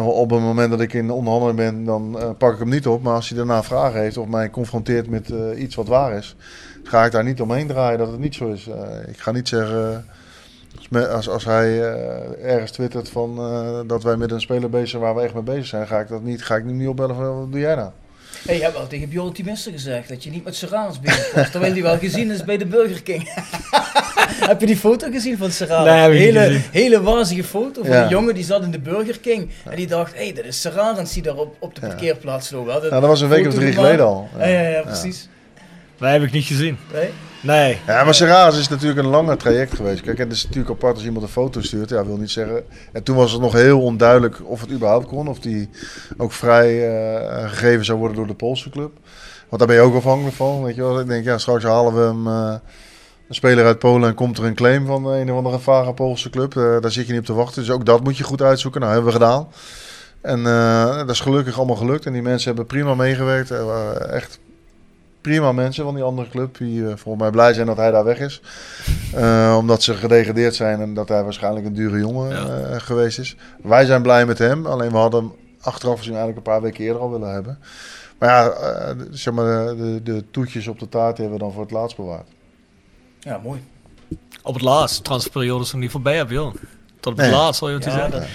op 0.00 0.30
het 0.30 0.40
moment 0.40 0.70
dat 0.70 0.80
ik 0.80 0.92
in 0.92 1.06
de 1.06 1.12
onderhandeling 1.12 1.58
ben, 1.58 1.84
dan 1.84 2.18
eh, 2.18 2.30
pak 2.38 2.52
ik 2.52 2.58
hem 2.58 2.68
niet 2.68 2.86
op. 2.86 3.02
Maar 3.02 3.14
als 3.14 3.28
hij 3.28 3.38
daarna 3.38 3.62
vragen 3.62 4.00
heeft 4.00 4.16
of 4.16 4.26
mij 4.26 4.50
confronteert 4.50 5.08
met 5.08 5.30
eh, 5.30 5.60
iets 5.62 5.74
wat 5.74 5.88
waar 5.88 6.12
is, 6.12 6.36
ga 6.82 7.04
ik 7.04 7.12
daar 7.12 7.24
niet 7.24 7.40
omheen 7.40 7.66
draaien 7.66 7.98
dat 7.98 8.10
het 8.10 8.20
niet 8.20 8.34
zo 8.34 8.48
is. 8.48 8.68
Eh, 8.68 9.08
ik 9.08 9.18
ga 9.18 9.30
niet 9.30 9.48
zeggen, 9.48 10.04
als, 10.90 11.28
als, 11.28 11.44
hij 11.44 11.92
eh, 11.92 12.52
ergens 12.52 12.70
twittert 12.70 13.08
van, 13.08 13.38
eh, 13.38 13.80
dat 13.86 14.02
wij 14.02 14.16
met 14.16 14.30
een 14.30 14.40
speler 14.40 14.70
bezig 14.70 14.88
zijn 14.88 15.02
waar 15.02 15.14
we 15.14 15.20
echt 15.20 15.34
mee 15.34 15.42
bezig 15.42 15.66
zijn, 15.66 15.86
ga 15.86 16.00
ik 16.00 16.08
dat 16.08 16.22
niet, 16.22 16.44
ga 16.44 16.56
ik 16.56 16.64
nu 16.64 16.72
niet 16.72 16.88
opbellen 16.88 17.16
van 17.16 17.38
wat 17.38 17.52
doe 17.52 17.60
jij 17.60 17.74
nou? 17.74 17.90
Hey, 18.46 18.56
je 18.56 18.62
hebt 18.62 18.76
wel 18.76 18.86
tegen 18.86 19.08
Bjorn 19.08 19.32
Timester 19.32 19.72
gezegd 19.72 20.08
dat 20.08 20.24
je 20.24 20.30
niet 20.30 20.44
met 20.44 20.54
Serraans 20.54 21.00
bezig 21.00 21.32
was. 21.34 21.50
terwijl 21.50 21.72
die 21.72 21.82
wel 21.82 21.98
gezien 21.98 22.30
is 22.30 22.44
bij 22.44 22.56
de 22.56 22.66
Burger 22.66 23.02
King. 23.02 23.28
heb 24.50 24.60
je 24.60 24.66
die 24.66 24.76
foto 24.76 25.10
gezien 25.10 25.36
van 25.38 25.50
Serrano? 25.50 25.90
Nee, 25.90 26.00
heb 26.00 26.12
ik 26.12 26.18
niet 26.18 26.28
hele, 26.28 26.40
gezien. 26.46 26.62
hele 26.72 27.02
wazige 27.02 27.44
foto 27.44 27.82
van 27.84 27.92
Ja. 27.92 28.02
een 28.02 28.08
jongen 28.08 28.34
die 28.34 28.44
zat 28.44 28.62
in 28.62 28.70
de 28.70 28.78
Burger 28.78 29.18
King. 29.20 29.50
En 29.64 29.76
die 29.76 29.86
dacht, 29.86 30.14
hé, 30.14 30.22
hey, 30.24 30.32
dat 30.32 30.44
is 30.44 30.60
Serrans 30.60 31.12
die 31.12 31.22
daar 31.22 31.36
op, 31.36 31.56
op 31.58 31.74
de 31.74 31.80
Ja. 31.80 31.86
parkeerplaats 31.86 32.50
loopt. 32.50 32.66
Nou, 32.66 32.88
dat 32.90 33.02
was 33.02 33.20
een 33.20 33.28
week 33.28 33.46
of 33.46 33.54
drie 33.54 33.72
geleden 33.72 34.04
al. 34.06 34.28
Ja, 34.38 34.46
ja, 34.46 34.68
ja, 34.68 34.80
precies. 34.82 35.28
Dat 35.98 36.10
heb 36.10 36.22
ik 36.22 36.32
niet 36.32 36.44
gezien. 36.44 36.78
Nee? 36.92 37.08
Nee. 37.42 37.78
Ja, 37.86 38.04
maar 38.04 38.14
Serraas 38.14 38.58
is 38.58 38.68
natuurlijk 38.68 39.00
een 39.00 39.10
langer 39.10 39.36
traject 39.36 39.74
geweest. 39.74 40.00
Kijk, 40.00 40.18
het 40.18 40.32
is 40.32 40.44
natuurlijk 40.44 40.70
apart 40.74 40.94
als 40.94 41.04
iemand 41.04 41.24
een 41.24 41.30
foto 41.30 41.60
stuurt. 41.60 41.90
Ja, 41.90 42.06
wil 42.06 42.16
niet 42.16 42.30
zeggen. 42.30 42.64
En 42.92 43.02
toen 43.02 43.16
was 43.16 43.32
het 43.32 43.40
nog 43.40 43.52
heel 43.52 43.80
onduidelijk 43.82 44.40
of 44.44 44.60
het 44.60 44.70
überhaupt 44.70 45.06
kon. 45.06 45.28
Of 45.28 45.38
die 45.38 45.68
ook 46.16 46.32
vrij 46.32 46.88
eh, 46.88 47.48
gegeven 47.48 47.84
zou 47.84 47.98
worden 47.98 48.16
door 48.16 48.26
de 48.26 48.34
Poolse 48.34 48.70
club. 48.70 48.90
Want 49.48 49.58
daar 49.58 49.66
ben 49.66 49.76
je 49.76 49.82
ook 49.82 49.94
afhankelijk 49.94 50.36
van. 50.36 50.62
Weet 50.62 50.74
je 50.74 50.82
wel. 50.82 51.00
Ik 51.00 51.06
denk, 51.06 51.24
ja, 51.24 51.38
straks 51.38 51.64
halen 51.64 51.94
we 51.94 52.00
hem. 52.00 52.26
eh, 52.26 52.54
een 53.28 53.34
speler 53.34 53.64
uit 53.64 53.78
Polen 53.78 54.08
en 54.08 54.14
komt 54.14 54.38
er 54.38 54.44
een 54.44 54.54
claim 54.54 54.86
van 54.86 55.06
een 55.06 55.30
of 55.30 55.36
andere 55.36 55.58
vage 55.58 55.92
Poolse 55.92 56.30
club. 56.30 56.56
Eh, 56.56 56.80
daar 56.80 56.90
zit 56.92 57.06
je 57.06 57.12
niet 57.12 57.20
op 57.20 57.26
te 57.26 57.34
wachten. 57.34 57.62
Dus 57.62 57.70
ook 57.70 57.86
dat 57.86 58.04
moet 58.04 58.16
je 58.16 58.24
goed 58.24 58.42
uitzoeken. 58.42 58.80
Nou, 58.80 58.92
hebben 58.92 59.12
we 59.12 59.18
gedaan. 59.18 59.48
En 60.20 60.42
dat 61.06 61.10
is 61.10 61.20
gelukkig 61.20 61.56
allemaal 61.56 61.76
gelukt. 61.76 62.06
En 62.06 62.12
die 62.12 62.22
mensen 62.22 62.46
hebben 62.46 62.66
prima 62.66 62.94
meegewerkt. 62.94 63.50
Er 63.50 63.96
echt 63.96 64.38
prima 65.22 65.52
mensen 65.52 65.84
van 65.84 65.94
die 65.94 66.02
andere 66.04 66.28
club. 66.28 66.58
Die 66.58 66.80
eh, 66.82 66.96
volgens 66.96 67.22
mij 67.22 67.30
blij 67.30 67.52
zijn 67.52 67.66
dat 67.66 67.76
hij 67.76 67.90
daar 67.90 68.04
weg 68.04 68.18
is. 68.18 68.40
Eh, 69.14 69.56
omdat 69.58 69.82
ze 69.82 69.94
gedegradeerd 69.94 70.54
zijn 70.54 70.80
en 70.80 70.94
dat 70.94 71.08
hij 71.08 71.22
waarschijnlijk 71.22 71.66
een 71.66 71.74
dure 71.74 71.98
jongen 71.98 72.30
eh, 72.70 72.80
geweest 72.80 73.18
is. 73.18 73.36
Wij 73.62 73.84
zijn 73.84 74.02
blij 74.02 74.26
met 74.26 74.38
hem. 74.38 74.66
Alleen 74.66 74.90
we 74.90 74.96
hadden 74.96 75.20
hem 75.22 75.32
achteraf 75.60 75.98
gezien 75.98 76.14
eigenlijk 76.14 76.46
een 76.46 76.52
paar 76.52 76.62
weken 76.62 76.84
eerder 76.84 77.02
al 77.02 77.10
willen 77.10 77.32
hebben. 77.32 77.58
Maar 78.18 78.28
ja, 78.30 78.94
zeg 79.10 79.34
maar, 79.34 79.76
de, 79.76 80.00
de 80.02 80.24
toetjes 80.30 80.68
op 80.68 80.78
de 80.78 80.88
taart 80.88 81.16
hebben 81.16 81.36
we 81.36 81.42
dan 81.42 81.52
voor 81.52 81.62
het 81.62 81.70
laatst 81.70 81.96
bewaard. 81.96 82.28
Ja, 83.20 83.40
mooi. 83.44 83.64
Op 84.42 84.54
het 84.54 84.62
laatst. 84.62 85.04
Transferperiode 85.04 85.64
is 85.64 85.72
nog 85.72 85.80
niet 85.80 85.90
voorbij, 85.90 86.16
heb 86.16 86.30
joh. 86.30 86.54
Tot 87.00 87.12
op 87.12 87.18
het 87.18 87.26
Nee. 87.26 87.36
laatst, 87.36 87.58
zal 87.58 87.68
je 87.68 87.74
wat 87.74 87.84
Ja, 87.84 87.90
zeggen. 88.10 88.26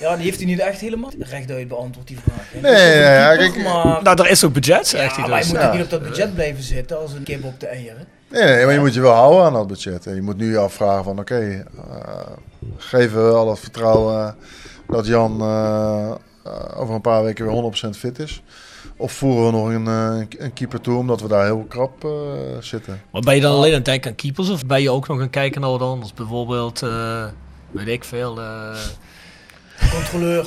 Ja, 0.00 0.14
die 0.16 0.24
heeft 0.24 0.36
hij 0.38 0.46
niet 0.46 0.58
echt 0.58 0.80
helemaal 0.80 1.10
rechtuit 1.18 1.68
beantwoord, 1.68 2.06
die 2.08 2.18
vraag. 2.26 2.46
hè. 2.52 2.60
Nee, 2.60 2.92
de 2.92 2.98
ja, 2.98 3.36
kijk, 3.36 3.56
maar... 3.56 4.02
Nou, 4.02 4.22
er 4.22 4.30
is 4.30 4.44
ook 4.44 4.52
budget, 4.52 4.86
zegt 4.88 5.16
Ja, 5.16 5.20
hij 5.20 5.30
maar 5.30 5.38
dus. 5.38 5.46
je 5.48 5.52
moet 5.52 5.62
Ja. 5.62 5.68
ook 5.68 5.74
niet 5.74 5.82
op 5.84 5.90
dat 5.90 6.02
budget 6.02 6.34
blijven 6.34 6.62
zitten 6.62 6.98
als 6.98 7.12
een 7.12 7.22
kip 7.22 7.44
op 7.44 7.60
de 7.60 7.66
eieren. 7.66 8.06
Nee, 8.30 8.42
nee, 8.44 8.64
maar 8.64 8.74
je 8.74 8.80
moet 8.80 8.94
je 8.94 9.00
wel 9.00 9.12
houden 9.12 9.42
aan 9.44 9.52
dat 9.52 9.66
budget. 9.66 10.06
En 10.06 10.14
je 10.14 10.22
moet 10.22 10.36
nu 10.36 10.50
je 10.50 10.58
afvragen 10.58 11.04
van 11.04 11.18
oké, 11.18 11.64
eh, 11.76 12.26
geven 12.76 13.26
we 13.28 13.34
al 13.34 13.50
het 13.50 13.58
vertrouwen 13.58 14.36
dat 14.88 15.06
Jan 15.06 15.40
eh, 15.40 16.10
eh, 16.44 16.80
over 16.80 16.94
een 16.94 17.00
paar 17.00 17.22
weken 17.24 17.44
weer 17.44 17.54
100% 17.54 17.96
fit 17.96 18.18
is? 18.18 18.42
Of 18.96 19.12
voeren 19.12 19.44
we 19.46 19.50
nog 19.50 19.68
een, 19.68 19.86
eh, 19.86 20.26
een 20.46 20.52
keeper 20.52 20.80
toe 20.80 20.98
omdat 20.98 21.20
we 21.20 21.28
daar 21.28 21.44
heel 21.44 21.66
krap 21.68 22.04
eh, 22.04 22.10
zitten? 22.60 23.00
Maar 23.12 23.22
ben 23.22 23.34
je 23.34 23.40
dan 23.40 23.52
alleen 23.54 23.70
aan 23.70 23.74
het 23.76 23.84
denken 23.84 24.10
aan 24.10 24.16
keepers 24.16 24.50
of 24.50 24.66
ben 24.66 24.82
je 24.82 24.90
ook 24.90 25.08
nog 25.08 25.16
aan 25.16 25.22
het 25.22 25.32
kijken 25.32 25.60
naar 25.60 25.70
wat 25.70 25.80
anders? 25.82 26.14
Bijvoorbeeld, 26.14 26.82
eh, 26.82 27.24
weet 27.70 27.88
ik 27.88 28.04
veel, 28.04 28.40
eh 28.40 28.76
Controleur. 29.92 30.46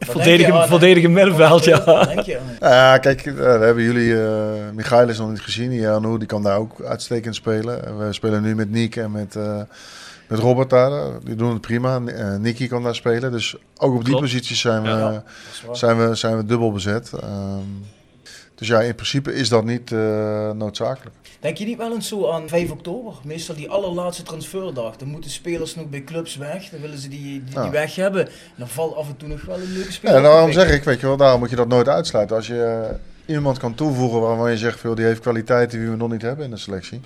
verdedigen, 0.00 0.68
verdedigen 0.68 1.12
middenveld, 1.12 1.64
ja. 1.64 2.04
Denk 2.04 2.20
je? 2.20 2.38
Ja, 2.60 2.98
kijk, 3.06 3.26
eh, 3.26 3.36
daar 3.36 3.60
hebben 3.60 3.82
jullie, 3.84 4.22
eh 4.22 4.70
Michail 4.74 5.08
is 5.08 5.18
nog 5.18 5.30
niet 5.30 5.40
gezien. 5.40 5.72
Janu, 5.72 6.18
die 6.18 6.26
kan 6.26 6.42
daar 6.42 6.58
ook 6.58 6.82
uitstekend 6.84 7.34
spelen. 7.34 7.86
En 7.86 8.06
we 8.06 8.12
spelen 8.12 8.42
nu 8.42 8.54
met 8.54 8.70
Niek 8.70 8.96
en 8.96 9.10
met, 9.10 9.36
eh, 9.36 9.60
met 10.28 10.38
Robert 10.38 10.70
daar. 10.70 10.92
Die 11.24 11.34
doen 11.34 11.52
het 11.52 11.60
prima. 11.60 12.00
Eh 12.06 12.34
Nicky 12.36 12.68
kan 12.68 12.82
daar 12.82 12.94
spelen. 12.94 13.32
Dus 13.32 13.56
ook 13.76 13.94
op 13.94 13.98
die 14.04 14.08
Klopt. 14.14 14.20
posities 14.22 14.60
zijn 14.60 14.82
we, 14.82 14.88
Ja, 14.88 15.24
zijn 15.72 16.08
we, 16.08 16.14
zijn 16.14 16.36
we 16.36 16.44
dubbel 16.46 16.72
bezet. 16.72 17.10
Ehm, 17.20 17.58
dus 18.54 18.68
ja, 18.68 18.80
in 18.80 18.94
principe 18.94 19.34
is 19.34 19.48
dat 19.48 19.64
niet 19.64 19.92
eh, 19.92 20.50
noodzakelijk. 20.50 21.14
Denk 21.42 21.56
je 21.58 21.64
niet 21.64 21.76
wel 21.78 21.92
eens 21.92 22.08
zo 22.08 22.30
aan 22.30 22.48
5 22.48 22.70
oktober? 22.70 23.12
Meestal 23.24 23.54
die 23.54 23.70
allerlaatste 23.70 24.22
transferdag. 24.22 24.96
Dan 24.96 25.08
moeten 25.08 25.30
spelers 25.30 25.74
nog 25.74 25.88
bij 25.88 26.04
clubs 26.04 26.36
weg. 26.36 26.68
Dan 26.68 26.80
willen 26.80 26.98
ze 26.98 27.08
die, 27.08 27.20
die, 27.22 27.42
die 27.44 27.54
Ja. 27.62 27.70
weg 27.70 27.94
hebben. 27.94 28.26
En 28.26 28.32
dan 28.56 28.68
valt 28.68 28.94
af 28.96 29.08
en 29.08 29.16
toe 29.16 29.28
nog 29.28 29.42
wel 29.44 29.56
een 29.56 29.72
leuke 29.72 29.86
Ja, 29.86 29.92
speler. 29.92 30.16
en 30.16 30.22
daarom 30.22 30.52
zeg 30.52 30.70
ik, 30.72 30.84
weet 30.84 31.00
je 31.00 31.06
wel, 31.06 31.16
daarom 31.16 31.40
moet 31.40 31.50
je 31.50 31.56
dat 31.56 31.68
nooit 31.68 31.88
uitsluiten. 31.88 32.36
Als 32.36 32.46
je 32.46 32.62
eh, 33.26 33.34
iemand 33.34 33.58
kan 33.58 33.74
toevoegen 33.74 34.20
waarvan 34.20 34.50
je 34.50 34.56
zegt, 34.56 34.80
veel, 34.80 34.94
die 34.94 35.04
heeft 35.04 35.20
kwaliteiten 35.20 35.78
die 35.78 35.88
we 35.88 35.96
nog 35.96 36.10
niet 36.10 36.22
hebben 36.22 36.44
in 36.44 36.50
de 36.50 36.56
selectie. 36.56 37.00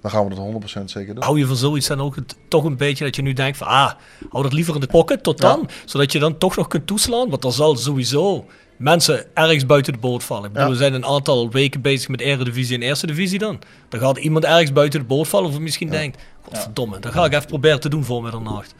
Dan 0.00 0.10
gaan 0.10 0.28
we 0.28 0.34
dat 0.34 0.38
100% 0.80 0.84
zeker 0.84 1.14
doen. 1.14 1.24
Hou 1.24 1.38
je 1.38 1.46
van 1.46 1.56
zoiets 1.56 1.86
dan 1.86 2.00
ook 2.00 2.16
het, 2.16 2.36
toch 2.48 2.64
een 2.64 2.76
beetje 2.76 3.04
dat 3.04 3.16
je 3.16 3.22
nu 3.22 3.32
denkt 3.32 3.56
van, 3.58 3.66
ah, 3.66 3.92
hou 4.30 4.42
dat 4.42 4.52
liever 4.52 4.74
in 4.74 4.80
de 4.80 4.86
pocket 4.86 5.22
tot 5.22 5.38
dan. 5.40 5.68
Zodat 5.84 6.12
je 6.12 6.18
dan 6.18 6.38
toch 6.38 6.56
nog 6.56 6.68
kunt 6.68 6.86
toeslaan. 6.86 7.30
Want 7.30 7.44
er 7.44 7.52
zal 7.52 7.76
sowieso 7.76 8.46
mensen 8.78 9.24
ergens 9.34 9.66
buiten 9.66 9.92
de 9.92 9.98
boot 9.98 10.24
vallen. 10.24 10.44
Ik 10.44 10.52
bedoel, 10.52 10.66
Ja. 10.68 10.72
we 10.72 10.78
zijn 10.78 10.94
een 10.94 11.04
aantal 11.06 11.50
weken 11.50 11.80
bezig 11.80 12.08
met 12.08 12.20
Eredivisie 12.20 12.76
en 12.76 12.82
Eerste 12.82 13.06
Divisie 13.06 13.38
dan. 13.38 13.58
Dan 13.88 14.00
gaat 14.00 14.16
iemand 14.18 14.44
ergens 14.44 14.72
buiten 14.72 15.00
de 15.00 15.06
boot 15.06 15.28
vallen 15.28 15.50
of 15.50 15.58
misschien 15.58 15.90
denkt, 15.90 16.22
godverdomme, 16.42 16.98
dat 16.98 17.12
ga 17.12 17.24
ik 17.24 17.32
even 17.32 17.46
proberen 17.46 17.80
te 17.80 17.88
doen 17.88 18.04
voor 18.04 18.22
middernacht. 18.22 18.74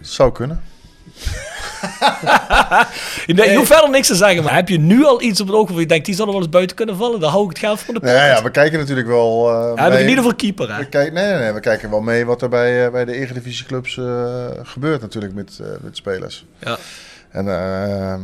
Zou 0.00 0.32
kunnen. 0.32 0.62
Je, 3.26 3.34
je 3.34 3.54
hoeft 3.56 3.72
verder 3.72 3.90
niks 3.90 4.06
te 4.06 4.14
zeggen, 4.14 4.42
maar 4.44 4.54
heb 4.54 4.68
je 4.68 4.78
nu 4.78 5.04
al 5.04 5.22
iets 5.22 5.40
op 5.40 5.46
het 5.46 5.56
oog 5.56 5.62
waarvan 5.64 5.80
je 5.82 5.88
denkt, 5.88 6.06
die 6.06 6.14
zal 6.14 6.26
er 6.26 6.32
wel 6.32 6.40
eens 6.40 6.50
buiten 6.50 6.76
kunnen 6.76 6.96
vallen? 6.96 7.20
Dan 7.20 7.30
hou 7.30 7.42
ik 7.44 7.48
het 7.48 7.58
geld 7.58 7.80
voor 7.80 7.94
de. 7.94 8.00
Nee, 8.02 8.14
ja, 8.14 8.42
we 8.42 8.50
kijken 8.50 8.78
natuurlijk 8.78 9.06
wel. 9.06 9.50
eh 9.50 9.72
Ja, 9.76 9.88
mee- 9.88 9.98
het 9.98 10.06
niet 10.06 10.18
over 10.18 10.34
keeper, 10.34 10.72
hè? 10.72 10.78
We 10.78 10.86
kijken, 10.88 11.14
nee, 11.14 11.26
nee, 11.26 11.38
nee, 11.38 11.52
we 11.52 11.60
kijken 11.60 11.90
wel 11.90 12.00
mee 12.00 12.24
wat 12.26 12.42
er 12.42 12.48
bij, 12.48 12.86
eh, 12.86 12.92
bij 12.92 13.04
de 13.04 13.12
Eredivisieclubs 13.14 13.96
eh 13.98 14.46
gebeurt 14.62 15.00
natuurlijk 15.00 15.34
met, 15.34 15.60
met 15.82 15.96
spelers. 15.96 16.44
Ja. 16.58 16.76
En 17.30 17.48
eh, 17.48 18.14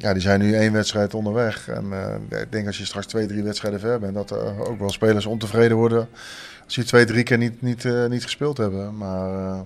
ja, 0.00 0.12
die 0.12 0.22
zijn 0.22 0.40
nu 0.40 0.54
één 0.54 0.72
wedstrijd 0.72 1.14
onderweg. 1.14 1.68
En 1.68 1.84
eh, 2.30 2.40
ik 2.40 2.52
denk 2.52 2.66
als 2.66 2.78
je 2.78 2.84
straks 2.84 3.06
twee, 3.06 3.26
drie 3.26 3.42
wedstrijden 3.42 3.80
ver 3.80 4.00
bent, 4.00 4.14
dat 4.14 4.30
er 4.30 4.66
ook 4.68 4.78
wel 4.78 4.90
spelers 4.90 5.26
ontevreden 5.26 5.76
worden 5.76 6.08
als 6.64 6.74
die 6.74 6.84
twee, 6.84 7.04
drie 7.04 7.22
keer 7.22 7.38
niet, 7.38 7.62
niet, 7.62 7.84
eh, 7.84 8.06
niet 8.06 8.22
gespeeld 8.22 8.56
hebben. 8.56 8.96
Maar 8.96 9.34
eh, 9.34 9.58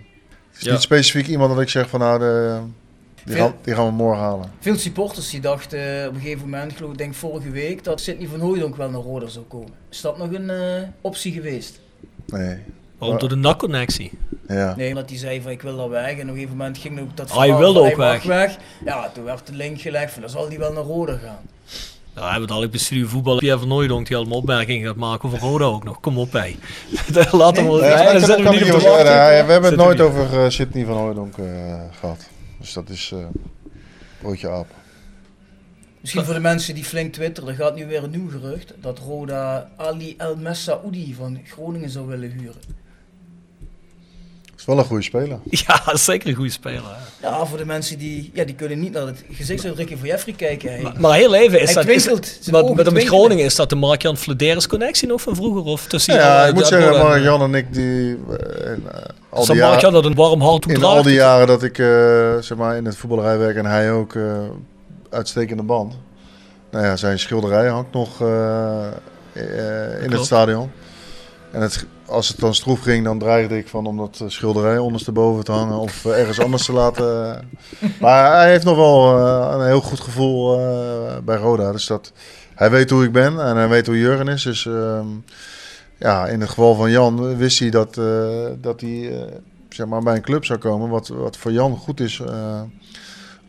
het 0.50 0.58
is 0.58 0.64
Ja. 0.64 0.72
niet 0.72 0.80
specifiek 0.80 1.26
iemand 1.26 1.50
dat 1.52 1.60
ik 1.60 1.68
zeg 1.68 1.88
van 1.88 2.00
nou, 2.00 2.18
de, 2.18 2.58
die, 3.24 3.34
Veel- 3.34 3.44
gaan, 3.44 3.54
die 3.62 3.74
gaan 3.74 3.86
we 3.86 3.92
morgen 3.92 4.22
halen. 4.22 4.50
Veel 4.60 4.76
supporters 4.76 5.30
die 5.30 5.40
dachten 5.40 6.08
op 6.08 6.14
een 6.14 6.20
gegeven 6.20 6.44
moment, 6.44 6.72
geloof 6.76 6.92
ik, 6.92 6.98
denk 6.98 7.14
vorige 7.14 7.50
week, 7.50 7.84
dat 7.84 8.00
Sidney 8.00 8.28
van 8.28 8.40
Hooijdonk 8.40 8.76
wel 8.76 8.90
naar 8.90 9.00
Roda 9.00 9.26
zou 9.26 9.44
komen. 9.44 9.72
Is 9.90 10.00
dat 10.00 10.18
nog 10.18 10.32
een 10.32 10.50
eh, 10.50 10.82
optie 11.00 11.32
geweest? 11.32 11.80
Nee. 12.26 12.58
Waarom 13.04 13.18
door 13.20 13.28
de 13.28 13.48
NAC-connectie? 13.48 14.10
Ja. 14.48 14.74
Nee, 14.76 14.88
omdat 14.88 15.08
hij 15.08 15.18
zei 15.18 15.40
van 15.42 15.50
ik 15.50 15.62
wil 15.62 15.76
daar 15.76 15.88
weg. 15.88 16.10
En 16.10 16.20
op 16.22 16.28
een 16.28 16.34
gegeven 16.34 16.56
moment 16.56 16.78
ging 16.78 17.00
ook 17.00 17.16
dat 17.16 17.30
Ah, 17.30 17.46
je 17.46 17.56
wilde 17.56 17.78
van, 17.80 17.90
ook 17.90 17.96
weg. 17.96 18.22
weg. 18.22 18.56
Ja, 18.84 19.10
toen 19.14 19.24
werd 19.24 19.46
de 19.46 19.52
link 19.54 19.80
gelegd 19.80 20.12
van 20.12 20.20
dan 20.22 20.30
zal 20.30 20.48
hij 20.48 20.58
wel 20.58 20.72
naar 20.72 20.82
Roda 20.82 21.12
gaan. 21.16 21.38
Nou, 22.14 22.26
we 22.26 22.32
hebben 22.32 22.48
het 22.48 22.58
al 22.58 22.68
bij 22.68 22.78
Studio 22.78 23.06
Voetbal. 23.06 23.36
Pierre 23.36 23.58
van 23.58 23.68
Nooijdonk 23.68 24.06
die 24.06 24.16
allemaal 24.16 24.38
opmerkingen 24.38 24.86
gaat 24.86 24.96
maken 24.96 25.28
over 25.28 25.38
Roda 25.40 25.64
ook 25.64 25.84
nog. 25.84 26.00
Kom 26.00 26.18
op, 26.18 26.30
bij. 26.30 26.56
Laat 27.32 27.56
hem 27.56 27.66
wel. 27.66 27.84
Ja, 27.84 28.12
Ja, 28.12 28.20
we 28.20 28.48
niet 28.50 28.72
op 28.72 28.80
ja, 28.80 29.02
we 29.44 29.52
hebben 29.52 29.62
het 29.62 29.70
we 29.70 29.76
nooit 29.76 29.98
niet. 29.98 30.06
over 30.06 30.44
uh, 30.44 30.48
Sidney 30.50 30.84
van 30.84 30.96
Hooijdonk 30.96 31.38
eh, 31.38 31.44
gehad. 32.00 32.28
Dus 32.60 32.72
dat 32.72 32.88
is 32.88 33.10
eh 33.14 33.18
broodje 34.20 34.48
aap. 34.50 34.66
Misschien 36.00 36.24
voor 36.24 36.34
de 36.34 36.40
mensen 36.40 36.74
die 36.74 36.84
flink 36.84 37.12
twitteren, 37.12 37.50
er 37.50 37.54
gaat 37.56 37.74
nu 37.74 37.86
weer 37.86 38.04
een 38.04 38.10
nieuw 38.10 38.30
gerucht 38.30 38.74
dat 38.80 38.98
Roda 38.98 39.68
Ali 39.76 40.14
El 40.18 40.36
Messaoudi 40.36 41.14
van 41.14 41.40
Groningen 41.44 41.90
zou 41.90 42.06
willen 42.06 42.30
huren. 42.30 42.60
Is 44.66 44.74
wel 44.74 44.78
een 44.78 44.84
goede 44.88 45.02
speler. 45.02 45.38
Ja, 45.66 45.92
is 45.92 46.04
zeker 46.04 46.28
een 46.28 46.34
goede 46.34 46.50
speler. 46.50 46.82
hè. 47.20 47.26
Ja, 47.28 47.46
voor 47.46 47.58
de 47.58 47.64
mensen 47.66 47.98
die, 47.98 48.30
ja, 48.34 48.44
die 48.44 48.54
kunnen 48.54 48.80
niet 48.80 48.92
naar 48.92 49.06
het 49.06 49.24
gezichtsuitdrukking 49.32 49.98
van 49.98 50.08
Jeffrey 50.08 50.34
kijken. 50.34 50.70
Hij, 50.72 50.92
Maar 50.98 51.14
heel 51.14 51.34
even, 51.34 51.60
is 51.60 51.74
Hij 51.74 51.84
dat, 51.84 51.94
is, 51.94 52.02
twinkelt, 52.02 52.26
zijn 52.40 52.54
maar 52.56 52.64
met, 52.64 52.74
met 52.74 52.84
twinkelen. 52.86 53.06
Groningen, 53.18 53.44
is 53.44 53.54
dat 53.54 53.68
de 53.70 53.76
Mark-Jan 53.76 54.16
Flederis 54.16 54.66
connectie 54.66 55.08
nog 55.08 55.20
van 55.20 55.34
vroeger? 55.36 55.62
Of 55.64 55.86
tussen 55.86 56.14
Ja, 56.14 56.20
jou, 56.36 56.48
ik 56.48 56.54
moet 56.54 56.62
de- 56.62 56.68
zeggen, 56.68 56.98
Mark-Jan 56.98 57.42
en 57.42 57.54
ik, 57.54 57.72
die, 57.74 58.10
eh, 58.30 58.70
in, 58.72 58.82
eh, 58.92 59.00
al 59.30 59.44
Zal 59.44 59.54
die 59.54 59.64
jaren, 59.64 59.92
dat 59.92 60.04
een 60.04 60.14
warm 60.14 60.40
hart 60.40 60.66
in 60.66 60.84
al 60.84 61.02
die 61.02 61.14
jaren 61.14 61.46
dat 61.46 61.62
ik 61.62 61.78
eh, 61.78 61.86
zeg 62.40 62.58
maar, 62.58 62.76
in 62.76 62.84
het 62.84 62.96
voetballerij 62.96 63.38
werk 63.38 63.56
en 63.56 63.66
hij 63.66 63.92
ook, 63.92 64.14
eh, 64.14 64.22
uitstekende 65.10 65.62
band. 65.62 65.94
Nou 66.70 66.84
ja, 66.86 66.96
zijn 66.96 67.18
schilderij 67.18 67.68
hangt 67.68 67.92
nog 67.92 68.20
eh, 68.20 68.86
eh, 69.32 70.02
in 70.04 70.12
het 70.12 70.24
stadion. 70.24 70.70
En 71.52 71.60
het, 71.60 71.86
als 72.06 72.28
het 72.28 72.38
dan 72.38 72.54
stroef 72.54 72.80
ging, 72.80 73.04
dan 73.04 73.18
dreigde 73.18 73.58
ik 73.58 73.68
van 73.68 73.86
om 73.86 73.96
dat 73.96 74.20
eh, 74.20 74.28
schilderij 74.28 74.78
ondersteboven 74.78 75.44
te 75.44 75.52
hangen 75.52 75.78
of 75.78 76.04
eh, 76.04 76.18
ergens 76.18 76.40
anders 76.40 76.64
te 76.64 76.72
laten. 76.82 77.48
Maar 78.00 78.36
hij 78.36 78.50
heeft 78.50 78.64
nog 78.64 78.76
wel 78.76 79.18
eh, 79.18 79.54
een 79.58 79.66
heel 79.66 79.80
goed 79.80 80.00
gevoel 80.00 80.58
eh, 80.58 81.16
bij 81.24 81.36
Roda. 81.36 81.72
Dus 81.72 81.86
dat, 81.86 82.12
hij 82.54 82.70
weet 82.70 82.90
hoe 82.90 83.04
ik 83.04 83.12
ben 83.12 83.46
en 83.46 83.56
hij 83.56 83.68
weet 83.68 83.86
hoe 83.86 83.98
Jurgen 83.98 84.28
is. 84.28 84.42
Dus 84.42 84.66
ehm, 84.66 85.06
ja, 85.98 86.26
in 86.26 86.40
het 86.40 86.48
geval 86.48 86.74
van 86.74 86.90
Jan 86.90 87.36
wist 87.36 87.58
hij 87.58 87.70
dat, 87.70 87.98
eh, 87.98 88.46
dat 88.60 88.80
hij 88.80 89.12
eh, 89.12 89.32
zeg 89.68 89.86
maar 89.86 90.02
bij 90.02 90.14
een 90.14 90.22
club 90.22 90.44
zou 90.44 90.58
komen. 90.58 90.88
Wat, 90.88 91.08
wat 91.08 91.36
voor 91.36 91.52
Jan 91.52 91.76
goed 91.76 92.00
is 92.00 92.20
eh, 92.20 92.60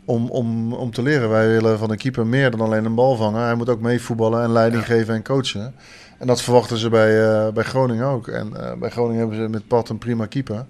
om, 0.04 0.30
om, 0.30 0.72
om 0.72 0.90
te 0.90 1.02
leren. 1.02 1.28
Wij 1.28 1.48
willen 1.48 1.78
van 1.78 1.90
een 1.90 1.96
keeper 1.96 2.26
meer 2.26 2.50
dan 2.50 2.60
alleen 2.60 2.84
een 2.84 2.94
bal 2.94 3.16
vangen. 3.16 3.40
Hij 3.42 3.54
moet 3.54 3.68
ook 3.68 3.80
meevoetballen 3.80 4.42
en 4.42 4.52
leiding 4.52 4.84
geven 4.84 5.14
en 5.14 5.22
coachen. 5.22 5.74
En 6.18 6.26
dat 6.26 6.42
verwachten 6.42 6.76
ze 6.76 6.88
bij, 6.88 7.24
eh, 7.24 7.52
bij 7.52 7.64
Groningen 7.64 8.06
ook. 8.06 8.28
En 8.28 8.56
eh, 8.56 8.78
bij 8.78 8.90
Groningen 8.90 9.18
hebben 9.18 9.36
ze 9.36 9.48
met 9.48 9.66
Pat 9.66 9.88
een 9.88 9.98
prima 9.98 10.26
keeper. 10.26 10.64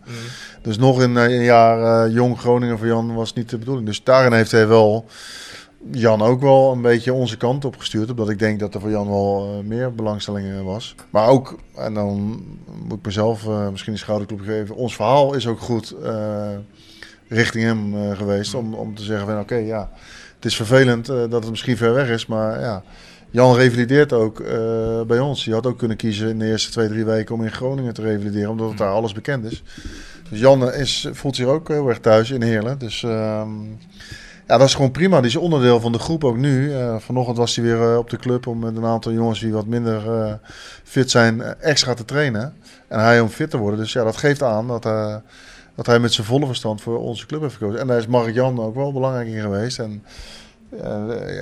Dus 0.62 0.78
nog 0.78 1.02
in 1.02 1.16
een 1.16 1.42
jaar 1.42 2.06
eh, 2.06 2.14
jong 2.14 2.38
Groningen 2.38 2.78
voor 2.78 2.86
Jan 2.86 3.14
was 3.14 3.32
niet 3.32 3.50
de 3.50 3.58
bedoeling. 3.58 3.86
Dus 3.86 4.04
daarin 4.04 4.32
heeft 4.32 4.50
hij 4.50 4.68
wel 4.68 5.04
Jan 5.90 6.22
ook 6.22 6.40
wel 6.40 6.72
een 6.72 6.82
beetje 6.82 7.12
onze 7.12 7.36
kant 7.36 7.64
op 7.64 7.78
gestuurd. 7.78 8.10
Omdat 8.10 8.28
ik 8.28 8.38
denk 8.38 8.60
dat 8.60 8.74
er 8.74 8.80
voor 8.80 8.90
Jan 8.90 9.08
wel 9.08 9.62
meer 9.64 9.94
belangstelling 9.94 10.64
was. 10.64 10.94
Maar 11.10 11.28
ook, 11.28 11.58
en 11.76 11.94
dan 11.94 12.42
moet 12.84 12.98
ik 12.98 13.04
mezelf 13.04 13.46
misschien 13.70 13.92
een 13.92 13.98
schouderklop 13.98 14.40
geven. 14.40 14.74
Ons 14.74 14.94
verhaal 14.94 15.34
is 15.34 15.46
ook 15.46 15.60
goed 15.60 15.94
richting 17.28 17.64
hem 17.64 18.14
geweest. 18.14 18.54
Om, 18.54 18.74
om 18.74 18.94
te 18.94 19.02
zeggen 19.02 19.26
van 19.26 19.40
oké, 19.40 19.54
ja, 19.54 19.90
het 20.34 20.44
is 20.44 20.56
vervelend 20.56 21.06
dat 21.06 21.32
het 21.32 21.50
misschien 21.50 21.76
ver 21.76 21.94
weg 21.94 22.08
is. 22.08 22.26
Maar 22.26 22.60
ja, 22.60 22.82
Jan 23.36 23.56
revalideert 23.56 24.12
ook 24.12 24.40
eh, 24.40 25.00
bij 25.06 25.18
ons. 25.18 25.44
Die 25.44 25.54
had 25.54 25.66
ook 25.66 25.78
kunnen 25.78 25.96
kiezen 25.96 26.28
in 26.28 26.38
de 26.38 26.46
eerste 26.46 26.70
twee, 26.70 26.88
drie 26.88 27.04
weken 27.04 27.34
om 27.34 27.42
in 27.42 27.52
Groningen 27.52 27.94
te 27.94 28.02
revalideren, 28.02 28.50
omdat 28.50 28.68
het 28.68 28.78
daar 28.78 28.92
alles 28.92 29.12
bekend 29.12 29.44
is. 29.44 29.62
Dus 30.30 30.40
Jan 30.40 30.72
is, 30.72 31.08
voelt 31.12 31.36
zich 31.36 31.46
ook 31.46 31.68
heel 31.68 31.88
erg 31.88 31.98
thuis 31.98 32.30
in 32.30 32.42
Heerlen. 32.42 32.78
Dus 32.78 33.02
ehm, 33.02 33.50
ja, 34.46 34.58
dat 34.58 34.62
is 34.62 34.74
gewoon 34.74 34.90
prima. 34.90 35.20
Die 35.20 35.30
is 35.30 35.36
onderdeel 35.36 35.80
van 35.80 35.92
de 35.92 35.98
groep 35.98 36.24
ook 36.24 36.36
nu. 36.36 36.70
Uh, 36.70 36.96
vanochtend 36.98 37.36
was 37.36 37.56
hij 37.56 37.64
weer 37.64 37.98
op 37.98 38.10
de 38.10 38.16
club 38.16 38.46
om 38.46 38.58
met 38.58 38.76
een 38.76 38.84
aantal 38.84 39.12
jongens 39.12 39.40
die 39.40 39.52
wat 39.52 39.66
minder 39.66 40.38
fit 40.84 41.10
zijn 41.10 41.42
extra 41.42 41.94
te 41.94 42.04
trainen. 42.04 42.54
En 42.88 43.00
hij 43.00 43.20
om 43.20 43.28
fit 43.28 43.50
te 43.50 43.56
worden. 43.56 43.78
Dus 43.78 43.92
ja, 43.92 44.04
dat 44.04 44.16
geeft 44.16 44.42
aan 44.42 44.66
dat, 44.66 44.82
dat 45.74 45.86
hij 45.86 45.98
met 45.98 46.12
zijn 46.12 46.26
volle 46.26 46.46
verstand 46.46 46.80
voor 46.80 46.98
onze 46.98 47.26
club 47.26 47.40
heeft 47.40 47.56
gekozen. 47.56 47.80
En 47.80 47.86
daar 47.86 47.98
is 47.98 48.06
Mark 48.06 48.34
Jan 48.34 48.60
ook 48.60 48.74
wel 48.74 48.92
belangrijk 48.92 49.28
in 49.28 49.40
geweest. 49.40 49.78
En, 49.78 50.02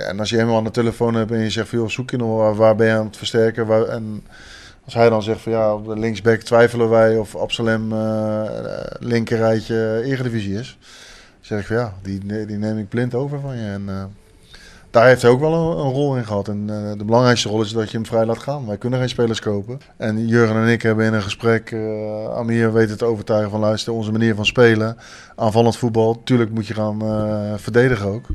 en 0.07 0.19
als 0.19 0.29
je 0.29 0.37
hem 0.37 0.53
aan 0.53 0.63
de 0.63 0.71
telefoon 0.71 1.15
hebt 1.15 1.31
en 1.31 1.39
je 1.39 1.49
zegt 1.49 1.69
van 1.69 1.79
joh, 1.79 1.89
zoek 1.89 2.11
je 2.11 2.17
nog 2.17 2.37
waar, 2.37 2.55
waar 2.55 2.75
ben 2.75 2.87
je 2.87 2.93
aan 2.93 3.05
het 3.05 3.17
versterken? 3.17 3.67
Waar, 3.67 3.83
en 3.83 4.23
als 4.85 4.93
hij 4.93 5.09
dan 5.09 5.23
zegt 5.23 5.41
van 5.41 5.51
ja, 5.51 5.73
op 5.73 5.85
de 5.85 5.99
linksback 5.99 6.39
twijfelen 6.39 6.89
wij 6.89 7.17
of 7.17 7.35
Absalem 7.35 7.93
linkerrijtje 8.99 10.01
eredivisie 10.03 10.59
is 10.59 10.77
zeg 11.45 11.59
ik 11.59 11.65
van 11.65 11.75
ja, 11.75 11.93
die, 12.01 12.45
die 12.45 12.57
neem 12.57 12.77
ik 12.77 12.89
blind 12.89 13.15
over 13.15 13.39
van 13.39 13.57
je. 13.57 13.65
En 13.65 13.81
uh, 13.87 14.03
daar 14.89 15.07
heeft 15.07 15.21
hij 15.21 15.31
ook 15.31 15.39
wel 15.39 15.53
een, 15.53 15.91
rol 15.91 16.17
in 16.17 16.25
gehad. 16.25 16.47
En 16.47 16.67
uh, 16.69 16.91
de 16.97 17.05
belangrijkste 17.05 17.49
rol 17.49 17.61
is 17.61 17.71
dat 17.71 17.91
je 17.91 17.97
hem 17.97 18.05
vrij 18.05 18.25
laat 18.25 18.37
gaan. 18.37 18.67
Wij 18.67 18.77
kunnen 18.77 18.99
geen 18.99 19.09
spelers 19.09 19.39
kopen. 19.39 19.79
En 19.97 20.27
Jurgen 20.27 20.55
en 20.55 20.67
ik 20.67 20.81
hebben 20.81 21.05
in 21.05 21.13
een 21.13 21.21
gesprek, 21.21 21.71
uh, 21.71 22.35
Amir 22.35 22.73
weet 22.73 22.89
het 22.89 23.03
overtuigen 23.03 23.51
van 23.51 23.59
luister, 23.59 23.93
onze 23.93 24.11
manier 24.11 24.35
van 24.35 24.45
spelen, 24.45 24.97
aanvallend 25.35 25.77
voetbal, 25.77 26.21
tuurlijk 26.23 26.51
moet 26.51 26.67
je 26.67 26.73
gaan 26.73 26.99
verdedigen 27.59 28.07
ook. 28.07 28.25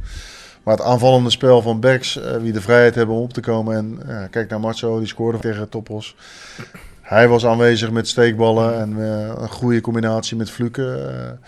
Maar 0.62 0.76
het 0.76 0.84
aanvallende 0.84 1.30
spel 1.30 1.62
van 1.62 1.80
backs, 1.80 2.20
wie 2.40 2.52
de 2.52 2.60
vrijheid 2.60 2.94
hebben 2.94 3.14
om 3.16 3.22
op 3.22 3.32
te 3.32 3.40
komen. 3.40 3.76
En 3.76 4.28
kijk 4.30 4.50
naar 4.50 4.60
Macho, 4.60 4.98
die 4.98 5.08
scoorde 5.08 5.38
tegen 5.38 5.68
Toppos. 5.68 6.16
Hij 7.00 7.28
was 7.28 7.46
aanwezig 7.46 7.90
met 7.90 8.08
steekballen 8.08 8.80
en 8.80 8.90
een 9.42 9.48
goede 9.48 9.80
combinatie 9.80 10.36
met 10.36 10.50
Fluken. 10.50 11.38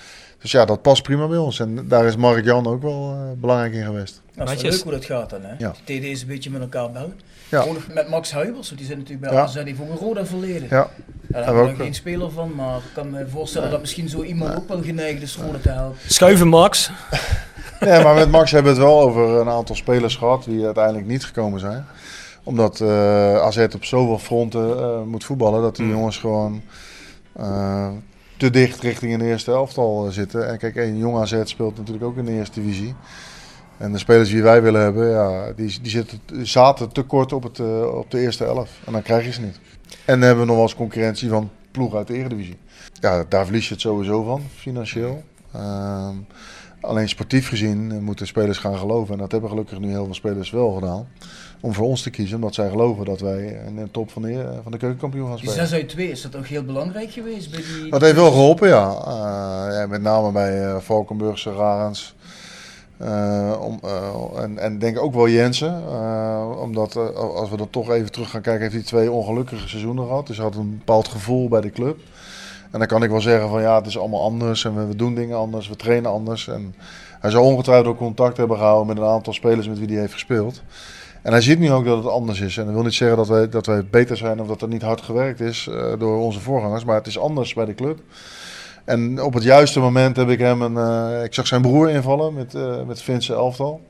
Dus 0.42 0.50
ja, 0.50 0.64
dat 0.64 0.82
past 0.82 1.02
prima 1.02 1.26
bij 1.26 1.38
ons. 1.38 1.60
En 1.60 1.88
daar 1.88 2.06
is 2.06 2.16
Mark 2.16 2.44
Jan 2.44 2.66
ook 2.66 2.82
wel 2.82 3.12
uh, 3.14 3.40
belangrijk 3.40 3.72
in 3.72 3.84
geweest. 3.84 4.20
Dat 4.34 4.50
is 4.50 4.62
wel 4.62 4.70
leuk 4.70 4.82
hoe 4.82 4.92
dat 4.92 5.04
gaat 5.04 5.30
dan, 5.30 5.40
hè? 5.42 5.54
Ja. 5.58 5.70
TD 5.70 5.88
is 5.88 6.20
een 6.22 6.26
beetje 6.28 6.50
met 6.50 6.60
elkaar 6.60 6.90
bellen. 6.90 7.20
Ja. 7.48 7.64
Met 7.94 8.08
Max 8.08 8.32
Huibers, 8.32 8.68
die 8.68 8.86
zit 8.86 8.96
natuurlijk 8.96 9.20
bij 9.28 9.32
Ja. 9.32 9.42
AZ, 9.42 9.62
die 9.64 9.76
voor 9.76 9.90
een 9.90 9.96
rode 9.96 10.26
verleden. 10.26 10.66
Ja. 10.70 10.90
Daar 11.26 11.44
Hebben 11.44 11.66
we 11.66 11.74
geen 11.74 11.94
speler 11.94 12.30
van, 12.30 12.54
maar 12.54 12.76
ik 12.76 12.82
kan 12.94 13.10
me 13.10 13.26
voorstellen 13.28 13.70
dat 13.70 13.80
misschien 13.80 14.08
zo 14.08 14.22
iemand 14.22 14.56
ook 14.56 14.68
wel 14.68 14.82
geneigd 14.82 15.22
is 15.22 15.36
rode 15.36 15.60
te 15.60 15.68
helpen. 15.68 15.98
Schuiven 16.06 16.48
Max. 16.48 16.90
Nee, 17.84 18.02
maar 18.02 18.14
met 18.14 18.30
Max 18.30 18.50
hebben 18.50 18.74
we 18.74 18.78
het 18.78 18.88
wel 18.88 19.00
over 19.00 19.28
een 19.28 19.48
aantal 19.48 19.74
spelers 19.74 20.16
gehad 20.16 20.44
die 20.44 20.64
uiteindelijk 20.64 21.06
niet 21.06 21.24
gekomen 21.24 21.60
zijn. 21.60 21.86
Omdat 22.44 22.80
eh 22.80 23.36
AZ 23.36 23.66
op 23.74 23.84
zoveel 23.84 24.18
fronten 24.18 24.78
eh, 24.78 25.02
moet 25.02 25.24
voetballen 25.24 25.62
dat 25.62 25.76
die 25.76 25.88
jongens 25.88 26.18
gewoon 26.18 26.62
eh, 27.32 27.88
te 28.36 28.50
dicht 28.50 28.80
richting 28.80 29.14
een 29.14 29.20
eerste 29.20 29.50
elftal 29.50 30.10
zitten. 30.10 30.48
En 30.48 30.58
kijk, 30.58 30.76
een 30.76 30.98
jong 30.98 31.18
AZ 31.18 31.40
speelt 31.44 31.76
natuurlijk 31.76 32.04
ook 32.04 32.16
in 32.16 32.24
de 32.24 32.32
eerste 32.32 32.60
divisie. 32.60 32.94
En 33.78 33.92
de 33.92 33.98
spelers 33.98 34.30
die 34.30 34.42
wij 34.42 34.62
willen 34.62 34.80
hebben, 34.80 35.10
ja, 35.10 35.52
die, 35.56 35.78
die 35.82 35.90
zitten, 35.90 36.20
zaten 36.42 36.92
te 36.92 37.02
kort 37.02 37.32
op, 37.32 37.42
het, 37.42 37.60
op 37.90 38.10
de 38.10 38.20
eerste 38.20 38.44
elf. 38.44 38.70
En 38.84 38.92
dan 38.92 39.02
krijg 39.02 39.24
je 39.24 39.32
ze 39.32 39.40
niet. 39.40 39.60
En 40.04 40.18
dan 40.18 40.20
hebben 40.20 40.40
we 40.40 40.46
nog 40.46 40.56
wel 40.56 40.64
eens 40.64 40.74
concurrentie 40.74 41.28
van 41.28 41.50
ploegen 41.70 41.98
uit 41.98 42.06
de 42.06 42.14
eredivisie. 42.14 42.56
Ja, 43.00 43.24
daar 43.28 43.44
verlies 43.44 43.68
je 43.68 43.72
het 43.72 43.82
sowieso 43.82 44.22
van, 44.22 44.42
financieel. 44.54 45.22
Ehm, 45.52 46.14
alleen 46.82 47.08
sportief 47.08 47.48
gezien 47.48 47.92
eh, 47.92 47.98
moeten 47.98 48.26
spelers 48.26 48.58
gaan 48.58 48.78
geloven. 48.78 49.12
En 49.12 49.20
dat 49.20 49.32
hebben 49.32 49.50
gelukkig 49.50 49.78
nu 49.78 49.88
heel 49.88 50.04
veel 50.04 50.14
spelers 50.14 50.50
wel 50.50 50.72
gedaan. 50.72 51.08
Om 51.60 51.72
voor 51.72 51.86
ons 51.86 52.02
te 52.02 52.10
kiezen, 52.10 52.36
omdat 52.36 52.54
zij 52.54 52.68
geloven 52.68 53.04
dat 53.04 53.20
wij 53.20 53.60
in 53.66 53.76
de 53.76 53.90
top 53.90 54.10
van 54.10 54.22
de, 54.22 54.60
van 54.62 54.72
de 54.72 54.78
keukenkampioen 54.78 55.26
gaan 55.26 55.36
Die 55.36 55.48
spelen. 55.48 55.68
6 55.68 55.78
uit 55.78 55.88
2, 55.88 56.10
is 56.10 56.22
dat 56.22 56.36
ook 56.36 56.46
heel 56.46 56.64
belangrijk 56.64 57.10
geweest 57.10 57.50
bij 57.50 57.60
die... 57.60 57.90
Dat 57.90 58.00
heeft 58.00 58.14
wel 58.14 58.30
geholpen, 58.30 58.68
ja. 58.68 58.88
Eh, 58.90 59.78
ja 59.78 59.86
met 59.86 60.02
name 60.02 60.32
bij 60.32 60.64
eh 60.64 60.76
Valkenburgse, 60.78 61.52
Rarens. 61.52 62.14
Eh, 63.02 63.52
om, 63.60 63.78
eh, 63.82 64.42
en, 64.42 64.58
en 64.58 64.78
denk 64.78 64.98
ook 64.98 65.14
wel 65.14 65.28
Jensen. 65.28 65.82
Eh, 65.88 66.60
omdat 66.60 66.96
eh, 66.96 67.14
als 67.14 67.50
we 67.50 67.56
dan 67.56 67.70
toch 67.70 67.90
even 67.90 68.12
terug 68.12 68.30
gaan 68.30 68.40
kijken, 68.40 68.62
heeft 68.62 68.74
hij 68.74 68.82
twee 68.82 69.10
ongelukkige 69.10 69.68
seizoenen 69.68 70.06
gehad. 70.06 70.26
Dus 70.26 70.36
hij 70.36 70.44
had 70.44 70.54
een 70.54 70.78
bepaald 70.78 71.08
gevoel 71.08 71.48
bij 71.48 71.60
de 71.60 71.70
club. 71.70 71.98
En 72.72 72.78
dan 72.78 72.86
kan 72.88 73.02
ik 73.02 73.10
wel 73.10 73.20
zeggen 73.20 73.48
van 73.48 73.62
ja, 73.62 73.76
het 73.76 73.86
is 73.86 73.98
allemaal 73.98 74.22
anders 74.22 74.64
en 74.64 74.88
we, 74.88 74.96
doen 74.96 75.14
dingen 75.14 75.36
anders, 75.36 75.68
we 75.68 75.76
trainen 75.76 76.10
anders. 76.10 76.48
En 76.48 76.74
hij 77.20 77.30
zou 77.30 77.44
ongetwijfeld 77.44 77.86
ook 77.86 77.96
contact 77.98 78.36
hebben 78.36 78.56
gehouden 78.56 78.86
met 78.86 78.96
een 78.96 79.10
aantal 79.10 79.32
spelers 79.32 79.68
met 79.68 79.78
wie 79.78 79.88
hij 79.88 80.00
heeft 80.00 80.12
gespeeld. 80.12 80.62
En 81.22 81.32
hij 81.32 81.40
ziet 81.40 81.58
nu 81.58 81.72
ook 81.72 81.84
dat 81.84 81.96
het 81.96 82.12
anders 82.12 82.40
is. 82.40 82.56
En 82.56 82.64
dat 82.64 82.74
wil 82.74 82.82
niet 82.82 82.94
zeggen 82.94 83.16
dat 83.16 83.28
wij, 83.28 83.48
dat 83.48 83.66
wij 83.66 83.86
beter 83.86 84.16
zijn 84.16 84.40
of 84.40 84.46
dat 84.46 84.62
er 84.62 84.68
niet 84.68 84.82
hard 84.82 85.00
gewerkt 85.00 85.40
is 85.40 85.66
eh, 85.68 85.92
door 85.98 86.18
onze 86.18 86.40
voorgangers. 86.40 86.84
Maar 86.84 86.96
het 86.96 87.06
is 87.06 87.18
anders 87.18 87.54
bij 87.54 87.64
de 87.64 87.74
club. 87.74 88.00
En 88.84 89.22
op 89.22 89.34
het 89.34 89.42
juiste 89.42 89.80
moment 89.80 90.16
heb 90.16 90.28
ik 90.28 90.38
hem 90.38 90.62
een. 90.62 90.76
eh, 90.76 91.24
ik 91.24 91.34
zag 91.34 91.46
zijn 91.46 91.62
broer 91.62 91.90
invallen 91.90 92.34
met, 92.34 92.54
eh 92.54 92.82
met 92.86 93.02
Finse 93.02 93.32
elftal. 93.34 93.80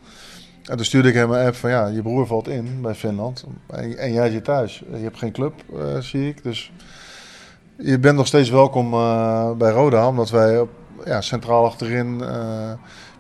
En 0.65 0.77
toen 0.77 0.85
stuurde 0.87 1.09
ik 1.09 1.15
hem 1.15 1.31
een 1.31 1.47
app 1.47 1.55
van 1.57 1.71
ja, 1.71 1.87
je 1.87 2.03
broer 2.03 2.27
valt 2.27 2.49
in 2.49 2.79
bij 2.83 2.95
Finland. 2.95 3.45
En, 3.67 3.99
en 3.99 4.13
jij 4.13 4.31
zit 4.31 4.45
thuis. 4.45 4.83
Je 4.93 5.03
hebt 5.03 5.19
geen 5.19 5.33
club, 5.33 5.53
zie 6.01 6.29
ik. 6.29 6.43
Dus 6.43 6.73
je 7.83 7.99
bent 7.99 8.17
nog 8.17 8.27
steeds 8.27 8.51
welkom 8.51 8.93
eh, 8.93 9.51
bij 9.53 9.71
Roda. 9.71 10.09
Omdat 10.09 10.31
wij 10.31 10.59
op, 10.61 10.71
ja, 11.05 11.21
centraal 11.21 11.65
achterin 11.65 12.21
eh, 12.25 12.73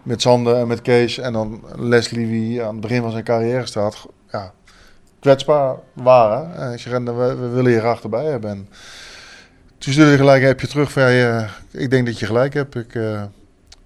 met 0.02 0.20
Sander 0.22 0.56
en 0.56 0.66
met 0.66 0.82
Kees. 0.82 1.18
En 1.18 1.32
dan 1.32 1.62
Leslie, 1.76 2.26
wie 2.26 2.62
aan 2.62 2.72
het 2.72 2.80
begin 2.80 3.02
van 3.02 3.10
zijn 3.10 3.24
carrière 3.24 3.66
staat. 3.66 4.06
Ja, 4.30 4.52
kwetsbaar 5.20 5.76
waren. 5.92 6.54
En 6.56 6.72
ik 6.72 6.78
zeg, 6.78 6.92
en 6.92 7.04
we, 7.18 7.34
we 7.34 7.48
willen 7.48 7.72
je 7.72 7.78
graag 7.78 8.02
erbij 8.02 8.24
hebben. 8.24 8.50
En 8.50 8.68
toen 9.78 9.92
stuurde 9.92 10.16
gelijk 10.16 10.42
een 10.42 10.50
appje 10.50 10.66
terug 10.66 10.92
van 10.92 11.02
ja, 11.02 11.08
je- 11.08 11.46
ik 11.70 11.90
denk 11.90 12.06
dat 12.06 12.18
je 12.18 12.26
gelijk 12.26 12.54
hebt. 12.54 12.74
Ik, 12.74 12.94
eh, 12.94 13.22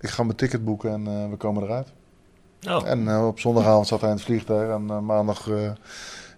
ik 0.00 0.08
ga 0.08 0.22
mijn 0.22 0.36
ticket 0.36 0.64
boeken 0.64 0.90
en 0.90 1.06
eh, 1.06 1.30
we 1.30 1.36
komen 1.36 1.62
eruit. 1.62 1.88
Oh. 2.68 2.88
En 2.88 3.08
eh, 3.08 3.26
op 3.26 3.40
zondagavond 3.40 3.86
zat 3.86 4.00
hij 4.00 4.10
in 4.10 4.16
het 4.16 4.24
vliegtuig 4.24 4.70
en 4.70 4.84
eh, 4.90 4.98
maandag 4.98 5.48
eh, 5.50 5.54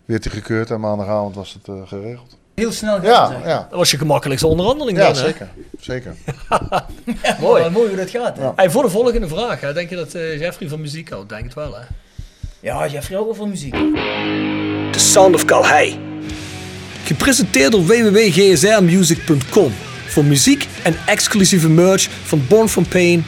werd 0.04 0.24
hij 0.24 0.32
gekeurd 0.32 0.70
en 0.70 0.80
maandagavond 0.80 1.34
was 1.34 1.52
het 1.52 1.68
eh, 1.68 1.86
geregeld. 1.86 2.37
Heel 2.58 2.72
snel 2.72 2.94
gaan 2.94 3.04
Ja, 3.04 3.36
ja. 3.44 3.66
Dat 3.70 3.78
was 3.78 3.90
je 3.90 3.98
gemakkelijkste 3.98 4.46
onderhandeling 4.46 4.98
Ja, 4.98 5.12
dan, 5.12 5.22
hè? 5.22 5.28
zeker. 5.28 5.48
zeker. 5.80 6.14
Mooi. 7.40 7.62
Wel 7.62 7.70
mooi 7.70 7.88
hoe 7.88 7.96
dat 7.96 8.10
gaat, 8.10 8.36
hè? 8.36 8.42
Ja. 8.42 8.52
Hey, 8.56 8.70
voor 8.70 8.82
de 8.82 8.88
volgende 8.90 9.28
vraag, 9.28 9.60
hè, 9.60 9.72
denk 9.72 9.90
je 9.90 9.96
dat 9.96 10.14
eh, 10.14 10.40
Jeffrey 10.40 10.68
van 10.68 10.80
muziek 10.80 11.10
houdt? 11.10 11.28
Denk 11.28 11.44
het 11.44 11.54
wel, 11.54 11.74
hè? 11.74 11.80
Ja, 12.60 12.86
Jeffrey 12.86 13.16
houdt 13.18 13.24
wel 13.26 13.34
van 13.34 13.48
muziek. 13.48 13.72
The 14.92 14.98
Sound 14.98 15.34
of 15.34 15.44
Calhei. 15.44 15.98
Gepresenteerd 17.04 17.72
door 17.72 17.86
www.gsrmusic.com 17.86 19.72
voor 20.06 20.24
muziek 20.24 20.66
en 20.82 20.96
exclusieve 21.06 21.68
merch 21.68 22.08
van 22.24 22.44
Born 22.48 22.68
From 22.68 22.88
Pain, 22.88 23.24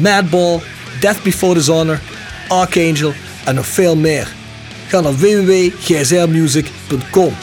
Madball, 0.00 0.60
Death 1.00 1.22
Before 1.22 1.54
Dishonor, 1.54 2.00
Archangel 2.48 3.12
en 3.44 3.54
nog 3.54 3.66
veel 3.66 3.96
meer. 3.96 4.32
Ga 4.88 5.00
naar 5.00 5.16
www.gsrmusic.com. 5.16 7.34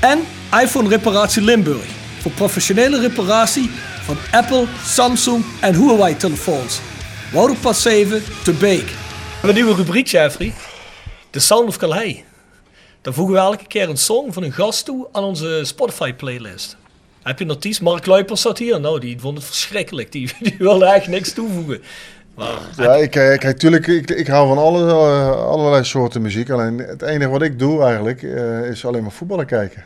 En 0.00 0.18
iPhone 0.62 0.88
Reparatie 0.88 1.42
Limburg 1.42 1.86
voor 2.20 2.32
professionele 2.32 3.00
reparatie 3.00 3.70
van 4.02 4.16
Apple, 4.32 4.66
Samsung 4.84 5.44
en 5.60 5.74
Huawei 5.74 6.16
telefoons. 6.16 6.80
Wouderpad 7.32 7.76
7 7.76 8.22
te 8.44 8.52
Beek. 8.52 8.86
We 8.86 8.94
hebben 9.30 9.48
een 9.48 9.54
nieuwe 9.54 9.74
rubriek, 9.74 10.06
Jeffrey. 10.06 10.54
The 11.30 11.38
Sound 11.38 11.68
of 11.68 11.76
Calais. 11.76 12.16
Dan 13.00 13.14
voegen 13.14 13.34
we 13.34 13.40
elke 13.40 13.66
keer 13.66 13.88
een 13.88 13.96
song 13.96 14.32
van 14.32 14.42
een 14.42 14.52
gast 14.52 14.84
toe 14.84 15.08
aan 15.12 15.24
onze 15.24 15.60
Spotify-playlist. 15.64 16.76
Heb 17.22 17.38
je 17.38 17.44
een 17.44 17.50
notitie? 17.50 17.82
Mark 17.82 18.06
Luipers 18.06 18.40
zat 18.40 18.58
hier. 18.58 18.80
Nou, 18.80 19.00
die 19.00 19.20
vond 19.20 19.36
het 19.36 19.46
verschrikkelijk. 19.46 20.12
Die, 20.12 20.32
die 20.40 20.54
wilde 20.58 20.84
eigenlijk 20.84 21.20
niks 21.20 21.34
toevoegen. 21.34 21.82
Maar, 22.36 22.58
Ja, 22.76 22.94
ik, 22.94 23.16
eh, 23.16 23.38
kijk, 23.38 23.58
tuurlijk, 23.58 23.86
ik, 23.86 24.10
ik 24.10 24.26
hou 24.26 24.48
van 24.48 24.58
alle, 24.58 24.86
eh, 24.88 25.30
allerlei 25.46 25.84
soorten 25.84 26.22
muziek. 26.22 26.50
Alleen 26.50 26.78
het 26.78 27.02
enige 27.02 27.30
wat 27.30 27.42
ik 27.42 27.58
doe 27.58 27.82
eigenlijk 27.82 28.22
eh, 28.22 28.64
is 28.70 28.86
alleen 28.86 29.02
maar 29.02 29.10
voetballen 29.12 29.46
kijken. 29.46 29.82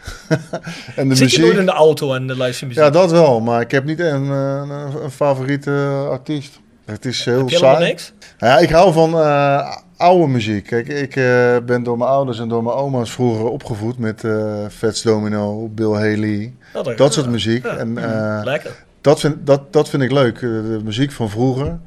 en 0.97 1.09
de 1.09 1.15
zit 1.15 1.19
je 1.19 1.25
muziek. 1.25 1.41
nooit 1.41 1.57
in 1.59 1.67
de 1.67 1.73
auto 1.73 2.15
en 2.15 2.37
luister 2.37 2.61
je 2.61 2.67
muziek? 2.67 2.85
Ja, 2.85 2.91
dat 2.91 3.11
wel. 3.11 3.41
Maar 3.41 3.61
ik 3.61 3.71
heb 3.71 3.85
niet 3.85 4.01
een, 4.01 4.31
eh, 4.31 4.63
een, 4.63 5.03
een 5.03 5.11
favoriete 5.11 6.07
artiest. 6.11 6.61
Het 6.85 7.05
is 7.05 7.25
heel 7.25 7.39
Heb 7.39 7.49
je 7.49 7.57
saai. 7.57 7.85
niks? 7.87 8.13
Ja, 8.39 8.59
ik 8.59 8.71
hou 8.71 8.93
van 8.93 9.15
eh, 9.19 9.77
oude 9.97 10.27
muziek. 10.27 10.65
Kijk, 10.67 10.89
ik 10.89 11.17
eh, 11.17 11.57
ben 11.67 11.83
door 11.83 11.99
mijn 11.99 12.11
ouders 12.11 12.39
en 12.39 12.49
door 12.49 12.63
mijn 12.63 12.77
oma's 12.77 13.11
vroeger 13.11 13.45
opgevoed 13.49 13.99
met 13.99 14.25
eh 14.25 14.65
Fats 14.71 15.03
Domino, 15.03 15.69
Bill 15.69 15.93
Haley. 15.93 16.55
Dat- 16.73 16.97
dat 16.97 17.13
soort 17.13 17.31
muziek. 17.31 17.65
Ja. 17.65 17.77
En, 17.77 17.99
eh, 17.99 18.45
Lekker. 18.45 18.85
dat 19.01 19.21
vind, 19.21 19.37
dat, 19.47 19.73
dat 19.73 19.89
vind 19.89 20.03
ik 20.03 20.13
leuk. 20.13 20.35
Eh, 20.35 20.41
De 20.41 20.81
muziek 20.85 21.13
van 21.13 21.31
vroeger 21.31 21.79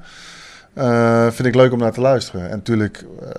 eh, 0.73 1.31
vind 1.31 1.48
ik 1.48 1.56
leuk 1.56 1.72
om 1.72 1.80
naar 1.80 1.91
te 1.91 2.02
luisteren. 2.02 2.49
En 2.49 2.49
natuurlijk, 2.57 3.06
eh, 3.19 3.31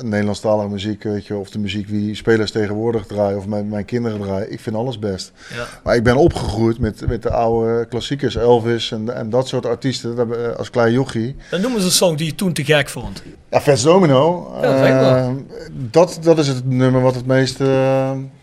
Nederlandstalige 0.00 0.68
muziek, 0.68 1.02
weet 1.02 1.26
je, 1.26 1.36
of 1.36 1.50
de 1.50 1.58
muziek 1.58 1.88
die 1.88 2.14
spelers 2.14 2.50
tegenwoordig 2.50 3.06
draaien 3.06 3.38
of 3.38 3.46
mijn, 3.46 3.68
mijn 3.68 3.84
kinderen 3.84 4.20
draaien. 4.20 4.52
Ik 4.52 4.60
vind 4.60 4.76
alles 4.76 4.98
best. 4.98 5.32
Ja. 5.54 5.66
Maar 5.84 5.96
ik 5.96 6.02
ben 6.02 6.16
opgegroeid 6.16 6.78
met, 6.78 7.08
met 7.08 7.22
de 7.22 7.30
oude 7.30 7.86
klassiekers, 7.86 8.36
Elvis 8.36 8.92
en, 8.92 9.16
en 9.16 9.30
dat 9.30 9.48
soort 9.48 9.66
artiesten. 9.66 10.16
Dat, 10.16 10.36
eh, 10.36 10.56
als 10.56 10.70
klein 10.70 10.92
jochie. 10.92 11.36
Dan 11.50 11.60
noemen 11.60 11.80
ze 11.80 11.86
een 11.86 11.92
song 11.92 12.16
die 12.16 12.26
je 12.26 12.34
toen 12.34 12.52
te 12.52 12.64
gek 12.64 12.88
vond. 12.88 13.22
Ja, 13.50 13.60
Fats 13.60 13.82
Domino. 13.82 14.52
Ja, 14.62 15.34
dat 15.90 16.10
dat, 16.14 16.18
dat 16.22 16.38
is 16.38 16.48
het 16.48 16.64
nummer 16.64 17.00
wat 17.00 17.14
het 17.14 17.26
meest 17.26 17.60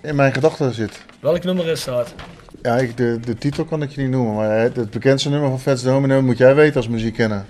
in 0.02 0.16
mijn 0.16 0.34
gedachten 0.34 0.74
zit. 0.74 1.00
Welk 1.20 1.44
nummer 1.44 1.68
is 1.68 1.84
dat? 1.84 2.14
Ja, 2.62 2.78
ik, 2.78 2.98
de, 2.98 3.20
de 3.26 3.36
titel 3.36 3.66
kan 3.66 3.82
ik 3.82 3.90
je 3.90 4.02
niet 4.02 4.10
noemen, 4.10 4.36
maar 4.36 4.60
het, 4.60 4.92
bekendste 4.92 5.30
nummer 5.30 5.50
van 5.50 5.60
Fats 5.60 5.84
Domino 5.84 6.22
moet 6.22 6.38
jij 6.38 6.56
weten 6.56 6.76
als 6.76 6.88
muziekkenner. 6.88 7.46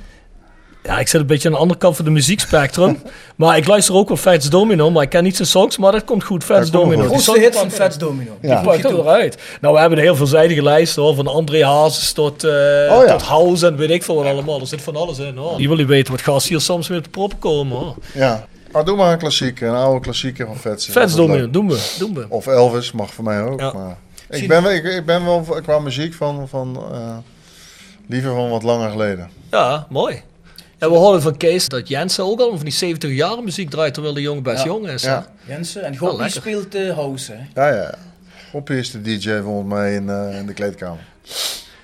Ja, 0.83 0.99
ik 0.99 1.07
zit 1.07 1.21
een 1.21 1.27
beetje 1.27 1.47
aan 1.47 1.53
de 1.53 1.59
andere 1.59 1.79
kant 1.79 1.95
van 1.95 2.05
de 2.05 2.11
muziekspectrum. 2.11 3.01
maar 3.35 3.57
ik 3.57 3.67
luister 3.67 3.95
ook 3.95 4.07
wel 4.07 4.17
Fats 4.17 4.49
Domino, 4.49 4.91
maar 4.91 5.03
ik 5.03 5.09
ken 5.09 5.23
niet 5.23 5.35
zijn 5.35 5.47
songs, 5.47 5.77
maar 5.77 5.91
dat 5.91 6.03
komt 6.03 6.23
goed. 6.23 6.43
Fats 6.43 6.59
komt 6.59 6.71
Domino. 6.83 7.01
Die 7.01 7.09
Grootste 7.09 7.39
hit 7.39 7.55
van 7.55 7.71
Fats 7.71 7.97
Domino. 7.97 8.37
Ja. 8.41 8.55
Die 8.61 8.69
pakt 8.69 8.83
er 8.83 9.07
uit. 9.07 9.37
Nou, 9.61 9.73
we 9.73 9.79
hebben 9.79 9.97
een 9.97 10.03
heel 10.03 10.15
veelzijdige 10.15 10.63
lijst 10.63 10.95
hoor. 10.95 11.15
Van 11.15 11.27
André 11.27 11.65
Hazes 11.65 12.11
tot, 12.13 12.43
Oh, 12.43 12.49
ja. 12.49 13.05
tot 13.05 13.21
House 13.21 13.67
en 13.67 13.75
weet 13.77 13.89
ik 13.89 14.03
veel 14.03 14.15
wat 14.15 14.25
allemaal. 14.25 14.59
Er 14.59 14.67
zit 14.67 14.81
van 14.81 14.95
alles 14.95 15.19
in 15.19 15.35
hoor. 15.37 15.61
Je 15.61 15.67
wil 15.67 15.77
niet 15.77 15.87
weten 15.87 16.11
wat 16.11 16.21
gas 16.21 16.47
hier 16.47 16.59
soms 16.61 16.87
weer 16.87 17.01
te 17.01 17.09
proppen 17.09 17.39
komen 17.39 17.77
hoor. 17.77 17.95
Ja. 18.13 18.47
Maar 18.71 18.85
doe 18.85 18.95
maar 18.97 19.11
een 19.11 19.19
klassieker, 19.19 19.67
een 19.67 19.75
oude 19.75 19.99
klassieker 19.99 20.45
van 20.47 20.57
Fats. 20.57 20.87
Fats 20.87 21.15
Domino, 21.15 21.49
doen 21.49 21.69
we. 21.69 21.95
Doen 21.99 22.13
we. 22.13 22.25
Of 22.29 22.47
Elvis, 22.47 22.91
mag 22.91 23.13
voor 23.13 23.23
mij 23.23 23.41
ook. 23.43 23.59
Ja. 23.59 23.73
Maar 23.73 23.97
ik, 24.29 24.47
ben, 24.47 24.63
wel- 24.63 24.71
ik, 24.71 24.83
ik 24.83 25.05
ben 25.05 25.25
wel 25.25 25.41
qua 25.63 25.79
muziek 25.79 26.13
van, 26.13 26.47
van 26.49 26.83
eh, 26.93 27.17
liever 28.07 28.31
van 28.35 28.49
wat 28.49 28.63
langer 28.63 28.89
geleden. 28.91 29.29
Ja, 29.51 29.85
mooi. 29.89 30.21
Ja, 30.81 30.89
we 30.89 30.95
horen 30.95 31.21
van 31.21 31.37
Kees 31.37 31.67
dat 31.67 31.87
Jensen 31.87 32.23
ook 32.23 32.39
al 32.39 32.55
van 32.55 32.65
die 32.65 32.73
70 32.73 33.11
jaar 33.11 33.43
muziek 33.43 33.69
draait 33.69 33.93
terwijl 33.93 34.13
de 34.13 34.21
jongen 34.21 34.43
best 34.43 34.57
Ja. 34.63 34.65
jong 34.65 34.87
is. 34.87 35.03
Ja. 35.03 35.27
Jensen 35.47 35.83
en 35.83 35.97
Goppie 35.97 36.29
speelt 36.29 36.71
de 36.71 36.91
house. 36.93 37.31
Hè? 37.33 37.61
Ja, 37.67 37.75
ja. 37.75 37.93
Hoppie 38.51 38.77
is 38.77 38.91
de 38.91 39.01
DJ 39.01 39.39
volgens 39.43 39.73
mij 39.73 39.93
in, 39.95 40.09
eh, 40.09 40.39
in 40.39 40.45
de 40.45 40.53
kleedkamer. 40.53 40.99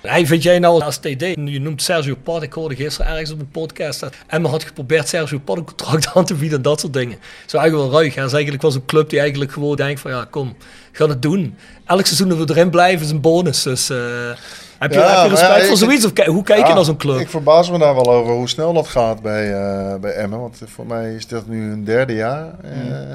Hey, 0.00 0.26
vind 0.26 0.42
jij 0.42 0.58
nou 0.58 0.82
als 0.82 0.96
TD, 0.96 1.20
je 1.44 1.60
noemt 1.60 1.82
Sergio 1.82 2.14
Pat, 2.22 2.42
ik 2.42 2.52
hoorde 2.52 2.74
gisteren 2.74 3.10
ergens 3.12 3.30
op 3.30 3.40
een 3.40 3.50
podcast 3.50 4.00
dat 4.00 4.14
Emma 4.26 4.48
had 4.48 4.64
geprobeerd 4.64 5.08
Sergio 5.08 5.38
Pat 5.38 5.56
een 5.56 5.64
contract 5.64 6.06
aan 6.14 6.24
te 6.24 6.34
bieden 6.34 6.56
en 6.56 6.62
dat 6.62 6.80
soort 6.80 6.92
dingen. 6.92 7.18
Zo 7.46 7.56
eigenlijk 7.58 7.90
wel 7.90 8.00
ruig. 8.00 8.14
hè. 8.14 8.20
Dat 8.20 8.26
is 8.26 8.32
eigenlijk 8.32 8.62
wel 8.62 8.70
zo'n 8.72 8.86
club 8.86 9.10
die 9.10 9.18
eigenlijk 9.20 9.52
gewoon 9.52 9.76
denkt 9.76 10.00
van 10.00 10.10
ja, 10.10 10.26
kom, 10.30 10.56
ga 10.92 11.08
het 11.08 11.22
doen. 11.22 11.56
Elk 11.86 12.06
seizoen 12.06 12.28
dat 12.28 12.38
we 12.38 12.54
erin 12.54 12.70
blijven 12.70 13.04
is 13.06 13.10
een 13.12 13.20
bonus. 13.20 13.62
Dus 13.62 13.90
eh, 13.90 14.30
heb, 14.78 14.92
je, 14.92 14.98
Ja, 14.98 15.14
heb 15.14 15.22
je 15.24 15.36
respect 15.36 15.60
ja, 15.60 15.66
voor 15.66 15.76
zoiets? 15.76 16.04
Of 16.04 16.26
hoe 16.26 16.42
kijk 16.42 16.66
je 16.66 16.74
naar 16.74 16.84
zo'n 16.84 16.96
club? 16.96 17.20
Ik 17.20 17.28
verbaas 17.28 17.70
me 17.70 17.78
daar 17.78 17.94
wel 17.94 18.10
over 18.10 18.32
hoe 18.32 18.48
snel 18.48 18.72
dat 18.72 18.88
gaat 18.88 19.22
bij, 19.22 19.52
eh 19.52 19.94
bij 20.00 20.12
Emmen. 20.12 20.40
Want 20.40 20.60
voor 20.64 20.86
mij 20.86 21.14
is 21.14 21.26
dat 21.26 21.46
nu 21.46 21.72
een 21.72 21.84
derde 21.84 22.14
jaar 22.14 22.46
eh, 22.62 23.14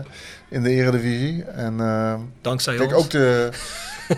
in 0.49 0.63
de 0.63 0.69
eredivisie. 0.69 1.43
En 1.43 1.79
eh, 1.79 2.13
Dankzij 2.41 2.75
kijk, 2.75 2.95
ons. 2.95 3.03
ook 3.03 3.09
de, 3.09 3.49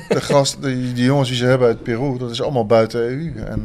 de 0.09 0.21
gasten, 0.21 0.61
die, 0.81 0.93
die 0.93 1.05
jongens 1.05 1.29
die 1.29 1.37
ze 1.37 1.45
hebben 1.45 1.67
uit 1.67 1.83
Peru, 1.83 2.17
dat 2.17 2.31
is 2.31 2.41
allemaal 2.41 2.65
buiten 2.65 2.99
EU. 2.99 3.33
En 3.45 3.63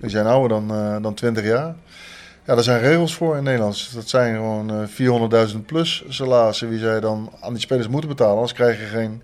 die 0.00 0.10
zijn 0.10 0.26
ouder 0.26 0.48
dan, 0.48 1.02
dan 1.02 1.14
20 1.14 1.44
jaar. 1.44 1.74
Ja, 2.46 2.54
daar 2.54 2.64
zijn 2.64 2.80
regels 2.80 3.14
voor 3.14 3.36
in 3.36 3.42
Nederland. 3.42 3.94
Dat 3.94 4.08
zijn 4.08 4.34
gewoon 4.34 4.70
eh 4.70 5.48
400.000 5.48 5.56
plus 5.66 6.04
salarissen 6.08 6.70
die 6.70 6.78
zij 6.78 7.00
dan 7.00 7.30
aan 7.40 7.52
die 7.52 7.62
spelers 7.62 7.88
moeten 7.88 8.08
betalen. 8.08 8.34
Anders 8.34 8.52
krijg 8.52 8.78
je 8.78 8.86
geen... 8.86 9.22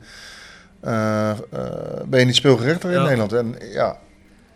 eh, 0.80 1.30
eh, 1.30 1.36
ben 2.06 2.20
je 2.20 2.26
niet 2.26 2.36
speelgerechtig 2.36 2.90
in 2.90 2.96
Ja. 2.96 3.02
Nederland. 3.02 3.32
En 3.32 3.54
ja, 3.72 3.96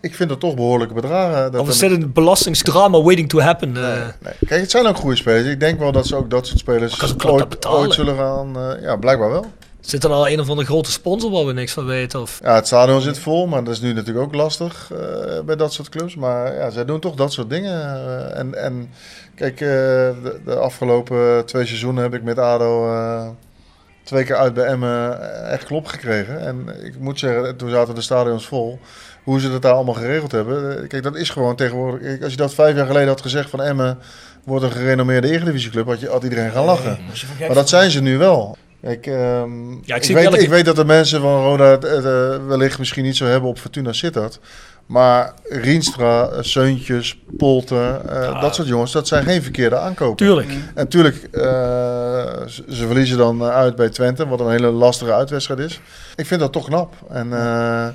ik 0.00 0.14
vind 0.14 0.28
dat 0.28 0.40
toch 0.40 0.54
behoorlijke 0.54 0.94
bedragen. 0.94 1.52
Dat 1.52 1.60
Of 1.60 1.68
is 1.68 1.80
een- 1.80 1.88
dit 1.88 2.02
een 2.02 2.12
belastingsdrama 2.12 3.02
waiting 3.02 3.28
to 3.28 3.38
happen? 3.40 3.76
eh? 3.76 3.96
Nee. 4.22 4.32
Kijk, 4.46 4.60
het 4.60 4.70
zijn 4.70 4.86
ook 4.86 4.96
goede 4.96 5.16
spelers. 5.16 5.46
Ik 5.46 5.60
denk 5.60 5.78
wel 5.78 5.92
dat 5.92 6.06
ze 6.06 6.16
ook 6.16 6.30
dat 6.30 6.46
soort 6.46 6.58
spelers 6.58 7.16
ooit, 7.26 7.66
ooit 7.66 7.92
zullen 7.94 8.16
gaan. 8.16 8.56
ja, 8.80 8.96
blijkbaar 8.96 9.30
wel. 9.30 9.46
Zit 9.80 10.04
er 10.04 10.10
al 10.10 10.28
een 10.28 10.40
of 10.40 10.48
andere 10.48 10.66
grote 10.66 10.90
sponsor 10.90 11.30
waar 11.30 11.46
we 11.46 11.52
niks 11.52 11.72
van 11.72 11.84
weten? 11.86 12.20
Of? 12.20 12.38
Ja, 12.42 12.54
het 12.54 12.66
stadion 12.66 13.00
zit 13.00 13.18
vol, 13.18 13.46
maar 13.46 13.64
dat 13.64 13.74
is 13.74 13.80
nu 13.80 13.92
natuurlijk 13.92 14.26
ook 14.26 14.34
lastig 14.34 14.90
bij 15.46 15.56
dat 15.56 15.72
soort 15.72 15.88
clubs. 15.88 16.14
Maar 16.16 16.54
ja, 16.54 16.70
zij 16.70 16.84
doen 16.84 17.00
toch 17.00 17.14
dat 17.14 17.32
soort 17.32 17.50
dingen. 17.50 18.34
en, 18.36 18.54
en 18.62 18.90
kijk, 19.34 19.58
de, 19.58 20.40
de 20.44 20.54
afgelopen 20.56 21.46
twee 21.46 21.66
seizoenen 21.66 22.02
heb 22.02 22.14
ik 22.14 22.22
met 22.22 22.38
ADO 22.38 22.86
twee 24.04 24.24
keer 24.24 24.36
uit 24.36 24.54
bij 24.54 24.64
Emmen 24.64 25.20
echt 25.50 25.64
klop 25.64 25.86
gekregen. 25.86 26.40
En 26.40 26.66
ik 26.82 26.98
moet 26.98 27.18
zeggen, 27.18 27.56
toen 27.56 27.70
zaten 27.70 27.94
de 27.94 28.00
stadions 28.00 28.46
vol. 28.46 28.78
Hoe 29.22 29.40
ze 29.40 29.50
dat 29.50 29.62
daar 29.62 29.72
allemaal 29.72 29.94
geregeld 29.94 30.32
hebben. 30.32 30.82
eh, 30.82 30.88
Kijk, 30.88 31.02
dat 31.02 31.16
is 31.16 31.30
gewoon 31.30 31.56
tegenwoordig. 31.56 32.22
Als 32.22 32.30
je 32.30 32.36
dat 32.38 32.54
vijf 32.54 32.76
jaar 32.76 32.86
geleden 32.86 33.08
had 33.08 33.20
gezegd 33.22 33.50
van 33.50 33.62
Emmen 33.62 33.98
wordt 34.44 34.64
een 34.64 34.70
gerenommeerde 34.72 35.28
eredivisieclub, 35.30 35.86
had, 35.86 36.00
je, 36.00 36.08
had 36.08 36.22
iedereen 36.24 36.50
gaan 36.50 36.64
lachen. 36.64 36.98
Maar 37.46 37.54
dat 37.54 37.68
zijn 37.68 37.90
ze 37.90 38.02
nu 38.02 38.18
wel. 38.18 38.56
Kijk, 38.82 39.06
ehm, 39.06 39.70
Ja, 39.82 39.94
ik 39.94 40.04
ik, 40.04 40.14
weet, 40.14 40.24
elke- 40.24 40.38
ik 40.42 40.48
weet 40.48 40.64
dat 40.64 40.76
de 40.76 40.84
mensen 40.84 41.20
van 41.20 41.42
Roda 41.42 41.64
het, 41.70 41.82
het, 41.82 42.04
eh, 42.04 42.46
wellicht 42.46 42.78
misschien 42.78 43.04
niet 43.04 43.16
zo 43.16 43.24
hebben 43.26 43.48
op 43.50 43.58
Fortuna 43.58 43.92
Sittard. 43.92 44.38
Maar 44.86 45.34
Rienstra, 45.48 46.28
eh, 46.28 46.38
Seuntjes, 46.42 47.18
Polter, 47.36 48.00
eh, 48.00 48.40
dat 48.40 48.54
soort 48.54 48.68
jongens, 48.68 48.92
dat 48.92 49.08
zijn 49.08 49.24
geen 49.24 49.42
verkeerde 49.42 49.78
aankopen. 49.78 50.16
Tuurlijk. 50.16 50.52
En 50.74 50.88
tuurlijk, 50.88 51.28
eh, 51.32 51.42
ze, 52.46 52.64
ze 52.68 52.86
verliezen 52.86 53.18
dan 53.18 53.42
uit 53.42 53.76
bij 53.76 53.88
Twente, 53.88 54.26
wat 54.26 54.40
een 54.40 54.50
hele 54.50 54.70
lastige 54.70 55.12
uitwedstrijd 55.12 55.60
is. 55.60 55.80
Ik 56.16 56.26
vind 56.26 56.40
dat 56.40 56.52
toch 56.52 56.66
knap. 56.66 56.94
En 57.10 57.32
eh, 57.32 57.88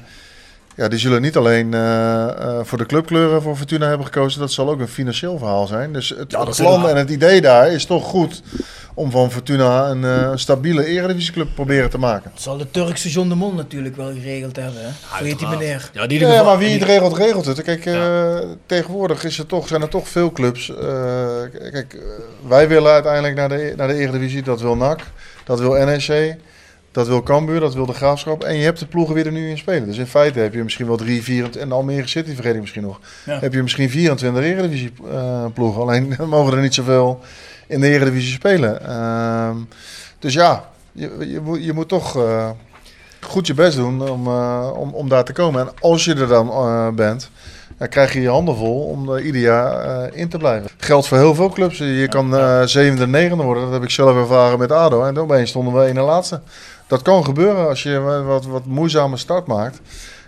ja, 0.80 0.88
die 0.88 1.00
zullen 1.00 1.22
niet 1.22 1.36
alleen 1.38 1.74
eh, 1.74 2.30
eh, 2.30 2.60
voor 2.64 2.78
de 2.78 2.86
clubkleuren 2.86 3.42
voor 3.42 3.56
Fortuna 3.56 3.88
hebben 3.88 4.06
gekozen, 4.06 4.40
dat 4.40 4.52
zal 4.52 4.70
ook 4.70 4.80
een 4.80 4.88
financieel 4.88 5.38
verhaal 5.38 5.68
zijn. 5.68 5.94
Dus 5.94 6.10
het 6.10 6.32
Ja, 6.32 6.44
plan 6.44 6.88
en 6.90 6.96
het 6.98 7.10
idee 7.10 7.42
daar 7.42 7.72
is 7.72 7.86
toch 7.86 8.04
goed 8.06 8.42
om 8.94 9.12
van 9.12 9.32
Fortuna 9.32 9.88
een 9.90 10.04
eh, 10.04 10.32
stabiele 10.36 10.86
eredivisieclub 10.86 11.48
proberen 11.56 11.90
te 11.90 11.98
maken. 11.98 12.32
Dat 12.34 12.42
zal 12.42 12.58
de 12.58 12.72
Turkse 12.72 13.10
John 13.10 13.30
de 13.30 13.36
Mol 13.36 13.52
natuurlijk 13.54 13.96
wel 13.96 14.12
geregeld 14.14 14.56
hebben. 14.56 14.82
Hè? 14.82 14.90
Heet 15.26 15.40
die 15.40 15.48
meneer? 15.48 15.90
Ja, 15.94 16.08
geval- 16.08 16.44
maar 16.46 16.58
wie 16.58 16.74
het 16.74 16.84
regelt, 16.84 17.18
regelt 17.18 17.46
het. 17.46 17.62
Kijk, 17.64 17.86
eh, 17.86 18.38
tegenwoordig 18.66 19.24
is 19.24 19.40
er 19.40 19.46
toch, 19.46 19.68
zijn 19.68 19.82
er 19.82 19.90
toch 19.90 20.08
veel 20.08 20.32
clubs. 20.32 20.70
eh, 20.70 20.78
kijk, 21.72 21.98
wij 22.48 22.68
willen 22.68 22.92
uiteindelijk 22.92 23.36
naar 23.36 23.50
de, 23.50 23.74
naar 23.78 23.88
de 23.88 23.94
Eredivisie. 23.96 24.42
Dat 24.44 24.62
wil 24.62 24.76
NAC, 24.76 25.00
dat 25.46 25.60
wil 25.60 25.72
NEC, 25.86 26.36
dat 26.92 27.08
wil 27.08 27.24
Cambuur, 27.24 27.60
dat 27.60 27.74
wil 27.74 27.86
de 27.86 27.94
Graafschap. 27.94 28.44
En 28.44 28.56
je 28.56 28.64
hebt 28.64 28.80
de 28.80 28.86
ploegen 28.86 29.16
weer 29.16 29.26
er 29.26 29.32
nu 29.32 29.50
in 29.50 29.58
spelen. 29.58 29.86
Dus 29.88 29.98
in 29.98 30.08
feite 30.08 30.40
heb 30.40 30.54
je 30.54 30.64
misschien 30.64 30.88
wel 30.88 30.98
drie, 30.98 31.24
vier... 31.24 31.58
En 31.60 31.72
Almere 31.72 32.08
City 32.08 32.34
vergeet 32.34 32.54
ik 32.56 32.60
misschien 32.62 32.82
nog. 32.84 33.00
Ja. 33.26 33.40
Heb 33.40 33.54
je 33.54 33.62
misschien 33.62 33.90
24 33.90 34.44
Eredivisie 34.44 34.92
eh, 35.12 35.46
ploegen. 35.54 35.82
Alleen 35.82 36.16
mogen 36.30 36.54
er 36.56 36.62
niet 36.62 36.74
zoveel 36.74 37.20
in 37.68 37.80
de 37.80 37.88
Eredivisie 37.90 38.32
spelen. 38.34 38.88
Ehm, 38.88 39.56
dus 40.20 40.34
ja, 40.34 40.70
je, 40.92 41.12
je, 41.28 41.40
moet- 41.44 41.64
je 41.66 41.74
moet 41.74 41.88
toch... 41.88 42.18
eh, 42.18 42.50
goed 43.22 43.48
je 43.48 43.54
best 43.54 43.78
doen 43.78 44.10
om, 44.10 44.28
eh, 44.28 44.72
om, 44.76 44.94
om 44.94 45.10
daar 45.10 45.24
te 45.24 45.34
komen. 45.34 45.62
En 45.62 45.74
als 45.80 46.06
je 46.06 46.14
er 46.16 46.28
dan 46.28 46.96
bent, 46.96 47.30
dan 47.78 47.88
krijg 47.88 48.14
je 48.14 48.22
je 48.22 48.30
handen 48.30 48.56
vol 48.56 48.82
om 48.84 49.10
er 49.10 49.22
ieder 49.22 49.42
jaar 49.42 50.10
in 50.14 50.30
te 50.30 50.38
blijven. 50.38 50.70
Geldt 50.78 51.08
voor 51.08 51.18
heel 51.18 51.36
veel 51.36 51.50
clubs. 51.50 51.78
Je 51.78 52.08
kan 52.10 52.34
zevende, 52.68 53.08
negende 53.08 53.44
worden. 53.44 53.64
Dat 53.64 53.74
heb 53.74 53.84
ik 53.84 53.90
zelf 53.90 54.16
ervaren 54.18 54.60
met 54.60 54.72
ADO. 54.72 55.04
En 55.04 55.18
opeens 55.18 55.50
stonden 55.50 55.74
we 55.74 55.88
in 55.88 55.94
de 55.96 56.02
laatste. 56.02 56.42
Dat 56.90 57.02
kan 57.02 57.26
gebeuren 57.26 57.68
als 57.68 57.84
je 57.84 57.90
een 57.90 58.26
wat, 58.26 58.46
wat 58.46 58.66
moeizame 58.66 59.18
start 59.18 59.48
maakt. 59.48 59.80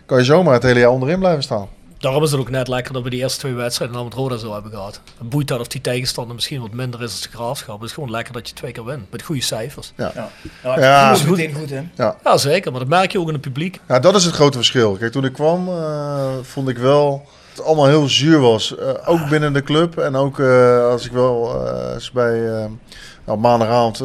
Kan 0.05 0.17
je 0.17 0.23
zomaar 0.23 0.53
het 0.53 0.63
hele 0.63 0.79
jaar 0.79 0.89
onderin 0.89 1.19
blijven 1.19 1.43
staan. 1.43 1.67
Daarom 1.97 2.23
is 2.23 2.31
het 2.31 2.39
ook 2.39 2.49
net 2.49 2.67
lekker 2.67 2.93
dat 2.93 3.03
we 3.03 3.09
die 3.09 3.19
eerste 3.19 3.39
twee 3.39 3.53
wedstrijden 3.53 3.97
al 3.97 4.03
met 4.03 4.13
Roda 4.13 4.37
zo 4.37 4.53
hebben 4.53 4.71
gehad. 4.71 5.01
Het 5.17 5.29
boeit 5.29 5.47
dat 5.47 5.59
of 5.59 5.67
die 5.67 5.81
tegenstander 5.81 6.35
misschien 6.35 6.61
wat 6.61 6.71
minder 6.71 7.01
is 7.01 7.11
als 7.11 7.21
de 7.21 7.29
graafschap. 7.29 7.79
Het 7.79 7.87
is 7.89 7.93
gewoon 7.93 8.11
lekker 8.11 8.33
dat 8.33 8.47
je 8.47 8.53
twee 8.53 8.71
keer 8.71 8.85
wint. 8.85 9.11
Met 9.11 9.21
goede 9.23 9.41
cijfers. 9.41 9.93
Ja. 9.97 10.11
Ja, 10.15 10.29
ja, 10.63 10.79
Ja. 10.79 11.09
dat 11.09 11.17
is 11.17 11.23
goed, 11.25 11.69
hè? 11.69 11.83
Ja. 11.95 12.15
Ja, 12.23 12.37
zeker. 12.37 12.71
Maar 12.71 12.79
dat 12.79 12.89
merk 12.89 13.11
je 13.11 13.19
ook 13.19 13.27
in 13.27 13.33
het 13.33 13.41
publiek. 13.41 13.79
Ja, 13.87 13.99
dat 13.99 14.15
is 14.15 14.25
het 14.25 14.33
grote 14.33 14.57
verschil. 14.57 14.93
Kijk, 14.93 15.11
toen 15.11 15.25
ik 15.25 15.33
kwam, 15.33 15.67
eh, 15.67 16.29
vond 16.41 16.69
ik 16.69 16.77
wel 16.77 17.25
het 17.51 17.63
allemaal 17.63 17.87
heel 17.87 18.07
zuur 18.07 18.39
was. 18.39 18.75
Eh, 18.77 18.89
ook 19.05 19.29
binnen 19.29 19.53
de 19.53 19.63
club. 19.63 19.97
En 19.97 20.15
ook 20.15 20.39
eh, 20.39 20.85
als 20.85 21.05
ik 21.05 21.11
wel 21.11 21.65
eh, 21.65 21.93
eens 21.93 22.11
bij 22.11 22.39
nou, 23.25 23.39
maandagavond 23.39 23.97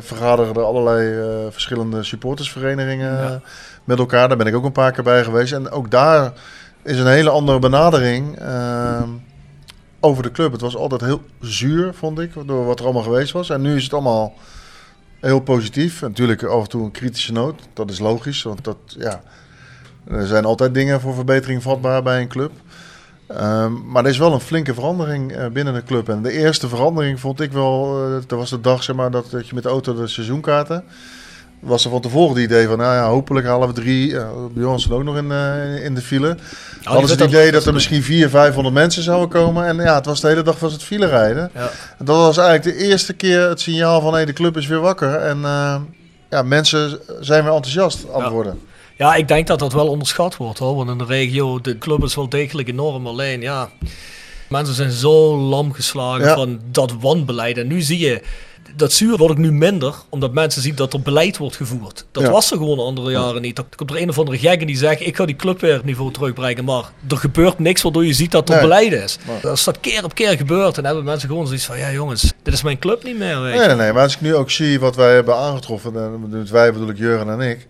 vergaderden 0.00 0.66
allerlei 0.66 1.18
verschillende 1.50 2.02
supportersverenigingen 2.02 3.12
Ja. 3.12 3.40
met 3.84 3.98
elkaar. 3.98 4.28
Daar 4.28 4.36
ben 4.36 4.46
ik 4.46 4.54
ook 4.54 4.64
een 4.64 4.72
paar 4.72 4.92
keer 4.92 5.04
bij 5.04 5.24
geweest. 5.24 5.52
En 5.52 5.70
ook 5.70 5.90
daar 5.90 6.32
is 6.82 6.98
een 6.98 7.06
hele 7.06 7.30
andere 7.30 7.58
benadering 7.58 8.38
over 10.00 10.22
de 10.22 10.30
club. 10.30 10.52
Het 10.52 10.60
was 10.60 10.76
altijd 10.76 11.00
heel 11.00 11.22
zuur, 11.40 11.94
vond 11.94 12.18
ik, 12.18 12.32
door 12.46 12.64
wat 12.64 12.78
er 12.78 12.84
allemaal 12.84 13.02
geweest 13.02 13.32
was. 13.32 13.50
En 13.50 13.60
nu 13.60 13.76
is 13.76 13.82
het 13.84 13.92
allemaal 13.92 14.34
heel 15.20 15.40
positief. 15.40 16.00
Natuurlijk 16.00 16.42
af 16.42 16.62
en 16.62 16.68
toe 16.68 16.84
een 16.84 16.90
kritische 16.90 17.32
noot. 17.32 17.60
Dat 17.72 17.90
is 17.90 17.98
logisch, 17.98 18.42
want 18.42 18.64
dat, 18.64 18.76
ja, 18.86 19.22
er 20.08 20.26
zijn 20.26 20.44
altijd 20.44 20.74
dingen 20.74 21.00
voor 21.00 21.14
verbetering 21.14 21.62
vatbaar 21.62 22.02
bij 22.02 22.20
een 22.20 22.28
club. 22.28 22.52
Ehm, 23.36 23.72
maar 23.86 24.04
er 24.04 24.10
is 24.10 24.18
wel 24.18 24.32
een 24.32 24.40
flinke 24.40 24.74
verandering 24.74 25.32
eh, 25.32 25.46
binnen 25.46 25.74
de 25.74 25.82
club. 25.82 26.08
En 26.08 26.22
de 26.22 26.32
eerste 26.32 26.68
verandering 26.68 27.20
vond 27.20 27.40
ik 27.40 27.52
wel, 27.52 28.04
eh, 28.04 28.12
dat 28.26 28.38
was 28.38 28.50
de 28.50 28.60
dag 28.60 28.82
zeg 28.82 28.96
maar, 28.96 29.10
dat, 29.10 29.30
dat 29.30 29.48
je 29.48 29.54
met 29.54 29.62
de 29.62 29.68
auto 29.68 29.94
de 29.94 30.06
seizoenkaarten. 30.06 30.84
was 31.60 31.84
er 31.84 31.90
van 31.90 32.00
tevoren 32.00 32.34
het 32.34 32.44
idee 32.44 32.66
van, 32.66 32.78
nou 32.78 32.94
ja, 32.94 33.08
hopelijk 33.08 33.46
halen 33.46 33.68
we 33.68 33.74
drie. 33.74 34.10
Uh, 34.10 34.28
Bjorn 34.54 34.80
stond 34.80 34.94
ook 34.94 35.04
nog 35.04 35.16
in, 35.16 35.30
uh, 35.30 35.84
in 35.84 35.94
de 35.94 36.00
file. 36.00 36.28
Oh, 36.28 36.86
Hadden 36.86 37.08
ze 37.08 37.14
het 37.14 37.24
idee 37.24 37.50
dat 37.50 37.66
er 37.66 37.72
misschien 37.72 38.02
vier, 38.02 38.28
vijfhonderd 38.28 38.74
mensen 38.74 39.02
zouden 39.02 39.28
komen. 39.28 39.66
En 39.66 39.76
ja, 39.76 39.94
het 39.94 40.06
was 40.06 40.20
de 40.20 40.28
hele 40.28 40.42
dag 40.42 40.58
was 40.58 40.72
het 40.72 40.82
file 40.82 41.06
rijden. 41.06 41.50
Ja. 41.54 41.70
En 41.98 42.04
dat 42.04 42.16
was 42.16 42.38
eigenlijk 42.38 42.78
de 42.78 42.84
eerste 42.84 43.12
keer 43.12 43.48
het 43.48 43.60
signaal 43.60 44.00
van, 44.00 44.14
hé, 44.14 44.24
de 44.26 44.32
club 44.32 44.56
is 44.56 44.66
weer 44.66 44.80
wakker. 44.80 45.14
En 45.14 45.38
uh, 45.38 45.76
ja, 46.30 46.42
mensen 46.42 46.98
zijn 47.20 47.44
weer 47.44 47.52
enthousiast 47.52 48.04
aan 48.14 48.22
het 48.22 48.32
worden. 48.32 48.58
Ja, 49.00 49.14
ik 49.14 49.28
denk 49.28 49.46
dat 49.46 49.58
dat 49.58 49.72
wel 49.72 49.88
onderschat 49.88 50.36
wordt 50.36 50.58
hoor. 50.58 50.74
Want 50.76 50.90
in 50.90 50.98
de 50.98 51.04
regio, 51.04 51.60
de 51.60 51.78
club 51.78 52.02
is 52.04 52.14
wel 52.14 52.28
degelijk 52.28 52.68
enorm. 52.68 53.06
Alleen 53.06 53.40
ja, 53.40 53.70
mensen 54.48 54.74
zijn 54.74 54.90
zo 54.90 55.36
lam 55.36 55.72
geslagen 55.72 56.26
Ja. 56.26 56.34
van 56.34 56.60
dat 56.70 56.92
wanbeleid. 57.00 57.58
En 57.58 57.66
nu 57.66 57.80
zie 57.80 57.98
je, 57.98 58.22
dat 58.76 58.92
zuur 58.92 59.16
wordt 59.16 59.32
ook 59.32 59.38
nu 59.40 59.52
minder, 59.52 59.94
omdat 60.08 60.32
mensen 60.32 60.62
zien 60.62 60.74
dat 60.74 60.92
er 60.92 61.00
beleid 61.00 61.36
wordt 61.38 61.56
gevoerd. 61.56 62.06
Dat 62.12 62.22
Ja. 62.22 62.30
was 62.30 62.50
er 62.50 62.56
gewoon 62.56 62.78
andere 62.78 63.10
jaren 63.10 63.42
niet. 63.42 63.56
Dan 63.56 63.64
komt 63.76 63.90
er 63.90 64.02
een 64.02 64.08
of 64.08 64.18
andere 64.18 64.38
gekken 64.38 64.66
die 64.66 64.76
zegt, 64.76 65.00
ik 65.06 65.16
ga 65.16 65.24
die 65.24 65.36
club 65.36 65.60
weer 65.60 65.72
het 65.72 65.84
niveau 65.84 66.12
terugbrengen. 66.12 66.64
Maar 66.64 66.84
er 67.08 67.16
gebeurt 67.16 67.58
niks 67.58 67.82
waardoor 67.82 68.06
je 68.06 68.12
ziet 68.12 68.30
dat 68.32 68.48
er 68.48 68.54
Nee. 68.54 68.62
beleid 68.62 68.92
is. 68.92 69.18
Nee. 69.26 69.50
Als 69.50 69.64
dat 69.64 69.80
keer 69.80 70.04
op 70.04 70.14
keer 70.14 70.36
gebeurt, 70.36 70.74
dan 70.74 70.84
hebben 70.84 71.04
mensen 71.04 71.28
gewoon 71.28 71.46
zoiets 71.46 71.64
van, 71.64 71.78
ja 71.78 71.90
jongens, 71.92 72.32
dit 72.42 72.54
is 72.54 72.62
mijn 72.62 72.78
club 72.78 73.04
niet 73.04 73.18
meer. 73.18 73.40
Weet. 73.42 73.54
Nee, 73.58 73.66
nee, 73.66 73.76
nee. 73.76 73.92
Maar 73.92 74.02
als 74.02 74.14
ik 74.14 74.20
nu 74.20 74.34
ook 74.34 74.50
zie 74.50 74.80
wat 74.80 74.96
wij 74.96 75.14
hebben 75.14 75.36
aangetroffen, 75.36 75.96
en 75.96 76.28
met 76.30 76.50
wij 76.50 76.72
bedoel 76.72 76.88
ik 76.88 76.98
Jurgen 76.98 77.40
en 77.40 77.50
ik. 77.50 77.66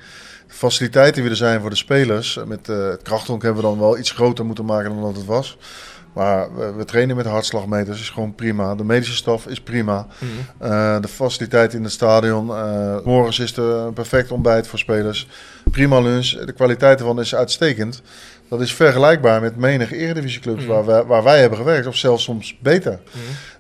Faciliteiten 0.61 1.23
die 1.23 1.31
er 1.31 1.37
zijn 1.37 1.61
voor 1.61 1.71
de 1.71 1.77
spelers. 1.77 2.39
Met 2.47 2.69
eh, 2.69 2.89
het 2.89 3.03
krachthonk 3.03 3.43
hebben 3.43 3.63
we 3.63 3.69
dan 3.69 3.79
wel 3.79 3.99
iets 3.99 4.11
groter 4.11 4.45
moeten 4.47 4.65
maken 4.65 4.91
dan 4.91 5.03
dat 5.03 5.17
het 5.17 5.25
was. 5.25 5.59
Maar 6.13 6.55
we, 6.55 6.73
we 6.73 6.85
trainen 6.85 7.17
met 7.17 7.27
hartslagmeters, 7.27 8.01
is 8.01 8.11
gewoon 8.11 8.35
prima. 8.35 8.75
De 8.75 8.85
medische 8.85 9.15
staf 9.15 9.47
is 9.47 9.61
prima. 9.61 10.07
Eh, 10.59 11.01
de 11.01 11.09
faciliteiten 11.09 11.79
in 11.79 11.85
het 11.85 11.93
stadion. 11.93 12.51
eh 12.51 12.97
morgens 13.05 13.39
is 13.39 13.57
er 13.57 13.65
een 13.65 13.93
perfect 13.93 14.31
ontbijt 14.31 14.67
voor 14.67 14.79
spelers. 14.79 15.29
Prima 15.71 16.01
lunch. 16.01 16.29
De 16.45 16.53
kwaliteit 16.53 16.99
ervan 16.99 17.21
is 17.21 17.35
uitstekend. 17.35 18.03
Dat 18.49 18.61
is 18.61 18.75
vergelijkbaar 18.75 19.41
met 19.41 19.57
menige 19.57 19.97
eredivisieclubs 19.97 20.67
waar, 20.67 20.85
wij, 20.85 21.05
waar 21.05 21.23
wij 21.23 21.41
hebben 21.41 21.59
gewerkt. 21.59 21.87
Of 21.87 21.97
zelfs 21.97 22.25
soms 22.25 22.59
beter. 22.63 23.01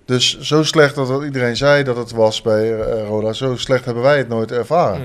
Dus 0.04 0.40
zo 0.40 0.62
slecht 0.62 0.94
dat 0.94 1.08
het 1.08 1.22
iedereen 1.22 1.56
zei 1.56 1.82
dat 1.82 1.96
het 1.96 2.10
was 2.10 2.42
bij 2.42 2.70
Roda. 3.06 3.32
Zo 3.32 3.56
slecht 3.56 3.84
hebben 3.84 4.02
wij 4.02 4.18
het 4.18 4.28
nooit 4.28 4.52
ervaren. 4.52 5.02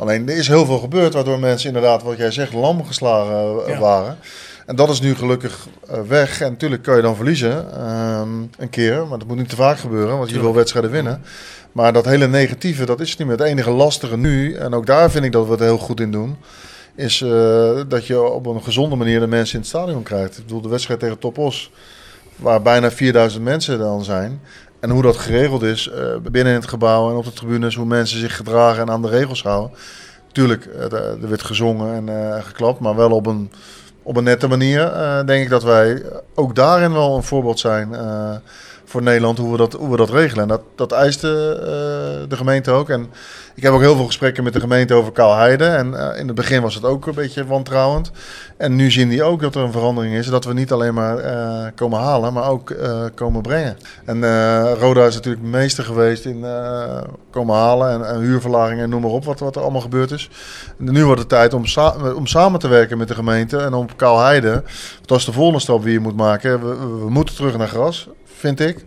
Alleen 0.00 0.28
er 0.28 0.36
is 0.36 0.48
heel 0.48 0.66
veel 0.66 0.78
gebeurd 0.78 1.14
waardoor 1.14 1.38
mensen 1.38 1.66
inderdaad, 1.66 2.02
wat 2.02 2.16
jij 2.16 2.30
zegt, 2.30 2.52
lam 2.52 2.84
geslagen 2.86 3.64
eh, 3.64 3.72
Ja. 3.72 3.78
waren. 3.78 4.18
En 4.66 4.76
dat 4.76 4.88
is 4.90 5.00
nu 5.00 5.14
gelukkig 5.14 5.66
eh, 5.88 6.00
weg. 6.08 6.40
En 6.40 6.50
natuurlijk 6.50 6.82
kan 6.82 6.96
je 6.96 7.02
dan 7.02 7.16
verliezen 7.16 7.72
ehm, 7.76 8.28
een 8.58 8.70
keer. 8.70 9.06
Maar 9.06 9.18
dat 9.18 9.28
moet 9.28 9.36
niet 9.36 9.48
te 9.48 9.56
vaak 9.56 9.78
gebeuren, 9.78 10.18
want 10.18 10.30
je 10.30 10.40
wil 10.40 10.54
wedstrijden 10.54 10.90
winnen. 10.90 11.22
Maar 11.72 11.92
dat 11.92 12.04
hele 12.04 12.28
negatieve, 12.28 12.84
dat 12.86 13.00
is 13.00 13.16
niet 13.16 13.28
meer. 13.28 13.36
Het 13.36 13.46
enige 13.46 13.70
lastige 13.70 14.16
nu, 14.16 14.54
en 14.54 14.74
ook 14.74 14.86
daar 14.86 15.10
vind 15.10 15.24
ik 15.24 15.32
dat 15.32 15.44
we 15.44 15.50
het 15.50 15.60
heel 15.60 15.78
goed 15.78 16.00
in 16.00 16.10
doen... 16.12 16.36
is 16.94 17.20
eh, 17.22 17.80
dat 17.88 18.06
je 18.06 18.22
op 18.22 18.46
een 18.46 18.62
gezonde 18.62 18.96
manier 18.96 19.20
de 19.20 19.26
mensen 19.26 19.54
in 19.54 19.60
het 19.60 19.68
stadion 19.68 20.02
krijgt. 20.02 20.38
Ik 20.38 20.44
bedoel, 20.44 20.60
de 20.60 20.68
wedstrijd 20.68 21.00
tegen 21.00 21.18
Topos, 21.18 21.70
waar 22.36 22.62
bijna 22.62 22.90
4000 22.90 23.44
mensen 23.44 23.78
dan 23.78 24.04
zijn... 24.04 24.40
En 24.80 24.90
hoe 24.90 25.02
dat 25.02 25.16
geregeld 25.16 25.62
is 25.62 25.88
eh, 25.88 26.16
binnen 26.30 26.52
in 26.52 26.58
het 26.60 26.68
gebouw 26.68 27.10
en 27.10 27.16
op 27.16 27.24
de 27.24 27.32
tribunes, 27.32 27.74
hoe 27.74 27.86
mensen 27.86 28.18
zich 28.18 28.36
gedragen 28.36 28.82
en 28.82 28.90
aan 28.90 29.02
de 29.02 29.08
regels 29.08 29.42
houden. 29.42 29.78
Tuurlijk, 30.32 30.64
eh, 30.64 30.82
er 30.82 31.22
er 31.22 31.28
werd 31.28 31.42
gezongen 31.42 31.94
en 31.94 32.08
eh, 32.08 32.44
geklapt, 32.44 32.80
maar 32.80 32.96
wel 32.96 33.10
op 33.10 33.26
een, 33.26 33.52
op 34.02 34.16
een 34.16 34.24
nette 34.24 34.48
manier. 34.48 34.92
denk 35.26 35.42
ik 35.42 35.48
dat 35.50 35.62
wij 35.62 36.02
ook 36.34 36.54
daarin 36.54 36.92
wel 36.92 37.16
een 37.16 37.22
voorbeeld 37.22 37.58
zijn 37.58 37.88
voor 38.90 39.02
Nederland, 39.02 39.38
hoe 39.38 39.50
we 39.50 39.56
dat, 39.56 39.72
hoe 39.72 39.90
we 39.90 39.96
dat 39.96 40.10
regelen. 40.10 40.42
En 40.42 40.48
dat, 40.48 40.62
dat 40.74 40.92
eiste 40.92 41.28
eh, 41.60 42.28
de 42.28 42.36
gemeente 42.36 42.70
ook. 42.70 42.88
En 42.88 43.10
ik 43.54 43.62
heb 43.62 43.72
ook 43.72 43.80
heel 43.80 43.96
veel 43.96 44.06
gesprekken 44.06 44.44
met 44.44 44.52
de 44.52 44.60
gemeente 44.60 44.94
over 44.94 45.12
Kaalheide. 45.12 45.64
En 45.64 45.94
eh, 45.94 46.20
in 46.20 46.26
het 46.26 46.36
begin 46.36 46.62
was 46.62 46.74
het 46.74 46.84
ook 46.84 47.06
een 47.06 47.14
beetje 47.14 47.46
wantrouwend. 47.46 48.10
En 48.56 48.76
nu 48.76 48.90
zien 48.90 49.08
die 49.08 49.22
ook 49.22 49.40
dat 49.40 49.54
er 49.54 49.62
een 49.62 49.72
verandering 49.72 50.14
is. 50.14 50.26
Dat 50.26 50.44
we 50.44 50.52
niet 50.52 50.72
alleen 50.72 50.94
maar 50.94 51.18
eh, 51.18 51.66
komen 51.74 51.98
halen, 51.98 52.32
maar 52.32 52.48
ook 52.48 52.70
eh, 52.70 53.04
komen 53.14 53.42
brengen. 53.42 53.76
En 54.04 54.24
eh, 54.24 54.72
Roda 54.78 55.06
is 55.06 55.14
natuurlijk 55.14 55.44
meester 55.44 55.84
geweest 55.84 56.24
in 56.24 56.44
eh, 56.44 57.02
komen 57.30 57.56
halen 57.56 57.90
en, 57.90 58.14
en 58.14 58.20
huurverlagingen 58.20 58.84
en 58.84 58.90
noem 58.90 59.00
maar 59.00 59.10
op 59.10 59.24
wat, 59.24 59.40
wat 59.40 59.56
er 59.56 59.62
allemaal 59.62 59.80
gebeurd 59.80 60.10
is. 60.10 60.30
En 60.78 60.92
nu 60.92 61.04
wordt 61.04 61.20
het 61.20 61.28
tijd 61.28 61.54
om, 61.54 61.64
om 62.16 62.26
samen 62.26 62.60
te 62.60 62.68
werken 62.68 62.98
met 62.98 63.08
de 63.08 63.14
gemeente 63.14 63.56
en 63.56 63.74
om 63.74 63.96
Kaalheide. 63.96 64.62
Dat 65.04 65.18
is 65.18 65.24
de 65.24 65.32
volgende 65.32 65.60
stap 65.60 65.82
die 65.82 65.92
je 65.92 66.00
moet 66.00 66.16
maken. 66.16 66.60
We 67.04 67.10
moeten 67.10 67.34
terug 67.34 67.56
naar 67.56 67.68
gras, 67.68 68.08
vind 68.40 68.60
ik, 68.60 68.84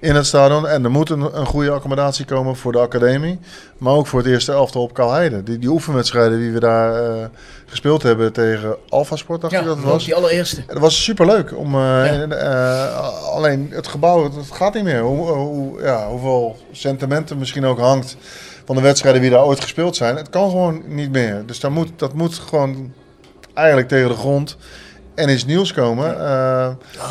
in 0.00 0.14
het 0.14 0.26
stadion. 0.26 0.66
En 0.66 0.84
er 0.84 0.90
moet 0.90 1.10
een, 1.10 1.38
een 1.38 1.46
goede 1.46 1.70
accommodatie 1.70 2.24
komen 2.24 2.56
voor 2.56 2.72
de 2.72 2.78
academie. 2.78 3.38
Maar 3.78 3.92
ook 3.92 4.06
voor 4.06 4.18
het 4.18 4.28
eerste 4.28 4.52
elftal 4.52 4.82
op 4.82 4.94
Kaalheide. 4.94 5.42
Die, 5.42 5.58
die 5.58 5.68
oefenwedstrijden 5.68 6.38
die 6.38 6.50
we 6.50 6.60
daar 6.60 7.04
eh, 7.04 7.24
gespeeld 7.66 8.02
hebben 8.02 8.32
tegen 8.32 8.76
Alpha 8.88 9.16
Sport, 9.16 9.40
dacht 9.40 9.52
Ja, 9.52 9.60
ik 9.60 9.66
dat 9.66 9.76
het 9.76 9.84
was. 9.84 10.04
die 10.04 10.14
allereerste. 10.14 10.62
Dat 10.66 10.78
was 10.78 11.04
superleuk. 11.04 11.56
Om, 11.56 11.74
eh, 11.74 12.22
eh, 12.22 13.24
alleen 13.34 13.68
het 13.70 13.86
gebouw, 13.86 14.24
het, 14.24 14.34
het 14.34 14.50
gaat 14.52 14.74
niet 14.74 14.84
meer. 14.84 15.00
Hoe, 15.00 15.26
hoe, 15.28 15.82
ja, 15.82 16.08
hoeveel 16.08 16.56
sentimenten 16.72 17.38
misschien 17.38 17.64
ook 17.64 17.78
hangt 17.78 18.16
van 18.64 18.76
de 18.76 18.82
wedstrijden 18.82 19.20
die 19.20 19.30
daar 19.30 19.44
ooit 19.44 19.60
gespeeld 19.60 19.96
zijn. 19.96 20.16
Het 20.16 20.30
kan 20.30 20.50
gewoon 20.50 20.82
niet 20.86 21.12
meer. 21.12 21.42
Dus 21.46 21.60
daar 21.60 21.72
moet, 21.72 21.88
dat 21.96 22.14
moet 22.14 22.34
gewoon 22.34 22.92
eigenlijk 23.54 23.88
tegen 23.88 24.08
de 24.08 24.14
grond 24.14 24.56
en 25.18 25.28
iets 25.28 25.44
nieuws 25.44 25.72
komen. 25.72 26.14
eh, 26.14 26.68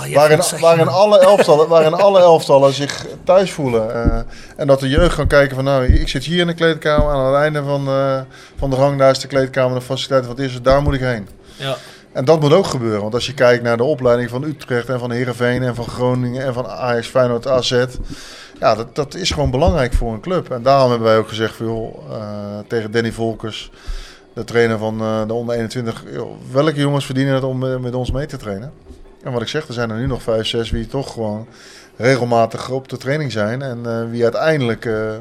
ja, 0.07 0.39
waarin, 0.59 0.87
alle 0.87 1.19
elftallen, 1.19 1.67
waarin 1.67 1.93
alle 1.93 2.19
elftallen 2.19 2.73
zich 2.73 3.05
thuis 3.23 3.51
voelen. 3.51 3.93
eh, 3.93 4.19
en 4.55 4.67
dat 4.67 4.79
de 4.79 4.89
jeugd 4.89 5.15
kan 5.15 5.27
kijken 5.27 5.55
van 5.55 5.63
nou, 5.65 5.85
ik 5.85 6.07
zit 6.07 6.23
hier 6.23 6.39
in 6.39 6.47
de 6.47 6.53
kleedkamer. 6.53 7.11
Aan 7.11 7.25
het 7.25 7.35
einde 7.35 7.63
van, 7.63 7.87
eh, 7.87 8.19
van 8.57 8.69
de 8.69 8.75
gang, 8.75 8.97
daar 8.99 9.11
is 9.11 9.19
de 9.19 9.27
kleedkamer, 9.27 9.79
de 9.79 9.85
faciliteiten. 9.85 10.29
Wat 10.29 10.39
is 10.39 10.53
het? 10.53 10.63
Daar 10.63 10.81
moet 10.81 10.93
ik 10.93 10.99
heen. 10.99 11.27
Ja. 11.55 11.75
En 12.11 12.25
dat 12.25 12.39
moet 12.39 12.53
ook 12.53 12.67
gebeuren. 12.67 13.01
Want 13.01 13.13
als 13.13 13.25
je 13.25 13.33
kijkt 13.33 13.63
naar 13.63 13.77
de 13.77 13.83
opleiding 13.83 14.29
van 14.29 14.43
Utrecht 14.43 14.89
en 14.89 14.99
van 14.99 15.11
Heerenveen 15.11 15.63
en 15.63 15.75
van 15.75 15.87
Groningen 15.87 16.45
en 16.45 16.53
van 16.53 16.67
Ajax, 16.67 17.07
Feyenoord, 17.07 17.47
AZ. 17.47 17.85
Ja, 18.59 18.75
dat, 18.75 18.95
dat 18.95 19.15
is 19.15 19.31
gewoon 19.31 19.51
belangrijk 19.51 19.93
voor 19.93 20.13
een 20.13 20.19
club. 20.19 20.51
En 20.51 20.61
daarom 20.63 20.89
hebben 20.89 21.07
wij 21.07 21.17
ook 21.17 21.27
gezegd 21.27 21.59
eh, 21.59 21.67
tegen 22.67 22.91
Danny 22.91 23.11
Volkers, 23.11 23.71
de 24.37 24.43
trainer 24.43 24.77
van 24.77 25.01
eh, 25.01 25.27
de 25.27 25.33
onder 25.33 25.55
21. 25.55 26.03
joh, 26.11 26.31
welke 26.51 26.79
jongens 26.79 27.05
verdienen 27.05 27.33
het 27.33 27.43
om 27.43 27.65
eh, 27.65 27.77
met 27.77 27.95
ons 27.95 28.11
mee 28.11 28.25
te 28.25 28.37
trainen? 28.37 28.73
En 29.23 29.31
wat 29.31 29.41
ik 29.41 29.47
zeg, 29.47 29.67
er 29.67 29.73
zijn 29.73 29.89
er 29.89 29.97
nu 29.97 30.07
nog 30.07 30.21
vijf, 30.21 30.47
zes 30.47 30.69
wie 30.69 30.87
toch 30.87 31.13
gewoon 31.13 31.47
regelmatig 31.95 32.69
op 32.69 32.87
de 32.87 32.97
training 32.97 33.31
zijn. 33.31 33.61
En 33.61 33.85
eh, 33.85 34.09
wie 34.09 34.23
uiteindelijk 34.23 34.85
eh, 34.85 35.15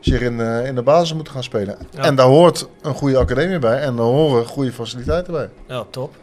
zich 0.00 0.20
in, 0.20 0.40
eh, 0.40 0.66
in 0.66 0.74
de 0.74 0.82
basis 0.82 1.14
moeten 1.14 1.32
gaan 1.32 1.42
spelen. 1.42 1.76
Ja. 1.90 2.02
En 2.02 2.14
daar 2.14 2.26
hoort 2.26 2.68
een 2.82 2.94
goede 2.94 3.16
academie 3.16 3.58
bij. 3.58 3.80
En 3.80 3.96
daar 3.96 4.04
horen 4.04 4.46
goede 4.46 4.72
faciliteiten 4.72 5.32
bij. 5.32 5.48
Ja, 5.66 5.84
top. 5.90 6.14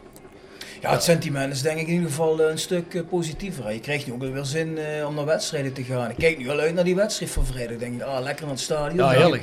Ja, 0.80 0.90
het 0.90 1.02
sentiment 1.02 1.52
is 1.52 1.62
denk 1.62 1.78
ik 1.78 1.86
in 1.86 1.92
ieder 1.92 2.08
geval 2.08 2.40
een 2.40 2.58
stuk 2.58 3.08
positiever. 3.08 3.72
Je 3.72 3.80
krijgt 3.80 4.06
nu 4.06 4.12
ook 4.12 4.20
weer 4.20 4.44
zin 4.44 4.78
eh, 4.78 5.06
om 5.06 5.14
naar 5.14 5.24
wedstrijden 5.24 5.72
te 5.72 5.82
gaan. 5.82 6.10
Ik 6.10 6.16
kijk 6.16 6.38
nu 6.38 6.50
al 6.50 6.58
uit 6.58 6.74
naar 6.74 6.84
die 6.84 6.94
wedstrijd 6.94 7.32
van 7.32 7.46
vrijdag. 7.46 7.72
Ik 7.72 7.78
denk, 7.78 8.02
ah, 8.02 8.22
lekker 8.22 8.44
naar 8.44 8.54
het 8.54 8.62
stadion. 8.62 8.96
Ja, 8.96 9.08
heerlijk. 9.08 9.42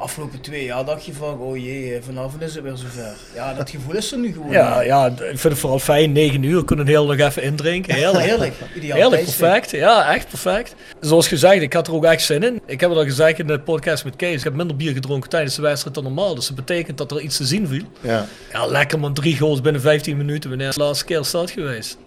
Afgelopen 0.00 0.40
twee 0.40 0.64
jaar 0.64 0.84
dacht 0.84 1.04
je 1.04 1.12
van, 1.12 1.38
oh 1.38 1.56
jee, 1.56 1.94
eh, 1.94 2.02
vanavond 2.02 2.42
is 2.42 2.54
het 2.54 2.62
weer 2.62 2.76
zover. 2.76 3.14
Ja, 3.34 3.54
dat 3.54 3.70
gevoel 3.70 3.94
is 3.94 4.12
er 4.12 4.18
nu 4.18 4.32
gewoon. 4.32 4.50
Ja, 4.50 4.80
ja, 4.80 5.06
ik 5.06 5.16
vind 5.18 5.42
het 5.42 5.58
vooral 5.58 5.78
fijn. 5.78 6.12
9 6.12 6.42
uur 6.42 6.64
kunnen 6.64 6.86
heel 6.86 7.06
nog 7.06 7.18
even 7.18 7.42
indrinken. 7.42 7.94
Heerlijk. 7.94 8.24
Heerlijk. 8.24 8.54
Ideaal 8.76 8.96
Heerlijk, 8.96 9.22
tijdstip. 9.22 9.48
perfect. 9.48 9.70
Ja, 9.70 10.14
echt 10.14 10.28
perfect. 10.28 10.74
Zoals 11.00 11.28
gezegd, 11.28 11.62
ik 11.62 11.72
had 11.72 11.86
er 11.86 11.94
ook 11.94 12.04
echt 12.04 12.22
zin 12.22 12.42
in. 12.42 12.60
Ik 12.66 12.80
heb 12.80 12.90
het 12.90 12.98
al 12.98 13.04
gezegd 13.04 13.38
in 13.38 13.46
de 13.46 13.60
podcast 13.60 14.04
met 14.04 14.16
Kees. 14.16 14.38
Ik 14.38 14.44
heb 14.44 14.54
minder 14.54 14.76
bier 14.76 14.92
gedronken 14.92 15.30
tijdens 15.30 15.54
de 15.54 15.62
wedstrijd 15.62 15.94
dan 15.94 16.04
normaal. 16.04 16.34
Dus 16.34 16.46
dat 16.46 16.56
betekent 16.56 16.98
dat 16.98 17.10
er 17.10 17.20
iets 17.20 17.36
te 17.36 17.44
zien 17.44 17.68
viel. 17.68 17.84
Ja. 18.00 18.26
Ja, 18.52 18.66
lekker 18.66 18.98
man. 18.98 19.14
Drie 19.14 19.36
goals 19.38 19.60
binnen 19.60 19.80
15 19.80 20.16
minuten. 20.16 20.50
Wanneer 20.50 20.68
is 20.68 20.74
de 20.74 20.82
laatste 20.82 21.04
keer 21.04 21.22
dat 21.32 21.50
geweest? 21.50 21.98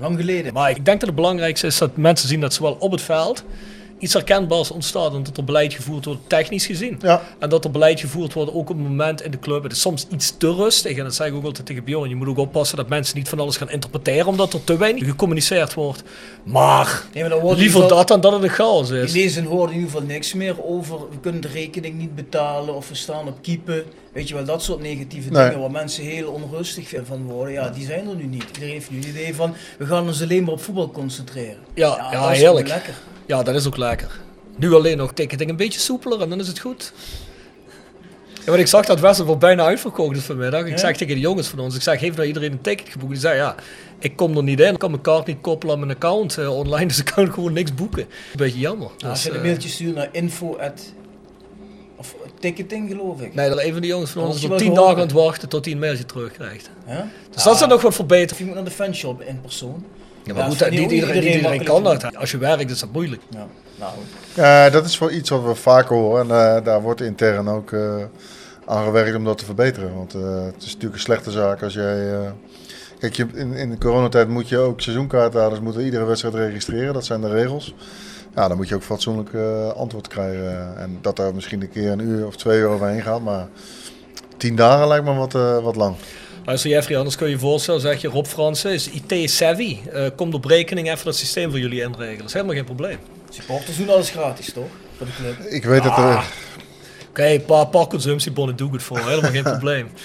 Lang 0.00 0.16
geleden. 0.16 0.52
Maar 0.52 0.70
ik 0.70 0.84
denk 0.84 0.98
dat 1.00 1.08
het 1.08 1.14
belangrijkste 1.14 1.66
is 1.66 1.78
dat 1.78 1.96
mensen 1.96 2.28
zien 2.28 2.40
dat 2.40 2.54
zowel 2.54 2.76
op 2.78 2.90
het 2.90 3.02
veld 3.02 3.44
iets 3.98 4.12
herkenbaars 4.12 4.70
ontstaat 4.70 5.14
en 5.14 5.22
dat 5.22 5.36
er 5.36 5.44
beleid 5.44 5.74
gevoerd 5.74 6.04
wordt, 6.04 6.20
technisch 6.26 6.66
gezien. 6.66 6.98
Ja. 7.02 7.22
En 7.38 7.48
dat 7.48 7.64
er 7.64 7.70
beleid 7.70 8.00
gevoerd 8.00 8.32
wordt 8.32 8.50
ook 8.52 8.70
op 8.70 8.76
het 8.76 8.88
moment 8.88 9.22
in 9.22 9.30
de 9.30 9.38
club. 9.38 9.62
Het 9.62 9.72
is 9.72 9.80
soms 9.80 10.06
iets 10.10 10.34
te 10.36 10.54
rustig 10.54 10.96
en 10.96 11.04
dat 11.04 11.14
zeg 11.14 11.26
ik 11.26 11.34
ook 11.34 11.44
altijd 11.44 11.66
tegen 11.66 11.84
Bjorn. 11.84 12.08
Je 12.08 12.14
moet 12.16 12.28
ook 12.28 12.38
oppassen 12.38 12.76
dat 12.76 12.88
mensen 12.88 13.16
niet 13.16 13.28
van 13.28 13.40
alles 13.40 13.56
gaan 13.56 13.70
interpreteren 13.70 14.26
omdat 14.26 14.52
er 14.52 14.64
te 14.64 14.76
weinig 14.76 15.04
gecommuniceerd 15.04 15.74
wordt. 15.74 16.02
Maar 16.44 17.02
Nee, 17.12 17.22
maar 17.22 17.32
dan 17.32 17.40
wordt 17.40 17.56
in 17.56 17.62
liever 17.62 17.80
geval- 17.82 17.96
dat 17.96 18.08
dan 18.08 18.20
dat 18.20 18.32
het 18.32 18.42
een 18.42 18.48
chaos 18.48 18.90
Ik 18.90 19.02
is. 19.02 19.12
lees 19.12 19.36
en 19.36 19.44
hoor 19.44 19.68
in 19.68 19.74
ieder 19.74 19.90
geval 19.90 20.06
niks 20.06 20.34
meer 20.34 20.64
over, 20.64 20.98
we 21.10 21.18
kunnen 21.20 21.40
de 21.40 21.48
rekening 21.48 21.98
niet 21.98 22.14
betalen 22.14 22.74
of 22.74 22.88
we 22.88 22.94
staan 22.94 23.26
op 23.28 23.38
keepen. 23.42 23.84
Weet 24.12 24.28
je 24.28 24.34
wel, 24.34 24.44
dat 24.44 24.62
soort 24.62 24.80
negatieve 24.80 25.30
Nee. 25.30 25.44
dingen 25.44 25.60
waar 25.60 25.70
mensen 25.70 26.04
heel 26.04 26.30
onrustig 26.30 26.94
van 27.04 27.22
worden, 27.24 27.52
ja, 27.52 27.68
die 27.68 27.84
zijn 27.86 28.08
er 28.08 28.16
nu 28.16 28.24
niet. 28.26 28.44
Iedereen 28.46 28.70
heeft 28.70 28.90
nu 28.90 28.96
het 28.96 29.06
idee 29.06 29.34
van, 29.34 29.54
we 29.78 29.86
gaan 29.86 30.06
ons 30.06 30.22
alleen 30.22 30.44
maar 30.44 30.52
op 30.52 30.62
voetbal 30.62 30.90
concentreren. 30.90 31.56
Ja, 31.74 31.88
dat 31.96 32.10
ja 32.12 32.30
is 32.32 32.38
heerlijk. 32.38 32.68
lekker. 32.68 32.94
Ja, 33.28 33.42
dat 33.42 33.54
is 33.54 33.66
ook 33.66 33.76
lekker. 33.76 34.20
Nu 34.56 34.74
alleen 34.74 34.96
nog 34.96 35.12
ticketing 35.12 35.50
een 35.50 35.56
beetje 35.56 35.80
soepeler 35.80 36.20
en 36.20 36.28
dan 36.28 36.40
is 36.40 36.48
het 36.48 36.58
goed. 36.58 36.92
Ja, 38.38 38.44
want 38.54 38.58
ik 38.58 38.66
zag 38.66 38.84
dat 38.86 39.00
Wessel 39.00 39.26
wel 39.26 39.36
bijna 39.36 39.64
uitverkocht 39.64 40.16
is 40.16 40.22
vanmiddag. 40.24 40.60
Ik 40.64 40.68
Ja? 40.68 40.76
zeg 40.76 40.96
tegen 40.96 41.14
de 41.14 41.20
jongens 41.20 41.48
van 41.48 41.58
ons, 41.58 41.74
ik 41.74 41.82
zeg, 41.82 42.00
heeft 42.00 42.16
nou 42.16 42.26
iedereen 42.28 42.52
een 42.52 42.60
ticket 42.60 42.88
geboekt? 42.88 43.12
Die 43.12 43.20
zei, 43.20 43.36
ja, 43.36 43.54
ik 43.98 44.16
kom 44.16 44.36
er 44.36 44.42
niet 44.42 44.60
in. 44.60 44.72
Ik 44.72 44.78
kan 44.78 44.90
mijn 44.90 45.02
kaart 45.02 45.26
niet 45.26 45.40
koppelen 45.40 45.74
aan 45.74 45.80
mijn 45.80 45.92
account 45.92 46.38
eh, 46.38 46.56
online, 46.58 46.86
dus 46.92 46.98
ik 46.98 47.04
kan 47.04 47.32
gewoon 47.32 47.52
niks 47.52 47.74
boeken. 47.74 48.02
Een 48.02 48.08
beetje 48.36 48.58
jammer. 48.58 48.88
Nou, 48.98 49.10
als 49.10 49.22
Dus, 49.22 49.22
je 49.22 49.30
een 49.30 49.36
eh, 49.36 49.42
mailtje 49.42 49.68
stuurt 49.68 49.94
naar 49.94 50.08
info 50.12 50.56
at 50.56 50.92
Of 51.96 52.14
ticketing 52.40 52.90
geloof 52.90 53.20
ik. 53.20 53.34
Nee, 53.34 53.48
dat 53.48 53.62
een 53.62 53.72
van 53.72 53.80
die 53.80 53.90
jongens 53.90 54.10
van 54.10 54.22
ons 54.22 54.34
is 54.34 54.40
je 54.40 54.44
op 54.46 54.50
wel 54.50 54.58
10 54.60 54.68
gehoord. 54.68 54.86
dagen 54.88 55.02
aan 55.02 55.08
het 55.08 55.16
wachten 55.16 55.48
tot 55.48 55.64
hij 55.64 55.74
een 55.74 55.80
mailtje 55.80 56.06
terugkrijgt. 56.06 56.70
Ja? 56.86 57.08
Dus 57.34 57.42
dat 57.42 57.54
is 57.54 57.60
er 57.60 57.68
nog 57.68 57.82
wat 57.82 57.94
verbeterd. 57.94 58.32
Of 58.32 58.38
je 58.38 58.44
moet 58.44 58.54
naar 58.54 58.64
de 58.64 58.70
fanshop 58.70 59.22
in 59.22 59.40
persoon. 59.40 59.84
Ja, 60.28 60.34
maar 60.34 60.42
Ja, 60.42 60.48
goed, 60.48 60.58
dat 60.58 60.70
niet 60.70 60.90
iedereen, 60.90 61.14
niet 61.14 61.24
iedereen 61.24 61.42
makkelijk 61.42 61.68
kan 61.70 61.82
dat. 61.82 62.16
Als 62.16 62.30
je 62.30 62.38
werkt 62.38 62.70
is 62.70 62.80
dat 62.80 62.92
moeilijk. 62.92 63.22
Ja, 63.30 63.46
nou. 63.78 63.92
Ja, 64.34 64.70
dat 64.70 64.84
is 64.84 64.98
wel 64.98 65.10
iets 65.10 65.30
wat 65.30 65.44
we 65.44 65.54
vaker 65.54 65.96
horen. 65.96 66.30
En 66.30 66.56
eh, 66.56 66.64
daar 66.64 66.82
wordt 66.82 67.00
intern 67.00 67.48
ook 67.48 67.72
eh, 67.72 67.94
aan 68.66 68.84
gewerkt 68.84 69.16
om 69.16 69.24
dat 69.24 69.38
te 69.38 69.44
verbeteren. 69.44 69.94
Want 69.94 70.14
eh, 70.14 70.44
het 70.44 70.56
is 70.62 70.66
natuurlijk 70.66 70.94
een 70.94 71.00
slechte 71.00 71.30
zaak 71.30 71.62
als 71.62 71.74
jij... 71.74 72.12
eh, 72.12 72.30
kijk, 72.98 73.14
je, 73.16 73.26
in, 73.34 73.52
in 73.52 73.70
de 73.70 73.78
coronatijd 73.78 74.28
moet 74.28 74.48
je 74.48 74.58
ook 74.58 74.80
seizoenkaarthouders 74.80 75.60
moeten 75.60 75.82
iedere 75.84 76.04
wedstrijd 76.04 76.34
registreren. 76.34 76.94
Dat 76.94 77.04
zijn 77.04 77.20
de 77.20 77.30
regels. 77.30 77.74
Ja, 78.34 78.48
dan 78.48 78.56
moet 78.56 78.68
je 78.68 78.74
ook 78.74 78.82
fatsoenlijk 78.82 79.32
eh, 79.34 79.68
antwoord 79.72 80.08
krijgen. 80.08 80.76
En 80.78 80.98
dat 81.00 81.18
er 81.18 81.34
misschien 81.34 81.62
een 81.62 81.70
keer 81.70 81.90
een 81.90 82.00
uur 82.08 82.26
of 82.26 82.36
twee 82.36 82.58
uur 82.58 82.66
overheen 82.68 83.02
gaat. 83.02 83.22
Maar 83.22 83.46
tien 84.36 84.56
dagen 84.56 84.88
lijkt 84.88 85.04
me 85.04 85.14
wat, 85.14 85.34
eh, 85.34 85.58
wat 85.58 85.76
lang. 85.76 85.94
Luister 86.48 86.70
Jeffrey, 86.70 86.96
anders 86.96 87.16
kun 87.16 87.26
je 87.26 87.32
je 87.32 87.38
voorstellen, 87.38 87.80
zeg 87.80 88.00
je 88.00 88.08
Rob 88.08 88.26
Fransen 88.26 88.72
is 88.72 88.90
IT-savvy. 88.90 89.76
Eh, 89.92 90.06
komt 90.16 90.34
op 90.34 90.44
rekening 90.44 90.90
even 90.90 91.04
dat 91.04 91.16
systeem 91.16 91.50
voor 91.50 91.58
jullie 91.58 91.82
inregelen. 91.82 92.18
Dat 92.18 92.26
is 92.26 92.32
helemaal 92.32 92.54
geen 92.54 92.64
probleem. 92.64 92.98
Supporters 93.30 93.76
doen 93.76 93.88
alles 93.88 94.10
gratis, 94.10 94.52
toch? 94.52 94.68
Voor 94.96 95.06
de 95.06 95.12
club. 95.12 95.50
Ik 95.50 95.64
weet 95.64 95.82
dat 95.82 95.96
er... 95.96 96.04
Ah. 96.04 96.24
Oké, 97.08 97.26
een 97.26 97.44
paar, 97.44 97.66
paar 97.66 97.86
consumptiebonnen 97.86 98.56
doe 98.56 98.68
ik 98.68 98.74
het 98.74 98.82
voor. 98.82 98.98
Helemaal 98.98 99.30
geen 99.30 99.42
probleem. 99.42 99.90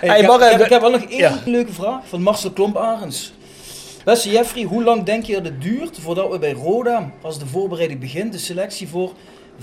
Hey, 0.00 0.08
Hey, 0.08 0.20
ik, 0.20 0.26
maar, 0.26 0.40
heb, 0.40 0.48
ik, 0.48 0.52
eh, 0.52 0.56
heb, 0.56 0.66
ik 0.66 0.72
heb 0.72 0.80
wel 0.80 0.90
nog 0.90 1.02
één 1.02 1.18
ja. 1.18 1.38
leuke 1.44 1.72
vraag 1.72 2.08
van 2.08 2.22
Marcel 2.22 2.50
Klomp-Arens. 2.50 3.32
Beste 4.04 4.30
Jeffrey, 4.30 4.62
hoe 4.62 4.84
lang 4.84 5.04
denk 5.04 5.24
je 5.24 5.32
dat 5.32 5.44
het 5.44 5.62
duurt 5.62 5.98
voordat 6.00 6.30
we 6.30 6.38
bij 6.38 6.52
Roda, 6.52 7.12
als 7.22 7.38
de 7.38 7.46
voorbereiding 7.46 8.00
begint, 8.00 8.32
de 8.32 8.38
selectie 8.38 8.88
voor 8.88 9.12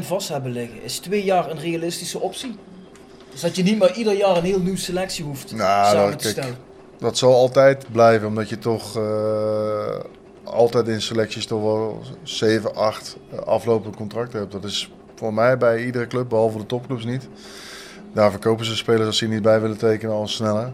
vast 0.00 0.28
hebben 0.28 0.52
liggen? 0.52 0.82
Is 0.82 0.98
twee 0.98 1.24
jaar 1.24 1.50
een 1.50 1.60
realistische 1.60 2.20
optie? 2.20 2.54
Dus 3.36 3.44
dat 3.44 3.56
je 3.56 3.62
niet 3.62 3.78
maar 3.78 3.92
ieder 3.96 4.16
jaar 4.16 4.36
een 4.36 4.44
heel 4.44 4.60
nieuwe 4.60 4.78
selectie 4.78 5.24
hoeft 5.24 5.54
Nou, 5.54 5.86
samen 5.86 6.10
dat- 6.10 6.18
te 6.18 6.24
kijk, 6.24 6.36
stellen. 6.36 6.56
Dat 6.98 7.18
zal 7.18 7.34
altijd 7.34 7.84
blijven, 7.92 8.28
omdat 8.28 8.48
je 8.48 8.58
toch 8.58 8.96
eh, 8.96 9.98
altijd 10.44 10.88
in 10.88 11.02
selecties 11.02 11.46
toch 11.46 11.62
wel 11.62 12.02
7, 12.22 12.74
8 12.74 13.16
aflopende 13.44 13.96
contracten 13.96 14.38
hebt. 14.38 14.52
Dat 14.52 14.64
is 14.64 14.92
voor 15.14 15.34
mij 15.34 15.58
bij 15.58 15.84
iedere 15.84 16.06
club, 16.06 16.28
behalve 16.28 16.58
de 16.58 16.66
topclubs 16.66 17.04
niet. 17.04 17.28
Daar 18.14 18.30
verkopen 18.30 18.64
ze 18.64 18.76
spelers 18.76 19.06
als 19.06 19.18
ze 19.18 19.26
niet 19.26 19.42
bij 19.42 19.60
willen 19.60 19.78
tekenen 19.78 20.14
al 20.14 20.28
sneller. 20.28 20.72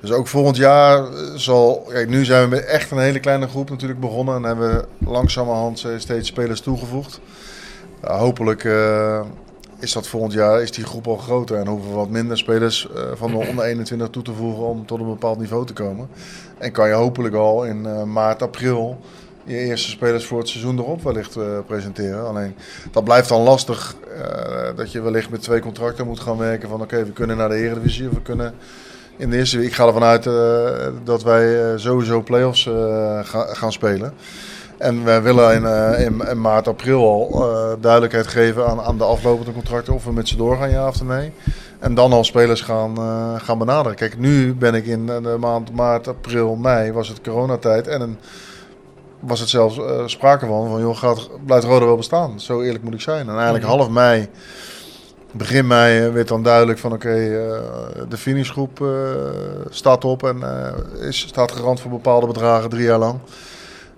Dus 0.00 0.12
ook 0.12 0.26
volgend 0.28 0.56
jaar 0.56 0.98
eh, 0.98 1.34
zal. 1.34 1.86
Kijk, 1.88 2.08
nu 2.08 2.24
zijn 2.24 2.42
we 2.42 2.48
met 2.48 2.64
echt 2.64 2.90
een 2.90 2.98
hele 2.98 3.20
kleine 3.20 3.48
groep 3.48 3.70
natuurlijk 3.70 4.00
begonnen. 4.00 4.34
En 4.36 4.42
hebben 4.42 4.70
we 4.76 4.84
langzamerhand 5.10 5.84
eh, 5.84 5.90
steeds 5.98 6.28
spelers 6.28 6.60
toegevoegd. 6.60 7.20
Hopelijk 8.00 8.64
eh, 8.64 9.20
is 9.78 9.92
dat 9.92 10.06
volgend 10.06 10.32
jaar 10.32 10.62
is 10.62 10.70
die 10.70 10.84
groep 10.84 11.06
al 11.06 11.16
groter. 11.16 11.56
En 11.58 11.66
hoeven 11.66 11.90
we 11.90 11.96
wat 11.96 12.08
minder 12.08 12.38
spelers 12.38 12.88
eh, 12.94 13.02
van 13.14 13.30
de 13.30 13.36
onder 13.36 13.64
21 13.64 14.08
toe 14.08 14.22
te 14.22 14.32
voegen 14.32 14.64
om 14.64 14.86
tot 14.86 15.00
een 15.00 15.06
bepaald 15.06 15.38
niveau 15.38 15.66
te 15.66 15.72
komen. 15.72 16.08
En 16.58 16.72
kan 16.72 16.88
je 16.88 16.94
hopelijk 16.94 17.34
al 17.34 17.64
in 17.64 17.86
eh, 17.86 18.02
maart, 18.02 18.42
april 18.42 19.00
je 19.44 19.56
eerste 19.56 19.90
spelers 19.90 20.24
voor 20.26 20.38
het 20.38 20.48
seizoen 20.48 20.78
erop 20.78 21.02
wellicht 21.02 21.36
eh, 21.36 21.42
presenteren. 21.66 22.26
Alleen 22.26 22.54
dat 22.90 23.04
blijft 23.04 23.28
dan 23.28 23.42
lastig 23.42 23.94
dat 24.76 24.92
je 24.92 25.00
wellicht 25.00 25.30
met 25.30 25.42
twee 25.42 25.60
contracten 25.60 26.06
moet 26.06 26.20
gaan 26.20 26.36
werken. 26.36 26.68
Van 26.68 26.80
oké, 26.80 27.04
we 27.04 27.12
kunnen 27.12 27.36
naar 27.36 27.48
de 27.48 27.54
Eredivisie 27.56 28.08
of 28.08 28.14
we 28.14 28.22
kunnen 28.22 28.54
in 29.16 29.30
de 29.30 29.36
eerste. 29.36 29.64
Ik 29.64 29.72
ga 29.72 29.86
ervan 29.86 30.02
uit 30.02 30.24
dat 31.04 31.22
wij 31.22 31.78
sowieso 31.78 32.22
play-offs 32.22 32.62
ga- 33.22 33.54
gaan 33.54 33.72
spelen. 33.72 34.12
En 34.78 35.04
we 35.04 35.20
willen 35.20 35.54
in, 35.54 35.64
eh, 35.64 36.04
in, 36.04 36.20
in 36.30 36.40
maart, 36.40 36.68
april 36.68 37.08
al 37.08 37.50
eh, 37.50 37.72
duidelijkheid 37.80 38.26
geven 38.26 38.66
aan, 38.66 38.80
aan 38.80 38.98
de 38.98 39.04
aflopende 39.04 39.52
contracten 39.52 39.94
of 39.94 40.04
we 40.04 40.12
met 40.12 40.28
ze 40.28 40.36
doorgaan, 40.36 40.70
ja 40.70 40.88
of 40.88 41.02
nee. 41.02 41.32
En 41.78 41.94
dan 41.94 42.12
al 42.12 42.24
spelers 42.24 42.60
gaan, 42.60 42.96
eh, 42.96 43.34
gaan 43.36 43.58
benaderen. 43.58 43.96
Kijk, 43.96 44.18
nu 44.18 44.54
ben 44.54 44.74
ik 44.74 44.86
in 44.86 45.06
de 45.06 45.36
maand 45.40 45.72
maart, 45.72 46.08
april, 46.08 46.56
mei, 46.56 46.92
was 46.92 47.08
het 47.08 47.20
coronatijd. 47.20 47.86
En 47.88 48.00
een, 48.00 48.18
was 49.20 49.40
het 49.40 49.48
zelfs 49.48 49.80
sprake 50.06 50.46
van, 50.46 50.68
van 50.68 50.80
joh, 50.80 50.96
gaat, 50.96 51.28
blijft 51.44 51.66
Roda 51.66 51.84
wel 51.84 51.96
bestaan? 51.96 52.40
Zo 52.40 52.60
eerlijk 52.60 52.84
moet 52.84 52.94
ik 52.94 53.00
zijn. 53.00 53.28
En 53.28 53.34
eigenlijk 53.34 53.64
Mhm. 53.64 53.72
half 53.72 53.88
mei, 53.88 54.28
begin 55.32 55.66
mei, 55.66 56.10
werd 56.10 56.28
dan 56.28 56.42
duidelijk 56.42 56.78
van 56.78 56.92
oké, 56.92 57.14
de 58.08 58.16
finishgroep 58.16 58.84
staat 59.70 60.04
op 60.04 60.22
en 60.22 60.42
is, 61.00 61.18
staat 61.20 61.52
garant 61.52 61.80
voor 61.80 61.90
bepaalde 61.90 62.26
bedragen 62.26 62.70
drie 62.70 62.84
jaar 62.84 62.98
lang. 62.98 63.18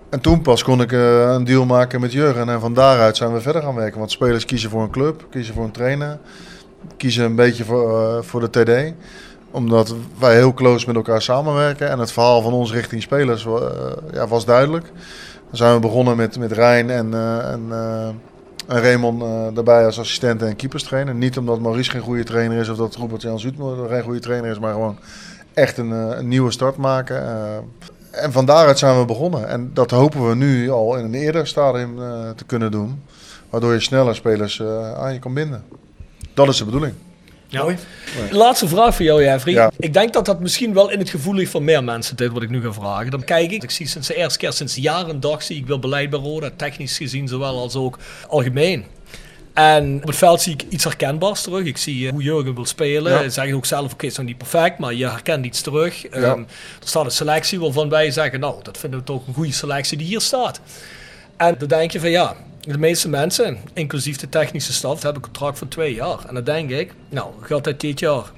En 0.09 0.19
toen 0.19 0.41
pas 0.41 0.63
kon 0.63 0.81
ik 0.81 0.91
eh, 0.91 1.31
een 1.31 1.43
deal 1.43 1.65
maken 1.65 2.01
met 2.01 2.11
Jurgen. 2.11 2.49
En 2.49 2.59
van 2.59 2.73
daaruit 2.73 3.17
zijn 3.17 3.33
we 3.33 3.41
verder 3.41 3.61
gaan 3.61 3.75
werken. 3.75 3.99
Want 3.99 4.11
spelers 4.11 4.45
kiezen 4.45 4.69
voor 4.69 4.81
een 4.81 4.89
club, 4.89 5.25
kiezen 5.29 5.53
voor 5.53 5.63
een 5.63 5.71
trainer, 5.71 6.19
kiezen 6.97 7.25
een 7.25 7.35
beetje 7.35 7.63
voor, 7.63 7.99
eh, 7.99 8.21
voor 8.21 8.39
de 8.39 8.49
TD. 8.49 8.93
Omdat 9.51 9.95
wij 10.19 10.35
heel 10.35 10.53
close 10.53 10.87
met 10.87 10.95
elkaar 10.95 11.21
samenwerken. 11.21 11.89
En 11.89 11.99
het 11.99 12.11
verhaal 12.11 12.41
van 12.41 12.53
ons 12.53 12.71
richting 12.71 13.01
spelers 13.01 13.45
eh, 13.45 13.61
ja, 14.13 14.27
was 14.27 14.45
duidelijk. 14.45 14.85
Dan 15.47 15.57
zijn 15.57 15.73
we 15.73 15.79
begonnen 15.79 16.17
met, 16.17 16.39
met 16.39 16.51
Rijn 16.51 16.89
en, 16.89 17.13
en, 17.43 17.61
en 18.67 18.81
Raymond 18.81 19.23
daarbij 19.55 19.85
als 19.85 19.99
assistent 19.99 20.41
en 20.41 20.55
keeperstrainer. 20.55 21.15
Niet 21.15 21.37
omdat 21.37 21.59
Maurice 21.59 21.91
geen 21.91 22.01
goede 22.01 22.23
trainer 22.23 22.57
is 22.57 22.69
of 22.69 22.77
dat 22.77 22.95
Robert 22.95 23.21
Jan 23.21 23.39
Zoetmoor 23.39 23.89
geen 23.89 24.03
goede 24.03 24.19
trainer 24.19 24.51
is. 24.51 24.59
Maar 24.59 24.73
gewoon 24.73 24.97
echt 25.53 25.77
een, 25.77 25.91
een 25.91 26.27
nieuwe 26.27 26.51
start 26.51 26.77
maken. 26.77 27.23
En 28.11 28.31
van 28.31 28.45
daaruit 28.45 28.79
zijn 28.79 28.99
we 28.99 29.05
begonnen. 29.05 29.47
En 29.47 29.71
dat 29.73 29.91
hopen 29.91 30.29
we 30.29 30.35
nu 30.35 30.69
al 30.71 30.97
in 30.97 31.05
een 31.05 31.13
eerder 31.13 31.47
stadium 31.47 32.01
eh, 32.01 32.29
te 32.35 32.43
kunnen 32.45 32.71
doen. 32.71 33.03
Waardoor 33.49 33.73
je 33.73 33.79
sneller 33.79 34.15
spelers 34.15 34.59
eh, 34.59 34.93
aan 34.93 35.13
je 35.13 35.19
kan 35.19 35.33
binden. 35.33 35.63
Dat 36.33 36.47
is 36.47 36.57
de 36.57 36.65
bedoeling. 36.65 36.93
Ja. 37.47 37.75
Laatste 38.31 38.67
vraag 38.67 38.95
voor 38.95 39.05
jou, 39.05 39.23
Jeffrey. 39.23 39.53
Ja. 39.53 39.71
Ik 39.77 39.93
denk 39.93 40.13
dat 40.13 40.25
dat 40.25 40.39
misschien 40.39 40.73
wel 40.73 40.91
in 40.91 40.99
het 40.99 41.09
gevoel 41.09 41.33
ligt 41.33 41.51
van 41.51 41.63
meer 41.63 41.83
mensen, 41.83 42.15
dit 42.15 42.31
wat 42.31 42.41
ik 42.41 42.49
nu 42.49 42.61
ga 42.61 42.73
vragen. 42.73 43.11
Dan 43.11 43.23
kijk 43.23 43.51
ik, 43.51 43.63
ik 43.63 43.71
zie 43.71 43.87
sinds 43.87 44.07
de 44.07 44.15
eerste 44.15 44.39
keer 44.39 44.53
sinds 44.53 44.75
jaren 44.75 45.09
en 45.09 45.19
dag 45.19 45.43
zie 45.43 45.57
ik 45.57 45.67
wel 45.67 45.79
beleid 45.79 46.09
bij 46.09 46.19
Roda, 46.19 46.49
technisch 46.55 46.97
gezien 46.97 47.27
zowel 47.27 47.59
als 47.59 47.75
ook 47.75 47.97
algemeen. 48.27 48.85
En 49.59 49.95
op 49.95 50.07
het 50.07 50.15
veld 50.15 50.41
zie 50.41 50.53
ik 50.53 50.63
iets 50.69 50.83
herkenbaars 50.83 51.41
terug. 51.41 51.65
Ik 51.65 51.77
zie 51.77 52.05
eh, 52.07 52.11
hoe 52.11 52.23
Jurgen 52.23 52.55
wil 52.55 52.65
spelen. 52.65 53.11
Ja. 53.11 53.23
Ze 53.23 53.29
zeggen 53.29 53.55
ook 53.55 53.65
zelf, 53.65 53.93
oké, 53.93 54.05
het 54.05 54.11
is 54.11 54.17
nog 54.17 54.25
niet 54.25 54.37
perfect, 54.37 54.77
maar 54.77 54.93
je 54.93 55.09
herkent 55.09 55.45
iets 55.45 55.61
terug. 55.61 56.01
Ja. 56.01 56.09
Ehm, 56.09 56.39
er 56.81 56.87
staat 56.87 57.05
een 57.05 57.11
selectie 57.11 57.59
waarvan 57.59 57.89
wij 57.89 58.11
zeggen, 58.11 58.39
nou, 58.39 58.63
dat 58.63 58.77
vinden 58.77 58.99
we 58.99 59.05
toch 59.05 59.27
een 59.27 59.33
goede 59.33 59.51
selectie 59.51 59.97
die 59.97 60.07
hier 60.07 60.21
staat. 60.21 60.59
En 61.37 61.55
dan 61.57 61.67
denk 61.67 61.91
je 61.91 61.99
van 61.99 62.09
ja, 62.09 62.35
de 62.61 62.77
meeste 62.77 63.09
mensen, 63.09 63.57
inclusief 63.73 64.17
de 64.17 64.29
technische 64.29 64.73
staf, 64.73 65.03
hebben 65.03 65.23
een 65.23 65.29
contract 65.31 65.57
van 65.57 65.67
twee 65.67 65.93
jaar. 65.93 66.25
En 66.27 66.33
dan 66.33 66.43
denk 66.43 66.69
ik, 66.69 66.93
nou, 67.09 67.27
geldt 67.41 67.63
dat 67.63 67.79
dit 67.79 67.99
jaar? 67.99 68.31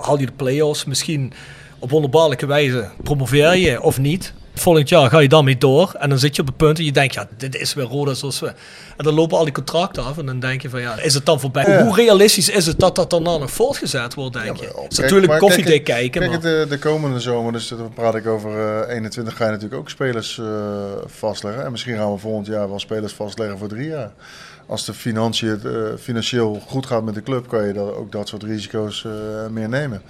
Haal 0.00 0.18
je 0.18 0.26
de 0.26 0.32
play-offs 0.32 0.84
misschien 0.84 1.32
op 1.78 1.90
wonderbaarlijke 1.90 2.46
wijze, 2.46 2.88
promoveer 3.02 3.56
je 3.56 3.80
of 3.80 3.98
niet? 3.98 4.32
Volgend 4.54 4.88
jaar 4.88 5.10
ga 5.10 5.18
je 5.18 5.28
daarmee 5.28 5.58
door 5.58 5.94
en 5.98 6.08
dan 6.08 6.18
zit 6.18 6.36
je 6.36 6.42
op 6.42 6.48
het 6.48 6.56
punt 6.56 6.78
en 6.78 6.84
je 6.84 6.92
denkt, 6.92 7.14
ja, 7.14 7.28
dit 7.36 7.56
is 7.56 7.74
weer 7.74 7.84
Roda 7.84 8.14
zoals 8.14 8.40
we. 8.40 8.46
En 8.96 9.04
dan 9.04 9.14
lopen 9.14 9.38
al 9.38 9.44
die 9.44 9.52
contracten 9.52 10.04
af 10.04 10.18
en 10.18 10.26
dan 10.26 10.40
denk 10.40 10.62
je 10.62 10.70
van, 10.70 10.80
ja, 10.80 11.00
is 11.00 11.14
het 11.14 11.26
dan 11.26 11.40
voorbij? 11.40 11.64
Ja. 11.66 11.84
Hoe 11.84 11.94
realistisch 11.94 12.48
is 12.48 12.66
het 12.66 12.78
dat 12.78 12.96
dat 12.96 13.10
daarna 13.10 13.36
nog 13.36 13.50
voortgezet 13.50 14.14
wordt, 14.14 14.32
denk 14.32 14.56
je? 14.56 14.64
Het 14.64 14.74
is 14.74 14.74
Kijk, 14.74 14.96
natuurlijk 14.96 15.26
maar 15.26 15.38
koffiedik 15.38 15.84
kijk, 15.84 15.84
kijken, 15.84 16.20
Kijk, 16.20 16.30
maar... 16.30 16.40
de, 16.40 16.66
de 16.68 16.78
komende 16.78 17.20
zomer, 17.20 17.52
dus 17.52 17.68
dan 17.68 17.92
praat 17.94 18.14
ik 18.14 18.26
over 18.26 18.50
eh 18.88 18.94
21, 18.94 19.36
ga 19.36 19.44
je 19.44 19.50
natuurlijk 19.50 19.80
ook 19.80 19.90
spelers 19.90 20.38
eh, 20.38 20.46
vastleggen. 21.06 21.64
En 21.64 21.70
misschien 21.70 21.96
gaan 21.96 22.12
we 22.12 22.18
volgend 22.18 22.46
jaar 22.46 22.68
wel 22.68 22.80
spelers 22.80 23.12
vastleggen 23.12 23.58
voor 23.58 23.68
drie 23.68 23.88
jaar. 23.88 24.12
Als 24.66 24.84
de 24.84 24.94
financiën, 24.94 25.60
eh, 25.64 25.72
financieel 26.00 26.62
goed 26.66 26.86
gaat 26.86 27.04
met 27.04 27.14
de 27.14 27.22
club, 27.22 27.48
kan 27.48 27.66
je 27.66 27.72
dat, 27.72 27.94
ook 27.94 28.12
dat 28.12 28.28
soort 28.28 28.42
risico's 28.42 29.04
eh, 29.04 29.12
meer 29.50 29.68
nemen. 29.68 30.02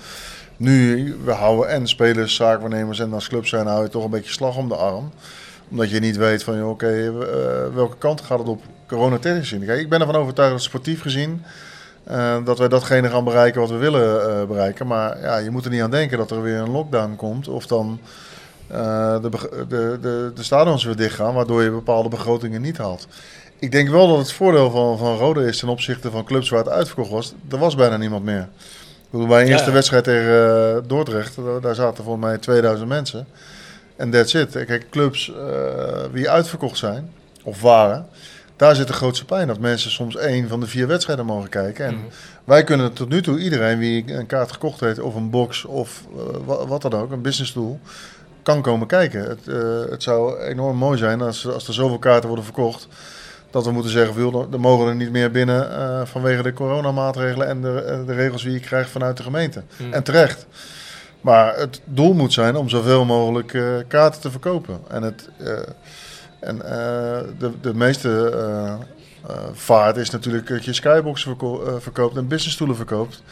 Nu, 0.63 1.17
we 1.25 1.33
houden 1.33 1.69
en 1.69 1.87
spelers, 1.87 2.35
zaakwaarnemers 2.35 2.99
en 2.99 3.13
als 3.13 3.29
club 3.29 3.47
zijn, 3.47 3.67
hou 3.67 3.83
je 3.83 3.89
toch 3.89 4.05
een 4.05 4.11
beetje 4.11 4.33
slag 4.33 4.57
om 4.57 4.69
de 4.69 4.77
arm. 4.77 5.13
Omdat 5.71 5.91
je 5.91 6.01
niet 6.01 6.17
weet 6.17 6.43
van, 6.43 6.65
oké, 6.65 6.87
eh, 6.87 7.75
welke 7.75 7.97
kant 7.99 8.21
gaat 8.21 8.39
het 8.39 8.49
op 8.49 8.63
coronatechnisch. 8.87 9.67
Kijk, 9.67 9.81
ik 9.81 9.89
ben 9.89 10.01
ervan 10.01 10.17
overtuigd 10.17 10.53
dat 10.53 10.63
sportief 10.63 11.01
gezien, 11.01 11.43
eh, 12.05 12.45
dat 12.45 12.59
wij 12.59 12.69
datgene 12.69 13.11
gaan 13.11 13.25
bereiken 13.25 13.61
wat 13.61 13.71
we 13.71 13.77
willen 13.77 14.31
eh, 14.31 14.47
bereiken. 14.47 14.87
Maar 14.87 15.21
ja, 15.21 15.37
je 15.37 15.51
moet 15.51 15.65
er 15.65 15.71
niet 15.71 15.83
aan 15.83 15.91
denken 15.91 16.19
dat 16.19 16.31
er 16.31 16.43
weer 16.43 16.59
een 16.59 16.71
lockdown 16.71 17.17
komt. 17.17 17.49
Of 17.49 17.67
dan 17.67 18.01
eh, 18.67 19.21
de, 19.23 19.29
de, 19.69 19.99
de, 20.01 20.33
de 20.35 20.43
stadions 20.43 20.85
weer 20.85 20.97
dichtgaan, 20.97 21.35
waardoor 21.35 21.63
je 21.63 21.71
bepaalde 21.71 22.09
begrotingen 22.09 22.61
niet 22.61 22.79
haalt. 22.79 23.07
Ik 23.59 23.73
denk 23.73 23.89
wel 23.89 24.09
dat 24.09 24.19
het 24.19 24.33
voordeel 24.33 24.71
van, 24.71 24.99
van 24.99 25.17
Rode 25.17 25.45
is 25.45 25.59
ten 25.59 25.69
opzichte 25.69 26.11
van 26.11 26.25
clubs 26.25 26.49
waar 26.49 26.65
het 26.65 26.73
uitverkocht 26.73 27.11
was. 27.11 27.35
Er 27.51 27.59
was 27.59 27.75
bijna 27.75 27.97
niemand 27.97 28.25
meer. 28.25 28.49
Ik 29.13 29.19
bedoel, 29.19 29.39
Ja, 29.39 29.41
eerste 29.45 29.67
ja. 29.69 29.73
wedstrijd 29.73 30.05
tegen 30.05 30.75
eh, 30.77 30.83
Dordrecht, 30.87 31.37
daar- 31.37 31.61
daar 31.61 31.75
zaten 31.75 32.05
volgens 32.05 32.25
mij 32.25 32.39
2000 32.39 32.89
mensen. 32.89 33.27
En 33.97 34.11
that's 34.11 34.35
it. 34.35 34.51
Kijk, 34.65 34.87
clubs 34.91 35.33
eh 35.35 36.05
die 36.13 36.31
uitverkocht 36.31 36.79
zijn, 36.79 37.13
of 37.43 37.61
waren, 37.61 38.07
daar 38.57 38.75
zit 38.75 38.87
de 38.87 38.93
grootste 38.93 39.25
pijn. 39.25 39.47
Dat 39.47 39.59
mensen 39.59 39.91
soms 39.91 40.17
één 40.17 40.49
van 40.49 40.61
de 40.61 40.67
vier 40.67 40.87
wedstrijden 40.87 41.27
mogen 41.27 41.49
kijken. 41.49 41.85
En 41.87 41.97
wij 42.45 42.65
kunnen 42.65 42.93
tot 42.93 43.09
nu 43.09 43.23
toe 43.23 43.39
iedereen 43.39 43.79
wie 43.79 44.13
een 44.13 44.27
kaart 44.27 44.53
gekocht 44.53 44.81
heeft, 44.81 45.01
of 45.01 45.15
een 45.15 45.31
box, 45.31 45.65
of 45.65 46.03
eh, 46.17 46.23
wa- 46.45 46.67
wat 46.67 46.83
dan 46.83 46.93
ook, 46.95 47.11
een 47.11 47.23
business 47.23 47.53
tool, 47.53 47.81
kan 48.43 48.63
komen 48.63 48.87
kijken. 48.87 49.23
Het, 49.29 49.49
eh, 49.49 49.91
het 49.91 50.03
zou 50.03 50.41
enorm 50.41 50.77
mooi 50.77 50.99
zijn 50.99 51.21
als, 51.23 51.47
als 51.49 51.69
er 51.69 51.75
zoveel 51.75 51.99
kaarten 51.99 52.27
worden 52.27 52.45
verkocht. 52.45 52.89
Dat 53.53 53.65
we 53.65 53.71
moeten 53.71 53.93
zeggen, 53.93 54.21
joh, 54.21 54.53
er 54.53 54.61
mogen 54.61 54.89
er 54.89 54.95
niet 54.95 55.11
meer 55.11 55.31
binnen 55.31 55.71
uh, 55.71 56.01
vanwege 56.05 56.43
de 56.43 56.53
coronamaatregelen 56.53 57.49
en 57.49 57.61
de, 57.61 58.03
de 58.07 58.15
regels 58.15 58.43
die 58.43 58.53
je 58.53 58.61
krijgt 58.61 58.91
vanuit 58.91 59.17
de 59.17 59.23
gemeente. 59.23 59.63
Hmm. 59.77 59.93
En 59.93 60.03
terecht. 60.03 60.47
Maar 61.21 61.57
het 61.57 61.81
doel 61.85 62.15
moet 62.15 62.33
zijn 62.33 62.57
om 62.57 62.69
zoveel 62.69 63.05
mogelijk 63.05 63.53
uh, 63.53 63.75
kaarten 63.89 64.21
te 64.21 64.31
verkopen. 64.31 64.79
En, 64.89 65.03
het, 65.03 65.29
uh, 65.41 65.59
en 66.41 66.59
de, 67.39 67.51
de 67.61 67.75
meeste 67.75 68.33
vaart 69.53 69.97
is 69.97 70.11
natuurlijk 70.11 70.49
dat 70.49 70.65
je 70.65 70.73
skyboxen 70.73 71.31
verko 71.31 71.79
verkoopt 71.81 72.17
en 72.17 72.29
businessstoelen 72.29 72.77
verkoopt. 72.77 73.23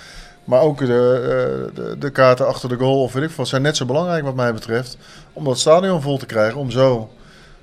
Maar 0.44 0.60
ook 0.60 0.78
de, 0.78 1.70
de, 1.74 1.96
de, 1.98 2.10
kaarten 2.10 2.46
achter 2.46 2.68
de 2.68 2.76
goal 2.76 3.02
of 3.02 3.12
weet 3.12 3.30
ik 3.30 3.30
wat 3.30 3.48
zijn 3.48 3.62
net 3.62 3.76
zo 3.76 3.86
belangrijk 3.86 4.24
wat 4.24 4.34
mij 4.34 4.52
betreft. 4.54 4.96
Om 5.32 5.44
dat 5.44 5.58
stadion 5.58 6.02
vol 6.02 6.18
te 6.18 6.26
krijgen, 6.26 6.60
om 6.60 6.70
zo 6.70 7.10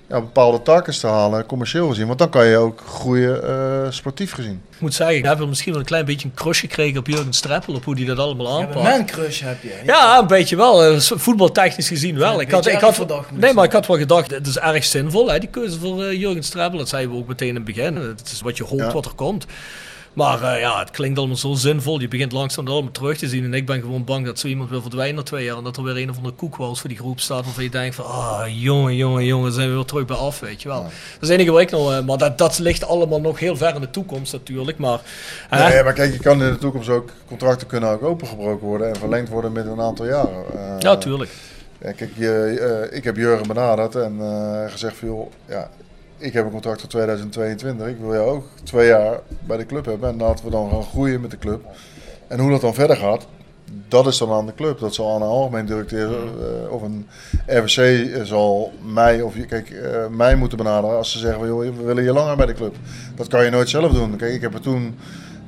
ja, 0.10 0.20
bepaalde 0.20 0.62
takken 0.62 1.00
te 1.00 1.08
halen, 1.08 1.46
commercieel 1.46 1.88
gezien. 1.88 2.08
Want 2.08 2.20
dan 2.20 2.30
kan 2.30 2.46
je 2.46 2.58
ook 2.58 2.82
groeien 2.88 3.44
uh, 3.44 3.92
sportief 3.92 4.32
gezien. 4.32 4.62
Ik 4.72 4.80
moet 4.80 4.94
zeggen, 4.94 5.18
ik 5.18 5.26
heb 5.26 5.38
wel 5.38 5.48
misschien 5.48 5.72
wel 5.72 5.82
een 5.82 5.88
klein 5.88 6.06
beetje 6.06 6.28
een 6.28 6.34
crush 6.34 6.60
gekregen 6.60 7.00
op 7.00 7.08
Jurgen 7.08 7.34
Streppel, 7.34 7.74
op 7.74 7.84
hoe 7.84 7.96
die 7.96 8.06
dat 8.06 8.20
allemaal 8.20 8.60
aanpakt. 8.60 8.82
Ja, 8.82 8.96
een 8.96 9.06
crush 9.06 9.42
heb 9.42 9.64
je. 9.64 9.70
Ja, 9.86 9.94
ja, 9.94 10.20
een 10.20 10.28
beetje 10.28 10.56
wel. 10.56 10.92
Uh, 10.92 11.00
voetbaltechnisch 11.00 11.88
gezien 11.88 12.18
wel. 12.18 12.34
Ja, 12.34 12.40
ik 12.40 12.52
had, 12.52 12.68
ik 12.68 12.80
had, 12.80 12.96
verdacht, 12.96 13.32
nee, 13.32 13.54
maar 13.54 13.66
ik 13.66 13.72
had 13.72 13.88
wel 13.88 13.98
gedacht, 13.98 14.32
het 14.32 14.48
is 14.48 14.58
erg 14.58 14.84
zinvol, 14.84 15.32
hè, 15.32 15.40
die 15.40 15.50
keuze 15.50 15.80
voor 15.80 16.04
uh, 16.04 16.20
Jurgen 16.20 16.44
Streppel. 16.44 16.78
Dat 16.78 16.90
zeiden 16.90 17.12
we 17.12 17.18
ook 17.18 17.28
meteen 17.28 17.48
in 17.48 17.56
het 17.56 17.66
begin. 17.66 17.96
Het 17.96 18.30
is 18.32 18.42
wat 18.42 18.58
je 18.58 18.64
hoopt, 18.64 18.94
wat 18.94 19.06
er 19.06 19.14
komt. 19.16 19.46
Maar 20.18 20.42
uh, 20.42 20.60
ja, 20.60 20.80
het 20.80 20.92
klinkt 20.92 21.18
allemaal 21.18 21.38
zo 21.38 21.54
zinvol. 21.54 22.00
Je 22.00 22.08
begint 22.08 22.32
langzaam 22.32 22.68
allemaal 22.68 22.92
terug 22.92 23.18
te 23.18 23.28
zien. 23.28 23.44
En 23.44 23.54
ik 23.54 23.66
ben 23.66 23.82
gewoon 23.82 24.04
bang 24.04 24.26
dat 24.26 24.40
zo 24.40 24.48
iemand 24.48 24.70
wil 24.70 24.82
verdwijnen 24.82 25.16
na 25.16 25.24
twee 25.24 25.44
jaar. 25.44 25.58
En 25.58 25.64
dat 25.64 25.78
er 25.78 25.84
weer 25.84 25.98
een 25.98 26.10
of 26.10 26.18
andere 26.18 26.36
koekwals 26.36 26.80
voor 26.80 26.90
die 26.90 26.98
groep 26.98 27.20
staat. 27.20 27.44
Waarvan 27.46 27.64
je 27.64 27.70
denkt 27.70 27.96
van, 27.96 28.06
ah, 28.06 28.44
jongen, 28.48 28.96
jongen, 28.96 29.26
jongen, 29.26 29.52
zijn 29.52 29.70
we 29.70 29.76
weer 29.76 29.86
terug 29.86 30.06
bij 30.06 30.16
af, 30.16 30.40
weet 30.40 30.62
je 30.62 30.68
wel. 30.68 30.78
Ja. 30.78 30.84
Dat 30.84 31.22
is 31.22 31.28
het 31.28 31.30
enige 31.30 31.52
wat 31.52 31.62
ik 31.62 31.72
nog... 31.72 31.92
Uh, 31.92 32.06
maar 32.06 32.18
dat, 32.18 32.38
dat 32.38 32.60
ligt 32.60 32.84
allemaal 32.84 33.22
nog 33.22 33.40
heel 33.40 33.58
ver 33.58 33.76
in 33.76 33.82
de 33.82 33.90
toekomst 33.90 34.34
natuurlijk. 34.34 34.78
Maar, 34.78 35.02
uh, 35.54 35.68
nee, 35.68 35.84
maar 35.84 35.94
kijk, 35.94 36.14
je 36.14 36.20
kan 36.20 36.44
in 36.44 36.52
de 36.52 36.58
toekomst 36.58 36.90
ook... 36.90 37.10
Contracten 37.28 37.68
kunnen 37.68 37.90
ook 37.90 38.04
opengebroken 38.04 38.68
worden 38.68 38.88
en 38.88 38.96
verlengd 38.96 39.30
worden 39.30 39.52
met 39.52 39.66
een 39.66 39.82
aantal 39.82 40.06
jaren. 40.06 40.46
ja, 40.80 40.98
tuurlijk. 40.98 41.32
Ja, 41.82 41.92
kijk, 41.92 42.12
je, 42.16 42.90
ik 42.92 43.04
heb 43.04 43.16
Jurgen 43.16 43.48
benaderd 43.48 43.96
en 43.96 44.20
gezegd 44.70 44.98
van, 44.98 45.08
joh, 45.08 45.32
ja, 45.46 45.70
ik 46.18 46.34
heb 46.34 46.46
een 46.46 46.52
contract 46.52 46.80
tot 46.80 46.90
2022. 46.90 47.88
Ik 47.88 47.98
wil 48.00 48.14
jou 48.14 48.30
ook 48.30 48.46
twee 48.64 48.88
jaar 48.88 49.20
bij 49.46 49.58
de 49.58 49.66
club 49.66 49.86
hebben. 49.86 50.10
En 50.10 50.18
laten 50.18 50.46
we 50.46 50.52
dan 50.52 50.70
gaan 50.70 50.84
groeien 50.84 51.22
met 51.22 51.32
de 51.32 51.38
club. 51.38 51.66
En 52.28 52.40
hoe 52.40 52.52
dat 52.52 52.62
dan 52.62 52.74
verder 52.74 52.96
gaat, 52.96 53.28
dat 53.88 54.08
is 54.08 54.18
dan 54.18 54.32
aan 54.32 54.46
de 54.46 54.54
club. 54.54 54.80
Dat 54.80 54.94
zal 54.96 55.16
aan 55.16 55.22
een 55.22 55.28
algemeen 55.28 55.66
directeur 55.66 56.10
uh, 56.10 56.72
of 56.72 56.82
een 56.82 57.08
RVC 57.48 58.10
zal 58.26 58.74
mij 58.94 59.22
of 59.22 59.34
kijk, 59.48 59.70
uh, 59.70 60.08
mij 60.08 60.36
moeten 60.36 60.58
benaderen 60.58 60.98
als 60.98 61.12
ze 61.12 61.20
zeggen 61.20 61.48
joh, 61.48 61.60
we 61.60 61.84
willen 61.84 62.04
je 62.04 62.14
langer 62.14 62.36
bij 62.36 62.46
de 62.46 62.54
club. 62.54 62.76
Dat 63.16 63.28
kan 63.28 63.44
je 63.44 63.50
nooit 63.50 63.70
zelf 63.70 63.92
doen. 63.92 64.16
Kijk, 64.16 64.34
ik 64.34 64.42
heb 64.42 64.54
er 64.54 64.62
toen 64.62 64.96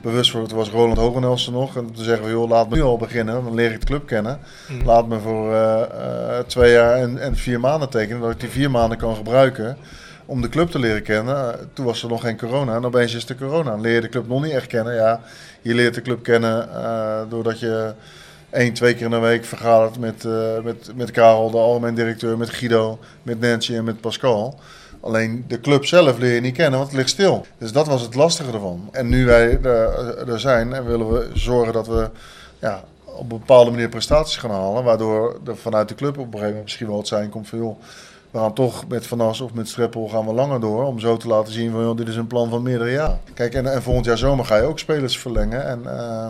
bewust 0.01 0.31
voor, 0.31 0.41
het 0.41 0.51
was 0.51 0.69
Roland 0.69 0.97
Hogenelsen 0.97 1.53
nog. 1.53 1.77
En 1.77 1.93
te 1.93 2.03
zeggen, 2.03 2.29
joh, 2.29 2.49
laat 2.49 2.69
me 2.69 2.75
nu 2.75 2.81
al 2.81 2.97
beginnen, 2.97 3.43
dan 3.43 3.53
leer 3.53 3.71
ik 3.71 3.79
de 3.79 3.85
club 3.85 4.05
kennen. 4.05 4.39
Mm. 4.69 4.85
Laat 4.85 5.07
me 5.07 5.19
voor 5.19 5.51
uh, 5.51 6.39
twee 6.47 6.71
jaar 6.71 6.95
en, 6.95 7.17
en 7.17 7.35
vier 7.35 7.59
maanden 7.59 7.89
tekenen, 7.89 8.21
dat 8.21 8.31
ik 8.31 8.39
die 8.39 8.49
vier 8.49 8.71
maanden 8.71 8.97
kan 8.97 9.15
gebruiken 9.15 9.77
om 10.29 10.41
de 10.41 10.49
club 10.49 10.69
te 10.69 10.79
leren 10.79 11.03
kennen. 11.03 11.69
Toen 11.73 11.85
was 11.85 12.03
er 12.03 12.09
nog 12.09 12.21
geen 12.21 12.37
corona 12.37 12.75
en 12.75 12.85
opeens 12.85 13.15
is 13.15 13.25
de 13.25 13.35
corona. 13.35 13.75
Leer 13.75 13.93
je 13.93 14.01
de 14.01 14.09
club 14.09 14.27
nog 14.27 14.43
niet 14.43 14.51
echt 14.51 14.67
kennen. 14.67 14.95
Ja, 14.95 15.21
je 15.61 15.73
leert 15.73 15.93
de 15.93 16.01
club 16.01 16.23
kennen 16.23 16.69
uh, 16.73 17.19
doordat 17.29 17.59
je 17.59 17.93
één, 18.49 18.73
twee 18.73 18.93
keer 18.93 19.05
in 19.05 19.11
de 19.11 19.17
week 19.17 19.45
vergadert 19.45 19.99
met, 19.99 20.23
uh, 20.23 20.59
met, 20.63 20.91
met 20.95 21.11
Karel, 21.11 21.51
de 21.51 21.57
algemeen 21.57 21.95
directeur, 21.95 22.37
met 22.37 22.49
Guido, 22.49 22.99
met 23.23 23.39
Nancy 23.39 23.75
en 23.75 23.83
met 23.83 24.01
Pascal. 24.01 24.59
Alleen 24.99 25.45
de 25.47 25.59
club 25.59 25.85
zelf 25.85 26.17
leer 26.17 26.33
je 26.33 26.41
niet 26.41 26.55
kennen, 26.55 26.79
want 26.79 26.91
het 26.91 26.97
ligt 26.97 27.09
stil. 27.09 27.45
Dus 27.57 27.71
dat 27.71 27.87
was 27.87 28.01
het 28.01 28.15
lastige 28.15 28.51
ervan. 28.51 28.89
En 28.91 29.09
nu 29.09 29.25
wij 29.25 29.59
er, 29.61 30.29
er 30.29 30.39
zijn 30.39 30.73
en 30.73 30.85
willen 30.85 31.11
we 31.11 31.29
zorgen 31.33 31.73
dat 31.73 31.87
we 31.87 32.09
ja, 32.59 32.83
op 33.05 33.21
een 33.21 33.27
bepaalde 33.27 33.71
manier 33.71 33.89
prestaties 33.89 34.37
gaan 34.37 34.51
halen. 34.51 34.83
Waardoor 34.83 35.39
er 35.47 35.57
vanuit 35.57 35.87
de 35.87 35.95
club 35.95 36.17
op 36.17 36.17
een 36.17 36.23
gegeven 36.25 36.47
moment 36.47 36.63
misschien 36.63 36.87
wel 36.87 36.97
het 36.97 37.07
zijn 37.07 37.29
komt 37.29 37.47
van 37.47 37.59
joh, 37.59 37.79
we 38.31 38.37
gaan 38.37 38.53
toch 38.53 38.87
met 38.87 39.07
Van 39.07 39.21
As 39.21 39.41
of 39.41 39.53
met 39.53 39.69
Streppel 39.69 40.07
gaan 40.07 40.25
we 40.25 40.33
langer 40.33 40.59
door. 40.59 40.83
Om 40.83 40.99
zo 40.99 41.17
te 41.17 41.27
laten 41.27 41.53
zien 41.53 41.71
van 41.71 41.81
joh, 41.81 41.97
dit 41.97 42.07
is 42.07 42.15
een 42.15 42.27
plan 42.27 42.49
van 42.49 42.63
meerdere 42.63 42.91
jaren. 42.91 43.19
Kijk, 43.33 43.53
en, 43.53 43.73
en 43.73 43.83
volgend 43.83 44.05
jaar 44.05 44.17
zomer 44.17 44.45
ga 44.45 44.55
je 44.55 44.63
ook 44.63 44.79
spelers 44.79 45.17
verlengen. 45.17 45.65
En 45.65 45.81
uh, 45.85 46.29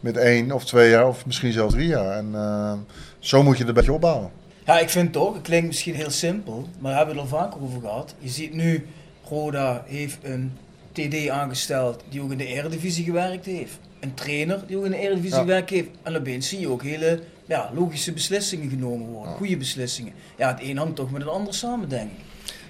met 0.00 0.16
één 0.16 0.52
of 0.52 0.64
twee 0.64 0.90
jaar 0.90 1.08
of 1.08 1.26
misschien 1.26 1.52
zelfs 1.52 1.74
drie 1.74 1.88
jaar. 1.88 2.16
En 2.16 2.30
uh, 2.32 2.72
zo 3.18 3.42
moet 3.42 3.52
je 3.52 3.58
het 3.58 3.68
een 3.68 3.74
beetje 3.74 3.92
opbouwen. 3.92 4.30
Ja, 4.64 4.78
ik 4.78 4.90
vind 4.90 5.12
toch, 5.12 5.34
het 5.34 5.42
klinkt 5.42 5.66
misschien 5.66 5.94
heel 5.94 6.10
simpel, 6.10 6.68
maar 6.78 6.90
daar 6.90 6.98
hebben 6.98 7.16
we 7.16 7.22
het 7.22 7.32
al 7.32 7.38
vaker 7.38 7.62
over 7.62 7.80
gehad. 7.80 8.14
Je 8.18 8.28
ziet 8.28 8.54
nu, 8.54 8.86
Roda 9.28 9.84
heeft 9.86 10.18
een 10.22 10.52
TD 10.92 11.28
aangesteld 11.28 12.02
die 12.08 12.22
ook 12.22 12.30
in 12.30 12.38
de 12.38 12.46
Eredivisie 12.46 13.04
gewerkt 13.04 13.46
heeft. 13.46 13.78
Een 14.04 14.14
trainer 14.14 14.62
die 14.66 14.76
ook 14.76 14.84
in 14.84 14.90
de 14.90 14.96
Eredivisie 14.96 15.34
ja. 15.34 15.40
gewerkt 15.40 15.70
heeft. 15.70 15.88
En 16.02 16.16
opeens 16.16 16.48
zie 16.48 16.60
je 16.60 16.68
ook 16.68 16.82
hele 16.82 17.20
ja, 17.44 17.70
logische 17.74 18.12
beslissingen 18.12 18.70
genomen 18.70 19.06
worden. 19.06 19.30
Ja. 19.30 19.36
Goede 19.36 19.56
beslissingen. 19.56 20.12
Ja, 20.36 20.48
het 20.48 20.62
een 20.62 20.76
hangt 20.76 20.96
toch 20.96 21.10
met 21.10 21.22
het 21.22 21.30
ander 21.30 21.54
samen, 21.54 21.88
denk 21.88 22.10
ik. 22.10 22.18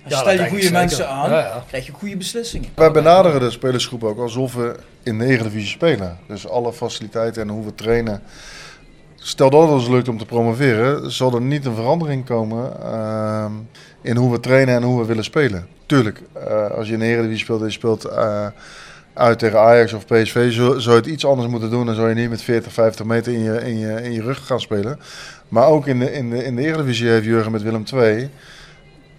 Als 0.04 0.12
je 0.12 0.18
Ja, 0.24 0.32
stel 0.32 0.44
je 0.44 0.50
goede 0.50 0.70
mensen 0.70 1.08
aan, 1.08 1.30
Ja, 1.30 1.38
ja. 1.38 1.64
krijg 1.68 1.86
je 1.86 1.92
goede 1.92 2.16
beslissingen. 2.16 2.68
Wij 2.74 2.90
benaderen 2.90 3.40
de 3.40 3.50
spelersgroep 3.50 4.04
ook 4.04 4.18
alsof 4.18 4.54
we 4.54 4.76
in 5.02 5.18
de 5.18 5.24
Eredivisie 5.24 5.68
spelen. 5.68 6.18
Dus 6.28 6.48
alle 6.48 6.72
faciliteiten 6.72 7.42
en 7.42 7.48
hoe 7.48 7.64
we 7.64 7.74
trainen. 7.74 8.22
Stel 9.16 9.50
dat 9.50 9.62
het 9.62 9.70
ons 9.70 9.88
lukt 9.88 10.08
om 10.08 10.18
te 10.18 10.26
promoveren, 10.26 11.12
zal 11.12 11.34
er 11.34 11.40
niet 11.40 11.64
een 11.64 11.74
verandering 11.74 12.24
komen 12.24 12.82
ehm, 12.82 13.52
in 14.00 14.16
hoe 14.16 14.32
we 14.32 14.40
trainen 14.40 14.74
en 14.74 14.82
hoe 14.82 15.00
we 15.00 15.06
willen 15.06 15.24
spelen. 15.24 15.66
Tuurlijk, 15.86 16.22
eh, 16.32 16.70
als 16.70 16.86
je 16.86 16.92
in 16.92 16.98
de 16.98 17.04
Eredivisie 17.04 17.44
speelt 17.44 17.60
en 17.60 17.66
je 17.66 17.72
speelt 17.72 18.04
eh, 18.04 18.46
uit 19.14 19.38
tegen 19.38 19.60
Ajax 19.60 19.92
of 19.92 20.06
PSV, 20.06 20.52
zou 20.52 20.80
zou 20.80 20.96
het 20.96 21.06
iets 21.06 21.26
anders 21.26 21.48
moeten 21.48 21.70
doen. 21.70 21.86
Dan 21.86 21.94
zou 21.94 22.08
je 22.08 22.14
niet 22.14 22.30
met 22.30 22.42
40, 22.42 22.72
50 22.72 23.06
meter 23.06 23.32
in 23.32 23.42
je, 23.42 23.60
in 23.60 23.78
je, 23.78 24.02
in 24.02 24.12
je 24.12 24.22
rug 24.22 24.46
gaan 24.46 24.60
spelen. 24.60 25.00
Maar 25.48 25.66
ook 25.66 25.86
in 25.86 25.98
de, 25.98 26.12
in 26.12 26.30
de, 26.30 26.44
in 26.44 26.56
de 26.56 26.62
Eredivisie 26.62 27.08
heeft 27.08 27.24
Jurgen 27.24 27.52
met 27.52 27.62
Willem 27.62 27.84
II 27.94 28.30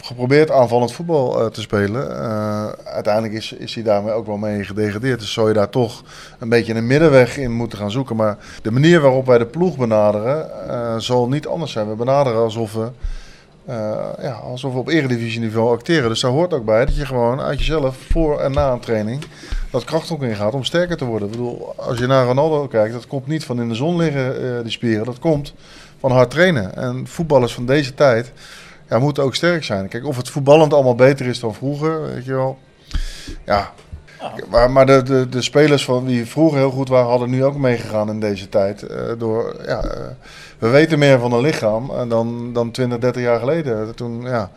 geprobeerd 0.05 0.51
aanvallend 0.51 0.93
voetbal 0.93 1.39
eh, 1.39 1.45
te 1.45 1.61
spelen. 1.61 2.19
Eh, 2.19 2.67
uiteindelijk 2.83 3.33
is, 3.33 3.51
is 3.51 3.75
hij 3.75 3.83
daarmee 3.83 4.13
ook 4.13 4.25
wel 4.25 4.37
mee 4.37 4.63
gedegradeerd. 4.63 5.19
Dus 5.19 5.33
zou 5.33 5.47
je 5.47 5.53
daar 5.53 5.69
toch 5.69 6.03
een 6.39 6.49
beetje 6.49 6.73
een 6.73 6.87
middenweg 6.87 7.37
in 7.37 7.51
moeten 7.51 7.77
gaan 7.77 7.91
zoeken. 7.91 8.15
Maar 8.15 8.37
de 8.61 8.71
manier 8.71 9.01
waarop 9.01 9.25
wij 9.25 9.37
de 9.37 9.45
ploeg 9.45 9.77
benaderen 9.77 10.69
eh, 10.69 10.97
zal 10.97 11.27
niet 11.27 11.47
anders 11.47 11.71
zijn. 11.71 11.89
We 11.89 11.95
benaderen 11.95 12.39
alsof 12.39 12.73
we, 12.73 12.89
ja, 14.21 14.39
alsof 14.43 14.73
we 14.73 14.79
op 14.79 14.87
eredivisieniveau 14.87 15.73
acteren. 15.73 16.09
Dus 16.09 16.21
daar 16.21 16.31
hoort 16.31 16.53
ook 16.53 16.65
bij 16.65 16.85
dat 16.85 16.95
je 16.95 17.05
gewoon 17.05 17.41
uit 17.41 17.59
jezelf 17.59 17.97
voor 18.09 18.39
en 18.39 18.51
na 18.51 18.71
een 18.71 18.79
training 18.79 19.25
dat 19.75 19.83
kracht 19.83 20.11
ook 20.11 20.23
ingaat 20.23 20.53
om 20.53 20.63
sterker 20.63 20.97
te 20.97 21.05
worden. 21.05 21.27
Ik 21.27 21.33
bedoel, 21.33 21.73
als 21.75 21.97
je 21.97 22.07
naar 22.07 22.25
Ronaldo 22.25 22.67
kijkt, 22.67 22.93
dat 22.93 23.07
komt 23.07 23.27
niet 23.27 23.45
van 23.45 23.61
in 23.61 23.69
de 23.69 23.75
zon 23.75 23.97
liggen, 23.97 24.57
eh, 24.57 24.61
die 24.61 24.71
spieren. 24.71 25.05
Dat 25.05 25.19
komt 25.19 25.53
van 25.99 26.11
hard 26.11 26.29
trainen. 26.29 26.75
En 26.75 27.07
voetballers 27.07 27.53
van 27.53 27.65
deze 27.65 27.93
tijd 27.93 28.31
ja, 28.89 28.99
moeten 28.99 29.23
ook 29.23 29.35
sterk 29.35 29.63
zijn. 29.63 29.87
Kijk, 29.87 30.05
of 30.05 30.17
het 30.17 30.29
voetballend 30.29 30.73
allemaal 30.73 30.95
beter 30.95 31.25
is 31.25 31.39
dan 31.39 31.53
vroeger, 31.53 32.01
weet 32.01 32.25
je 32.25 32.33
wel. 32.33 32.57
Ja, 33.45 33.73
maar, 34.49 34.71
maar 34.71 34.85
de, 34.85 35.27
de, 35.29 35.41
spelers 35.41 35.85
van 35.85 36.05
die 36.05 36.25
vroeger 36.25 36.57
heel 36.57 36.71
goed 36.71 36.89
waren, 36.89 37.09
hadden 37.09 37.29
nu 37.29 37.43
ook 37.43 37.57
meegegaan 37.57 38.09
in 38.09 38.19
deze 38.19 38.49
tijd. 38.49 38.83
Eh, 38.83 38.97
door, 39.17 39.55
ja, 39.65 39.83
eh, 39.83 39.99
we 40.59 40.67
weten 40.67 40.99
meer 40.99 41.19
van 41.19 41.33
een 41.33 41.41
lichaam 41.41 41.89
eh, 41.89 42.09
dan, 42.09 42.53
dan 42.53 42.71
20, 42.71 42.99
30 42.99 43.21
jaar 43.21 43.39
geleden. 43.39 43.95
Toen 43.95 44.21
ja, 44.21 44.51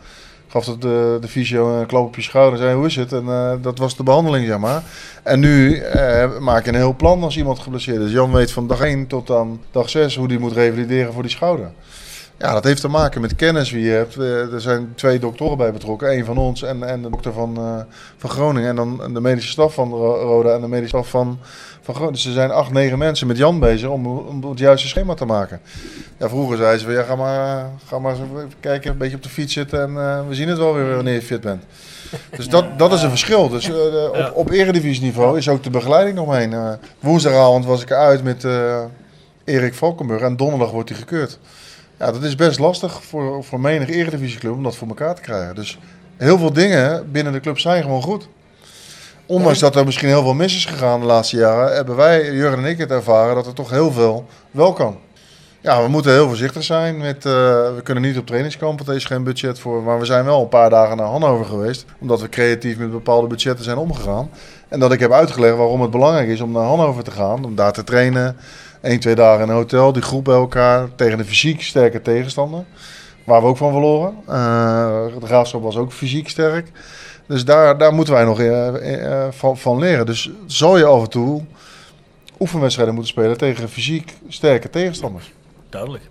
gaf 0.47 0.65
het 0.65 0.81
de, 0.81 1.17
de 1.21 1.27
fysio 1.27 1.79
een 1.79 1.85
klap 1.85 2.05
op 2.05 2.15
je 2.15 2.21
schouder 2.21 2.53
en 2.53 2.65
zei 2.65 2.75
hoe 2.75 2.85
is 2.85 2.95
het? 2.95 3.13
En 3.13 3.59
dat 3.61 3.77
was 3.77 3.97
de 3.97 4.03
behandeling, 4.03 4.47
zeg 4.47 4.57
maar. 4.57 4.83
En 5.23 5.39
nu 5.39 5.83
maak 6.39 6.63
je 6.63 6.69
een 6.69 6.75
heel 6.75 6.95
plan 6.95 7.23
als 7.23 7.37
iemand 7.37 7.59
geblesseerd 7.59 8.01
is. 8.01 8.11
Jan 8.11 8.31
weet 8.31 8.51
van 8.51 8.67
dag 8.67 8.81
1 8.81 9.07
tot 9.07 9.31
aan 9.31 9.61
dag 9.71 9.89
6 9.89 10.15
hoe 10.15 10.27
die 10.27 10.39
moet 10.39 10.53
revalideren 10.53 11.13
voor 11.13 11.21
die 11.21 11.31
schouder. 11.31 11.71
Ja, 12.39 12.53
dat 12.53 12.63
heeft 12.63 12.81
te 12.81 12.87
maken 12.87 13.21
met 13.21 13.35
kennis 13.35 13.71
wie 13.71 13.83
je 13.83 13.91
hebt. 13.91 14.15
Er 14.53 14.61
zijn 14.61 14.91
twee 14.95 15.19
doktoren 15.19 15.57
bij 15.57 15.71
betrokken. 15.71 16.11
Eén 16.17 16.25
van 16.25 16.37
ons 16.37 16.63
en, 16.63 16.83
en 16.83 17.01
de 17.01 17.09
dokter 17.09 17.33
van, 17.33 17.57
eh, 17.57 17.79
van 18.17 18.29
Groningen. 18.29 18.69
En 18.69 18.75
dan 18.75 19.13
de 19.13 19.21
medische 19.21 19.51
staf 19.51 19.73
van 19.73 19.89
Ro- 19.91 20.15
Roda 20.21 20.53
en 20.53 20.61
de 20.61 20.67
medische 20.67 20.97
staf 20.97 21.09
van, 21.09 21.39
van 21.81 21.93
Groningen. 21.93 22.13
Dus 22.13 22.25
er 22.25 22.31
zijn 22.33 22.51
acht, 22.51 22.71
negen 22.71 22.97
mensen 22.97 23.27
met 23.27 23.37
Jan 23.37 23.59
bezig 23.59 23.89
om, 23.89 24.07
om 24.07 24.43
het 24.49 24.59
juiste 24.59 24.87
schema 24.87 25.13
te 25.13 25.25
maken. 25.25 25.61
Ja, 26.17 26.29
vroeger 26.29 26.57
zei 26.57 26.77
ze 26.77 26.85
van 26.85 26.93
ja, 26.93 27.03
ga 27.03 27.15
maar, 27.15 27.65
ga 27.85 27.99
maar 27.99 28.11
eens 28.11 28.21
even 28.21 28.51
kijken, 28.59 28.91
een 28.91 28.97
beetje 28.97 29.15
op 29.15 29.23
de 29.23 29.29
fiets 29.29 29.53
zitten. 29.53 29.81
En 29.81 29.89
eh, 29.97 30.27
we 30.27 30.35
zien 30.35 30.47
het 30.47 30.57
wel 30.57 30.73
weer 30.73 30.95
wanneer 30.95 31.13
je 31.13 31.21
fit 31.21 31.41
bent. 31.41 31.63
Dus 32.35 32.49
dat, 32.49 32.65
dat 32.79 32.93
is 32.93 33.01
een 33.01 33.09
verschil. 33.09 33.49
Dus 33.49 33.65
de- 33.65 34.09
op, 34.13 34.31
op 34.35 34.49
eredivisieniveau 34.51 35.37
is 35.37 35.49
ook 35.49 35.63
de 35.63 35.69
begeleiding 35.69 36.15
nog 36.15 36.27
mee. 36.27 36.47
Eh, 36.49 36.71
woensdagavond 36.99 37.65
was 37.65 37.81
ik 37.81 37.89
eruit 37.89 38.23
met 38.23 38.43
eh, 38.43 38.79
Erik 39.43 39.73
Valkenburg 39.73 40.21
en 40.21 40.35
donderdag 40.37 40.71
wordt 40.71 40.89
hij 40.89 40.97
gekeurd. 40.97 41.39
Ja, 41.99 42.11
dat 42.11 42.23
is 42.23 42.35
best 42.35 42.59
lastig 42.59 43.03
voor, 43.03 43.43
voor 43.43 43.59
menig 43.59 43.89
eredivisieclub 43.89 44.53
om 44.53 44.63
dat 44.63 44.75
voor 44.75 44.87
elkaar 44.87 45.15
te 45.15 45.21
krijgen. 45.21 45.55
Dus 45.55 45.79
heel 46.17 46.37
veel 46.37 46.53
dingen 46.53 47.11
binnen 47.11 47.33
de 47.33 47.39
club 47.39 47.59
zijn 47.59 47.83
gewoon 47.83 48.01
goed. 48.01 48.27
Ondanks 49.25 49.59
dat 49.59 49.75
er 49.75 49.85
misschien 49.85 50.07
heel 50.07 50.21
veel 50.21 50.33
mis 50.33 50.55
is 50.55 50.65
gegaan 50.65 50.99
de 50.99 51.05
laatste 51.05 51.37
jaren, 51.37 51.75
hebben 51.75 51.95
wij, 51.95 52.31
Jurgen 52.31 52.57
en 52.57 52.69
ik, 52.69 52.77
het 52.77 52.91
ervaren 52.91 53.35
dat 53.35 53.45
er 53.45 53.53
toch 53.53 53.69
heel 53.69 53.91
veel 53.91 54.25
wel 54.51 54.73
kan. 54.73 54.97
Ja, 55.61 55.83
we 55.83 55.87
moeten 55.87 56.11
heel 56.11 56.27
voorzichtig 56.27 56.63
zijn. 56.63 56.97
Met, 56.97 57.25
uh, 57.25 57.31
we 57.75 57.79
kunnen 57.83 58.03
niet 58.03 58.17
op 58.17 58.25
trainingskamp, 58.25 58.77
want 58.77 58.89
er 58.89 58.95
is 58.95 59.05
geen 59.05 59.23
budget 59.23 59.59
voor. 59.59 59.83
Maar 59.83 59.99
we 59.99 60.05
zijn 60.05 60.25
wel 60.25 60.41
een 60.41 60.49
paar 60.49 60.69
dagen 60.69 60.97
naar 60.97 61.05
Hannover 61.05 61.45
geweest. 61.45 61.85
Omdat 61.99 62.21
we 62.21 62.29
creatief 62.29 62.77
met 62.77 62.91
bepaalde 62.91 63.27
budgetten 63.27 63.65
zijn 63.65 63.77
omgegaan. 63.77 64.29
En 64.67 64.79
dat 64.79 64.91
ik 64.91 64.99
heb 64.99 65.11
uitgelegd 65.11 65.55
waarom 65.55 65.81
het 65.81 65.91
belangrijk 65.91 66.27
is 66.27 66.41
om 66.41 66.51
naar 66.51 66.63
Hannover 66.63 67.03
te 67.03 67.11
gaan. 67.11 67.45
Om 67.45 67.55
daar 67.55 67.71
te 67.71 67.83
trainen. 67.83 68.37
1, 68.81 68.99
2 68.99 69.15
dagen 69.15 69.43
in 69.43 69.49
een 69.49 69.55
hotel, 69.55 69.93
die 69.93 70.01
groep 70.01 70.23
bij 70.23 70.35
elkaar. 70.35 70.95
Tegen 70.95 71.19
een 71.19 71.25
fysiek 71.25 71.61
sterke 71.61 72.01
tegenstander. 72.01 72.65
Waar 73.23 73.41
we 73.41 73.47
ook 73.47 73.57
van 73.57 73.71
verloren. 73.71 74.15
Uh, 74.29 75.05
de 75.19 75.25
graafschap 75.25 75.61
was 75.61 75.77
ook 75.77 75.91
fysiek 75.91 76.29
sterk. 76.29 76.71
Dus 77.27 77.45
daar, 77.45 77.77
daar 77.77 77.93
moeten 77.93 78.13
wij 78.13 78.23
nog 78.23 78.39
uh, 78.39 79.27
van, 79.29 79.57
van 79.57 79.79
leren. 79.79 80.05
Dus 80.05 80.29
zal 80.45 80.77
je 80.77 80.85
af 80.85 81.03
en 81.03 81.09
toe 81.09 81.43
oefenwedstrijden 82.39 82.93
moeten 82.93 83.13
spelen 83.13 83.37
tegen 83.37 83.69
fysiek 83.69 84.17
sterke 84.27 84.69
tegenstanders. 84.69 85.33
Duidelijk. 85.69 86.03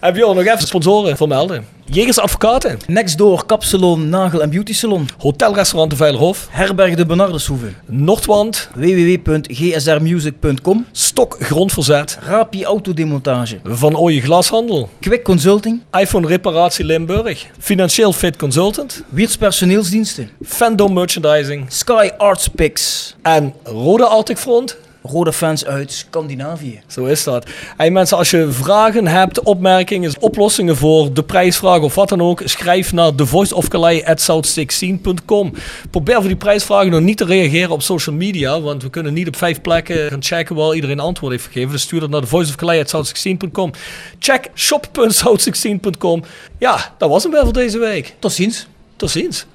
Heb 0.00 0.16
je 0.16 0.20
nog 0.20 0.38
even 0.38 0.66
sponsoren 0.66 1.16
vermelden? 1.16 1.66
Jegers 1.84 2.18
Advocaten. 2.18 2.78
Nextdoor 2.86 3.46
Kapsalon, 3.46 4.08
Nagel 4.08 4.42
en 4.42 4.50
Beauty 4.50 4.72
Salon. 4.72 5.08
Hotelrestaurant 5.18 5.90
de 5.90 5.96
Veilerhof. 5.96 6.46
Herberg 6.50 6.94
de 6.94 7.06
Bernardeshoeve. 7.06 7.66
Noordwand. 7.86 8.68
www.gsrmusic.com. 8.74 10.86
Stok 10.92 11.36
Grondverzet. 11.40 12.18
Rapi 12.22 12.64
Autodemontage. 12.64 13.60
Van 13.64 13.96
Ooije 13.96 14.20
Glashandel. 14.20 14.88
Quick 15.00 15.24
Consulting. 15.24 15.82
iPhone 16.00 16.26
Reparatie 16.26 16.84
Limburg. 16.84 17.46
Financieel 17.58 18.12
Fit 18.12 18.36
Consultant. 18.36 19.02
Wiers 19.08 19.36
Personeelsdiensten. 19.36 20.30
Fandom 20.42 20.92
Merchandising. 20.92 21.64
Sky 21.68 22.10
Arts 22.18 22.48
Picks. 22.48 23.14
En 23.22 23.54
Rode 23.64 24.06
Arctic 24.06 24.38
Front 24.38 24.76
rode 25.02 25.32
fans 25.32 25.64
uit 25.64 25.92
Scandinavië. 25.92 26.80
Zo 26.86 27.04
is 27.04 27.24
dat. 27.24 27.46
Hey 27.76 27.90
mensen, 27.90 28.16
als 28.16 28.30
je 28.30 28.48
vragen 28.50 29.06
hebt, 29.06 29.42
opmerkingen, 29.42 30.12
oplossingen 30.20 30.76
voor 30.76 31.12
de 31.12 31.22
prijsvraag 31.22 31.80
of 31.80 31.94
wat 31.94 32.08
dan 32.08 32.22
ook, 32.22 32.42
schrijf 32.44 32.92
naar 32.92 33.14
thevoiceofcalais.south16.com. 33.14 35.52
Probeer 35.90 36.14
voor 36.14 36.26
die 36.26 36.36
prijsvragen 36.36 36.90
nog 36.90 37.00
niet 37.00 37.16
te 37.16 37.24
reageren 37.24 37.70
op 37.70 37.82
social 37.82 38.16
media, 38.16 38.60
want 38.60 38.82
we 38.82 38.90
kunnen 38.90 39.14
niet 39.14 39.28
op 39.28 39.36
vijf 39.36 39.60
plekken 39.60 40.08
gaan 40.08 40.22
checken 40.22 40.56
waar 40.56 40.74
iedereen 40.74 41.00
antwoord 41.00 41.32
heeft 41.32 41.46
gegeven. 41.46 41.70
Dus 41.70 41.82
stuur 41.82 42.00
dat 42.00 42.10
naar 42.10 42.20
thevoiceofcalais.south16.com. 42.20 43.70
Check 44.18 44.50
shop.south16.com. 44.54 46.22
Ja, 46.58 46.94
dat 46.98 47.08
was 47.08 47.22
hem 47.22 47.32
weer 47.32 47.44
voor 47.44 47.52
deze 47.52 47.78
week. 47.78 48.14
Tot 48.18 48.32
ziens. 48.32 48.66
Tot 48.96 49.10
ziens. 49.10 49.46